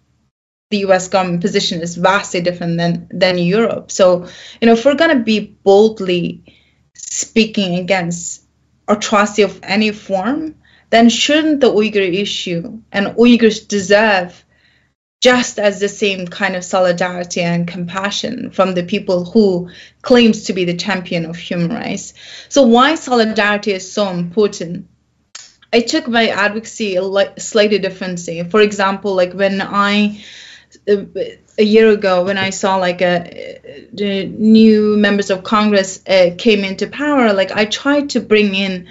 the 0.69 0.79
US 0.79 1.07
government 1.07 1.41
position 1.41 1.81
is 1.81 1.95
vastly 1.95 2.41
different 2.41 2.77
than 2.77 3.07
than 3.11 3.37
Europe. 3.37 3.91
So, 3.91 4.27
you 4.59 4.65
know, 4.65 4.73
if 4.73 4.83
we're 4.85 4.95
gonna 4.95 5.19
be 5.19 5.39
boldly 5.39 6.43
speaking 6.95 7.75
against 7.75 8.43
atrocity 8.87 9.43
of 9.43 9.59
any 9.63 9.91
form, 9.91 10.55
then 10.89 11.09
shouldn't 11.09 11.61
the 11.61 11.71
Uyghur 11.71 12.13
issue 12.13 12.81
and 12.91 13.15
Uyghurs 13.15 13.67
deserve 13.67 14.43
just 15.21 15.57
as 15.57 15.79
the 15.79 15.87
same 15.87 16.27
kind 16.27 16.55
of 16.55 16.65
solidarity 16.65 17.39
and 17.39 17.65
compassion 17.65 18.51
from 18.51 18.73
the 18.73 18.83
people 18.83 19.23
who 19.23 19.69
claims 20.01 20.43
to 20.43 20.53
be 20.53 20.65
the 20.65 20.75
champion 20.75 21.25
of 21.25 21.37
human 21.37 21.69
rights. 21.69 22.13
So 22.49 22.63
why 22.63 22.95
solidarity 22.95 23.71
is 23.71 23.89
so 23.89 24.09
important 24.09 24.87
I 25.73 25.81
took 25.81 26.07
my 26.07 26.27
advocacy 26.27 26.97
slightly 27.39 27.79
differently. 27.79 28.43
For 28.43 28.61
example, 28.61 29.15
like 29.15 29.33
when 29.33 29.59
I 29.61 30.23
a 30.87 31.63
year 31.63 31.89
ago 31.89 32.23
when 32.23 32.37
I 32.37 32.49
saw 32.49 32.77
like 32.77 33.01
a, 33.01 33.87
the 33.93 34.25
new 34.25 34.97
members 34.97 35.29
of 35.29 35.43
Congress 35.43 36.01
uh, 36.07 36.31
came 36.37 36.63
into 36.63 36.87
power, 36.87 37.33
like 37.33 37.51
I 37.51 37.65
tried 37.65 38.11
to 38.11 38.21
bring 38.21 38.55
in 38.55 38.87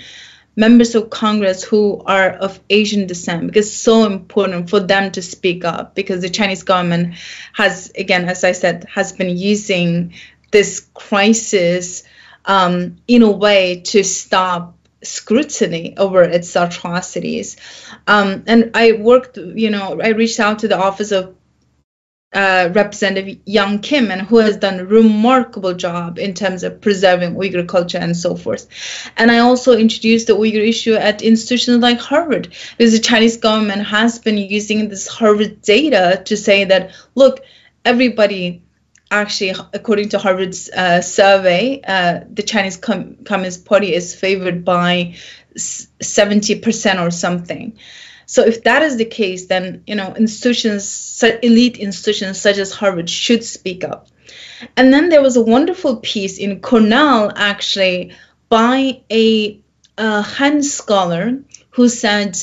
members 0.54 0.94
of 0.94 1.10
Congress 1.10 1.62
who 1.62 2.02
are 2.04 2.30
of 2.30 2.60
Asian 2.68 3.06
descent 3.06 3.46
because 3.46 3.68
it's 3.68 3.76
so 3.76 4.04
important 4.04 4.68
for 4.68 4.80
them 4.80 5.10
to 5.12 5.22
speak 5.22 5.64
up 5.64 5.94
because 5.94 6.20
the 6.20 6.28
Chinese 6.28 6.62
government 6.62 7.14
has, 7.52 7.90
again, 7.96 8.28
as 8.28 8.44
I 8.44 8.52
said, 8.52 8.86
has 8.92 9.12
been 9.12 9.36
using 9.36 10.14
this 10.50 10.86
crisis 10.94 12.02
um, 12.44 12.96
in 13.08 13.22
a 13.22 13.30
way 13.30 13.80
to 13.86 14.04
stop 14.04 14.76
scrutiny 15.02 15.94
over 15.96 16.22
its 16.22 16.54
atrocities. 16.56 17.56
Um, 18.06 18.44
and 18.46 18.70
I 18.74 18.92
worked, 18.92 19.36
you 19.36 19.70
know, 19.70 20.00
I 20.00 20.08
reached 20.08 20.40
out 20.40 20.60
to 20.60 20.68
the 20.68 20.78
Office 20.78 21.12
of 21.12 21.34
uh, 22.34 22.70
Representative 22.72 23.40
Young 23.44 23.80
Kim, 23.80 24.10
and 24.10 24.22
who 24.22 24.38
has 24.38 24.56
done 24.56 24.80
a 24.80 24.84
remarkable 24.86 25.74
job 25.74 26.18
in 26.18 26.32
terms 26.32 26.62
of 26.62 26.80
preserving 26.80 27.34
Uyghur 27.34 27.68
culture 27.68 27.98
and 27.98 28.16
so 28.16 28.36
forth. 28.36 28.66
And 29.18 29.30
I 29.30 29.40
also 29.40 29.76
introduced 29.76 30.28
the 30.28 30.36
Uyghur 30.36 30.66
issue 30.66 30.94
at 30.94 31.20
institutions 31.20 31.82
like 31.82 31.98
Harvard, 31.98 32.48
because 32.78 32.92
the 32.92 33.00
Chinese 33.00 33.36
government 33.36 33.84
has 33.84 34.18
been 34.18 34.38
using 34.38 34.88
this 34.88 35.06
Harvard 35.06 35.60
data 35.60 36.22
to 36.24 36.36
say 36.36 36.64
that, 36.64 36.92
look, 37.14 37.40
everybody 37.84 38.62
actually, 39.12 39.54
according 39.72 40.08
to 40.08 40.18
Harvard's 40.18 40.70
uh, 40.70 41.02
survey, 41.02 41.80
uh, 41.86 42.20
the 42.32 42.42
Chinese 42.42 42.78
Com- 42.78 43.18
Communist 43.24 43.64
Party 43.64 43.94
is 43.94 44.14
favored 44.14 44.64
by 44.64 45.14
70% 45.54 47.06
or 47.06 47.10
something. 47.10 47.78
So 48.26 48.42
if 48.42 48.64
that 48.64 48.82
is 48.82 48.96
the 48.96 49.04
case, 49.04 49.46
then 49.46 49.82
you 49.86 49.94
know 49.94 50.14
institutions, 50.14 51.22
elite 51.42 51.76
institutions 51.76 52.40
such 52.40 52.56
as 52.56 52.72
Harvard 52.72 53.10
should 53.10 53.44
speak 53.44 53.84
up. 53.84 54.08
And 54.76 54.92
then 54.92 55.10
there 55.10 55.22
was 55.22 55.36
a 55.36 55.42
wonderful 55.42 55.96
piece 55.96 56.38
in 56.38 56.60
Cornell 56.60 57.30
actually 57.36 58.14
by 58.48 59.02
a, 59.10 59.60
a 59.98 60.22
Han 60.22 60.62
scholar 60.62 61.42
who 61.70 61.88
said, 61.88 62.38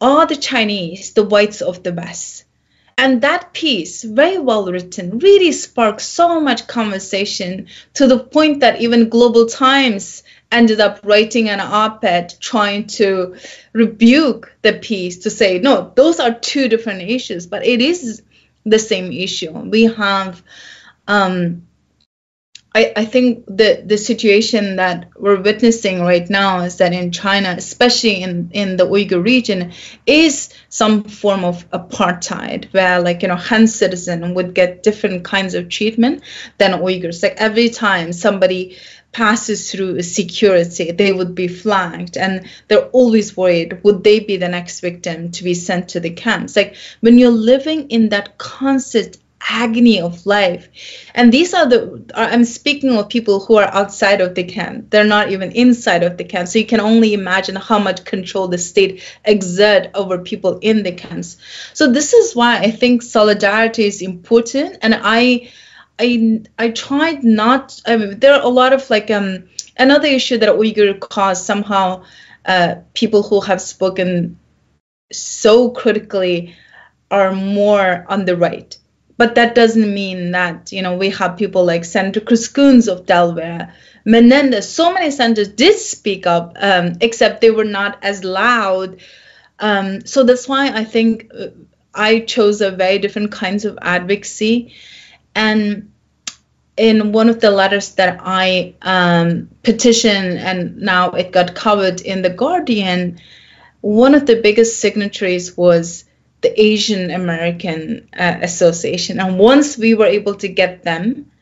"Are 0.00 0.26
the 0.26 0.36
Chinese 0.36 1.14
the 1.14 1.24
whites 1.24 1.62
of 1.62 1.82
the 1.82 1.92
West?" 1.92 2.45
And 2.98 3.20
that 3.20 3.52
piece, 3.52 4.02
very 4.02 4.38
well 4.38 4.70
written, 4.72 5.18
really 5.18 5.52
sparked 5.52 6.00
so 6.00 6.40
much 6.40 6.66
conversation 6.66 7.66
to 7.94 8.06
the 8.06 8.18
point 8.18 8.60
that 8.60 8.80
even 8.80 9.10
Global 9.10 9.46
Times 9.46 10.22
ended 10.50 10.80
up 10.80 11.00
writing 11.02 11.48
an 11.48 11.60
op-ed 11.60 12.32
trying 12.40 12.86
to 12.86 13.36
rebuke 13.72 14.54
the 14.62 14.74
piece 14.74 15.18
to 15.18 15.28
say 15.28 15.58
no 15.58 15.92
those 15.96 16.20
are 16.20 16.32
two 16.32 16.68
different 16.68 17.02
issues 17.02 17.48
but 17.48 17.66
it 17.66 17.82
is 17.82 18.22
the 18.66 18.78
same 18.78 19.12
issue. 19.12 19.52
We 19.52 19.84
have 19.84 20.42
um, 21.06 21.66
I, 22.76 22.92
I 22.94 23.04
think 23.06 23.46
the, 23.46 23.82
the 23.86 23.96
situation 23.96 24.76
that 24.76 25.08
we're 25.16 25.40
witnessing 25.40 26.02
right 26.02 26.28
now 26.28 26.60
is 26.60 26.76
that 26.76 26.92
in 26.92 27.10
China, 27.10 27.54
especially 27.56 28.22
in, 28.22 28.50
in 28.52 28.76
the 28.76 28.86
Uyghur 28.86 29.24
region, 29.24 29.72
is 30.04 30.52
some 30.68 31.04
form 31.04 31.42
of 31.42 31.68
apartheid 31.70 32.70
where 32.74 33.00
like, 33.00 33.22
you 33.22 33.28
know, 33.28 33.36
Han 33.36 33.66
citizen 33.66 34.34
would 34.34 34.52
get 34.52 34.82
different 34.82 35.24
kinds 35.24 35.54
of 35.54 35.70
treatment 35.70 36.22
than 36.58 36.72
Uyghurs. 36.72 37.22
Like 37.22 37.36
every 37.38 37.70
time 37.70 38.12
somebody 38.12 38.76
passes 39.10 39.72
through 39.72 40.02
security, 40.02 40.90
they 40.90 41.14
would 41.14 41.34
be 41.34 41.48
flagged. 41.48 42.18
And 42.18 42.46
they're 42.68 42.90
always 42.90 43.34
worried 43.34 43.82
would 43.84 44.04
they 44.04 44.20
be 44.20 44.36
the 44.36 44.48
next 44.48 44.80
victim 44.80 45.30
to 45.30 45.44
be 45.44 45.54
sent 45.54 45.88
to 45.90 46.00
the 46.00 46.10
camps? 46.10 46.54
Like 46.54 46.76
when 47.00 47.18
you're 47.18 47.30
living 47.30 47.88
in 47.88 48.10
that 48.10 48.36
constant 48.36 49.16
agony 49.48 50.00
of 50.00 50.24
life 50.26 50.68
and 51.14 51.32
these 51.32 51.54
are 51.54 51.68
the 51.68 52.04
i'm 52.14 52.44
speaking 52.44 52.96
of 52.96 53.08
people 53.08 53.38
who 53.38 53.56
are 53.56 53.72
outside 53.72 54.20
of 54.20 54.34
the 54.34 54.42
camp 54.44 54.90
they're 54.90 55.04
not 55.04 55.30
even 55.30 55.52
inside 55.52 56.02
of 56.02 56.16
the 56.16 56.24
camp 56.24 56.48
so 56.48 56.58
you 56.58 56.66
can 56.66 56.80
only 56.80 57.14
imagine 57.14 57.54
how 57.54 57.78
much 57.78 58.04
control 58.04 58.48
the 58.48 58.58
state 58.58 59.02
exert 59.24 59.88
over 59.94 60.18
people 60.18 60.58
in 60.60 60.82
the 60.82 60.92
camps 60.92 61.36
so 61.74 61.92
this 61.92 62.12
is 62.12 62.34
why 62.34 62.58
i 62.58 62.70
think 62.70 63.02
solidarity 63.02 63.84
is 63.84 64.02
important 64.02 64.78
and 64.82 64.94
i 65.02 65.50
I 65.98 66.42
I 66.58 66.70
tried 66.70 67.24
not. 67.24 67.80
I 67.86 67.96
mean, 67.96 68.20
there 68.20 68.34
are 68.34 68.42
a 68.42 68.48
lot 68.48 68.72
of 68.72 68.88
like 68.90 69.10
um 69.10 69.48
another 69.78 70.08
issue 70.08 70.38
that 70.38 70.50
Uyghur 70.50 71.00
cause 71.00 71.44
somehow 71.44 72.04
uh, 72.44 72.76
people 72.94 73.22
who 73.22 73.40
have 73.40 73.60
spoken 73.60 74.38
so 75.12 75.70
critically 75.70 76.54
are 77.10 77.32
more 77.32 78.04
on 78.08 78.24
the 78.24 78.36
right. 78.36 78.76
But 79.18 79.36
that 79.36 79.54
doesn't 79.54 79.94
mean 79.94 80.32
that 80.32 80.72
you 80.72 80.82
know 80.82 80.96
we 80.96 81.10
have 81.10 81.38
people 81.38 81.64
like 81.64 81.84
Senator 81.84 82.20
Chris 82.20 82.48
Coons 82.48 82.88
of 82.88 83.06
Delaware, 83.06 83.74
Menendez. 84.04 84.68
So 84.68 84.92
many 84.92 85.10
senators 85.10 85.48
did 85.48 85.78
speak 85.78 86.26
up, 86.26 86.56
um, 86.60 86.94
except 87.00 87.40
they 87.40 87.50
were 87.50 87.64
not 87.64 87.98
as 88.02 88.24
loud. 88.24 89.00
Um, 89.58 90.04
so 90.04 90.24
that's 90.24 90.46
why 90.46 90.68
I 90.68 90.84
think 90.84 91.30
uh, 91.32 91.46
I 91.94 92.20
chose 92.20 92.60
a 92.60 92.70
very 92.70 92.98
different 92.98 93.32
kinds 93.32 93.64
of 93.64 93.78
advocacy 93.80 94.74
and 95.34 95.92
in 96.76 97.12
one 97.12 97.28
of 97.28 97.40
the 97.40 97.50
letters 97.50 97.94
that 97.94 98.18
I 98.22 98.74
um, 98.82 99.48
petitioned, 99.62 100.38
and 100.38 100.78
now 100.78 101.10
it 101.12 101.30
got 101.32 101.54
covered 101.54 102.00
in 102.00 102.22
the 102.22 102.30
Guardian, 102.30 103.20
one 103.80 104.14
of 104.14 104.26
the 104.26 104.40
biggest 104.42 104.80
signatories 104.80 105.56
was 105.56 106.04
the 106.46 106.62
Asian 106.62 107.10
American 107.10 108.08
uh, 108.16 108.38
Association. 108.40 109.18
And 109.18 109.36
once 109.36 109.76
we 109.76 109.94
were 109.94 110.06
able 110.06 110.36
to 110.36 110.48
get 110.48 110.84
them, 110.84 111.32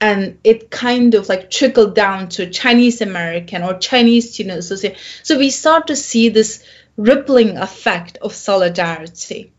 and 0.00 0.38
it 0.42 0.70
kind 0.70 1.14
of 1.14 1.28
like 1.28 1.48
trickled 1.50 1.94
down 1.94 2.28
to 2.30 2.50
Chinese 2.50 3.00
American 3.00 3.62
or 3.62 3.78
Chinese 3.78 4.32
Student 4.32 4.58
Association. 4.58 4.98
So 5.22 5.38
we 5.38 5.50
start 5.50 5.88
to 5.88 5.96
see 5.96 6.28
this 6.28 6.64
rippling 6.96 7.56
effect 7.56 8.18
of 8.18 8.34
solidarity. 8.34 9.52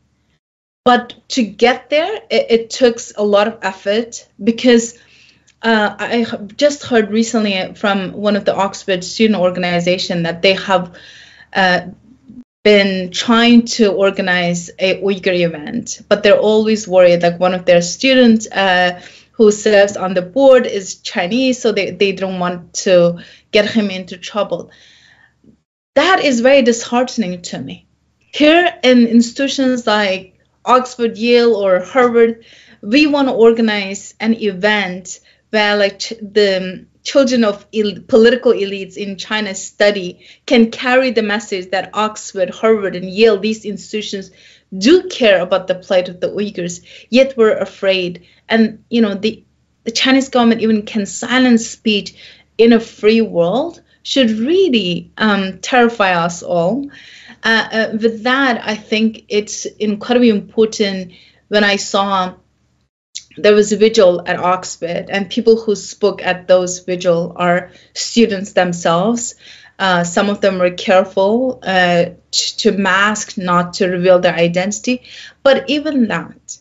But 0.84 1.14
to 1.30 1.44
get 1.44 1.90
there, 1.90 2.16
it, 2.30 2.46
it 2.50 2.70
took 2.70 3.00
a 3.16 3.24
lot 3.24 3.48
of 3.48 3.60
effort 3.62 4.28
because 4.42 4.98
uh, 5.62 5.96
I 5.98 6.26
just 6.58 6.84
heard 6.84 7.10
recently 7.10 7.74
from 7.76 8.12
one 8.14 8.36
of 8.36 8.44
the 8.44 8.56
Oxford 8.56 9.04
student 9.04 9.40
organization 9.40 10.24
that 10.24 10.42
they 10.42 10.56
have 10.56 10.98
uh, 11.54 11.82
been 12.64 13.12
trying 13.12 13.66
to 13.66 13.92
organize 13.92 14.70
a 14.80 15.02
Uyghur 15.02 15.34
event, 15.34 16.02
but 16.10 16.24
they're 16.24 16.40
always 16.40 16.88
worried. 16.88 17.22
Like 17.22 17.40
one 17.40 17.54
of 17.54 17.66
their 17.66 17.82
students 17.82 18.48
uh, 18.48 19.02
who 19.32 19.52
serves 19.52 19.96
on 19.96 20.14
the 20.14 20.22
board 20.22 20.68
is 20.68 20.96
Chinese, 20.96 21.62
so 21.62 21.72
they, 21.72 21.92
they 21.92 22.12
don't 22.12 22.40
want 22.40 22.74
to 22.74 23.20
get 23.52 23.70
him 23.70 23.90
into 23.90 24.18
trouble. 24.18 24.72
That 25.96 26.24
is 26.24 26.42
very 26.42 26.62
disheartening 26.62 27.42
to 27.44 27.60
me. 27.60 27.88
Here 28.20 28.74
in 28.84 29.08
institutions 29.08 29.88
like 29.88 30.38
Oxford, 30.66 31.18
Yale, 31.18 31.56
or 31.56 31.80
Harvard, 31.80 32.46
we 32.82 33.08
want 33.08 33.28
to 33.30 33.34
organize 33.34 34.14
an 34.20 34.34
event 34.36 35.20
where 35.50 35.78
like 35.78 36.00
the 36.22 36.86
children 37.10 37.44
of 37.44 37.66
political 38.08 38.52
elites 38.52 38.96
in 38.96 39.18
China 39.18 39.56
study 39.56 40.28
can 40.46 40.70
carry 40.70 41.10
the 41.10 41.24
message 41.24 41.72
that 41.72 41.90
Oxford, 41.96 42.52
Harvard, 42.52 42.96
and 42.96 43.10
Yale, 43.10 43.40
these 43.40 43.66
institutions 43.66 44.30
do 44.78 45.10
care 45.10 45.42
about 45.42 45.66
the 45.66 45.74
plight 45.74 46.08
of 46.08 46.20
the 46.20 46.30
Uyghurs, 46.30 46.86
yet 47.10 47.34
we're 47.36 47.58
afraid. 47.58 48.28
And 48.48 48.84
you 48.92 49.02
know, 49.02 49.16
the 49.16 49.44
the 49.86 49.92
Chinese 49.92 50.30
government 50.30 50.62
even 50.62 50.84
can 50.84 51.08
silence 51.08 51.68
speech 51.68 52.14
in 52.60 52.74
a 52.74 52.80
free 52.80 53.22
world 53.22 53.82
should 54.04 54.30
really 54.30 55.12
um, 55.18 55.58
terrify 55.62 56.12
us 56.14 56.44
all. 56.44 56.92
Uh, 57.44 57.68
uh, 57.72 57.90
with 58.00 58.22
that, 58.24 58.62
I 58.64 58.76
think 58.76 59.26
it's 59.30 59.66
incredibly 59.66 60.30
important 60.30 61.14
when 61.48 61.64
I 61.64 61.78
saw 61.78 62.36
there 63.42 63.54
was 63.54 63.72
a 63.72 63.78
vigil 63.78 64.22
at 64.26 64.40
Oxford, 64.40 65.10
and 65.10 65.30
people 65.30 65.60
who 65.60 65.76
spoke 65.76 66.22
at 66.22 66.48
those 66.48 66.80
vigil 66.80 67.34
are 67.36 67.72
students 67.94 68.54
themselves. 68.54 69.36
Uh, 69.78 70.04
some 70.04 70.30
of 70.30 70.42
them 70.42 70.60
were 70.60 70.72
careful 70.72 71.60
uh, 71.64 72.06
to 72.32 72.72
mask, 72.72 73.38
not 73.38 73.74
to 73.74 73.88
reveal 73.88 74.20
their 74.20 74.36
identity. 74.36 75.04
But 75.42 75.70
even 75.70 76.10
that, 76.10 76.58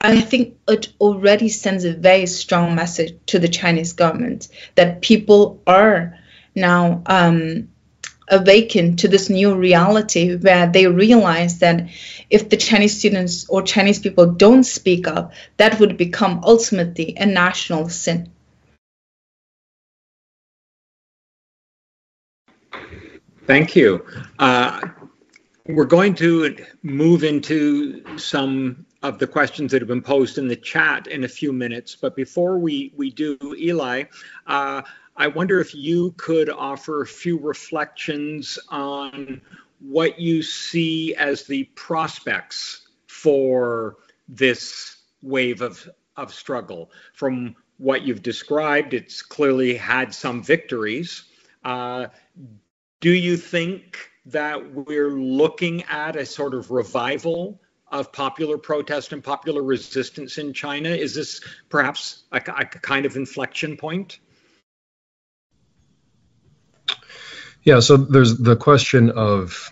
I 0.00 0.20
think 0.20 0.56
it 0.68 0.92
already 1.00 1.48
sends 1.48 1.84
a 1.84 1.94
very 1.94 2.26
strong 2.26 2.74
message 2.74 3.16
to 3.26 3.38
the 3.38 3.48
Chinese 3.48 3.94
government 3.94 4.48
that 4.74 5.00
people 5.00 5.62
are 5.66 6.18
now 6.54 7.02
um, 7.06 7.68
awakened 8.30 9.00
to 9.00 9.08
this 9.08 9.30
new 9.30 9.54
reality 9.54 10.36
where 10.36 10.66
they 10.66 10.86
realize 10.86 11.58
that 11.58 11.88
if 12.30 12.48
the 12.48 12.56
Chinese 12.56 12.98
students 12.98 13.48
or 13.48 13.62
Chinese 13.62 13.98
people 13.98 14.26
don't 14.26 14.64
speak 14.64 15.06
up, 15.06 15.32
that 15.56 15.78
would 15.80 15.96
become 15.96 16.40
ultimately 16.44 17.16
a 17.16 17.26
national 17.26 17.88
sin. 17.88 18.30
Thank 23.46 23.74
you. 23.74 24.04
Uh, 24.38 24.88
we're 25.66 25.86
going 25.86 26.14
to 26.16 26.56
move 26.82 27.24
into 27.24 28.18
some 28.18 28.84
of 29.02 29.18
the 29.18 29.26
questions 29.26 29.72
that 29.72 29.80
have 29.80 29.88
been 29.88 30.02
posed 30.02 30.38
in 30.38 30.48
the 30.48 30.56
chat 30.56 31.06
in 31.06 31.24
a 31.24 31.28
few 31.28 31.52
minutes. 31.52 31.96
But 31.96 32.16
before 32.16 32.58
we, 32.58 32.92
we 32.96 33.10
do, 33.10 33.38
Eli, 33.56 34.04
uh, 34.46 34.82
I 35.20 35.26
wonder 35.26 35.60
if 35.60 35.74
you 35.74 36.12
could 36.16 36.48
offer 36.48 37.02
a 37.02 37.06
few 37.06 37.38
reflections 37.40 38.56
on 38.68 39.40
what 39.80 40.20
you 40.20 40.44
see 40.44 41.12
as 41.16 41.42
the 41.42 41.64
prospects 41.74 42.86
for 43.08 43.96
this 44.28 44.98
wave 45.20 45.60
of, 45.60 45.88
of 46.16 46.32
struggle. 46.32 46.92
From 47.14 47.56
what 47.78 48.02
you've 48.02 48.22
described, 48.22 48.94
it's 48.94 49.20
clearly 49.20 49.74
had 49.74 50.14
some 50.14 50.40
victories. 50.40 51.24
Uh, 51.64 52.06
do 53.00 53.10
you 53.10 53.36
think 53.36 53.98
that 54.26 54.72
we're 54.72 55.10
looking 55.10 55.82
at 55.84 56.14
a 56.14 56.24
sort 56.24 56.54
of 56.54 56.70
revival 56.70 57.60
of 57.90 58.12
popular 58.12 58.56
protest 58.56 59.12
and 59.12 59.24
popular 59.24 59.64
resistance 59.64 60.38
in 60.38 60.52
China? 60.52 60.90
Is 60.90 61.16
this 61.16 61.40
perhaps 61.68 62.22
a, 62.30 62.36
a 62.36 62.64
kind 62.66 63.04
of 63.04 63.16
inflection 63.16 63.76
point? 63.76 64.20
Yeah, 67.62 67.80
so 67.80 67.96
there's 67.96 68.38
the 68.38 68.56
question 68.56 69.10
of 69.10 69.70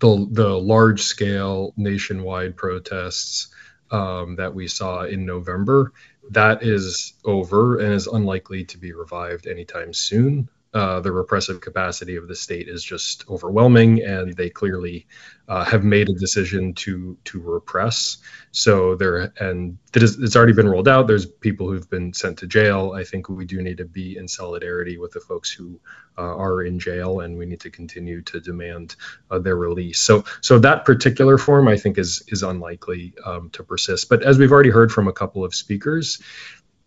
the 0.00 0.26
the 0.30 0.48
large 0.48 1.02
scale 1.02 1.72
nationwide 1.76 2.56
protests 2.56 3.48
um, 3.90 4.36
that 4.36 4.54
we 4.54 4.68
saw 4.68 5.04
in 5.04 5.26
November. 5.26 5.92
That 6.30 6.62
is 6.62 7.14
over 7.24 7.78
and 7.78 7.94
is 7.94 8.06
unlikely 8.06 8.64
to 8.66 8.78
be 8.78 8.92
revived 8.92 9.46
anytime 9.46 9.92
soon 9.92 10.48
uh, 10.72 11.00
the 11.00 11.10
repressive 11.10 11.60
capacity 11.60 12.14
of 12.14 12.28
the 12.28 12.34
state 12.36 12.68
is 12.68 12.84
just 12.84 13.28
overwhelming, 13.28 14.02
and 14.02 14.36
they 14.36 14.48
clearly 14.48 15.06
uh, 15.48 15.64
have 15.64 15.82
made 15.82 16.08
a 16.08 16.14
decision 16.14 16.74
to 16.74 17.18
to 17.24 17.40
repress. 17.40 18.18
So 18.52 18.94
there, 18.94 19.32
and 19.40 19.78
it 19.94 20.02
is, 20.04 20.16
it's 20.20 20.36
already 20.36 20.52
been 20.52 20.68
rolled 20.68 20.86
out. 20.86 21.08
There's 21.08 21.26
people 21.26 21.68
who've 21.68 21.90
been 21.90 22.12
sent 22.12 22.38
to 22.38 22.46
jail. 22.46 22.92
I 22.96 23.02
think 23.02 23.28
we 23.28 23.46
do 23.46 23.60
need 23.60 23.78
to 23.78 23.84
be 23.84 24.16
in 24.16 24.28
solidarity 24.28 24.96
with 24.96 25.10
the 25.10 25.18
folks 25.18 25.50
who 25.50 25.80
uh, 26.16 26.36
are 26.36 26.62
in 26.62 26.78
jail, 26.78 27.18
and 27.18 27.36
we 27.36 27.46
need 27.46 27.60
to 27.60 27.70
continue 27.70 28.22
to 28.22 28.38
demand 28.38 28.94
uh, 29.28 29.40
their 29.40 29.56
release. 29.56 29.98
So, 29.98 30.24
so 30.40 30.60
that 30.60 30.84
particular 30.84 31.36
form, 31.36 31.66
I 31.66 31.78
think, 31.78 31.98
is 31.98 32.22
is 32.28 32.44
unlikely 32.44 33.14
um, 33.24 33.50
to 33.50 33.64
persist. 33.64 34.08
But 34.08 34.22
as 34.22 34.38
we've 34.38 34.52
already 34.52 34.70
heard 34.70 34.92
from 34.92 35.08
a 35.08 35.12
couple 35.12 35.44
of 35.44 35.52
speakers, 35.52 36.22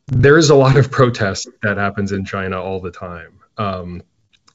there 0.08 0.38
is 0.38 0.52
a 0.52 0.56
lot 0.56 0.78
of 0.78 0.90
protest 0.90 1.50
that 1.62 1.78
happens 1.78 2.14
in 2.14 2.24
China 2.24 2.62
all 2.62 2.80
the 2.80 2.92
time. 2.92 3.43
Um, 3.58 4.04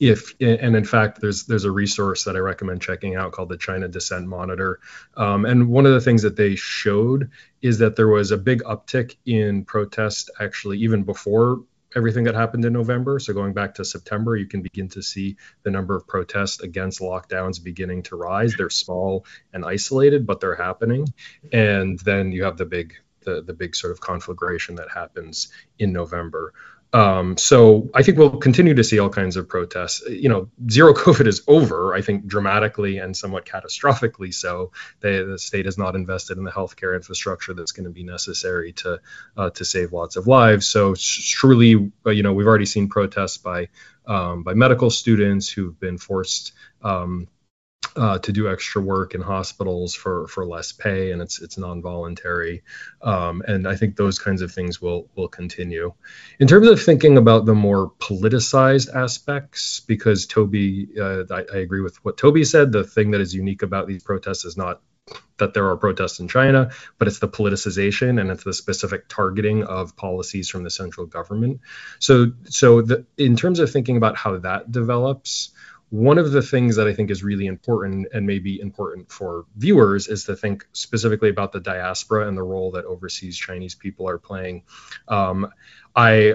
if 0.00 0.34
and 0.40 0.76
in 0.76 0.84
fact 0.84 1.20
there's 1.20 1.44
there's 1.44 1.64
a 1.64 1.70
resource 1.70 2.24
that 2.24 2.36
i 2.36 2.38
recommend 2.38 2.80
checking 2.80 3.16
out 3.16 3.32
called 3.32 3.48
the 3.48 3.56
china 3.56 3.88
dissent 3.88 4.26
monitor. 4.26 4.80
Um, 5.16 5.44
and 5.44 5.68
one 5.68 5.86
of 5.86 5.92
the 5.92 6.00
things 6.00 6.22
that 6.22 6.36
they 6.36 6.54
showed 6.54 7.30
is 7.62 7.78
that 7.78 7.96
there 7.96 8.08
was 8.08 8.30
a 8.30 8.38
big 8.38 8.62
uptick 8.62 9.16
in 9.26 9.64
protest 9.64 10.30
actually 10.40 10.78
even 10.78 11.02
before 11.02 11.64
everything 11.96 12.24
that 12.24 12.34
happened 12.34 12.64
in 12.64 12.72
november. 12.72 13.18
So 13.18 13.32
going 13.32 13.54
back 13.54 13.74
to 13.74 13.84
september 13.84 14.36
you 14.36 14.46
can 14.46 14.62
begin 14.62 14.88
to 14.90 15.02
see 15.02 15.36
the 15.64 15.70
number 15.70 15.96
of 15.96 16.06
protests 16.06 16.60
against 16.60 17.00
lockdowns 17.00 17.62
beginning 17.62 18.04
to 18.04 18.16
rise. 18.16 18.54
They're 18.54 18.70
small 18.70 19.26
and 19.52 19.64
isolated 19.64 20.26
but 20.26 20.40
they're 20.40 20.54
happening. 20.54 21.06
And 21.52 21.98
then 22.00 22.30
you 22.30 22.44
have 22.44 22.56
the 22.56 22.66
big 22.66 22.94
the, 23.22 23.42
the 23.42 23.52
big 23.52 23.74
sort 23.74 23.92
of 23.92 24.00
conflagration 24.00 24.76
that 24.76 24.90
happens 24.90 25.48
in 25.78 25.92
november 25.92 26.54
um, 26.92 27.36
so 27.36 27.90
I 27.94 28.02
think 28.02 28.16
we'll 28.16 28.38
continue 28.38 28.74
to 28.74 28.84
see 28.84 28.98
all 28.98 29.10
kinds 29.10 29.36
of 29.36 29.48
protests. 29.48 30.02
You 30.08 30.28
know, 30.28 30.48
zero 30.70 30.94
COVID 30.94 31.26
is 31.26 31.42
over. 31.46 31.94
I 31.94 32.00
think 32.00 32.26
dramatically 32.26 32.98
and 32.98 33.16
somewhat 33.16 33.44
catastrophically 33.44 34.32
so. 34.32 34.72
The 35.00 35.36
state 35.38 35.66
has 35.66 35.76
not 35.76 35.94
invested 35.94 36.38
in 36.38 36.44
the 36.44 36.50
healthcare 36.50 36.94
infrastructure 36.94 37.52
that's 37.52 37.72
going 37.72 37.84
to 37.84 37.90
be 37.90 38.04
necessary 38.04 38.72
to 38.74 39.00
uh, 39.36 39.50
to 39.50 39.64
save 39.64 39.92
lots 39.92 40.16
of 40.16 40.26
lives. 40.26 40.66
So 40.66 40.94
truly, 40.94 41.92
uh, 42.06 42.10
you 42.10 42.22
know, 42.22 42.32
we've 42.32 42.46
already 42.46 42.66
seen 42.66 42.88
protests 42.88 43.36
by 43.36 43.68
um, 44.06 44.42
by 44.42 44.54
medical 44.54 44.90
students 44.90 45.48
who've 45.48 45.78
been 45.78 45.98
forced. 45.98 46.52
Um, 46.82 47.28
uh, 47.98 48.18
to 48.18 48.32
do 48.32 48.48
extra 48.48 48.80
work 48.80 49.14
in 49.14 49.20
hospitals 49.20 49.94
for 49.94 50.28
for 50.28 50.46
less 50.46 50.72
pay, 50.72 51.10
and 51.10 51.20
it's 51.20 51.42
it's 51.42 51.58
non-voluntary. 51.58 52.62
Um, 53.02 53.42
and 53.46 53.66
I 53.66 53.74
think 53.74 53.96
those 53.96 54.18
kinds 54.18 54.40
of 54.42 54.52
things 54.52 54.80
will 54.80 55.08
will 55.16 55.28
continue. 55.28 55.92
In 56.38 56.46
terms 56.46 56.68
of 56.68 56.80
thinking 56.80 57.18
about 57.18 57.44
the 57.44 57.54
more 57.54 57.90
politicized 57.98 58.94
aspects, 58.94 59.80
because 59.80 60.26
Toby, 60.26 60.88
uh, 61.00 61.24
I, 61.30 61.44
I 61.52 61.58
agree 61.58 61.80
with 61.80 61.96
what 62.04 62.16
Toby 62.16 62.44
said. 62.44 62.70
The 62.70 62.84
thing 62.84 63.10
that 63.10 63.20
is 63.20 63.34
unique 63.34 63.62
about 63.62 63.88
these 63.88 64.04
protests 64.04 64.44
is 64.44 64.56
not 64.56 64.80
that 65.38 65.54
there 65.54 65.68
are 65.68 65.76
protests 65.76 66.20
in 66.20 66.28
China, 66.28 66.70
but 66.98 67.08
it's 67.08 67.18
the 67.18 67.28
politicization 67.28 68.20
and 68.20 68.30
it's 68.30 68.44
the 68.44 68.52
specific 68.52 69.08
targeting 69.08 69.64
of 69.64 69.96
policies 69.96 70.48
from 70.48 70.64
the 70.64 70.70
central 70.70 71.06
government. 71.06 71.60
So, 71.98 72.32
so 72.44 72.82
the, 72.82 73.06
in 73.16 73.36
terms 73.36 73.60
of 73.60 73.70
thinking 73.70 73.96
about 73.96 74.16
how 74.16 74.38
that 74.38 74.70
develops, 74.70 75.50
one 75.90 76.18
of 76.18 76.32
the 76.32 76.42
things 76.42 76.76
that 76.76 76.86
I 76.86 76.92
think 76.92 77.10
is 77.10 77.22
really 77.22 77.46
important 77.46 78.08
and 78.12 78.26
maybe 78.26 78.60
important 78.60 79.10
for 79.10 79.46
viewers 79.56 80.08
is 80.08 80.24
to 80.24 80.36
think 80.36 80.66
specifically 80.72 81.30
about 81.30 81.52
the 81.52 81.60
diaspora 81.60 82.28
and 82.28 82.36
the 82.36 82.42
role 82.42 82.72
that 82.72 82.84
overseas 82.84 83.38
Chinese 83.38 83.74
people 83.74 84.08
are 84.08 84.18
playing. 84.18 84.64
Um, 85.06 85.48
I, 85.96 86.34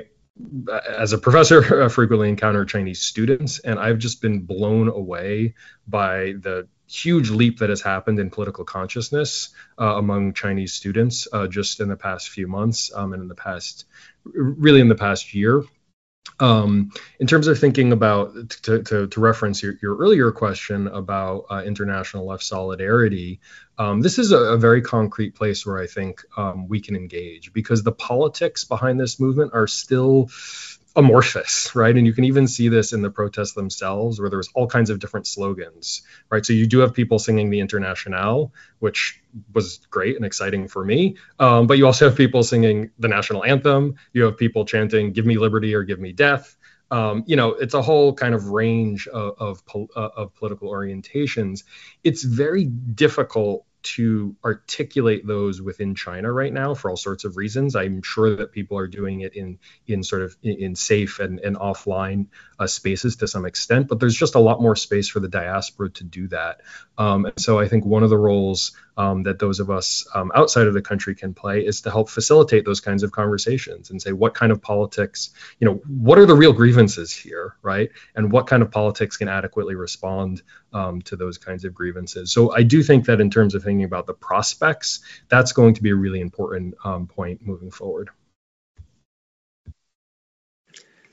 as 0.97 1.13
a 1.13 1.19
professor, 1.19 1.87
frequently 1.89 2.29
encounter 2.29 2.65
Chinese 2.65 3.01
students, 3.01 3.59
and 3.59 3.79
I've 3.79 3.99
just 3.99 4.21
been 4.21 4.41
blown 4.41 4.87
away 4.87 5.53
by 5.87 6.33
the 6.39 6.67
huge 6.87 7.29
leap 7.29 7.59
that 7.59 7.69
has 7.69 7.81
happened 7.81 8.19
in 8.19 8.29
political 8.29 8.65
consciousness 8.65 9.49
uh, 9.79 9.95
among 9.97 10.33
Chinese 10.33 10.73
students 10.73 11.27
uh, 11.31 11.47
just 11.47 11.79
in 11.79 11.89
the 11.89 11.95
past 11.95 12.29
few 12.29 12.47
months 12.47 12.91
um, 12.93 13.13
and 13.13 13.21
in 13.21 13.27
the 13.27 13.35
past, 13.35 13.85
really 14.23 14.81
in 14.81 14.89
the 14.89 14.95
past 14.95 15.33
year. 15.33 15.63
Um, 16.39 16.91
in 17.19 17.27
terms 17.27 17.47
of 17.47 17.59
thinking 17.59 17.91
about, 17.91 18.49
to, 18.63 18.81
to, 18.83 19.07
to 19.07 19.19
reference 19.19 19.61
your, 19.61 19.75
your, 19.81 19.95
earlier 19.97 20.31
question 20.31 20.87
about 20.87 21.45
uh, 21.51 21.63
international 21.63 22.25
left 22.25 22.43
solidarity, 22.43 23.39
um, 23.77 24.01
this 24.01 24.17
is 24.17 24.31
a, 24.31 24.37
a, 24.37 24.57
very 24.57 24.81
concrete 24.81 25.35
place 25.35 25.65
where 25.65 25.79
I 25.79 25.87
think 25.87 26.21
um, 26.35 26.67
we 26.67 26.79
can 26.81 26.95
engage 26.95 27.53
because 27.53 27.83
the 27.83 27.91
politics 27.91 28.63
behind 28.63 28.99
this 28.99 29.19
movement 29.19 29.51
are 29.53 29.67
still 29.67 30.29
amorphous, 30.95 31.75
right? 31.75 31.95
And 31.95 32.05
you 32.05 32.13
can 32.13 32.25
even 32.25 32.47
see 32.47 32.69
this 32.69 32.93
in 32.93 33.01
the 33.01 33.09
protests 33.09 33.53
themselves, 33.53 34.19
where 34.19 34.29
there's 34.29 34.49
all 34.53 34.67
kinds 34.67 34.89
of 34.89 34.99
different 34.99 35.25
slogans, 35.25 36.03
right? 36.29 36.45
So 36.45 36.53
you 36.53 36.67
do 36.67 36.79
have 36.79 36.93
people 36.93 37.17
singing 37.19 37.49
the 37.49 37.59
Internationale, 37.59 38.53
which 38.79 39.19
was 39.53 39.77
great 39.89 40.15
and 40.15 40.25
exciting 40.25 40.67
for 40.67 40.85
me. 40.85 41.17
Um, 41.39 41.67
but 41.67 41.77
you 41.77 41.87
also 41.87 42.09
have 42.09 42.17
people 42.17 42.43
singing 42.43 42.91
the 42.99 43.07
national 43.07 43.43
anthem. 43.43 43.95
You 44.13 44.23
have 44.25 44.37
people 44.37 44.65
chanting 44.65 45.13
"Give 45.13 45.25
me 45.25 45.37
liberty" 45.37 45.73
or 45.73 45.83
"Give 45.83 45.99
me 45.99 46.11
death." 46.11 46.55
Um, 46.91 47.23
you 47.25 47.35
know, 47.37 47.49
it's 47.53 47.73
a 47.73 47.81
whole 47.81 48.13
kind 48.13 48.35
of 48.35 48.49
range 48.49 49.07
of 49.07 49.33
of, 49.39 49.63
uh, 49.95 50.09
of 50.15 50.35
political 50.35 50.69
orientations. 50.69 51.63
It's 52.03 52.23
very 52.23 52.65
difficult 52.65 53.65
to 53.83 54.35
articulate 54.43 55.25
those 55.27 55.61
within 55.61 55.95
China 55.95 56.31
right 56.31 56.51
now 56.51 56.73
for 56.73 56.89
all 56.89 56.97
sorts 56.97 57.25
of 57.25 57.37
reasons. 57.37 57.75
I'm 57.75 58.01
sure 58.01 58.35
that 58.37 58.51
people 58.51 58.77
are 58.77 58.87
doing 58.87 59.21
it 59.21 59.35
in 59.35 59.59
in 59.87 60.03
sort 60.03 60.23
of 60.23 60.35
in, 60.41 60.75
safe 60.75 61.19
and, 61.19 61.39
and 61.39 61.55
offline 61.55 62.27
uh, 62.59 62.67
spaces 62.67 63.17
to 63.17 63.27
some 63.27 63.45
extent, 63.45 63.87
but 63.87 63.99
there's 63.99 64.15
just 64.15 64.35
a 64.35 64.39
lot 64.39 64.61
more 64.61 64.75
space 64.75 65.09
for 65.09 65.19
the 65.19 65.27
diaspora 65.27 65.89
to 65.91 66.03
do 66.03 66.27
that. 66.29 66.61
Um, 66.97 67.25
and 67.25 67.39
so 67.39 67.59
I 67.59 67.67
think 67.67 67.85
one 67.85 68.03
of 68.03 68.09
the 68.09 68.17
roles 68.17 68.71
um, 68.97 69.23
that 69.23 69.39
those 69.39 69.59
of 69.59 69.69
us 69.69 70.07
um, 70.13 70.31
outside 70.35 70.67
of 70.67 70.73
the 70.73 70.81
country 70.81 71.15
can 71.15 71.33
play 71.33 71.65
is 71.65 71.81
to 71.81 71.91
help 71.91 72.09
facilitate 72.09 72.65
those 72.65 72.79
kinds 72.79 73.03
of 73.03 73.11
conversations 73.11 73.89
and 73.89 74.01
say 74.01 74.11
what 74.11 74.33
kind 74.33 74.51
of 74.51 74.61
politics, 74.61 75.31
you 75.59 75.67
know, 75.67 75.75
what 75.87 76.19
are 76.19 76.25
the 76.25 76.35
real 76.35 76.53
grievances 76.53 77.11
here, 77.11 77.55
right? 77.61 77.89
And 78.15 78.31
what 78.31 78.47
kind 78.47 78.61
of 78.61 78.71
politics 78.71 79.17
can 79.17 79.27
adequately 79.27 79.75
respond 79.75 80.41
um, 80.73 81.01
to 81.03 81.15
those 81.15 81.37
kinds 81.37 81.65
of 81.65 81.73
grievances. 81.73 82.31
So 82.31 82.53
I 82.53 82.63
do 82.63 82.83
think 82.83 83.05
that 83.05 83.19
in 83.19 83.29
terms 83.29 83.55
of 83.55 83.63
thinking 83.63 83.85
about 83.85 84.05
the 84.05 84.13
prospects, 84.13 84.99
that's 85.29 85.53
going 85.53 85.73
to 85.75 85.83
be 85.83 85.89
a 85.89 85.95
really 85.95 86.21
important 86.21 86.75
um, 86.83 87.07
point 87.07 87.41
moving 87.45 87.71
forward. 87.71 88.09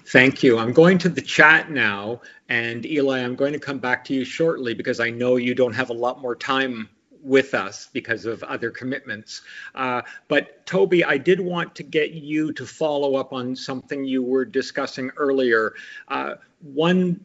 Thank 0.07 0.43
you. 0.43 0.59
I'm 0.59 0.73
going 0.73 0.99
to 0.99 1.09
the 1.09 1.21
chat 1.21 1.71
now. 1.71 2.21
And 2.49 2.85
Eli, 2.85 3.21
I'm 3.21 3.37
going 3.37 3.53
to 3.53 3.61
come 3.61 3.79
back 3.79 4.05
to 4.07 4.15
you 4.15 4.25
shortly 4.25 4.75
because 4.75 4.99
I 4.99 5.11
know 5.11 5.37
you 5.37 5.55
don't 5.55 5.73
have 5.73 5.91
a 5.91 5.95
lot 5.95 6.21
more 6.21 6.35
time 6.35 6.89
with 7.23 7.55
us 7.55 7.89
because 7.93 8.25
of 8.25 8.43
other 8.45 8.71
commitments. 8.71 9.43
Uh, 9.75 10.03
but 10.29 10.65
Toby, 10.67 11.05
I 11.05 11.19
did 11.19 11.41
want 11.41 11.75
to 11.77 11.83
get 11.83 12.13
you 12.13 12.53
to 12.55 12.67
follow 12.67 13.17
up 13.17 13.33
on 13.33 13.55
something 13.55 14.05
you 14.05 14.23
were 14.23 14.45
discussing 14.45 15.11
earlier. 15.17 15.75
Uh, 16.09 16.35
one 16.61 17.25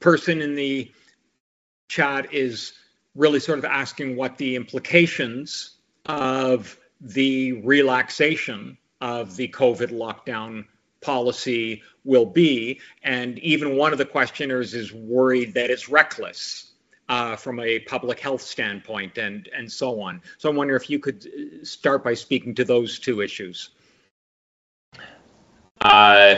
person 0.00 0.42
in 0.42 0.54
the 0.54 0.90
chat 1.88 2.32
is 2.32 2.72
really 3.14 3.40
sort 3.40 3.58
of 3.58 3.64
asking 3.64 4.16
what 4.16 4.36
the 4.38 4.56
implications 4.56 5.76
of 6.06 6.78
the 7.00 7.52
relaxation 7.62 8.76
of 9.00 9.36
the 9.36 9.48
COVID 9.48 9.90
lockdown 9.90 10.64
policy 11.00 11.82
will 12.04 12.26
be. 12.26 12.80
And 13.02 13.38
even 13.40 13.76
one 13.76 13.92
of 13.92 13.98
the 13.98 14.04
questioners 14.04 14.74
is 14.74 14.92
worried 14.92 15.54
that 15.54 15.70
it's 15.70 15.88
reckless 15.88 16.71
uh, 17.12 17.36
from 17.36 17.60
a 17.60 17.78
public 17.80 18.18
health 18.18 18.40
standpoint 18.40 19.18
and, 19.18 19.46
and 19.54 19.70
so 19.70 20.00
on. 20.00 20.22
So 20.38 20.50
I 20.50 20.54
wonder 20.54 20.74
if 20.76 20.88
you 20.88 20.98
could 20.98 21.26
uh, 21.26 21.62
start 21.62 22.02
by 22.02 22.14
speaking 22.14 22.54
to 22.54 22.64
those 22.64 22.98
two 22.98 23.20
issues. 23.20 23.68
Uh, 25.78 26.36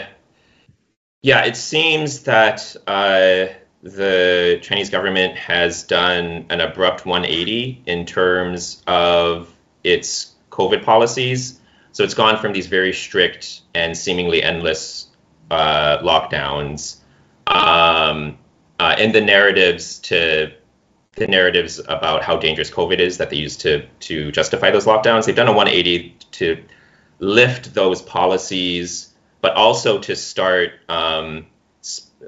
yeah, 1.23 1.45
it 1.45 1.57
seems 1.57 2.25
that 2.25 2.75
uh, 2.89 3.55
the 3.85 4.59
Chinese 4.63 4.91
government 4.91 5.37
has 5.37 5.85
done 5.85 6.47
an 6.51 6.61
abrupt 6.61 7.07
180 7.07 7.85
in 7.87 8.05
terms 8.05 8.83
of 8.89 9.55
its 9.85 10.33
COVID 10.51 10.83
policies. 10.83 11.61
So 11.93 12.03
it's 12.03 12.15
gone 12.15 12.37
from 12.39 12.53
these 12.53 12.67
very 12.67 12.93
strict 12.93 13.61
and 13.77 13.97
seemingly 13.97 14.43
endless 14.43 15.07
uh, 15.53 15.99
lockdowns 15.99 16.97
um, 17.47 18.39
uh, 18.81 18.97
and 18.99 19.15
the 19.15 19.21
narratives 19.21 20.01
to 20.01 20.53
the 21.17 21.27
narratives 21.27 21.79
about 21.79 22.23
how 22.23 22.37
dangerous 22.37 22.71
COVID 22.71 22.99
is 22.99 23.19
that 23.19 23.31
they 23.31 23.37
use 23.37 23.57
to 23.59 23.87
to 24.01 24.33
justify 24.33 24.71
those 24.71 24.87
lockdowns. 24.87 25.27
They've 25.27 25.37
done 25.37 25.49
a 25.49 25.53
180 25.53 26.17
to 26.33 26.63
lift 27.19 27.75
those 27.75 28.03
policies, 28.03 29.15
but 29.41 29.55
also 29.55 29.99
to 30.01 30.17
start, 30.17 30.73
um, 30.89 31.47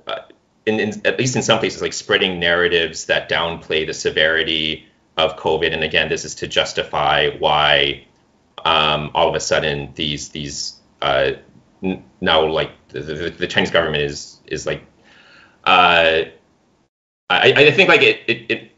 uh, 0.06 0.20
in, 0.64 0.80
in, 0.80 1.06
at 1.06 1.18
least 1.18 1.36
in 1.36 1.42
some 1.42 1.58
places, 1.58 1.82
like 1.82 1.92
spreading 1.92 2.38
narratives 2.38 3.06
that 3.06 3.28
downplay 3.28 3.86
the 3.86 3.94
severity 3.94 4.86
of 5.16 5.36
COVID. 5.36 5.72
And 5.72 5.82
again, 5.82 6.08
this 6.08 6.24
is 6.24 6.36
to 6.36 6.46
justify 6.46 7.30
why 7.38 8.06
um, 8.64 9.10
all 9.14 9.28
of 9.28 9.34
a 9.34 9.40
sudden 9.40 9.92
these 9.94 10.30
these 10.30 10.80
uh, 11.02 11.32
n- 11.82 12.04
now 12.20 12.46
like 12.46 12.70
the, 12.88 13.00
the, 13.00 13.30
the, 13.30 13.46
Chinese 13.46 13.70
government 13.70 14.02
is 14.02 14.40
is 14.46 14.66
like 14.66 14.82
uh, 15.64 16.22
I, 17.28 17.52
I 17.52 17.70
think 17.72 17.88
like 17.88 18.02
it 18.02 18.20
it 18.26 18.50
it, 18.50 18.72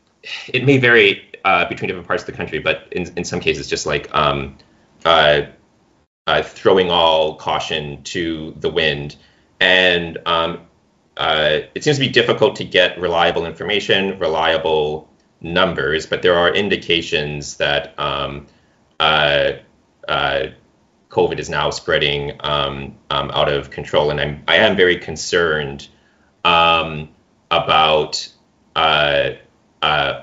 it 0.48 0.64
may 0.64 0.78
vary 0.78 1.30
uh, 1.44 1.68
between 1.68 1.88
different 1.88 2.06
parts 2.06 2.22
of 2.22 2.26
the 2.26 2.32
country, 2.32 2.58
but 2.58 2.88
in 2.92 3.12
in 3.16 3.24
some 3.24 3.40
cases 3.40 3.68
just 3.68 3.86
like 3.86 4.12
um, 4.14 4.56
uh, 5.04 5.42
uh, 6.26 6.42
throwing 6.42 6.90
all 6.90 7.36
caution 7.36 8.02
to 8.04 8.54
the 8.58 8.68
wind. 8.68 9.16
And 9.60 10.18
um, 10.26 10.60
uh, 11.16 11.60
it 11.74 11.82
seems 11.82 11.96
to 11.96 12.04
be 12.04 12.10
difficult 12.10 12.56
to 12.56 12.64
get 12.64 13.00
reliable 13.00 13.46
information, 13.46 14.18
reliable 14.18 15.08
numbers, 15.40 16.06
but 16.06 16.22
there 16.22 16.34
are 16.34 16.52
indications 16.52 17.56
that 17.56 17.98
um, 17.98 18.46
uh, 19.00 19.52
uh, 20.06 20.46
COVID 21.10 21.38
is 21.38 21.48
now 21.48 21.70
spreading 21.70 22.32
um, 22.40 22.96
um, 23.10 23.30
out 23.30 23.48
of 23.48 23.70
control, 23.70 24.10
and 24.10 24.20
I'm 24.20 24.42
I 24.46 24.56
am 24.56 24.76
very 24.76 24.98
concerned 24.98 25.88
um, 26.44 27.08
about 27.50 28.28
uh, 29.82 30.22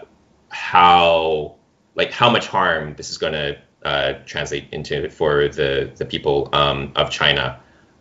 how 0.49 1.55
like 1.95 2.11
how 2.11 2.29
much 2.29 2.47
harm 2.47 2.93
this 2.95 3.09
is 3.09 3.17
going 3.17 3.33
to 3.33 3.57
uh, 3.83 4.13
translate 4.25 4.67
into 4.71 5.09
for 5.09 5.47
the 5.47 5.91
the 5.95 6.05
people 6.05 6.49
um, 6.53 6.91
of 6.95 7.09
China. 7.09 7.59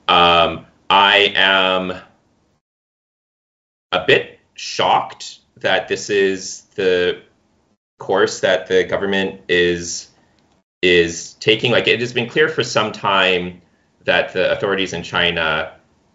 Um, 0.08 0.66
I 0.90 1.32
am 1.34 1.92
a 3.92 4.04
bit 4.06 4.40
shocked 4.54 5.38
that 5.56 5.88
this 5.88 6.10
is 6.10 6.62
the 6.74 7.22
course 7.98 8.40
that 8.40 8.66
the 8.66 8.84
government 8.84 9.40
is 9.48 10.08
is 10.82 11.34
taking 11.34 11.72
like 11.72 11.88
it 11.88 12.00
has 12.00 12.12
been 12.12 12.28
clear 12.28 12.48
for 12.48 12.62
some 12.62 12.92
time 12.92 13.62
that 14.04 14.32
the 14.32 14.52
authorities 14.52 14.92
in 14.92 15.02
China 15.02 15.72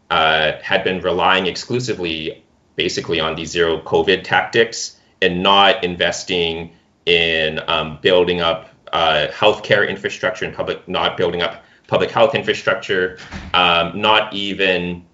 uh, 0.10 0.54
had 0.62 0.84
been 0.84 1.02
relying 1.02 1.48
exclusively 1.48 2.44
basically 2.76 3.20
on 3.20 3.36
these 3.36 3.50
zero 3.50 3.82
COVID 3.82 4.24
tactics 4.24 4.99
and 5.22 5.44
not 5.44 5.84
investing 5.84 6.72
in 7.06 7.60
um, 7.68 8.00
building 8.02 8.42
up 8.42 8.70
uh, 8.92 9.28
healthcare 9.32 9.88
infrastructure 9.88 10.46
and 10.46 10.56
public, 10.56 10.88
not 10.88 11.18
building 11.18 11.42
up 11.42 11.64
public 11.88 12.12
health 12.12 12.36
infrastructure, 12.36 13.18
um, 13.54 14.00
not 14.00 14.34
even 14.34 15.06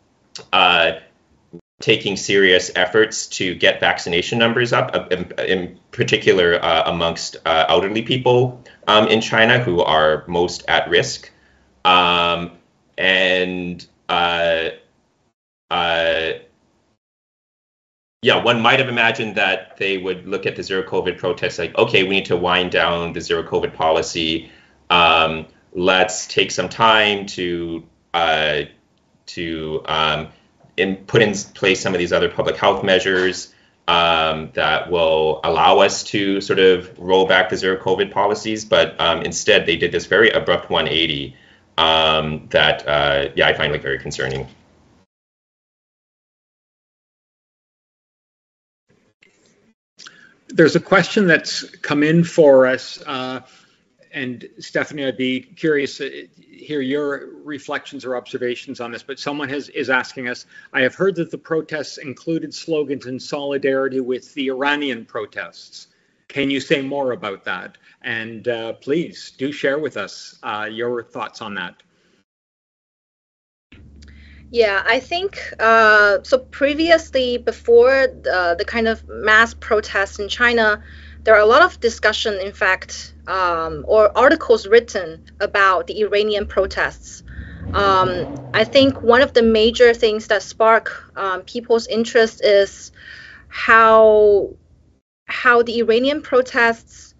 uh, 0.51 0.93
taking 1.81 2.15
serious 2.17 2.71
efforts 2.75 3.27
to 3.27 3.55
get 3.55 3.79
vaccination 3.79 4.39
numbers 4.39 4.73
up, 4.73 4.91
uh, 4.93 5.05
in, 5.11 5.31
in 5.39 5.79
particular 5.91 6.63
uh, 6.63 6.83
amongst 6.89 7.37
uh, 7.45 7.65
elderly 7.67 8.01
people 8.01 8.63
um, 8.87 9.07
in 9.07 9.21
China 9.21 9.59
who 9.59 9.81
are 9.81 10.23
most 10.27 10.63
at 10.67 10.89
risk. 10.89 11.31
Um, 11.83 12.51
and 12.97 13.85
uh, 14.09 14.69
uh, 15.69 16.31
yeah, 18.25 18.41
one 18.43 18.59
might 18.59 18.79
have 18.79 18.89
imagined 18.89 19.35
that 19.35 19.77
they 19.77 19.99
would 19.99 20.25
look 20.25 20.47
at 20.47 20.55
the 20.55 20.63
zero 20.63 20.81
COVID 20.81 21.19
protests 21.19 21.59
like, 21.59 21.77
okay, 21.77 22.01
we 22.01 22.09
need 22.09 22.25
to 22.25 22.35
wind 22.35 22.71
down 22.71 23.13
the 23.13 23.21
zero 23.21 23.43
COVID 23.43 23.75
policy. 23.75 24.49
Um, 24.89 25.45
let's 25.73 26.25
take 26.25 26.49
some 26.49 26.67
time 26.67 27.27
to 27.27 27.85
uh, 28.15 28.61
to 29.27 29.83
um, 29.85 30.29
in, 30.75 30.95
put 31.05 31.21
in 31.21 31.35
place 31.35 31.79
some 31.79 31.93
of 31.93 31.99
these 31.99 32.11
other 32.11 32.27
public 32.27 32.57
health 32.57 32.83
measures 32.83 33.53
um, 33.87 34.49
that 34.55 34.89
will 34.89 35.39
allow 35.43 35.77
us 35.77 36.01
to 36.05 36.41
sort 36.41 36.57
of 36.57 36.97
roll 36.97 37.27
back 37.27 37.49
the 37.49 37.57
zero 37.57 37.77
COVID 37.77 38.09
policies. 38.09 38.65
But 38.65 38.99
um, 38.99 39.21
instead, 39.21 39.67
they 39.67 39.75
did 39.75 39.91
this 39.91 40.07
very 40.07 40.31
abrupt 40.31 40.71
180 40.71 41.35
um, 41.77 42.47
that, 42.49 42.87
uh, 42.87 43.29
yeah, 43.35 43.47
I 43.47 43.53
find 43.53 43.71
like 43.71 43.83
very 43.83 43.99
concerning. 43.99 44.47
There's 50.55 50.77
a 50.77 50.79
question 50.79 51.27
that's 51.27 51.63
come 51.79 52.01
in 52.01 52.23
for 52.23 52.65
us. 52.65 53.03
Uh, 53.05 53.41
and 54.13 54.47
Stephanie, 54.57 55.05
I'd 55.05 55.17
be 55.17 55.41
curious 55.41 55.97
to 55.97 56.29
hear 56.39 56.79
your 56.79 57.27
reflections 57.43 58.05
or 58.05 58.15
observations 58.15 58.79
on 58.79 58.93
this. 58.93 59.03
But 59.03 59.19
someone 59.19 59.49
has, 59.49 59.67
is 59.67 59.89
asking 59.89 60.29
us 60.29 60.45
I 60.71 60.79
have 60.83 60.95
heard 60.95 61.15
that 61.15 61.29
the 61.29 61.37
protests 61.37 61.97
included 61.97 62.53
slogans 62.53 63.05
in 63.05 63.19
solidarity 63.19 63.99
with 63.99 64.33
the 64.33 64.47
Iranian 64.47 65.03
protests. 65.03 65.87
Can 66.29 66.49
you 66.49 66.61
say 66.61 66.81
more 66.81 67.11
about 67.11 67.43
that? 67.43 67.77
And 68.01 68.47
uh, 68.47 68.73
please 68.73 69.33
do 69.37 69.51
share 69.51 69.77
with 69.77 69.97
us 69.97 70.39
uh, 70.41 70.69
your 70.71 71.03
thoughts 71.03 71.41
on 71.41 71.55
that. 71.55 71.83
Yeah, 74.55 74.81
I 74.85 75.01
think 75.01 75.53
uh, 75.59 76.19
so. 76.23 76.37
Previously, 76.37 77.37
before 77.37 78.07
the, 78.07 78.55
the 78.57 78.63
kind 78.63 78.87
of 78.87 79.05
mass 79.09 79.53
protests 79.53 80.17
in 80.17 80.29
China, 80.29 80.81
there 81.25 81.35
are 81.35 81.41
a 81.41 81.45
lot 81.45 81.61
of 81.61 81.77
discussion, 81.81 82.35
in 82.35 82.53
fact, 82.53 83.13
um, 83.27 83.83
or 83.85 84.17
articles 84.17 84.65
written 84.65 85.25
about 85.41 85.87
the 85.87 85.99
Iranian 86.03 86.47
protests. 86.47 87.21
Um, 87.73 88.49
I 88.53 88.63
think 88.63 89.03
one 89.03 89.21
of 89.21 89.33
the 89.33 89.43
major 89.43 89.93
things 89.93 90.27
that 90.27 90.41
spark 90.41 91.11
um, 91.17 91.41
people's 91.41 91.87
interest 91.87 92.41
is 92.41 92.93
how 93.49 94.51
how 95.25 95.63
the 95.63 95.79
Iranian 95.79 96.21
protests 96.21 97.13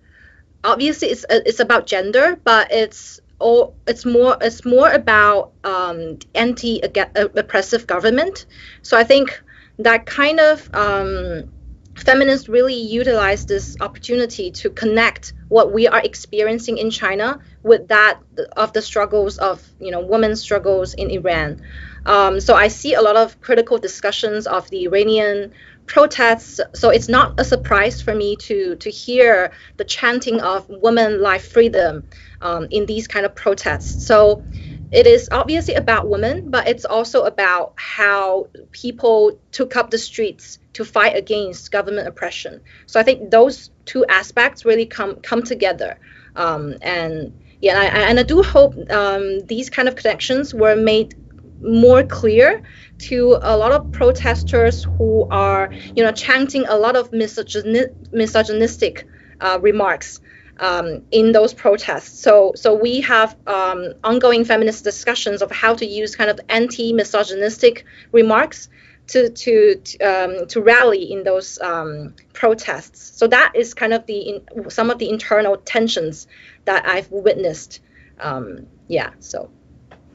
obviously 0.64 1.10
it's 1.10 1.26
it's 1.30 1.60
about 1.60 1.86
gender, 1.86 2.38
but 2.46 2.72
it's 2.72 3.20
all 3.40 3.76
it's 3.88 4.06
more 4.06 4.38
it's 4.42 4.66
more 4.66 4.90
about 4.90 5.52
um, 5.64 6.20
anti 6.34 6.82
oppressive 6.82 7.88
government. 7.88 8.46
So 8.82 8.98
I 8.98 9.04
think 9.04 9.42
that 9.80 10.06
kind 10.06 10.40
of 10.40 10.70
um, 10.74 11.50
feminists 11.96 12.50
really 12.50 12.76
utilize 12.76 13.46
this 13.46 13.78
opportunity 13.80 14.52
to 14.52 14.70
connect 14.70 15.34
what 15.50 15.74
we 15.74 15.88
are 15.88 16.02
experiencing 16.02 16.78
in 16.78 16.90
China 16.90 17.40
with 17.64 17.88
that 17.90 18.20
of 18.56 18.74
the 18.74 18.82
struggles 18.82 19.38
of 19.38 19.66
you 19.80 19.92
know 19.92 20.02
women's 20.02 20.42
struggles 20.42 20.94
in 20.94 21.10
Iran. 21.10 21.62
Um, 22.06 22.40
so 22.40 22.54
I 22.56 22.68
see 22.68 22.94
a 22.94 23.02
lot 23.02 23.16
of 23.16 23.42
critical 23.42 23.78
discussions 23.80 24.46
of 24.46 24.70
the 24.70 24.84
Iranian 24.86 25.54
protests. 25.88 26.60
So 26.74 26.90
it's 26.90 27.10
not 27.10 27.40
a 27.40 27.44
surprise 27.44 28.02
for 28.02 28.14
me 28.14 28.36
to 28.38 28.76
to 28.78 28.90
hear 28.90 29.52
the 29.78 29.84
chanting 29.84 30.42
of 30.42 30.68
women 30.70 31.22
life 31.22 31.52
freedom 31.52 32.08
um, 32.46 32.68
in 32.70 32.86
these 32.86 33.08
kind 33.08 33.26
of 33.26 33.34
protests. 33.34 34.06
So 34.06 34.44
it 34.92 35.08
is 35.08 35.28
obviously 35.32 35.74
about 35.74 36.08
women, 36.08 36.52
but 36.52 36.68
it's 36.68 36.86
also 36.86 37.24
about 37.24 37.74
how 37.76 38.48
people 38.72 39.40
took 39.52 39.76
up 39.76 39.90
the 39.90 39.98
streets 39.98 40.60
to 40.74 40.86
fight 40.86 41.16
against 41.18 41.72
government 41.72 42.08
oppression. 42.08 42.62
So 42.86 43.00
I 43.00 43.04
think 43.04 43.32
those 43.32 43.72
two 43.86 44.06
aspects 44.06 44.64
really 44.64 44.86
come 44.86 45.16
come 45.30 45.42
together. 45.42 45.98
Um, 46.36 46.76
and 46.82 47.34
yeah, 47.62 47.82
and 47.82 47.98
I, 47.98 48.10
and 48.10 48.20
I 48.20 48.24
do 48.24 48.44
hope 48.44 48.74
um, 48.92 49.40
these 49.48 49.70
kind 49.72 49.88
of 49.88 49.96
connections 49.96 50.54
were 50.54 50.76
made 50.76 51.16
more 51.62 52.04
clear 52.04 52.62
to 53.10 53.40
a 53.42 53.58
lot 53.58 53.72
of 53.72 53.92
protesters 53.92 54.86
who 54.98 55.28
are, 55.32 55.72
you 55.96 56.04
know, 56.04 56.12
chanting 56.12 56.66
a 56.68 56.78
lot 56.78 56.96
of 56.96 57.10
misogyni- 57.12 57.94
misogynistic 58.12 59.08
uh, 59.42 59.58
remarks 59.62 60.20
um, 60.60 61.02
in 61.12 61.32
those 61.32 61.54
protests. 61.54 62.20
So, 62.20 62.54
so 62.56 62.74
we 62.74 63.02
have 63.02 63.36
um, 63.48 63.94
ongoing 64.04 64.46
feminist 64.46 64.84
discussions 64.84 65.42
of 65.42 65.52
how 65.52 65.74
to 65.76 65.86
use 65.86 66.16
kind 66.16 66.30
of 66.30 66.40
anti-misogynistic 66.50 67.86
remarks 68.12 68.70
to 69.08 69.30
to 69.30 69.80
um, 70.02 70.48
to 70.48 70.62
rally 70.62 71.12
in 71.12 71.24
those 71.24 71.60
um, 71.62 72.16
protests. 72.34 73.18
So 73.18 73.28
that 73.28 73.52
is 73.54 73.74
kind 73.74 73.94
of 73.94 74.06
the 74.08 74.20
in, 74.20 74.70
some 74.70 74.90
of 74.90 74.98
the 74.98 75.10
internal 75.10 75.58
tensions 75.58 76.28
that 76.66 76.88
I've 76.88 77.12
witnessed. 77.12 77.82
Um, 78.20 78.66
yeah. 78.88 79.12
So. 79.20 79.50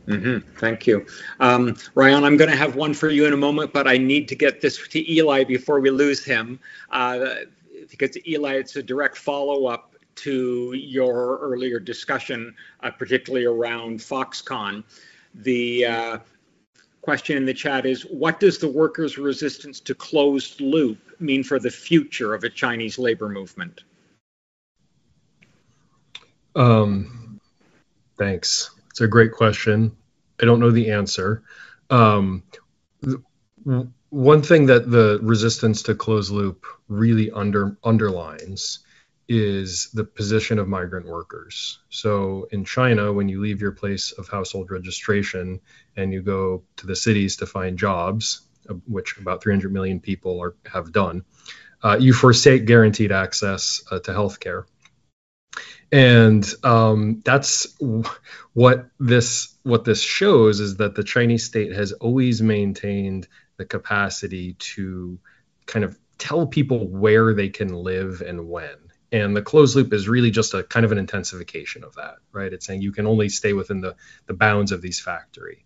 Mm-hmm. 0.06 0.38
Thank 0.58 0.88
you. 0.88 1.06
Um, 1.38 1.74
Rayhan, 1.94 2.24
I'm 2.24 2.36
going 2.36 2.50
to 2.50 2.56
have 2.56 2.74
one 2.74 2.94
for 2.94 3.10
you 3.10 3.26
in 3.26 3.32
a 3.32 3.36
moment, 3.36 3.72
but 3.72 3.86
I 3.86 3.96
need 3.96 4.26
to 4.28 4.34
get 4.34 4.60
this 4.60 4.88
to 4.88 5.12
Eli 5.12 5.44
before 5.44 5.78
we 5.78 5.90
lose 5.90 6.24
him. 6.24 6.58
Uh, 6.90 7.34
because 7.88 8.16
Eli, 8.26 8.54
it's 8.54 8.74
a 8.74 8.82
direct 8.82 9.16
follow 9.16 9.66
up 9.66 9.89
to 10.16 10.72
your 10.74 11.38
earlier 11.38 11.78
discussion, 11.78 12.54
uh, 12.82 12.90
particularly 12.90 13.46
around 13.46 14.00
Foxconn. 14.00 14.84
The 15.34 15.86
uh, 15.86 16.18
question 17.02 17.36
in 17.36 17.44
the 17.44 17.54
chat 17.54 17.86
is 17.86 18.02
What 18.02 18.40
does 18.40 18.58
the 18.58 18.68
workers' 18.68 19.18
resistance 19.18 19.80
to 19.80 19.94
closed 19.94 20.60
loop 20.60 20.98
mean 21.20 21.42
for 21.42 21.58
the 21.58 21.70
future 21.70 22.34
of 22.34 22.44
a 22.44 22.50
Chinese 22.50 22.98
labor 22.98 23.28
movement? 23.28 23.82
Um, 26.54 27.40
thanks. 28.18 28.70
It's 28.90 29.00
a 29.00 29.08
great 29.08 29.32
question. 29.32 29.96
I 30.40 30.44
don't 30.44 30.60
know 30.60 30.70
the 30.70 30.90
answer. 30.90 31.42
Um, 31.90 32.42
one 34.10 34.42
thing 34.42 34.66
that 34.66 34.90
the 34.90 35.20
resistance 35.22 35.82
to 35.84 35.94
closed 35.94 36.30
loop 36.30 36.66
really 36.88 37.30
under 37.30 37.76
underlines 37.84 38.80
is 39.32 39.90
the 39.94 40.02
position 40.02 40.58
of 40.58 40.66
migrant 40.66 41.06
workers. 41.06 41.78
So 41.88 42.48
in 42.50 42.64
China, 42.64 43.12
when 43.12 43.28
you 43.28 43.40
leave 43.40 43.60
your 43.60 43.70
place 43.70 44.10
of 44.10 44.28
household 44.28 44.72
registration 44.72 45.60
and 45.96 46.12
you 46.12 46.20
go 46.20 46.64
to 46.78 46.86
the 46.88 46.96
cities 46.96 47.36
to 47.36 47.46
find 47.46 47.78
jobs, 47.78 48.40
which 48.88 49.18
about 49.18 49.40
300 49.40 49.72
million 49.72 50.00
people 50.00 50.42
are, 50.42 50.56
have 50.66 50.90
done, 50.90 51.22
uh, 51.80 51.96
you 52.00 52.12
forsake 52.12 52.64
guaranteed 52.64 53.12
access 53.12 53.84
uh, 53.92 54.00
to 54.00 54.10
healthcare. 54.10 54.64
And 55.92 56.44
um, 56.64 57.22
that's 57.24 57.76
what 58.52 58.90
this 58.98 59.54
what 59.62 59.84
this 59.84 60.02
shows 60.02 60.58
is 60.58 60.76
that 60.78 60.96
the 60.96 61.04
Chinese 61.04 61.44
state 61.44 61.72
has 61.72 61.92
always 61.92 62.42
maintained 62.42 63.28
the 63.58 63.64
capacity 63.64 64.54
to 64.54 65.20
kind 65.66 65.84
of 65.84 65.96
tell 66.18 66.48
people 66.48 66.88
where 66.88 67.32
they 67.32 67.48
can 67.48 67.72
live 67.72 68.22
and 68.22 68.48
when. 68.48 68.89
And 69.12 69.36
the 69.36 69.42
closed 69.42 69.74
loop 69.74 69.92
is 69.92 70.08
really 70.08 70.30
just 70.30 70.54
a 70.54 70.62
kind 70.62 70.86
of 70.86 70.92
an 70.92 70.98
intensification 70.98 71.82
of 71.84 71.96
that, 71.96 72.16
right? 72.32 72.52
It's 72.52 72.66
saying 72.66 72.82
you 72.82 72.92
can 72.92 73.06
only 73.06 73.28
stay 73.28 73.52
within 73.52 73.80
the, 73.80 73.96
the 74.26 74.34
bounds 74.34 74.72
of 74.72 74.82
these 74.82 75.00
factory. 75.00 75.64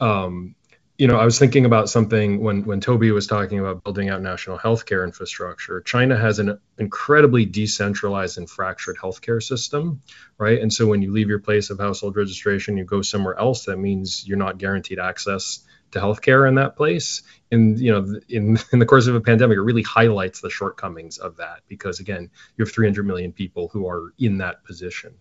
Um, 0.00 0.56
you 0.98 1.08
know, 1.08 1.16
I 1.16 1.24
was 1.24 1.38
thinking 1.38 1.64
about 1.64 1.88
something 1.88 2.42
when 2.42 2.64
when 2.64 2.80
Toby 2.80 3.10
was 3.10 3.26
talking 3.26 3.58
about 3.58 3.82
building 3.82 4.10
out 4.10 4.20
national 4.20 4.58
healthcare 4.58 5.04
infrastructure. 5.04 5.80
China 5.80 6.16
has 6.16 6.38
an 6.38 6.60
incredibly 6.78 7.46
decentralized 7.46 8.38
and 8.38 8.48
fractured 8.48 8.98
healthcare 8.98 9.42
system, 9.42 10.02
right? 10.38 10.60
And 10.60 10.72
so 10.72 10.86
when 10.86 11.02
you 11.02 11.10
leave 11.10 11.28
your 11.28 11.40
place 11.40 11.70
of 11.70 11.80
household 11.80 12.16
registration, 12.16 12.76
you 12.76 12.84
go 12.84 13.02
somewhere 13.02 13.38
else. 13.38 13.64
That 13.64 13.78
means 13.78 14.24
you're 14.26 14.38
not 14.38 14.58
guaranteed 14.58 14.98
access 14.98 15.64
to 15.92 16.00
healthcare 16.00 16.48
in 16.48 16.56
that 16.56 16.76
place. 16.76 17.22
And 17.50 17.78
you 17.78 17.92
know, 17.92 18.20
in 18.28 18.58
in 18.72 18.78
the 18.78 18.86
course 18.86 19.06
of 19.06 19.14
a 19.14 19.20
pandemic, 19.20 19.56
it 19.56 19.62
really 19.62 19.82
highlights 19.82 20.40
the 20.40 20.50
shortcomings 20.50 21.18
of 21.18 21.36
that 21.36 21.60
because 21.68 22.00
again, 22.00 22.30
you 22.56 22.64
have 22.64 22.72
300 22.72 23.06
million 23.06 23.32
people 23.32 23.68
who 23.68 23.88
are 23.88 24.12
in 24.18 24.38
that 24.38 24.64
position. 24.64 25.14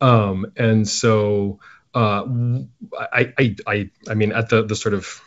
Um, 0.00 0.52
and 0.56 0.86
so 0.86 1.60
uh, 1.94 2.24
I, 2.98 3.32
I 3.38 3.56
I 3.66 3.90
I 4.08 4.14
mean, 4.14 4.32
at 4.32 4.48
the 4.50 4.64
the 4.64 4.76
sort 4.76 4.94
of 4.94 5.22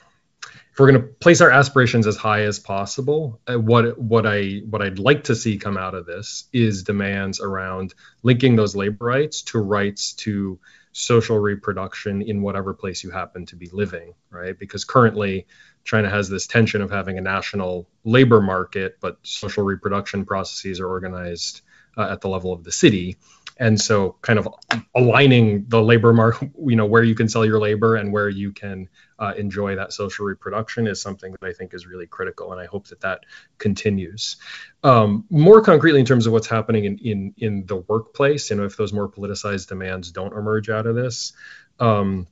if 0.79 0.79
we're 0.79 0.91
going 0.91 1.01
to 1.01 1.07
place 1.07 1.41
our 1.41 1.51
aspirations 1.51 2.07
as 2.07 2.15
high 2.15 2.43
as 2.43 2.59
possible, 2.59 3.41
uh, 3.47 3.59
what 3.59 3.97
what 3.97 4.25
I 4.25 4.61
what 4.69 4.81
I'd 4.81 4.99
like 4.99 5.25
to 5.25 5.35
see 5.35 5.57
come 5.57 5.77
out 5.77 5.95
of 5.95 6.05
this 6.05 6.47
is 6.53 6.83
demands 6.83 7.41
around 7.41 7.93
linking 8.23 8.55
those 8.55 8.75
labor 8.75 9.05
rights 9.05 9.41
to 9.43 9.59
rights 9.59 10.13
to 10.13 10.59
social 10.91 11.37
reproduction 11.37 12.21
in 12.21 12.41
whatever 12.41 12.73
place 12.73 13.03
you 13.03 13.11
happen 13.11 13.45
to 13.47 13.55
be 13.55 13.69
living, 13.71 14.13
right? 14.29 14.57
Because 14.57 14.85
currently, 14.85 15.47
China 15.83 16.09
has 16.09 16.29
this 16.29 16.47
tension 16.47 16.81
of 16.81 16.91
having 16.91 17.17
a 17.17 17.21
national 17.21 17.87
labor 18.03 18.41
market, 18.41 18.97
but 18.99 19.17
social 19.23 19.63
reproduction 19.63 20.25
processes 20.25 20.79
are 20.79 20.87
organized 20.87 21.61
uh, 21.97 22.09
at 22.11 22.21
the 22.21 22.29
level 22.29 22.53
of 22.53 22.63
the 22.63 22.71
city 22.71 23.17
and 23.59 23.79
so 23.79 24.15
kind 24.21 24.39
of 24.39 24.47
aligning 24.95 25.65
the 25.67 25.81
labor 25.81 26.13
market 26.13 26.49
you 26.65 26.75
know 26.75 26.85
where 26.85 27.03
you 27.03 27.13
can 27.13 27.27
sell 27.27 27.45
your 27.45 27.59
labor 27.59 27.97
and 27.97 28.11
where 28.11 28.29
you 28.29 28.51
can 28.51 28.87
uh, 29.19 29.33
enjoy 29.37 29.75
that 29.75 29.91
social 29.91 30.25
reproduction 30.25 30.87
is 30.87 31.01
something 31.01 31.33
that 31.33 31.47
i 31.47 31.53
think 31.53 31.73
is 31.73 31.85
really 31.85 32.07
critical 32.07 32.51
and 32.51 32.61
i 32.61 32.65
hope 32.65 32.87
that 32.87 33.01
that 33.01 33.25
continues. 33.57 34.37
Um, 34.81 35.25
more 35.29 35.61
concretely 35.61 35.99
in 35.99 36.05
terms 36.05 36.25
of 36.25 36.31
what's 36.31 36.47
happening 36.47 36.85
in, 36.85 36.97
in 36.99 37.33
in 37.37 37.65
the 37.65 37.77
workplace 37.77 38.49
you 38.49 38.55
know 38.55 38.63
if 38.63 38.77
those 38.77 38.93
more 38.93 39.09
politicized 39.09 39.67
demands 39.67 40.11
don't 40.11 40.33
emerge 40.33 40.69
out 40.69 40.87
of 40.87 40.95
this 40.95 41.33
um, 41.79 42.27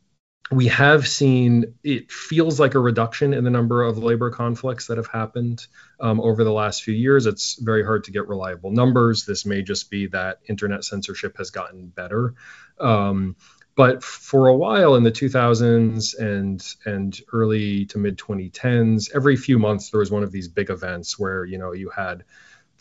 we 0.51 0.67
have 0.67 1.07
seen 1.07 1.73
it 1.83 2.11
feels 2.11 2.59
like 2.59 2.75
a 2.75 2.79
reduction 2.79 3.33
in 3.33 3.43
the 3.43 3.49
number 3.49 3.83
of 3.83 3.97
labor 3.97 4.29
conflicts 4.29 4.87
that 4.87 4.97
have 4.97 5.07
happened 5.07 5.67
um, 5.99 6.21
over 6.21 6.43
the 6.43 6.51
last 6.51 6.83
few 6.83 6.93
years. 6.93 7.25
It's 7.25 7.55
very 7.55 7.83
hard 7.83 8.05
to 8.05 8.11
get 8.11 8.27
reliable 8.27 8.71
numbers. 8.71 9.25
This 9.25 9.45
may 9.45 9.61
just 9.61 9.89
be 9.89 10.07
that 10.07 10.39
internet 10.47 10.85
censorship 10.85 11.37
has 11.37 11.49
gotten 11.49 11.87
better. 11.87 12.35
Um, 12.79 13.35
but 13.75 14.03
for 14.03 14.47
a 14.47 14.55
while 14.55 14.95
in 14.95 15.03
the 15.03 15.11
2000s 15.11 16.17
and 16.17 16.75
and 16.85 17.19
early 17.31 17.85
to 17.87 17.97
mid 17.97 18.17
2010s, 18.17 19.13
every 19.13 19.35
few 19.35 19.59
months 19.59 19.91
there 19.91 19.99
was 19.99 20.11
one 20.11 20.23
of 20.23 20.31
these 20.31 20.47
big 20.47 20.69
events 20.69 21.19
where 21.19 21.45
you 21.45 21.57
know 21.57 21.73
you 21.73 21.89
had 21.89 22.23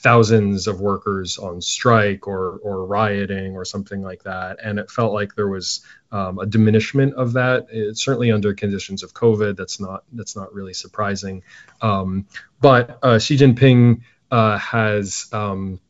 thousands 0.07 0.69
of 0.69 0.81
workers 0.81 1.37
on 1.37 1.61
strike 1.61 2.29
or 2.29 2.61
or 2.63 2.87
rioting 2.87 3.57
or 3.57 3.65
something 3.65 4.03
like 4.03 4.23
that. 4.23 4.57
And 4.63 4.79
it 4.79 4.89
felt 4.89 5.13
like 5.13 5.35
there 5.35 5.49
was 5.49 5.81
um, 6.13 6.39
a 6.39 6.47
diminishment 6.47 7.15
of 7.15 7.33
that 7.33 7.67
it's 7.71 8.05
certainly 8.05 8.31
under 8.31 8.55
conditions 8.55 9.03
of 9.03 9.13
covid 9.13 9.57
that's 9.57 9.81
not 9.81 10.05
that's 10.13 10.37
not 10.37 10.55
really 10.55 10.75
surprising. 10.75 11.43
Um, 11.83 12.27
but 12.61 13.01
uh, 13.03 13.19
xi 13.19 13.37
jinping 13.37 14.03
uh, 14.31 14.59
has 14.59 15.27
um, 15.33 15.81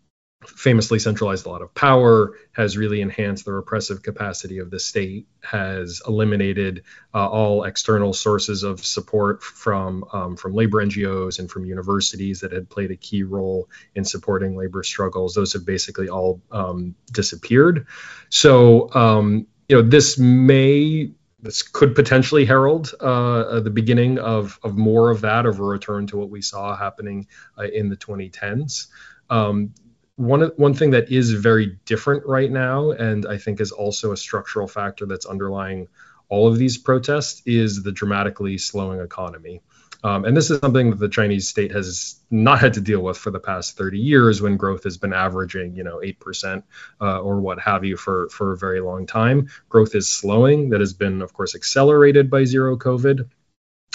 famously 0.46 0.98
centralized 0.98 1.46
a 1.46 1.48
lot 1.48 1.62
of 1.62 1.74
power, 1.74 2.32
has 2.52 2.76
really 2.76 3.00
enhanced 3.00 3.44
the 3.44 3.52
repressive 3.52 4.02
capacity 4.02 4.58
of 4.58 4.70
the 4.70 4.80
state, 4.80 5.26
has 5.42 6.00
eliminated 6.06 6.82
uh, 7.14 7.28
all 7.28 7.64
external 7.64 8.12
sources 8.12 8.62
of 8.62 8.84
support 8.84 9.42
from 9.42 10.04
um, 10.12 10.36
from 10.36 10.54
labor 10.54 10.84
NGOs 10.84 11.38
and 11.38 11.50
from 11.50 11.64
universities 11.64 12.40
that 12.40 12.52
had 12.52 12.68
played 12.68 12.90
a 12.90 12.96
key 12.96 13.22
role 13.22 13.68
in 13.94 14.04
supporting 14.04 14.56
labor 14.56 14.82
struggles. 14.82 15.34
Those 15.34 15.52
have 15.52 15.66
basically 15.66 16.08
all 16.08 16.40
um, 16.50 16.94
disappeared. 17.12 17.86
So 18.28 18.92
um, 18.94 19.46
you 19.68 19.76
know 19.76 19.82
this 19.82 20.18
may 20.18 21.10
this 21.46 21.62
could 21.62 21.94
potentially 21.94 22.44
herald 22.44 22.92
uh, 23.00 23.60
the 23.60 23.70
beginning 23.70 24.18
of, 24.18 24.58
of 24.62 24.76
more 24.76 25.10
of 25.10 25.20
that, 25.20 25.46
of 25.46 25.60
a 25.60 25.62
return 25.62 26.06
to 26.08 26.16
what 26.16 26.30
we 26.30 26.42
saw 26.42 26.76
happening 26.76 27.26
uh, 27.58 27.64
in 27.64 27.88
the 27.88 27.96
2010s. 27.96 28.88
Um, 29.30 29.72
one 30.16 30.40
one 30.56 30.74
thing 30.74 30.90
that 30.90 31.10
is 31.12 31.32
very 31.32 31.78
different 31.84 32.26
right 32.26 32.50
now, 32.50 32.90
and 32.90 33.26
I 33.26 33.38
think 33.38 33.60
is 33.60 33.72
also 33.72 34.12
a 34.12 34.16
structural 34.16 34.66
factor 34.66 35.06
that's 35.06 35.26
underlying 35.26 35.88
all 36.28 36.48
of 36.48 36.58
these 36.58 36.78
protests, 36.78 37.42
is 37.46 37.82
the 37.82 37.92
dramatically 37.92 38.58
slowing 38.58 39.00
economy. 39.00 39.60
Um, 40.02 40.24
and 40.24 40.36
this 40.36 40.50
is 40.50 40.60
something 40.60 40.90
that 40.90 40.98
the 40.98 41.08
Chinese 41.08 41.48
state 41.48 41.72
has 41.72 42.16
not 42.30 42.60
had 42.60 42.74
to 42.74 42.80
deal 42.80 43.00
with 43.00 43.16
for 43.16 43.30
the 43.30 43.40
past 43.40 43.76
30 43.76 43.98
years, 43.98 44.40
when 44.40 44.56
growth 44.56 44.84
has 44.84 44.98
been 44.98 45.12
averaging, 45.12 45.74
you 45.74 45.84
know, 45.84 45.98
8% 45.98 46.62
uh, 47.00 47.20
or 47.20 47.40
what 47.40 47.58
have 47.60 47.84
you 47.84 47.96
for 47.96 48.28
for 48.28 48.52
a 48.52 48.56
very 48.56 48.80
long 48.80 49.06
time. 49.06 49.48
Growth 49.68 49.94
is 49.94 50.08
slowing. 50.08 50.70
That 50.70 50.80
has 50.80 50.92
been, 50.92 51.22
of 51.22 51.32
course, 51.32 51.54
accelerated 51.54 52.30
by 52.30 52.44
zero 52.44 52.76
COVID. 52.76 53.28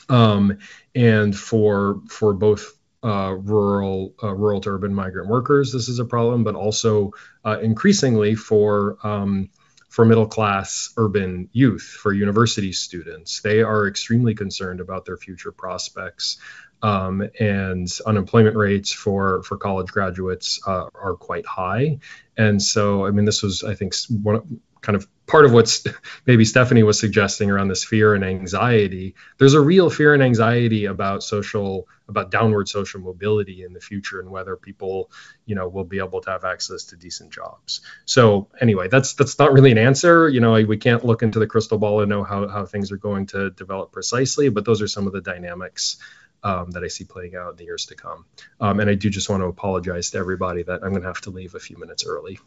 Um, 0.10 0.60
and 0.94 1.36
for 1.36 2.02
for 2.10 2.34
both 2.34 2.78
uh, 3.04 3.36
rural 3.38 4.14
uh, 4.22 4.34
rural 4.34 4.62
to 4.62 4.70
urban 4.70 4.94
migrant 4.94 5.28
workers. 5.28 5.72
This 5.72 5.90
is 5.90 6.00
a 6.00 6.06
problem, 6.06 6.44
but 6.44 6.56
also 6.56 7.12
uh, 7.44 7.60
increasingly 7.60 8.36
for 8.36 8.98
um, 9.04 9.50
for 9.90 10.06
middle 10.06 10.28
class 10.28 10.94
urban 10.98 11.50
youth, 11.52 11.82
for 11.82 12.14
university 12.14 12.72
students. 12.72 13.42
They 13.42 13.62
are 13.62 13.88
extremely 13.88 14.36
concerned 14.36 14.80
about 14.80 15.06
their 15.06 15.18
future 15.18 15.52
prospects. 15.52 16.38
Um, 16.84 17.30
and 17.40 17.88
unemployment 18.08 18.56
rates 18.56 18.92
for 18.92 19.44
for 19.44 19.56
college 19.56 19.90
graduates 19.92 20.60
uh, 20.66 20.88
are 20.96 21.14
quite 21.14 21.46
high, 21.46 22.00
and 22.36 22.60
so 22.60 23.06
I 23.06 23.12
mean 23.12 23.26
this 23.26 23.44
was 23.44 23.64
I 23.64 23.76
think 23.76 23.94
one 24.10 24.62
kind 24.82 24.96
of 24.96 25.08
part 25.28 25.46
of 25.46 25.54
what's 25.54 25.86
maybe 26.26 26.44
Stephanie 26.44 26.84
was 26.84 27.00
suggesting 27.00 27.50
around 27.50 27.70
this 27.70 27.84
fear 27.84 28.14
and 28.14 28.24
anxiety. 28.24 29.16
There's 29.38 29.54
a 29.54 29.62
real 29.62 29.90
fear 29.90 30.14
and 30.14 30.22
anxiety 30.22 30.86
about 30.86 31.24
social, 31.24 31.88
about 32.08 32.32
downward 32.32 32.68
social 32.68 33.00
mobility 33.00 33.64
in 33.64 33.74
the 33.74 33.80
future 33.80 34.20
and 34.20 34.30
whether 34.30 34.56
people, 34.56 35.12
you 35.46 35.56
know, 35.56 35.70
will 35.70 35.86
be 35.86 36.00
able 36.00 36.22
to 36.22 36.32
have 36.32 36.44
access 36.44 36.86
to 36.86 36.98
decent 36.98 37.32
jobs. 37.32 37.82
So 38.06 38.50
anyway, 38.60 38.88
that's 38.90 39.14
that's 39.14 39.40
not 39.40 39.54
really 39.54 39.72
an 39.72 39.78
answer. 39.78 40.28
You 40.28 40.42
know, 40.42 40.54
we 40.54 40.78
can't 40.78 41.06
look 41.06 41.24
into 41.24 41.40
the 41.40 41.48
crystal 41.48 41.78
ball 41.78 42.02
and 42.02 42.10
know 42.10 42.24
how 42.24 42.48
how 42.48 42.66
things 42.66 42.92
are 42.92 42.98
going 42.98 43.28
to 43.28 43.52
develop 43.52 43.92
precisely, 43.92 44.50
but 44.50 44.66
those 44.66 44.82
are 44.82 44.88
some 44.88 45.08
of 45.08 45.14
the 45.14 45.22
dynamics. 45.22 45.98
Um, 46.44 46.72
that 46.72 46.84
I 46.84 46.88
see 46.88 47.04
playing 47.04 47.36
out 47.36 47.52
in 47.52 47.58
the 47.58 47.66
years 47.66 47.86
to 47.86 47.96
come. 47.96 48.26
Um, 48.60 48.80
and 48.80 48.90
I 48.90 48.96
do 48.96 49.12
just 49.12 49.30
want 49.30 49.44
to 49.44 49.46
apologize 49.46 50.10
to 50.10 50.18
everybody 50.18 50.64
that 50.64 50.82
I'm 50.82 50.90
going 50.90 51.04
to 51.04 51.08
have 51.08 51.22
to 51.22 51.30
leave 51.30 51.54
a 51.54 51.60
few 51.60 51.78
minutes 51.78 52.04
early. 52.04 52.40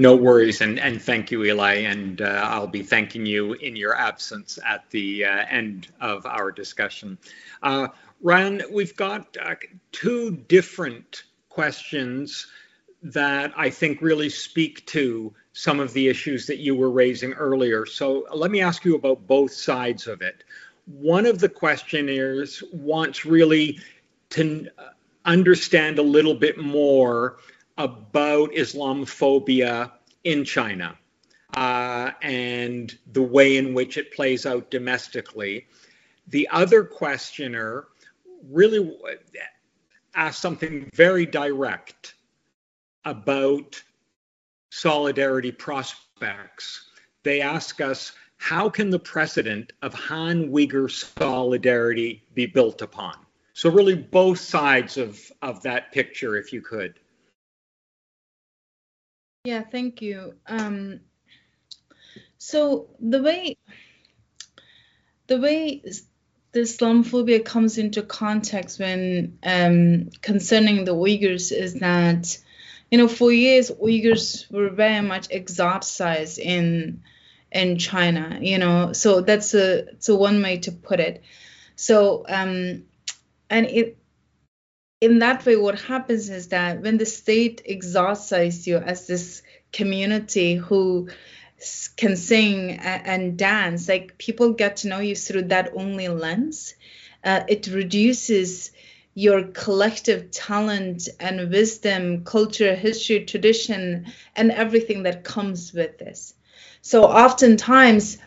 No 0.00 0.14
worries, 0.14 0.60
and, 0.60 0.78
and 0.78 1.02
thank 1.02 1.32
you, 1.32 1.44
Eli. 1.44 1.74
And 1.74 2.22
uh, 2.22 2.26
I'll 2.44 2.68
be 2.68 2.84
thanking 2.84 3.26
you 3.26 3.54
in 3.54 3.74
your 3.74 3.96
absence 3.96 4.56
at 4.64 4.88
the 4.90 5.24
uh, 5.24 5.44
end 5.50 5.88
of 6.00 6.24
our 6.24 6.52
discussion. 6.52 7.18
Uh, 7.64 7.88
Rayhan, 8.22 8.62
we've 8.70 8.94
got 8.94 9.36
uh, 9.42 9.56
two 9.90 10.30
different 10.46 11.24
questions 11.48 12.46
that 13.02 13.52
I 13.56 13.70
think 13.70 14.00
really 14.00 14.30
speak 14.30 14.86
to 14.86 15.34
some 15.52 15.80
of 15.80 15.92
the 15.92 16.06
issues 16.06 16.46
that 16.46 16.58
you 16.58 16.76
were 16.76 16.90
raising 16.90 17.32
earlier. 17.32 17.84
So 17.84 18.24
let 18.32 18.52
me 18.52 18.60
ask 18.60 18.84
you 18.84 18.94
about 18.94 19.26
both 19.26 19.52
sides 19.52 20.06
of 20.06 20.22
it. 20.22 20.44
One 20.86 21.26
of 21.26 21.40
the 21.40 21.48
questionnaires 21.48 22.62
wants 22.72 23.24
really 23.24 23.80
to 24.30 24.68
understand 25.24 25.98
a 25.98 26.02
little 26.02 26.34
bit 26.34 26.56
more 26.56 27.38
about 27.78 28.50
Islamophobia 28.50 29.92
in 30.24 30.44
China 30.44 30.98
uh, 31.56 32.10
and 32.20 32.98
the 33.12 33.22
way 33.22 33.56
in 33.56 33.72
which 33.72 33.96
it 33.96 34.12
plays 34.12 34.44
out 34.44 34.70
domestically. 34.70 35.66
The 36.26 36.48
other 36.50 36.84
questioner 36.84 37.86
really 38.50 38.98
asked 40.14 40.42
something 40.42 40.90
very 40.94 41.24
direct 41.24 42.14
about 43.04 43.82
solidarity 44.70 45.52
prospects. 45.52 46.90
They 47.22 47.40
ask 47.40 47.80
us, 47.80 48.12
how 48.36 48.68
can 48.68 48.90
the 48.90 48.98
precedent 48.98 49.72
of 49.82 49.94
Han 49.94 50.50
Uyghur 50.50 50.90
solidarity 50.90 52.22
be 52.34 52.46
built 52.46 52.82
upon? 52.82 53.14
So, 53.54 53.70
really, 53.70 53.96
both 53.96 54.38
sides 54.38 54.96
of, 54.96 55.20
of 55.42 55.60
that 55.62 55.90
picture, 55.90 56.36
if 56.36 56.52
you 56.52 56.60
could. 56.60 57.00
Yeah, 59.48 59.62
thank 59.62 60.02
you. 60.02 60.34
Um, 60.46 61.00
so 62.36 62.90
the 63.00 63.22
way 63.22 63.56
the 65.26 65.40
way 65.40 65.82
the 66.52 66.60
Islamophobia 66.60 67.42
comes 67.42 67.78
into 67.78 68.02
context 68.02 68.78
when 68.78 69.38
um, 69.42 70.10
concerning 70.20 70.84
the 70.84 70.94
Uyghurs 70.94 71.50
is 71.50 71.76
that 71.76 72.36
you 72.90 72.98
know 72.98 73.08
for 73.08 73.32
years 73.32 73.70
Uyghurs 73.70 74.50
were 74.52 74.68
very 74.68 75.00
much 75.00 75.30
exoticized 75.30 76.38
in 76.38 77.02
in 77.50 77.78
China. 77.78 78.38
You 78.42 78.58
know, 78.58 78.92
so 78.92 79.22
that's 79.22 79.54
a 79.54 79.86
a 80.10 80.14
one 80.14 80.42
way 80.42 80.58
to 80.58 80.72
put 80.72 81.00
it. 81.00 81.22
So 81.74 82.26
um, 82.28 82.84
and 83.48 83.64
it 83.64 83.97
in 85.00 85.20
that 85.20 85.44
way, 85.46 85.56
what 85.56 85.80
happens 85.80 86.28
is 86.28 86.48
that 86.48 86.82
when 86.82 86.98
the 86.98 87.06
state 87.06 87.62
exoticizes 87.68 88.66
you 88.66 88.78
as 88.78 89.06
this 89.06 89.42
community 89.72 90.56
who 90.56 91.08
can 91.96 92.16
sing 92.16 92.72
and 92.72 93.36
dance, 93.36 93.88
like 93.88 94.18
people 94.18 94.52
get 94.52 94.78
to 94.78 94.88
know 94.88 94.98
you 94.98 95.14
through 95.14 95.42
that 95.42 95.70
only 95.74 96.08
lens, 96.08 96.74
uh, 97.24 97.42
it 97.48 97.66
reduces 97.68 98.72
your 99.14 99.42
collective 99.42 100.30
talent 100.30 101.08
and 101.18 101.50
wisdom, 101.50 102.24
culture, 102.24 102.74
history, 102.74 103.24
tradition, 103.24 104.06
and 104.36 104.52
everything 104.52 105.02
that 105.02 105.24
comes 105.24 105.72
with 105.72 105.98
this. 105.98 106.34
So 106.82 107.04
oftentimes, 107.04 108.18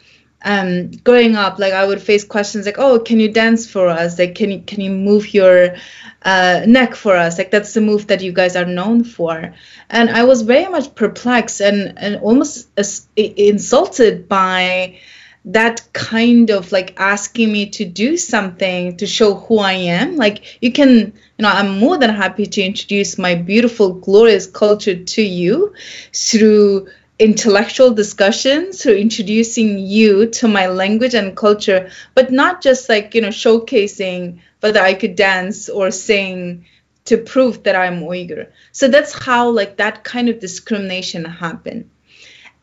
um, 0.43 0.91
growing 0.91 1.35
up, 1.35 1.59
like 1.59 1.73
I 1.73 1.85
would 1.85 2.01
face 2.01 2.23
questions 2.23 2.65
like, 2.65 2.79
"Oh, 2.79 2.99
can 2.99 3.19
you 3.19 3.31
dance 3.31 3.69
for 3.69 3.87
us? 3.87 4.17
Like, 4.17 4.35
can 4.35 4.51
you 4.51 4.61
can 4.61 4.81
you 4.81 4.91
move 4.91 5.33
your 5.33 5.75
uh, 6.23 6.63
neck 6.65 6.95
for 6.95 7.15
us? 7.15 7.37
Like, 7.37 7.51
that's 7.51 7.73
the 7.73 7.81
move 7.81 8.07
that 8.07 8.21
you 8.21 8.31
guys 8.31 8.55
are 8.55 8.65
known 8.65 9.03
for." 9.03 9.53
And 9.89 10.09
I 10.09 10.23
was 10.23 10.41
very 10.41 10.69
much 10.69 10.95
perplexed 10.95 11.61
and 11.61 11.93
and 11.97 12.17
almost 12.17 12.69
as, 12.77 13.07
insulted 13.15 14.27
by 14.27 14.99
that 15.45 15.81
kind 15.93 16.51
of 16.51 16.71
like 16.71 16.99
asking 16.99 17.51
me 17.51 17.67
to 17.67 17.85
do 17.85 18.15
something 18.15 18.97
to 18.97 19.07
show 19.07 19.35
who 19.35 19.57
I 19.59 19.73
am. 19.73 20.15
Like, 20.15 20.59
you 20.61 20.71
can, 20.71 20.89
you 20.89 21.13
know, 21.39 21.49
I'm 21.49 21.79
more 21.79 21.97
than 21.97 22.11
happy 22.11 22.45
to 22.45 22.61
introduce 22.61 23.17
my 23.17 23.35
beautiful, 23.35 23.93
glorious 23.93 24.45
culture 24.45 25.03
to 25.03 25.21
you 25.21 25.73
through 26.13 26.89
intellectual 27.21 27.91
discussions 27.91 28.81
through 28.81 28.95
introducing 28.95 29.77
you 29.77 30.25
to 30.25 30.47
my 30.47 30.65
language 30.65 31.13
and 31.13 31.37
culture 31.37 31.91
but 32.15 32.31
not 32.31 32.63
just 32.63 32.89
like 32.89 33.13
you 33.13 33.21
know 33.21 33.27
showcasing 33.27 34.39
whether 34.61 34.79
i 34.79 34.95
could 34.95 35.15
dance 35.15 35.69
or 35.69 35.91
sing 35.91 36.65
to 37.05 37.17
prove 37.17 37.61
that 37.61 37.75
i'm 37.75 38.01
uyghur. 38.01 38.47
So 38.71 38.87
that's 38.87 39.13
how 39.13 39.51
like 39.51 39.77
that 39.77 40.03
kind 40.03 40.29
of 40.29 40.39
discrimination 40.39 41.25
happened. 41.25 41.89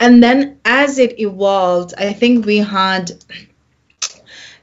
And 0.01 0.23
then 0.23 0.59
as 0.65 0.99
it 0.99 1.21
evolved 1.21 1.95
i 1.97 2.13
think 2.13 2.45
we 2.45 2.57
had 2.57 3.13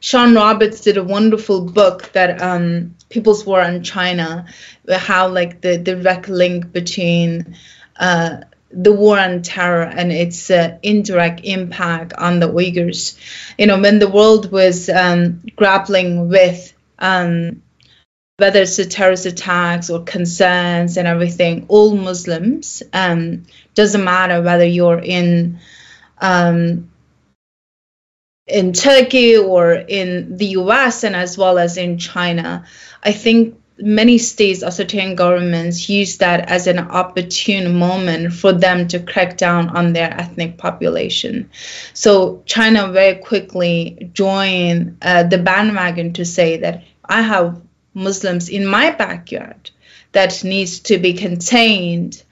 Sean 0.02 0.36
Roberts 0.36 0.82
did 0.82 0.98
a 0.98 1.04
wonderful 1.04 1.62
book 1.62 2.12
that 2.12 2.40
um, 2.40 2.96
People's 3.10 3.44
War 3.44 3.62
on 3.62 3.82
China, 3.82 4.46
how 4.88 5.30
like 5.30 5.62
the 5.62 5.80
direct 5.80 6.30
link 6.30 6.72
between 6.72 7.56
uh, 7.96 8.42
the 8.76 8.92
war 8.92 9.18
on 9.18 9.42
terror 9.42 9.84
and 9.84 10.12
its 10.12 10.52
uh, 10.52 10.78
indirect 10.84 11.42
impact 11.44 12.14
on 12.14 12.40
the 12.40 12.48
Uyghurs. 12.48 13.18
You 13.58 13.68
know, 13.68 13.80
when 13.80 14.00
the 14.00 14.10
world 14.10 14.52
was 14.52 14.90
um, 14.90 15.42
grappling 15.56 16.30
with 16.30 16.74
um, 17.00 17.62
whether 18.38 18.62
it's 18.62 18.78
the 18.78 18.86
terrorist 18.86 19.26
attacks 19.26 19.90
or 19.90 20.04
concerns 20.04 20.98
and 20.98 21.08
everything, 21.08 21.66
all 21.70 21.96
Muslims, 21.96 22.84
um, 22.92 23.46
doesn't 23.76 24.04
matter 24.04 24.42
whether 24.42 24.66
you're 24.66 25.00
in 25.00 25.60
um, 26.20 26.92
in 28.48 28.74
Turkey 28.74 29.38
or 29.38 29.74
in 29.74 30.38
the 30.38 30.48
US 30.48 31.04
and 31.04 31.16
as 31.16 31.38
well 31.38 31.58
as 31.58 31.78
in 31.78 31.98
China. 31.98 32.66
I 33.04 33.12
think 33.12 33.60
many 33.78 34.18
states, 34.18 34.62
authoritarian 34.62 35.16
governments, 35.16 35.90
use 35.90 36.18
that 36.18 36.50
as 36.50 36.68
an 36.68 36.80
opportune 36.80 37.76
moment 37.76 38.34
for 38.34 38.54
them 38.54 38.88
to 38.88 39.00
crack 39.00 39.38
down 39.38 39.70
on 39.70 39.94
their 39.94 40.12
ethnic 40.12 40.58
population. 40.58 41.50
So 41.94 42.44
China 42.46 42.90
very 42.90 43.16
quickly 43.16 44.10
joined 44.14 44.98
uh, 45.02 45.24
the 45.24 45.38
bandwagon 45.38 46.14
to 46.14 46.26
say 46.26 46.58
that 46.58 46.84
I 47.04 47.22
have 47.22 47.62
Muslims 47.94 48.50
in 48.50 48.66
my 48.66 48.92
backyard 48.92 49.72
that 50.12 50.44
needs 50.44 50.80
to 50.80 50.98
be 50.98 51.14
contained 51.14 52.24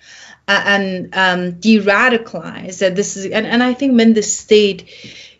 uh, 0.48 0.62
and 0.66 1.16
um, 1.16 1.52
de-radicalized. 1.60 2.80
That 2.80 2.96
this 2.96 3.18
is, 3.18 3.26
and, 3.26 3.46
and 3.46 3.62
I 3.62 3.74
think 3.74 3.98
when 3.98 4.14
the 4.14 4.24
state 4.24 4.90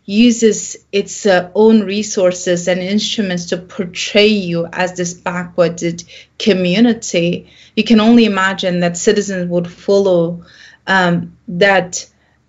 uses 0.06 0.78
its 0.92 1.26
uh, 1.26 1.50
own 1.56 1.82
resources 1.82 2.68
and 2.68 2.82
instruments 2.82 3.48
to 3.48 3.58
portray 3.58 4.28
you 4.28 4.68
as 4.74 4.96
this 4.96 5.14
backwarded 5.14 6.04
community, 6.38 7.50
you 7.76 7.84
can 7.84 8.00
only 8.00 8.26
imagine 8.26 8.82
that 8.82 8.98
citizens 8.98 9.50
would 9.50 9.72
follow 9.72 10.44
um, 10.88 11.38
that 11.48 12.06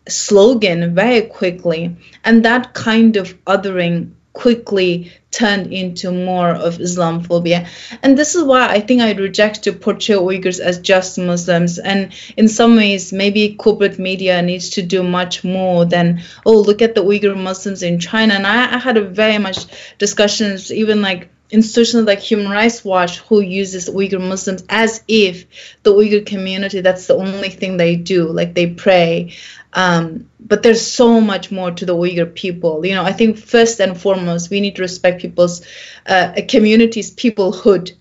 slogan 0.09 0.95
very 0.95 1.23
quickly. 1.23 1.97
And 2.25 2.45
that 2.45 2.75
kind 2.75 3.17
of 3.17 3.43
othering 3.45 4.13
quickly 4.33 5.13
turned 5.35 5.73
into 5.73 6.13
more 6.13 6.51
of 6.51 6.79
Islamophobia. 6.79 7.67
And 8.03 8.17
this 8.17 8.35
is 8.35 8.45
why 8.45 8.69
I 8.69 8.81
think 8.81 9.03
I 9.03 9.13
reject 9.13 9.65
to 9.65 9.73
portray 9.73 10.17
Uyghurs 10.17 10.61
as 10.61 10.79
just 10.79 11.19
Muslims. 11.19 11.79
And 11.79 12.13
in 12.37 12.49
some 12.49 12.77
ways, 12.77 13.13
maybe 13.13 13.55
corporate 13.55 13.99
media 13.99 14.41
needs 14.43 14.71
to 14.71 14.83
do 14.83 15.03
much 15.03 15.43
more 15.43 15.85
than, 15.85 16.23
oh, 16.47 16.61
look 16.61 16.83
at 16.83 16.95
the 16.95 17.05
Uyghur 17.05 17.37
Muslims 17.37 17.83
in 17.83 17.99
China. 17.99 18.35
And 18.35 18.47
I, 18.47 18.77
I 18.77 18.79
had 18.79 18.97
a 18.97 19.05
very 19.05 19.39
much 19.39 19.67
discussions, 19.99 20.71
even 20.71 21.03
like 21.03 21.29
institutions 21.51 22.07
like 22.07 22.21
Human 22.21 22.51
Rights 22.51 22.85
Watch 22.85 23.19
who 23.21 23.41
uses 23.41 23.89
Uyghur 23.89 24.21
Muslims 24.21 24.65
as 24.69 25.03
if 25.07 25.47
the 25.83 25.93
Uyghur 25.93 26.25
community 26.27 26.81
that's 26.81 27.07
the 27.07 27.15
only 27.15 27.51
thing 27.51 27.77
they 27.77 27.97
do, 27.97 28.29
like 28.29 28.55
they 28.55 28.69
pray. 28.69 29.35
Um, 29.73 30.31
but 30.41 30.63
there's 30.63 30.87
so 30.87 31.21
much 31.21 31.51
more 31.51 31.71
to 31.71 31.85
the 31.85 31.95
Uyghur 31.95 32.35
people. 32.35 32.85
You 32.85 32.95
know, 32.95 33.05
I 33.05 33.13
think 33.13 33.39
first 33.39 33.81
and 33.81 34.01
foremost 34.01 34.51
we 34.51 34.61
need 34.61 34.77
to 34.77 34.83
respect 34.83 35.21
people's 35.21 35.67
uh, 36.07 36.33
communities, 36.49 37.15
peoplehood, 37.15 37.93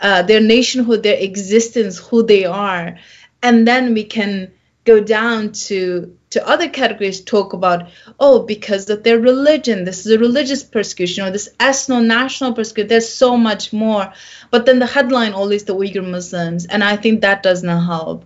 uh, 0.00 0.22
their 0.22 0.40
nationhood, 0.40 1.02
their 1.02 1.18
existence, 1.18 1.98
who 1.98 2.22
they 2.22 2.44
are, 2.44 2.98
and 3.42 3.66
then 3.66 3.94
we 3.94 4.04
can 4.04 4.52
go 4.84 5.00
down 5.00 5.52
to 5.52 6.16
to 6.30 6.46
other 6.46 6.68
categories 6.68 7.20
talk 7.22 7.52
about 7.52 7.88
oh 8.20 8.42
because 8.42 8.90
of 8.90 9.02
their 9.02 9.18
religion. 9.18 9.84
This 9.84 10.04
is 10.04 10.12
a 10.12 10.18
religious 10.18 10.62
persecution 10.62 11.24
or 11.24 11.30
this 11.30 11.48
ethno-national 11.58 12.54
persecution. 12.54 12.88
There's 12.88 13.08
so 13.08 13.36
much 13.36 13.72
more. 13.72 14.12
But 14.50 14.66
then 14.66 14.78
the 14.78 14.86
headline 14.86 15.32
always 15.32 15.64
the 15.64 15.74
uyghur 15.74 16.08
muslims 16.08 16.66
and 16.66 16.84
i 16.84 16.96
think 16.96 17.20
that 17.20 17.42
does 17.42 17.62
not 17.62 17.86
help. 17.86 18.24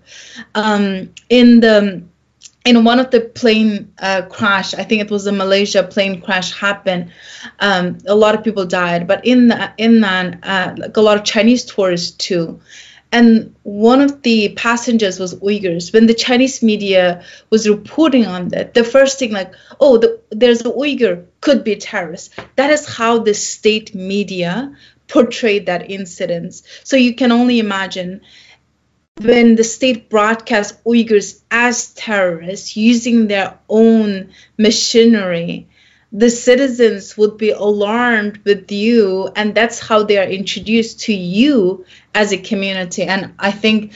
Um, 0.54 1.14
in 1.28 1.60
the 1.60 2.02
in 2.64 2.84
one 2.84 2.98
of 2.98 3.10
the 3.10 3.20
plane 3.20 3.92
uh, 3.98 4.22
crash 4.22 4.74
i 4.74 4.82
think 4.82 5.00
it 5.00 5.10
was 5.10 5.26
a 5.26 5.32
malaysia 5.32 5.82
plane 5.82 6.20
crash 6.20 6.52
happened 6.58 7.12
um, 7.60 7.98
a 8.06 8.14
lot 8.14 8.34
of 8.34 8.42
people 8.42 8.66
died. 8.66 9.06
But 9.06 9.24
in 9.24 9.52
in 9.76 10.00
that 10.00 10.38
uh, 10.42 10.74
like 10.76 10.96
a 10.96 11.00
lot 11.00 11.18
of 11.18 11.24
chinese 11.24 11.64
tourists 11.64 12.12
too 12.16 12.60
and 13.10 13.54
one 13.62 14.00
of 14.00 14.22
the 14.22 14.50
passengers 14.50 15.18
was 15.18 15.34
Uyghurs. 15.36 15.92
When 15.92 16.06
the 16.06 16.14
Chinese 16.14 16.62
media 16.62 17.24
was 17.50 17.68
reporting 17.68 18.26
on 18.26 18.48
that, 18.48 18.74
the 18.74 18.84
first 18.84 19.18
thing 19.18 19.32
like, 19.32 19.52
oh, 19.80 19.96
the, 19.96 20.20
there's 20.30 20.60
a 20.60 20.64
Uyghur, 20.64 21.24
could 21.40 21.64
be 21.64 21.72
a 21.72 21.76
terrorist. 21.76 22.34
That 22.56 22.70
is 22.70 22.86
how 22.86 23.20
the 23.20 23.34
state 23.34 23.94
media 23.94 24.76
portrayed 25.06 25.66
that 25.66 25.90
incident. 25.90 26.62
So 26.84 26.96
you 26.96 27.14
can 27.14 27.32
only 27.32 27.58
imagine 27.58 28.20
when 29.20 29.56
the 29.56 29.64
state 29.64 30.10
broadcasts 30.10 30.78
Uyghurs 30.84 31.40
as 31.50 31.92
terrorists 31.94 32.76
using 32.76 33.26
their 33.26 33.58
own 33.68 34.30
machinery 34.58 35.67
the 36.10 36.30
citizens 36.30 37.16
would 37.18 37.36
be 37.36 37.50
alarmed 37.50 38.38
with 38.44 38.72
you 38.72 39.30
and 39.36 39.54
that's 39.54 39.78
how 39.78 40.02
they 40.02 40.18
are 40.18 40.28
introduced 40.28 41.00
to 41.00 41.12
you 41.12 41.84
as 42.14 42.32
a 42.32 42.38
community. 42.38 43.02
And 43.02 43.34
i 43.38 43.50
think 43.50 43.92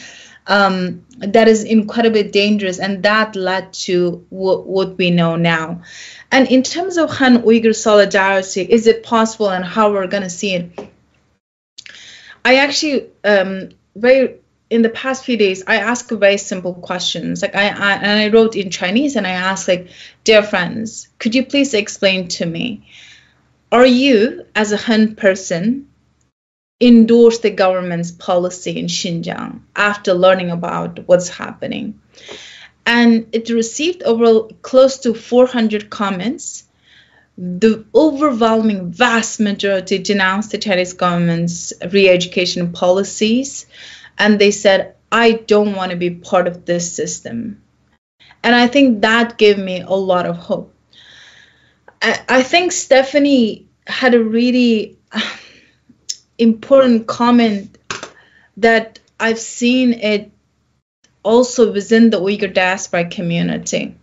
um, 0.47 1.07
that 1.19 1.49
is 1.49 1.65
incredibly 1.65 2.25
dangerous 2.25 2.79
and 2.79 3.03
that 3.05 3.37
led 3.37 3.73
to 3.73 4.27
what, 4.29 4.67
what 4.67 4.99
we 4.99 5.11
know 5.11 5.37
now. 5.37 5.83
And 6.31 6.49
in 6.49 6.63
terms 6.63 6.97
of 6.99 7.11
han 7.11 7.43
uyghur 7.43 7.75
solidarity 7.75 8.63
is 8.63 8.87
it 8.87 9.03
possible 9.03 9.51
and 9.51 9.65
how 9.65 9.93
we're 9.93 10.09
going 10.09 10.25
to 10.25 10.31
see 10.31 10.55
it? 10.55 10.91
I 12.45 12.57
actually 12.57 13.11
um, 13.25 13.71
very 13.95 14.42
in 14.73 14.81
the 14.81 14.89
past 14.89 15.27
few 15.27 15.37
days, 15.37 15.63
I 15.67 15.77
ask 15.77 16.09
very 16.09 16.39
simple 16.39 16.73
questions. 16.73 17.43
Like 17.43 17.55
I, 17.55 17.67
I 17.69 17.93
and 17.93 18.21
I 18.21 18.29
wrote 18.29 18.57
in 18.57 18.71
Chinese 18.71 19.17
and 19.17 19.27
I 19.27 19.33
asked 19.33 19.69
like, 19.69 19.89
dear 20.25 20.43
friends, 20.43 21.09
could 21.19 21.35
you 21.35 21.45
please 21.45 21.75
explain 21.75 22.29
to 22.29 22.47
me, 22.47 22.89
are 23.71 23.85
you 23.85 24.47
as 24.55 24.73
a 24.73 24.79
Han 24.79 25.15
person 25.15 25.89
endorse 26.81 27.41
the 27.41 27.51
government's 27.51 28.13
policy 28.13 28.79
in 28.79 28.87
Xinjiang 28.87 29.61
after 29.77 30.15
learning 30.15 30.51
about 30.51 31.07
what's 31.07 31.29
happening? 31.29 32.01
And 32.87 33.27
it 33.33 33.51
received 33.51 34.03
over 34.05 34.55
close 34.63 35.01
to 35.01 35.13
400 35.13 35.91
comments. 35.91 36.65
The 37.37 37.85
overwhelming 37.95 38.91
vast 38.91 39.39
majority 39.39 39.99
denounced 39.99 40.51
the 40.51 40.59
Chinese 40.59 40.95
government's 40.95 41.75
re-education 41.93 42.73
policies 42.73 43.67
and 44.19 44.39
they 44.39 44.51
said, 44.51 44.95
I 45.11 45.33
don't 45.33 45.75
want 45.75 45.91
to 45.91 45.97
be 45.97 46.11
part 46.11 46.47
of 46.47 46.65
this 46.65 46.93
system. 46.93 47.63
And 48.43 48.55
I 48.55 48.67
think 48.67 49.03
that 49.03 49.39
gave 49.39 49.59
me 49.59 49.81
a 49.81 49.95
lot 49.95 50.27
of 50.27 50.37
hope. 50.37 50.75
I, 52.01 52.21
I 52.29 52.43
think 52.43 52.73
Stephanie 52.73 53.69
had 53.87 54.15
a 54.15 54.23
really 54.23 54.99
important 56.39 57.07
comment 57.07 57.79
that 58.57 58.99
I've 59.21 59.39
seen 59.39 59.93
it 59.93 60.33
also 61.23 61.73
within 61.73 62.11
the 62.11 62.21
Uyghur 62.21 62.53
diaspora 62.53 63.09
community. 63.09 63.95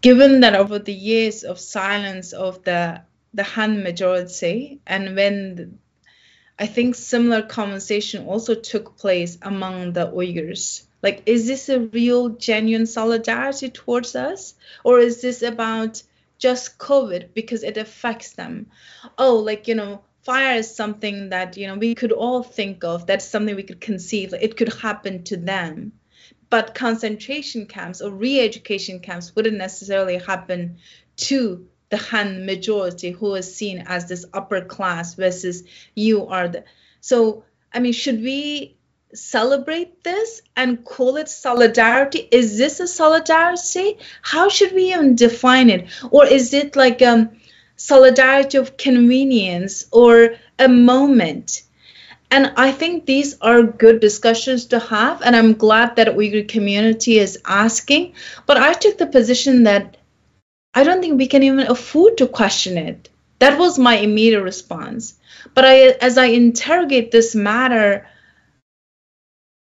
Given 0.00 0.40
that 0.40 0.54
over 0.54 0.78
the 0.78 0.92
years 0.92 1.44
of 1.44 1.58
silence 1.58 2.32
of 2.32 2.64
the 2.64 3.02
the 3.34 3.44
Han 3.44 3.82
majority, 3.82 4.80
and 4.86 5.16
when 5.16 5.78
I 6.62 6.66
think 6.66 6.94
similar 6.94 7.42
conversation 7.42 8.26
also 8.26 8.54
took 8.54 8.96
place 8.96 9.36
among 9.42 9.94
the 9.94 10.06
Uyghurs. 10.06 10.84
Like, 11.02 11.24
is 11.26 11.48
this 11.48 11.68
a 11.68 11.80
real, 11.80 12.28
genuine 12.28 12.86
solidarity 12.86 13.68
towards 13.68 14.14
us? 14.14 14.54
Or 14.84 15.00
is 15.00 15.20
this 15.20 15.42
about 15.42 16.00
just 16.38 16.78
COVID 16.78 17.34
because 17.34 17.64
it 17.64 17.78
affects 17.78 18.34
them? 18.34 18.68
Oh, 19.18 19.38
like, 19.38 19.66
you 19.66 19.74
know, 19.74 20.02
fire 20.22 20.58
is 20.58 20.72
something 20.72 21.30
that, 21.30 21.56
you 21.56 21.66
know, 21.66 21.74
we 21.74 21.96
could 21.96 22.12
all 22.12 22.44
think 22.44 22.84
of. 22.84 23.08
That's 23.08 23.28
something 23.28 23.56
we 23.56 23.64
could 23.64 23.80
conceive. 23.80 24.32
It 24.32 24.56
could 24.56 24.72
happen 24.72 25.24
to 25.24 25.36
them. 25.36 25.90
But 26.48 26.76
concentration 26.76 27.66
camps 27.66 28.00
or 28.00 28.12
re 28.12 28.38
education 28.38 29.00
camps 29.00 29.34
wouldn't 29.34 29.56
necessarily 29.58 30.18
happen 30.18 30.76
to 31.28 31.66
the 31.92 31.98
Han 31.98 32.46
majority 32.46 33.10
who 33.10 33.34
is 33.34 33.54
seen 33.54 33.84
as 33.86 34.08
this 34.08 34.24
upper 34.32 34.62
class 34.62 35.14
versus 35.14 35.62
you 35.94 36.26
are 36.26 36.48
the 36.48 36.64
so 37.00 37.44
I 37.72 37.80
mean 37.80 37.92
should 37.92 38.22
we 38.22 38.76
celebrate 39.14 40.02
this 40.04 40.40
and 40.56 40.84
call 40.84 41.16
it 41.16 41.28
solidarity? 41.28 42.26
Is 42.30 42.56
this 42.56 42.80
a 42.80 42.88
solidarity? 42.88 43.98
How 44.22 44.48
should 44.48 44.72
we 44.72 44.92
even 44.92 45.16
define 45.16 45.68
it? 45.68 45.88
Or 46.10 46.24
is 46.24 46.54
it 46.54 46.76
like 46.76 47.02
um 47.02 47.30
solidarity 47.76 48.58
of 48.58 48.76
convenience 48.76 49.86
or 49.92 50.36
a 50.58 50.68
moment? 50.68 51.62
And 52.30 52.54
I 52.56 52.72
think 52.72 53.04
these 53.04 53.36
are 53.42 53.62
good 53.62 54.00
discussions 54.00 54.64
to 54.66 54.78
have, 54.78 55.20
and 55.20 55.36
I'm 55.36 55.52
glad 55.52 55.96
that 55.96 56.16
Uyghur 56.16 56.48
community 56.48 57.18
is 57.18 57.38
asking. 57.44 58.14
But 58.46 58.56
I 58.56 58.72
took 58.72 58.96
the 58.96 59.06
position 59.06 59.64
that 59.64 59.98
I 60.74 60.84
don't 60.84 61.00
think 61.00 61.18
we 61.18 61.26
can 61.26 61.42
even 61.42 61.66
afford 61.66 62.18
to 62.18 62.26
question 62.26 62.78
it. 62.78 63.08
That 63.38 63.58
was 63.58 63.78
my 63.78 63.96
immediate 63.96 64.42
response. 64.42 65.14
But 65.54 65.64
I, 65.64 65.88
as 66.00 66.16
I 66.16 66.26
interrogate 66.26 67.10
this 67.10 67.34
matter 67.34 68.06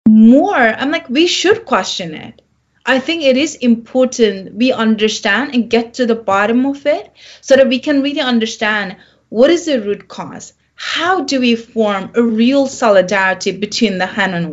more, 0.06 0.54
I'm 0.54 0.90
like, 0.90 1.08
we 1.08 1.26
should 1.26 1.64
question 1.64 2.14
it. 2.14 2.42
I 2.84 2.98
think 2.98 3.22
it 3.22 3.36
is 3.36 3.54
important 3.56 4.54
we 4.54 4.72
understand 4.72 5.54
and 5.54 5.70
get 5.70 5.94
to 5.94 6.06
the 6.06 6.16
bottom 6.16 6.66
of 6.66 6.84
it 6.86 7.12
so 7.40 7.56
that 7.56 7.68
we 7.68 7.78
can 7.78 8.02
really 8.02 8.20
understand 8.20 8.96
what 9.28 9.50
is 9.50 9.66
the 9.66 9.80
root 9.80 10.08
cause. 10.08 10.52
How 10.74 11.22
do 11.22 11.40
we 11.40 11.54
form 11.54 12.10
a 12.14 12.22
real 12.22 12.66
solidarity 12.66 13.52
between 13.52 13.98
the 13.98 14.06
Han 14.06 14.34
and, 14.34 14.46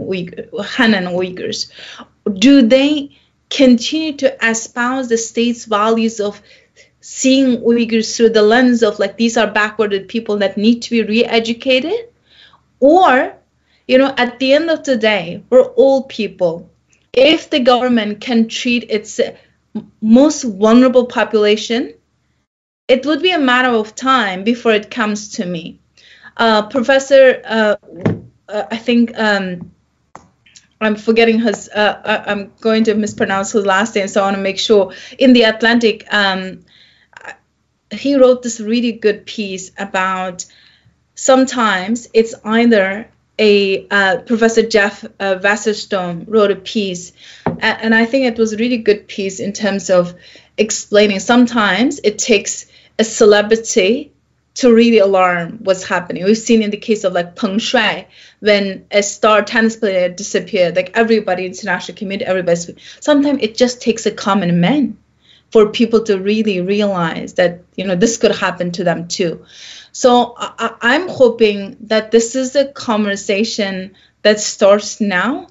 Han 0.59 0.93
and 0.93 1.07
Uyghurs? 1.07 1.71
Do 2.38 2.61
they 2.61 3.18
continue 3.49 4.13
to 4.17 4.45
espouse 4.45 5.09
the 5.09 5.17
state's 5.17 5.65
values 5.65 6.19
of 6.19 6.41
seeing 7.01 7.57
Uyghurs 7.61 8.15
through 8.15 8.30
the 8.30 8.41
lens 8.41 8.84
of 8.84 8.99
like 8.99 9.17
these 9.17 9.38
are 9.38 9.47
backwarded 9.47 10.07
people 10.07 10.38
that 10.38 10.57
need 10.57 10.81
to 10.84 10.89
be 10.91 11.03
re-educated, 11.03 12.09
or 12.80 13.34
you 13.88 13.97
know, 13.97 14.13
at 14.15 14.38
the 14.38 14.53
end 14.53 14.69
of 14.69 14.84
the 14.84 14.95
day, 14.97 15.43
we're 15.49 15.63
all 15.63 16.03
people. 16.03 16.69
If 17.11 17.49
the 17.49 17.59
government 17.59 18.21
can 18.21 18.47
treat 18.47 18.85
its 18.91 19.19
most 19.99 20.43
vulnerable 20.43 21.07
population, 21.07 21.95
it 22.88 23.05
would 23.05 23.21
be 23.21 23.31
a 23.31 23.39
matter 23.39 23.69
of 23.69 23.95
time 23.95 24.43
before 24.43 24.73
it 24.73 24.91
comes 24.91 25.30
to 25.38 25.45
me. 25.45 25.80
Uh, 26.38 26.67
Professor, 26.67 27.41
uh, 27.43 27.76
uh, 28.47 28.63
I 28.69 28.77
think 28.77 29.17
um, 29.17 29.71
I'm 30.81 30.95
forgetting 30.95 31.39
his. 31.39 31.68
Uh, 31.68 32.23
I'm 32.27 32.53
going 32.61 32.85
to 32.85 32.93
mispronounce 32.93 33.51
his 33.51 33.65
last 33.65 33.95
name, 33.95 34.07
so 34.07 34.22
I 34.22 34.26
want 34.26 34.38
to 34.38 34.41
make 34.41 34.60
sure. 34.60 34.93
In 35.18 35.34
the 35.34 35.43
Atlantic, 35.43 36.06
um, 36.11 36.65
he 37.91 38.15
wrote 38.15 38.43
this 38.43 38.60
really 38.60 38.93
good 38.93 39.26
piece 39.26 39.72
about 39.77 40.45
sometimes 41.15 42.07
it's 42.14 42.34
either 42.45 43.10
a 43.38 43.88
uh, 43.88 44.18
Professor 44.26 44.61
Jeff 44.61 45.03
uh, 45.03 45.35
Wasserstone 45.41 46.26
wrote 46.27 46.51
a 46.51 46.56
piece, 46.56 47.14
and 47.60 47.93
I 47.95 48.06
think 48.06 48.26
it 48.26 48.38
was 48.38 48.53
a 48.53 48.57
really 48.57 48.77
good 48.77 49.07
piece 49.07 49.39
in 49.39 49.53
terms 49.53 49.89
of 49.89 50.14
explaining. 50.57 51.19
Sometimes 51.19 51.99
it 52.03 52.18
takes 52.18 52.68
a 52.97 53.03
celebrity 53.03 54.14
to 54.55 54.73
really 54.73 54.97
alarm 54.97 55.59
what's 55.63 55.84
happening. 55.84 56.26
We've 56.26 56.38
seen 56.38 56.61
in 56.61 56.71
the 56.71 56.77
case 56.77 57.03
of 57.03 57.13
like 57.13 57.35
Peng 57.35 57.59
Shuai, 57.59 58.07
when 58.39 58.85
a 58.91 59.01
star 59.03 59.43
tennis 59.43 59.76
player 59.76 60.09
disappeared, 60.09 60.76
like 60.76 60.91
everybody, 60.95 61.45
international 61.45 61.97
community, 61.97 62.26
everybody. 62.26 62.76
Sometimes 62.99 63.39
it 63.41 63.55
just 63.55 63.81
takes 63.81 64.05
a 64.05 64.11
common 64.11 64.59
man 64.59 64.97
for 65.51 65.69
people 65.69 66.03
to 66.03 66.19
really 66.19 66.61
realize 66.61 67.34
that 67.35 67.61
you 67.76 67.85
know 67.85 67.95
this 67.95 68.17
could 68.17 68.35
happen 68.35 68.71
to 68.71 68.84
them 68.84 69.07
too. 69.07 69.45
So 69.91 70.35
I, 70.38 70.76
I'm 70.81 71.07
hoping 71.07 71.77
that 71.81 72.11
this 72.11 72.35
is 72.35 72.55
a 72.55 72.65
conversation 72.65 73.95
that 74.21 74.39
starts 74.39 75.01
now, 75.01 75.47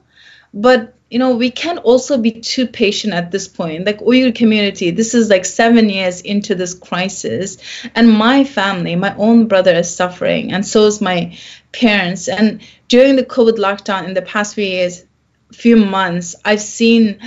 but 0.61 0.95
you 1.11 1.19
know, 1.19 1.37
we 1.37 1.51
can't 1.51 1.79
also 1.79 2.19
be 2.19 2.33
too 2.33 2.67
patient 2.67 3.15
at 3.15 3.31
this 3.31 3.49
point. 3.49 3.87
Like 3.87 4.01
Uyghur 4.01 4.35
community, 4.35 4.91
this 4.91 5.15
is 5.15 5.31
like 5.31 5.47
seven 5.47 5.89
years 5.89 6.21
into 6.21 6.55
this 6.55 6.75
crisis, 6.75 7.57
and 7.95 8.11
my 8.11 8.45
family, 8.45 8.95
my 8.95 9.15
own 9.17 9.49
brother 9.49 9.73
is 9.73 9.95
suffering, 9.95 10.53
and 10.53 10.67
so 10.67 10.87
is 10.87 11.01
my 11.01 11.39
parents. 11.73 12.29
And 12.29 12.61
during 12.89 13.17
the 13.17 13.25
COVID 13.25 13.57
lockdown 13.57 14.05
in 14.05 14.15
the 14.15 14.23
past 14.23 14.55
few 14.55 14.65
years, 14.65 15.07
few 15.53 15.77
months, 15.77 16.37
I've 16.45 16.61
seen 16.61 17.21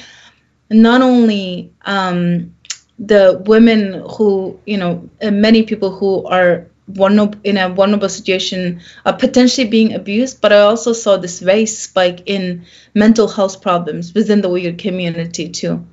not 0.70 1.02
only 1.02 1.74
um, 1.84 2.54
the 3.00 3.42
women 3.48 4.06
who, 4.16 4.60
you 4.68 4.78
know, 4.78 5.10
many 5.22 5.64
people 5.64 5.90
who 5.90 6.24
are 6.26 6.68
vulnerable 6.94 7.40
in 7.44 7.58
a 7.58 7.70
vulnerable 7.70 8.10
situation 8.10 8.82
are 9.06 9.16
potentially 9.16 9.68
being 9.68 9.94
abused, 9.94 10.42
but 10.42 10.54
I 10.54 10.60
also 10.60 10.94
saw 10.94 11.18
this 11.18 11.40
very 11.40 11.66
spike 11.66 12.24
in 12.26 12.66
mental 12.94 13.28
health 13.28 13.62
problems 13.62 14.14
within 14.14 14.42
the 14.42 14.50
Uyghur 14.50 14.78
community 14.78 15.50
too. 15.50 15.86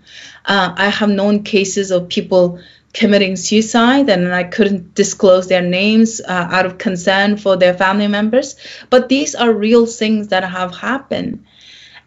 Uh, 0.45 0.75
I 0.77 0.89
have 0.89 1.11
known 1.11 1.43
cases 1.43 1.91
of 1.91 2.09
people 2.09 2.61
committing 2.93 3.37
suicide 3.37 4.09
and 4.09 4.35
I 4.35 4.45
couldn't 4.45 4.95
disclose 4.95 5.49
their 5.49 5.63
names 5.63 6.21
uh, 6.21 6.49
out 6.51 6.67
of 6.67 6.79
concern 6.79 7.37
for 7.37 7.57
their 7.57 7.75
family 7.75 8.09
members. 8.09 8.57
But 8.91 9.09
these 9.09 9.35
are 9.35 9.53
real 9.53 9.87
things 9.87 10.29
that 10.29 10.45
have 10.45 10.75
happened. 10.75 11.45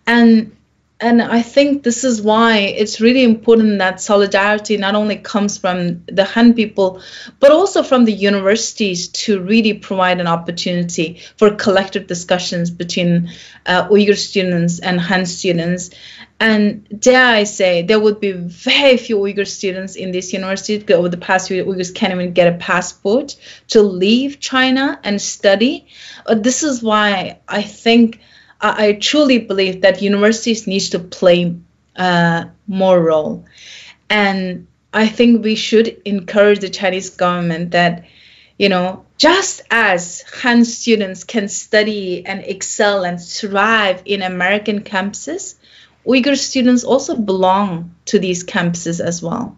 And 0.07 0.55
and 1.01 1.19
I 1.19 1.41
think 1.41 1.81
this 1.81 2.03
is 2.03 2.21
why 2.21 2.59
it's 2.59 3.01
really 3.01 3.23
important 3.23 3.79
that 3.79 3.99
solidarity 3.99 4.77
not 4.77 4.93
only 4.93 5.15
comes 5.15 5.57
from 5.57 6.03
the 6.05 6.23
Han 6.23 6.53
people, 6.53 7.01
but 7.39 7.51
also 7.51 7.81
from 7.81 8.05
the 8.05 8.13
universities 8.13 9.07
to 9.07 9.41
really 9.41 9.73
provide 9.73 10.19
an 10.19 10.27
opportunity 10.27 11.19
for 11.37 11.55
collective 11.55 12.05
discussions 12.05 12.69
between 12.69 13.31
uh, 13.65 13.87
Uyghur 13.87 14.15
students 14.15 14.79
and 14.79 15.01
Han 15.01 15.25
students. 15.25 15.89
And 16.39 16.87
dare 16.99 17.25
I 17.25 17.45
say, 17.45 17.81
there 17.81 17.99
would 17.99 18.19
be 18.19 18.33
very 18.33 18.97
few 18.97 19.17
Uyghur 19.17 19.47
students 19.47 19.95
in 19.95 20.11
this 20.11 20.33
university. 20.33 20.93
Over 20.93 21.09
the 21.09 21.17
past 21.17 21.47
few 21.47 21.65
Uyghurs 21.65 21.95
can't 21.95 22.13
even 22.13 22.33
get 22.33 22.53
a 22.53 22.57
passport 22.57 23.35
to 23.69 23.81
leave 23.81 24.39
China 24.39 24.99
and 25.03 25.19
study. 25.19 25.87
Uh, 26.27 26.35
this 26.35 26.61
is 26.61 26.83
why 26.83 27.39
I 27.47 27.63
think 27.63 28.19
I, 28.61 28.87
I 28.87 28.93
truly 28.93 29.39
believe 29.39 29.81
that 29.81 30.01
universities 30.01 30.67
need 30.67 30.81
to 30.91 30.99
play 30.99 31.55
uh, 31.95 32.45
more 32.67 33.01
role, 33.01 33.45
and 34.09 34.67
I 34.93 35.07
think 35.07 35.43
we 35.43 35.55
should 35.55 36.01
encourage 36.05 36.59
the 36.59 36.69
Chinese 36.69 37.11
government 37.11 37.71
that, 37.71 38.05
you 38.57 38.69
know, 38.69 39.05
just 39.17 39.61
as 39.71 40.23
Han 40.41 40.65
students 40.65 41.23
can 41.23 41.47
study 41.47 42.25
and 42.25 42.43
excel 42.43 43.03
and 43.05 43.21
thrive 43.21 44.01
in 44.05 44.21
American 44.21 44.81
campuses, 44.81 45.55
Uyghur 46.05 46.35
students 46.35 46.83
also 46.83 47.15
belong 47.15 47.95
to 48.05 48.19
these 48.19 48.43
campuses 48.43 48.99
as 48.99 49.21
well. 49.21 49.55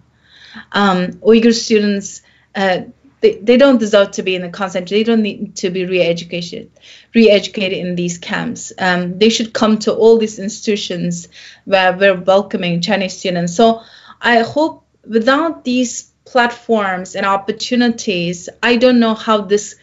Um, 0.71 1.13
Uyghur 1.21 1.53
students 1.53 2.21
uh, 2.53 2.81
they, 3.23 3.35
they 3.35 3.55
don't 3.55 3.79
deserve 3.79 4.11
to 4.11 4.21
be 4.21 4.35
in 4.35 4.41
the 4.41 4.49
concentration. 4.49 4.97
They 4.97 5.03
don't 5.05 5.21
need 5.21 5.55
to 5.55 5.69
be 5.69 5.85
re-educated, 5.85 6.69
re-educated 7.15 7.77
in 7.77 7.95
these 7.95 8.17
camps. 8.17 8.73
Um, 8.77 9.17
they 9.17 9.29
should 9.29 9.53
come 9.53 9.79
to 9.79 9.93
all 9.93 10.17
these 10.17 10.39
institutions 10.39 11.29
where 11.63 11.95
we're 11.97 12.19
welcoming 12.19 12.81
Chinese 12.81 13.17
students. 13.17 13.55
So 13.55 13.81
I 14.19 14.39
hope 14.39 14.85
without 15.07 15.63
these 15.63 16.11
platforms 16.25 17.15
and 17.15 17.25
opportunities, 17.25 18.49
I 18.61 18.75
don't 18.75 18.99
know 18.99 19.13
how 19.13 19.39
this 19.39 19.77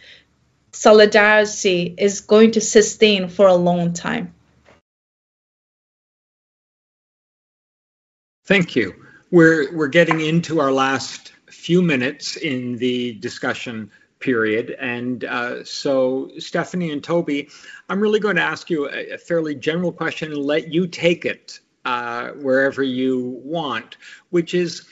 solidarity 0.71 1.95
is 1.97 2.21
going 2.21 2.51
to 2.51 2.61
sustain 2.61 3.27
for 3.27 3.47
a 3.47 3.55
long 3.55 3.93
time. 3.93 4.35
Thank 8.45 8.75
you. 8.75 8.93
We're 9.31 9.75
we're 9.75 9.87
getting 9.87 10.19
into 10.19 10.59
our 10.59 10.71
last 10.71 11.30
few 11.61 11.81
minutes 11.83 12.37
in 12.37 12.75
the 12.77 13.13
discussion 13.13 13.91
period. 14.19 14.71
And 14.79 15.23
uh, 15.25 15.63
so, 15.63 16.31
Stephanie 16.39 16.91
and 16.91 17.03
Toby, 17.03 17.49
I'm 17.87 17.99
really 17.99 18.19
going 18.19 18.35
to 18.37 18.41
ask 18.41 18.69
you 18.69 18.89
a, 18.89 19.11
a 19.11 19.17
fairly 19.17 19.53
general 19.53 19.91
question 19.91 20.31
and 20.31 20.41
let 20.41 20.73
you 20.73 20.87
take 20.87 21.23
it 21.23 21.59
uh, 21.85 22.29
wherever 22.29 22.81
you 22.81 23.39
want, 23.43 23.97
which 24.31 24.55
is 24.55 24.87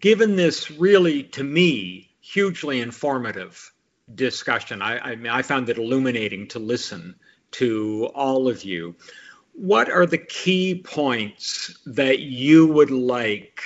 given 0.00 0.34
this 0.34 0.72
really, 0.72 1.22
to 1.22 1.44
me, 1.44 2.10
hugely 2.20 2.80
informative 2.80 3.72
discussion, 4.14 4.82
I, 4.82 4.98
I, 4.98 5.16
mean, 5.16 5.30
I 5.30 5.42
found 5.42 5.68
it 5.68 5.78
illuminating 5.78 6.48
to 6.48 6.58
listen 6.58 7.14
to 7.52 8.10
all 8.14 8.48
of 8.48 8.64
you. 8.64 8.96
What 9.52 9.88
are 9.88 10.06
the 10.06 10.18
key 10.18 10.82
points 10.84 11.78
that 11.86 12.18
you 12.18 12.66
would 12.66 12.90
like 12.90 13.62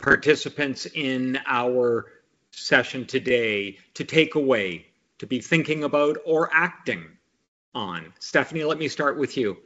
participants 0.00 0.86
in 0.86 1.38
our 1.46 2.06
session 2.50 3.06
today 3.06 3.78
to 3.94 4.04
take 4.04 4.34
away, 4.34 4.86
to 5.18 5.26
be 5.26 5.40
thinking 5.40 5.84
about, 5.84 6.18
or 6.24 6.50
acting 6.52 7.04
on? 7.74 8.12
Stephanie, 8.18 8.64
let 8.64 8.78
me 8.78 8.88
start 8.88 9.18
with 9.18 9.36
you. 9.36 9.56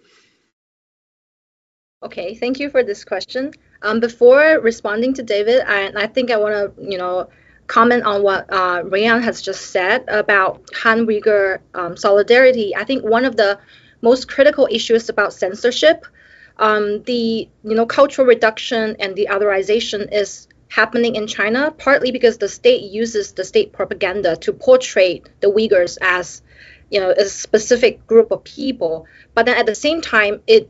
Okay, 2.02 2.35
thank 2.35 2.61
you 2.61 2.69
for 2.69 2.82
this 2.82 3.05
question. 3.05 3.52
Um, 3.82 3.98
before 3.98 4.61
responding 4.61 5.15
to 5.15 5.23
David, 5.23 5.62
I, 5.66 5.90
I 5.97 6.06
think 6.06 6.31
I 6.31 6.36
want 6.36 6.77
to, 6.77 6.90
you 6.90 6.98
know, 6.98 7.28
comment 7.66 8.05
on 8.05 8.23
what 8.23 8.52
uh, 8.52 8.85
has 9.20 9.40
just 9.40 9.70
said 9.70 10.05
about 10.09 10.69
Han 10.74 11.06
Uyghur 11.06 11.61
um, 11.74 11.97
solidarity. 11.97 12.77
I 12.77 12.85
think 12.85 13.05
one 13.05 13.24
of 13.24 13.36
the 13.36 13.59
most 14.02 14.28
critical 14.28 14.69
issues 14.70 15.09
about 15.09 15.32
censorship 15.32 16.05
um, 16.59 17.02
the 17.02 17.48
you 17.62 17.74
know 17.74 17.86
cultural 17.86 18.26
reduction 18.26 18.97
and 19.01 19.16
the 19.16 19.28
otherization 19.31 20.12
is 20.12 20.48
happening 20.68 21.14
in 21.14 21.26
China 21.26 21.70
partly 21.70 22.10
because 22.10 22.39
the 22.39 22.48
state 22.48 22.82
uses 22.82 23.32
the 23.32 23.44
state 23.44 23.72
propaganda 23.72 24.36
to 24.36 24.52
portray 24.52 25.22
the 25.40 25.48
Uyghurs 25.48 25.98
as 26.01 26.43
you 26.90 27.01
know 27.01 27.10
a 27.10 27.24
specific 27.24 28.06
group 28.06 28.31
of 28.31 28.44
people, 28.44 29.06
but 29.35 29.47
then 29.47 29.56
at 29.56 29.66
the 29.66 29.74
same 29.74 30.01
time 30.01 30.40
it 30.47 30.68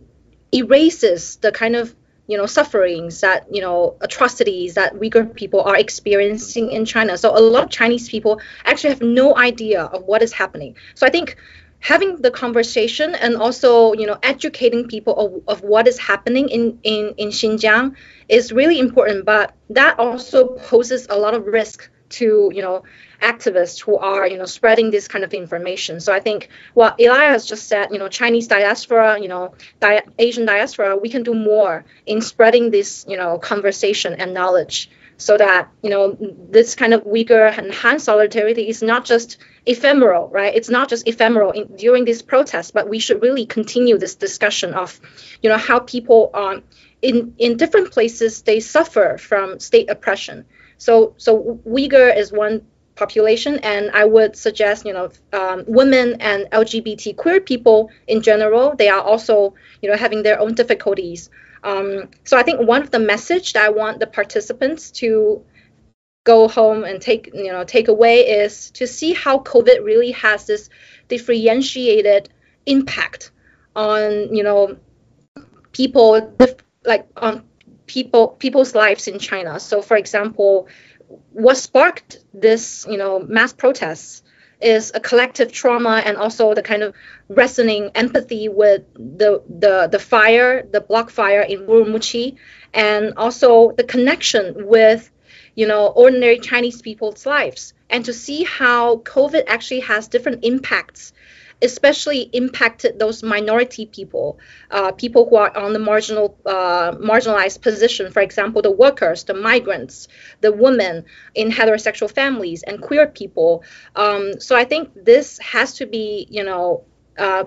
erases 0.53 1.37
the 1.37 1.53
kind 1.53 1.77
of 1.77 1.95
you 2.27 2.37
know 2.39 2.47
sufferings 2.47 3.21
that 3.21 3.47
you 3.53 3.61
know 3.61 3.97
atrocities 4.01 4.75
that 4.75 4.95
Uyghur 4.95 5.35
people 5.35 5.61
are 5.63 5.77
experiencing 5.77 6.71
in 6.71 6.85
China. 6.85 7.19
So 7.19 7.37
a 7.37 7.41
lot 7.41 7.65
of 7.65 7.71
Chinese 7.71 8.09
people 8.09 8.41
actually 8.65 8.91
have 8.91 9.03
no 9.03 9.37
idea 9.37 9.83
of 9.83 10.05
what 10.05 10.23
is 10.23 10.33
happening. 10.33 10.77
So 10.95 11.07
I 11.07 11.11
think 11.11 11.37
having 11.85 12.17
the 12.23 12.31
conversation 12.31 13.15
and 13.15 13.37
also 13.37 13.93
you 13.93 14.07
know 14.07 14.19
educating 14.23 14.89
people 14.89 15.15
of, 15.25 15.31
of 15.53 15.63
what 15.63 15.87
is 15.87 15.99
happening 15.99 16.49
in, 16.49 16.79
in 16.83 17.15
in 17.19 17.29
Xinjiang 17.29 17.95
is 18.29 18.53
really 18.53 18.79
important 18.79 19.27
but 19.27 19.53
that 19.69 19.99
also 19.99 20.57
poses 20.71 21.07
a 21.11 21.19
lot 21.19 21.35
of 21.35 21.45
risk 21.47 21.91
to 22.09 22.51
you 22.55 22.63
know 22.63 22.83
activists 23.21 23.83
who 23.83 23.99
are 23.99 24.27
you 24.27 24.39
know 24.39 24.47
spreading 24.47 24.91
this 24.91 25.09
kind 25.09 25.25
of 25.25 25.35
information. 25.35 26.01
So 26.01 26.13
i 26.13 26.21
think 26.21 26.49
what 26.73 26.93
elias 26.99 27.45
just 27.53 27.69
said 27.69 27.89
you 27.93 27.99
know 27.99 28.09
chinese 28.09 28.47
diaspora 28.49 29.21
you 29.21 29.29
know 29.29 29.55
di- 29.81 30.07
asian 30.19 30.47
diaspora 30.47 30.97
we 30.97 31.09
can 31.11 31.23
do 31.23 31.35
more 31.35 31.85
in 32.07 32.21
spreading 32.21 32.71
this 32.71 33.05
you 33.09 33.17
know 33.17 33.39
conversation 33.39 34.15
and 34.15 34.33
knowledge 34.33 34.91
so 35.17 35.37
that 35.37 35.69
you 35.83 35.91
know 35.91 36.17
this 36.51 36.75
kind 36.75 36.95
of 36.95 37.05
Uyghur 37.05 37.57
and 37.57 37.73
Han 37.73 37.99
solidarity 37.99 38.69
is 38.69 38.83
not 38.83 39.05
just 39.05 39.39
ephemeral, 39.67 40.29
right? 40.29 40.55
It's 40.55 40.69
not 40.69 40.89
just 40.89 41.09
ephemeral 41.09 41.51
in, 41.53 41.77
during 41.77 42.05
these 42.05 42.23
protests, 42.23 42.71
but 42.71 42.89
we 42.89 42.99
should 42.99 43.23
really 43.23 43.47
continue 43.47 43.99
this 43.99 44.15
discussion 44.15 44.75
of, 44.75 45.01
you 45.43 45.49
know, 45.51 45.57
how 45.57 45.81
people 45.81 46.31
um, 46.35 46.63
in 47.03 47.35
in 47.39 47.57
different 47.57 47.91
places 47.93 48.43
they 48.43 48.61
suffer 48.61 49.17
from 49.19 49.61
state 49.61 49.91
oppression. 49.91 50.45
So 50.79 51.15
so 51.17 51.61
Uyghur 51.67 52.17
is 52.17 52.33
one 52.33 52.63
population, 52.97 53.59
and 53.59 53.91
I 53.93 54.05
would 54.05 54.37
suggest, 54.37 54.87
you 54.87 54.93
know, 54.93 55.11
um, 55.33 55.65
women 55.67 56.17
and 56.21 56.47
LGBT 56.51 57.17
queer 57.17 57.41
people 57.41 57.91
in 58.07 58.23
general, 58.23 58.75
they 58.77 58.89
are 58.89 59.01
also, 59.01 59.55
you 59.83 59.91
know, 59.91 59.97
having 59.97 60.23
their 60.23 60.39
own 60.39 60.55
difficulties. 60.55 61.31
Um, 61.65 62.11
so 62.25 62.37
I 62.37 62.43
think 62.43 62.61
one 62.61 62.83
of 62.83 62.91
the 62.91 62.99
message 62.99 63.55
that 63.55 63.65
I 63.65 63.71
want 63.71 63.99
the 63.99 64.07
participants 64.07 64.91
to 64.93 65.43
go 66.25 66.47
home 66.47 66.85
and 66.85 67.01
take 67.01 67.31
you 67.35 67.53
know 67.53 67.65
take 67.65 67.89
away 67.89 68.21
is 68.21 68.71
to 68.73 68.87
see 68.87 69.13
how 69.13 69.39
COVID 69.39 69.85
really 69.85 70.13
has 70.13 70.47
this 70.47 70.71
differentiated 71.09 72.29
impact 72.67 73.31
on 73.75 74.35
you 74.35 74.43
know 74.43 74.77
people 75.73 76.35
like 76.85 77.09
on 77.17 77.45
people 77.87 78.29
people's 78.29 78.75
lives 78.75 79.09
in 79.09 79.19
China. 79.19 79.59
So 79.59 79.81
for 79.81 79.97
example, 79.97 80.69
what 81.33 81.57
sparked 81.57 82.19
this 82.35 82.87
you 82.89 82.99
know 82.99 83.21
mass 83.21 83.55
protests 83.55 84.23
is 84.65 84.91
a 84.95 85.01
collective 85.01 85.53
trauma 85.53 86.03
and 86.05 86.17
also 86.17 86.55
the 86.55 86.63
kind 86.63 86.83
of 86.83 86.95
resonating 87.29 87.91
empathy 87.95 88.49
with 88.49 88.83
the 88.95 89.43
the 89.49 89.89
the 89.89 89.99
fire, 89.99 90.67
the 90.71 90.81
block 90.81 91.11
fire 91.11 91.43
in 91.43 91.67
Urumqi, 91.67 92.37
and 92.73 93.15
also 93.17 93.73
the 93.73 93.85
connection 93.85 94.67
with 94.67 95.11
you 95.55 95.67
know, 95.67 95.87
ordinary 95.87 96.39
Chinese 96.39 96.83
people's 96.83 97.27
lives 97.27 97.75
and 97.89 98.05
to 98.05 98.13
see 98.13 98.43
how 98.45 98.97
COVID 98.99 99.45
actually 99.47 99.81
has 99.81 100.09
different 100.09 100.45
impacts, 100.45 101.13
especially 101.65 102.23
impacted 102.33 102.99
those 102.99 103.23
minority 103.23 103.87
people, 103.87 104.39
uh, 104.71 104.93
people 104.93 105.29
who 105.29 105.37
are 105.37 105.57
on 105.57 105.73
the 105.73 105.79
marginal, 105.79 106.39
uh, 106.47 106.93
marginalized 106.93 107.61
position. 107.63 108.13
For 108.13 108.21
example, 108.21 108.63
the 108.63 108.71
workers, 108.71 109.25
the 109.25 109.35
migrants, 109.35 110.09
the 110.41 110.53
women 110.53 111.05
in 111.35 111.51
heterosexual 111.51 112.11
families, 112.11 112.63
and 112.63 112.81
queer 112.81 113.07
people. 113.07 113.65
Um, 113.97 114.41
so 114.41 114.55
I 114.57 114.65
think 114.65 114.91
this 114.95 115.39
has 115.39 115.75
to 115.75 115.87
be, 115.87 116.27
you 116.31 116.45
know, 116.45 116.85
uh, 117.19 117.45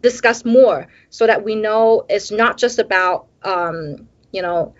discussed 0.00 0.44
more 0.44 0.88
so 1.10 1.26
that 1.26 1.44
we 1.44 1.54
know 1.54 2.04
it's 2.08 2.30
not 2.30 2.56
just 2.56 2.78
about, 2.78 3.26
um, 3.42 4.08
you 4.32 4.42
know, 4.42 4.74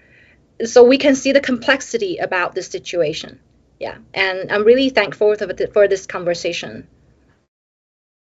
so 0.65 0.85
we 0.85 0.99
can 0.99 1.15
see 1.15 1.33
the 1.33 1.41
complexity 1.41 2.19
about 2.19 2.55
the 2.55 2.63
situation. 2.63 3.41
Yeah, 3.79 3.99
and 4.15 4.53
I'm 4.53 4.65
really 4.65 4.91
thankful 4.91 5.35
for, 5.35 5.49
for 5.73 5.89
this 5.89 6.07
conversation. 6.07 6.87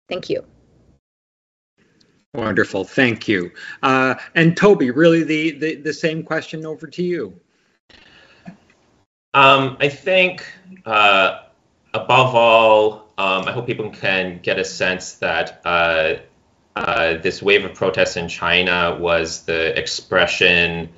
Thank 0.09 0.29
you. 0.29 0.43
Wonderful, 2.33 2.83
thank 2.83 3.27
you. 3.27 3.51
Uh, 3.81 4.15
and 4.35 4.55
Toby, 4.55 4.91
really 4.91 5.23
the, 5.23 5.51
the, 5.51 5.75
the 5.75 5.93
same 5.93 6.23
question 6.23 6.65
over 6.65 6.87
to 6.87 7.03
you. 7.03 7.39
Um, 9.33 9.77
I 9.79 9.89
think 9.89 10.45
uh, 10.85 11.41
above 11.93 12.35
all, 12.35 13.11
um, 13.17 13.47
I 13.47 13.51
hope 13.51 13.67
people 13.67 13.89
can 13.91 14.39
get 14.41 14.59
a 14.59 14.65
sense 14.65 15.13
that 15.15 15.61
uh, 15.65 16.15
uh, 16.75 17.17
this 17.17 17.41
wave 17.41 17.65
of 17.65 17.75
protests 17.75 18.15
in 18.15 18.27
China 18.27 18.97
was 18.99 19.43
the 19.43 19.77
expression 19.77 20.89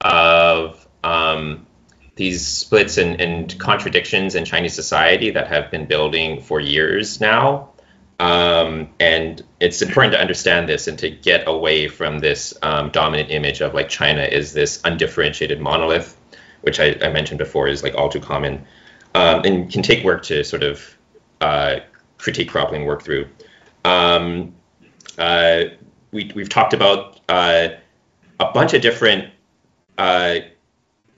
of 0.00 0.86
um, 1.04 1.66
these 2.14 2.46
splits 2.46 2.96
and, 2.96 3.20
and, 3.20 3.58
contradictions 3.58 4.34
in 4.34 4.44
Chinese 4.44 4.74
society 4.74 5.30
that 5.30 5.48
have 5.48 5.70
been 5.70 5.86
building 5.86 6.40
for 6.40 6.60
years 6.60 7.20
now. 7.20 7.70
Um, 8.18 8.88
and 8.98 9.42
it's 9.60 9.82
important 9.82 10.14
to 10.14 10.20
understand 10.20 10.68
this 10.68 10.88
and 10.88 10.98
to 11.00 11.10
get 11.10 11.46
away 11.46 11.88
from 11.88 12.18
this 12.18 12.54
um, 12.62 12.90
dominant 12.90 13.30
image 13.30 13.60
of 13.60 13.74
like 13.74 13.88
China 13.88 14.22
is 14.22 14.52
this 14.52 14.80
undifferentiated 14.84 15.60
monolith, 15.60 16.16
which 16.62 16.80
I, 16.80 16.96
I 17.02 17.10
mentioned 17.10 17.38
before 17.38 17.68
is 17.68 17.82
like 17.82 17.94
all 17.94 18.08
too 18.08 18.20
common, 18.20 18.64
um, 19.14 19.42
and 19.44 19.70
can 19.70 19.82
take 19.82 20.02
work 20.02 20.22
to 20.24 20.44
sort 20.44 20.62
of 20.62 20.96
uh, 21.40 21.80
critique 22.16 22.50
properly 22.50 22.78
and 22.78 22.86
work 22.86 23.02
through. 23.02 23.28
Um, 23.84 24.54
uh, 25.18 25.64
we, 26.10 26.32
we've 26.34 26.48
talked 26.48 26.72
about 26.72 27.20
uh, 27.28 27.68
a 28.40 28.52
bunch 28.52 28.72
of 28.72 28.80
different 28.80 29.30
uh, 29.98 30.36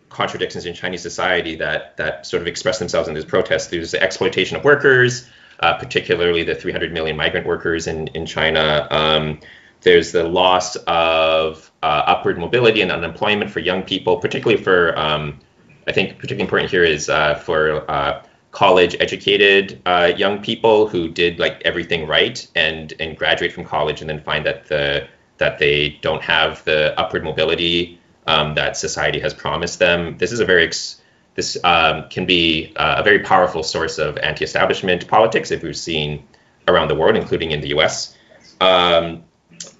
contradictions 0.08 0.66
in 0.66 0.74
Chinese 0.74 1.02
society 1.02 1.56
that 1.56 1.96
that 1.96 2.26
sort 2.26 2.42
of 2.42 2.48
express 2.48 2.78
themselves 2.78 3.08
in 3.08 3.14
these 3.14 3.24
protests. 3.24 3.68
There's 3.68 3.92
the 3.92 4.02
exploitation 4.02 4.56
of 4.56 4.64
workers, 4.64 5.28
uh, 5.60 5.74
particularly 5.74 6.42
the 6.42 6.54
300 6.54 6.92
million 6.92 7.16
migrant 7.16 7.46
workers 7.46 7.86
in 7.86 8.08
in 8.08 8.26
China. 8.26 8.86
Um, 8.90 9.40
there's 9.82 10.12
the 10.12 10.24
loss 10.24 10.76
of 10.86 11.70
uh, 11.82 12.02
upward 12.06 12.38
mobility 12.38 12.82
and 12.82 12.90
unemployment 12.90 13.50
for 13.50 13.60
young 13.60 13.82
people, 13.82 14.16
particularly 14.16 14.62
for 14.62 14.98
um, 14.98 15.38
I 15.86 15.92
think 15.92 16.16
particularly 16.16 16.42
important 16.42 16.70
here 16.70 16.84
is 16.84 17.08
uh, 17.08 17.36
for 17.36 17.90
uh, 17.90 18.22
college 18.50 18.96
educated 18.98 19.80
uh, 19.86 20.12
young 20.16 20.42
people 20.42 20.88
who 20.88 21.08
did 21.08 21.38
like 21.38 21.62
everything 21.64 22.06
right 22.06 22.46
and 22.54 22.92
and 22.98 23.16
graduate 23.16 23.52
from 23.52 23.64
college 23.64 24.00
and 24.00 24.10
then 24.10 24.20
find 24.22 24.46
that 24.46 24.66
the 24.66 25.06
that 25.38 25.58
they 25.58 25.90
don't 26.02 26.22
have 26.22 26.64
the 26.64 26.98
upward 26.98 27.24
mobility 27.24 27.98
um, 28.26 28.54
that 28.54 28.76
society 28.76 29.20
has 29.20 29.32
promised 29.32 29.78
them. 29.78 30.18
This 30.18 30.32
is 30.32 30.40
a 30.40 30.44
very 30.44 30.64
ex- 30.64 31.00
this 31.38 31.56
um, 31.62 32.08
can 32.08 32.26
be 32.26 32.72
uh, 32.74 32.96
a 32.98 33.02
very 33.04 33.20
powerful 33.20 33.62
source 33.62 33.98
of 33.98 34.18
anti-establishment 34.18 35.06
politics 35.06 35.52
if 35.52 35.62
we've 35.62 35.76
seen 35.76 36.24
around 36.66 36.88
the 36.88 36.96
world, 36.96 37.16
including 37.16 37.52
in 37.52 37.60
the 37.60 37.68
U.S. 37.68 38.16
Um, 38.60 39.22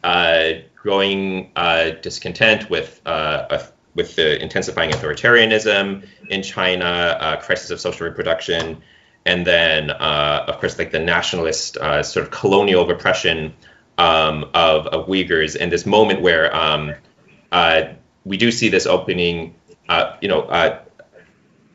uh, 0.05 0.51
growing 0.77 1.51
uh, 1.57 1.91
discontent 2.01 2.71
with 2.71 3.01
uh, 3.05 3.59
with 3.97 4.15
the 4.15 4.41
intensifying 4.41 4.93
authoritarianism 4.93 6.07
in 6.31 6.43
China, 6.45 6.85
uh, 6.85 7.37
crisis 7.41 7.71
of 7.71 7.81
social 7.81 8.07
reproduction, 8.07 8.81
and 9.27 9.45
then, 9.45 9.91
of 9.91 10.61
course, 10.61 10.79
like 10.79 10.93
the 10.93 11.01
nationalist 11.01 11.75
sort 11.75 12.19
of 12.19 12.31
colonial 12.31 12.87
repression 12.87 13.53
um, 13.99 14.45
of, 14.55 14.87
of, 14.87 15.09
Uyghurs, 15.09 15.57
and 15.61 15.73
this 15.73 15.85
moment 15.85 16.23
where 16.23 16.55
um, 16.55 16.95
uh, 17.51 17.83
we 18.25 18.37
do 18.37 18.53
see 18.53 18.69
this 18.69 18.87
opening. 18.87 19.57
Uh, 19.89 20.17
you 20.21 20.29
know, 20.29 20.43
uh, 20.43 20.79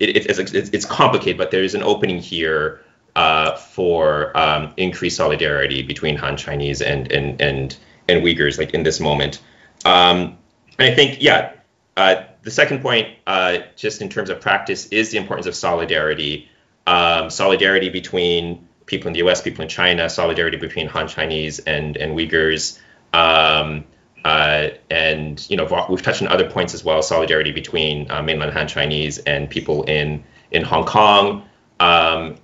it, 0.09 0.29
it, 0.29 0.39
it's, 0.39 0.69
it's, 0.69 0.85
complicated, 0.85 1.37
but 1.37 1.51
there 1.51 1.63
is 1.63 1.75
an 1.75 1.83
opening 1.83 2.19
here 2.19 2.81
for 3.15 4.35
um, 4.37 4.73
increased 4.77 5.17
solidarity 5.17 5.81
between 5.83 6.15
Han 6.17 6.37
Chinese 6.37 6.81
and 6.81 7.11
and 7.11 7.41
and 7.41 7.77
and 8.07 8.23
Uyghurs, 8.23 8.57
like 8.57 8.73
in 8.73 8.83
this 8.83 8.99
moment. 8.99 9.41
Um, 9.85 10.37
and 10.79 10.91
I 10.91 10.95
think, 10.95 11.21
yeah, 11.21 11.53
uh, 11.95 12.23
the 12.41 12.51
second 12.51 12.81
point, 12.81 13.09
uh, 13.27 13.59
just 13.75 14.01
in 14.01 14.09
terms 14.09 14.29
of 14.29 14.41
practice, 14.41 14.87
is 14.87 15.11
the 15.11 15.17
importance 15.17 15.47
of 15.47 15.55
solidarity. 15.55 16.49
Um, 16.85 17.29
solidarity 17.29 17.89
between 17.89 18.67
people 18.85 19.07
in 19.07 19.13
the 19.13 19.19
U.S., 19.19 19.41
people 19.41 19.63
in 19.63 19.69
China, 19.69 20.09
solidarity 20.09 20.57
between 20.57 20.87
Han 20.87 21.07
Chinese 21.07 21.59
and 21.59 21.95
and 21.97 22.17
Uyghurs, 22.17 22.79
um, 23.13 23.85
uh, 24.23 24.69
and 24.89 25.45
you 25.49 25.57
know 25.57 25.87
we've 25.89 26.01
touched 26.01 26.21
on 26.21 26.27
other 26.27 26.49
points 26.49 26.73
as 26.73 26.83
well. 26.83 27.01
Solidarity 27.01 27.51
between 27.51 28.09
uh, 28.09 28.21
mainland 28.21 28.53
Han 28.53 28.67
Chinese 28.67 29.17
and 29.19 29.49
people 29.49 29.83
in 29.83 30.23
in 30.51 30.63
Hong 30.63 30.85
Kong, 30.85 31.43
um, 31.79 32.37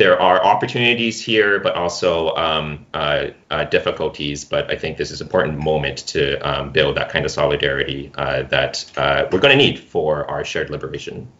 there 0.00 0.18
are 0.18 0.42
opportunities 0.42 1.22
here, 1.22 1.60
but 1.60 1.74
also 1.74 2.34
um, 2.34 2.86
uh, 2.94 3.26
uh, 3.50 3.64
difficulties. 3.64 4.46
But 4.46 4.70
I 4.70 4.76
think 4.76 4.96
this 4.96 5.10
is 5.10 5.20
an 5.20 5.26
important 5.26 5.58
moment 5.58 5.98
to 6.08 6.38
um, 6.38 6.72
build 6.72 6.96
that 6.96 7.10
kind 7.10 7.26
of 7.26 7.30
solidarity 7.30 8.10
uh, 8.14 8.44
that 8.44 8.90
uh, 8.96 9.28
we're 9.30 9.40
going 9.40 9.58
to 9.58 9.62
need 9.62 9.78
for 9.78 10.30
our 10.30 10.42
shared 10.42 10.70
liberation. 10.70 11.30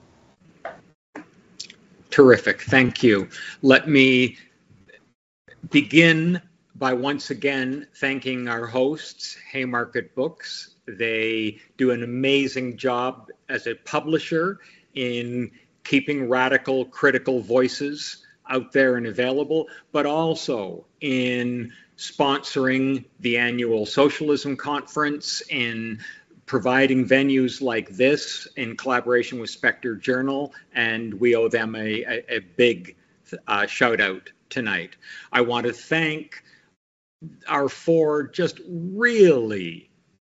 Terrific. 2.11 2.61
Thank 2.61 3.03
you. 3.03 3.31
Let 3.63 3.89
me 3.89 4.37
begin 5.71 6.43
by 6.81 6.95
once 6.95 7.29
again 7.29 7.87
thanking 7.97 8.49
our 8.49 8.67
hosts, 8.67 9.37
Haymarket 9.53 10.15
Books. 10.15 10.77
They 10.87 11.59
do 11.77 11.91
an 11.91 12.03
amazing 12.03 12.79
job 12.79 13.29
as 13.51 13.67
a 13.67 13.75
publisher 13.75 14.61
in 14.95 15.51
keeping 15.85 16.27
radical 16.31 16.87
critical 16.87 17.41
voices 17.41 18.25
out 18.49 18.73
there 18.73 18.97
and 18.97 19.07
available, 19.07 19.69
but 19.93 20.07
also 20.07 20.87
in 21.03 21.71
sponsoring 21.99 23.05
the 23.21 23.37
annual 23.37 23.85
socialism 23.85 24.57
conference, 24.57 25.43
in 25.51 26.01
providing 26.47 27.07
venues 27.07 27.61
like 27.61 27.91
this 27.91 28.49
in 28.57 28.75
collaboration 28.75 29.39
with 29.39 29.51
Spectre 29.51 29.97
Journal, 29.97 30.55
and 30.73 31.13
we 31.13 31.37
owe 31.37 31.49
them 31.49 31.75
a, 31.77 32.03
a, 32.05 32.37
a 32.37 32.39
big 32.39 32.97
uh, 33.47 33.67
shout 33.67 34.01
out 34.01 34.33
tonight. 34.49 34.97
I 35.31 35.43
want 35.43 35.67
to 35.67 35.75
thank 35.75 36.43
our 37.49 37.69
four 37.69 38.25
just 38.25 38.61
really, 38.69 39.91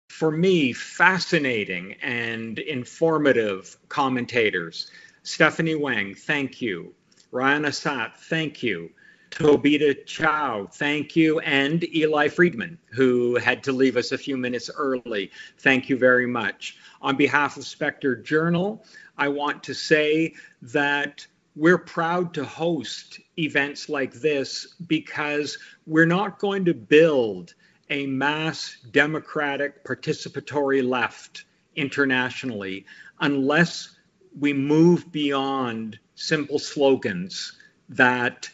for 0.09 0.31
me, 0.31 0.73
fascinating 0.73 1.95
and 2.01 2.59
informative 2.59 3.77
commentators. 3.89 4.91
Stephanie 5.23 5.75
Wang, 5.75 6.13
thank 6.13 6.61
you. 6.61 6.93
Rayhan 7.31 7.67
Asat, 7.67 8.15
thank 8.15 8.61
you. 8.63 8.89
Tobita 9.31 10.05
Chow, 10.05 10.67
thank 10.71 11.15
you. 11.15 11.39
And 11.39 11.83
Eli 11.93 12.29
Friedman, 12.29 12.77
who 12.91 13.35
had 13.35 13.63
to 13.63 13.73
leave 13.73 13.97
us 13.97 14.13
a 14.13 14.17
few 14.17 14.37
minutes 14.37 14.69
early. 14.77 15.31
Thank 15.57 15.89
you 15.89 15.97
very 15.97 16.27
much. 16.27 16.77
On 17.01 17.17
behalf 17.17 17.57
of 17.57 17.65
Spectre 17.65 18.15
Journal, 18.15 18.85
I 19.17 19.27
want 19.27 19.63
to 19.63 19.73
say 19.73 20.35
that 20.61 21.25
we're 21.55 21.77
proud 21.77 22.33
to 22.33 22.43
host 22.43 23.19
events 23.39 23.87
like 23.87 24.13
this 24.13 24.75
because 24.87 25.57
we're 25.85 26.05
not 26.05 26.39
going 26.39 26.65
to 26.65 26.73
build 26.73 27.53
a 27.89 28.05
mass 28.07 28.77
democratic 28.91 29.83
participatory 29.85 30.87
left 30.87 31.45
internationally 31.75 32.85
unless 33.21 33.95
we 34.39 34.53
move 34.53 35.11
beyond 35.11 35.97
simple 36.15 36.59
slogans 36.59 37.53
that 37.89 38.49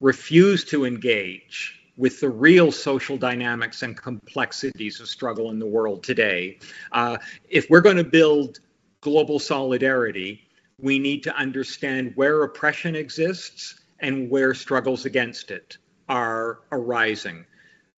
refuse 0.00 0.64
to 0.64 0.84
engage 0.84 1.76
with 1.96 2.20
the 2.20 2.28
real 2.28 2.72
social 2.72 3.18
dynamics 3.18 3.82
and 3.82 4.00
complexities 4.00 5.00
of 5.00 5.08
struggle 5.08 5.50
in 5.50 5.58
the 5.58 5.66
world 5.66 6.02
today. 6.02 6.58
Uh, 6.92 7.18
if 7.50 7.68
we're 7.68 7.82
going 7.82 7.96
to 7.96 8.04
build 8.04 8.60
global 9.02 9.38
solidarity, 9.38 10.48
we 10.82 10.98
need 10.98 11.22
to 11.24 11.34
understand 11.36 12.12
where 12.14 12.42
oppression 12.42 12.94
exists 12.94 13.80
and 14.00 14.30
where 14.30 14.54
struggles 14.54 15.04
against 15.04 15.50
it 15.50 15.76
are 16.08 16.60
arising. 16.72 17.44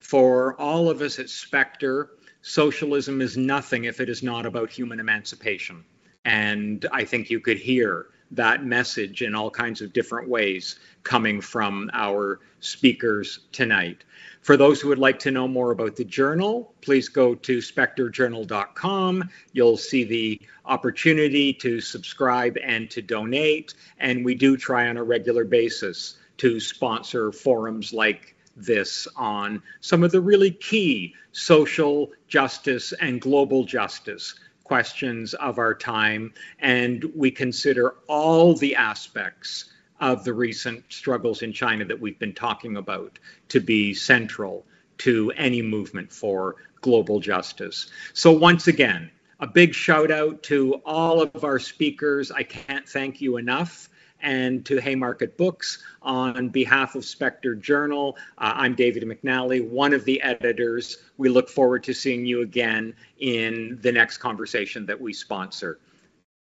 For 0.01 0.61
all 0.61 0.91
of 0.91 1.01
us 1.01 1.19
at 1.19 1.31
Spectre, 1.31 2.11
socialism 2.43 3.21
is 3.21 3.37
nothing 3.37 3.85
if 3.85 4.01
it 4.01 4.09
is 4.09 4.23
not 4.23 4.47
about 4.47 4.71
human 4.71 5.01
emancipation. 5.01 5.85
And 6.25 6.87
I 6.93 7.05
think 7.05 7.31
you 7.31 7.41
could 7.41 7.59
hear 7.59 8.07
that 8.33 8.65
message 8.65 9.23
in 9.23 9.35
all 9.35 9.51
kinds 9.51 9.81
of 9.81 9.93
different 9.93 10.29
ways 10.29 10.79
coming 11.03 11.41
from 11.41 11.91
our 11.93 12.41
speakers 12.61 13.41
tonight. 13.53 14.05
For 14.43 14.57
those 14.57 14.81
who 14.81 14.89
would 14.89 14.99
like 14.99 15.21
to 15.21 15.31
know 15.31 15.47
more 15.47 15.71
about 15.71 15.95
the 15.95 16.05
journal, 16.05 16.75
please 16.81 17.09
go 17.09 17.35
to 17.35 17.59
spectrejournal.com. 17.59 19.31
You'll 19.53 19.77
see 19.77 20.03
the 20.03 20.41
opportunity 20.65 21.53
to 21.55 21.81
subscribe 21.81 22.59
and 22.63 22.91
to 22.91 23.01
donate. 23.03 23.75
And 23.99 24.25
we 24.25 24.35
do 24.35 24.57
try 24.57 24.89
on 24.89 24.97
a 24.97 25.05
regular 25.05 25.45
basis 25.45 26.17
to 26.39 26.59
sponsor 26.59 27.31
forums 27.31 27.93
like 27.93 28.35
this 28.57 29.07
on 29.17 29.63
some 29.81 30.03
of 30.03 30.11
the 30.11 30.21
really 30.21 30.51
key 30.51 31.15
social 31.31 32.11
justice 32.27 32.93
and 33.01 33.21
global 33.21 33.65
justice 33.65 34.35
questions 34.65 35.35
of 35.35 35.59
our 35.59 35.75
time, 35.75 36.33
and 36.59 37.05
we 37.15 37.31
consider 37.31 37.95
all 38.09 38.55
the 38.55 38.75
aspects 38.75 39.67
of 40.03 40.25
the 40.25 40.35
recent 40.35 40.85
struggles 40.93 41.43
in 41.43 41.53
China 41.53 41.85
that 41.85 41.99
we've 41.99 42.19
been 42.19 42.35
talking 42.35 42.77
about 42.77 43.21
to 43.49 43.61
be 43.61 43.95
central 43.95 44.67
to 44.99 45.33
any 45.37 45.63
movement 45.63 46.13
for 46.13 46.57
global 46.81 47.21
justice. 47.21 47.89
So, 48.13 48.33
once 48.33 48.67
again, 48.67 49.11
a 49.39 49.47
big 49.47 49.73
shout 49.73 50.11
out 50.11 50.43
to 50.45 50.75
all 50.85 51.23
of 51.23 51.45
our 51.45 51.61
speakers. 51.61 52.33
I 52.33 52.43
can't 52.43 52.87
thank 52.87 53.21
you 53.21 53.37
enough. 53.37 53.89
And 54.25 54.65
to 54.67 54.81
Haymarket 54.81 55.37
Books, 55.37 55.83
on 56.01 56.49
behalf 56.49 56.95
of 56.95 57.05
Spectre 57.05 57.57
Journal, 57.57 58.17
uh, 58.39 58.53
I'm 58.55 58.77
David 58.77 59.03
McNally, 59.03 59.69
one 59.69 59.93
of 59.93 60.05
the 60.05 60.23
editors. 60.23 60.99
We 61.17 61.29
look 61.29 61.49
forward 61.49 61.83
to 61.85 61.93
seeing 61.93 62.25
you 62.25 62.43
again 62.43 62.95
in 63.19 63.79
the 63.83 63.91
next 63.91 64.19
conversation 64.19 64.87
that 64.87 65.01
we 65.01 65.13
sponsor. 65.13 65.81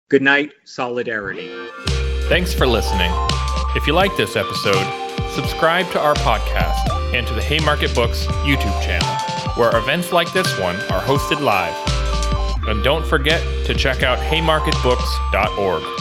Good 0.10 0.24
night, 0.24 0.54
Solidarity. 0.64 1.52
Thanks 2.28 2.54
for 2.54 2.66
listening. 2.66 3.29
If 3.76 3.86
you 3.86 3.94
like 3.94 4.18
this 4.18 4.36
episode, 4.36 4.84
subscribe 5.30 5.92
to 5.92 6.00
our 6.00 6.16
podcast 6.16 6.90
and 7.14 7.28
to 7.28 7.36
the 7.36 7.42
Haymarket 7.42 7.94
Books 7.94 8.26
YouTube 8.44 8.82
channel, 8.82 9.08
where 9.56 9.76
events 9.78 10.12
like 10.12 10.34
this 10.34 10.58
one 10.60 10.76
are 10.92 11.02
hosted 11.02 11.40
live. 11.40 11.76
And 12.68 12.84
don't 12.84 13.06
forget 13.06 13.42
to 13.68 13.76
check 13.76 14.02
out 14.02 14.18
haymarketbooks.org. 14.18 15.99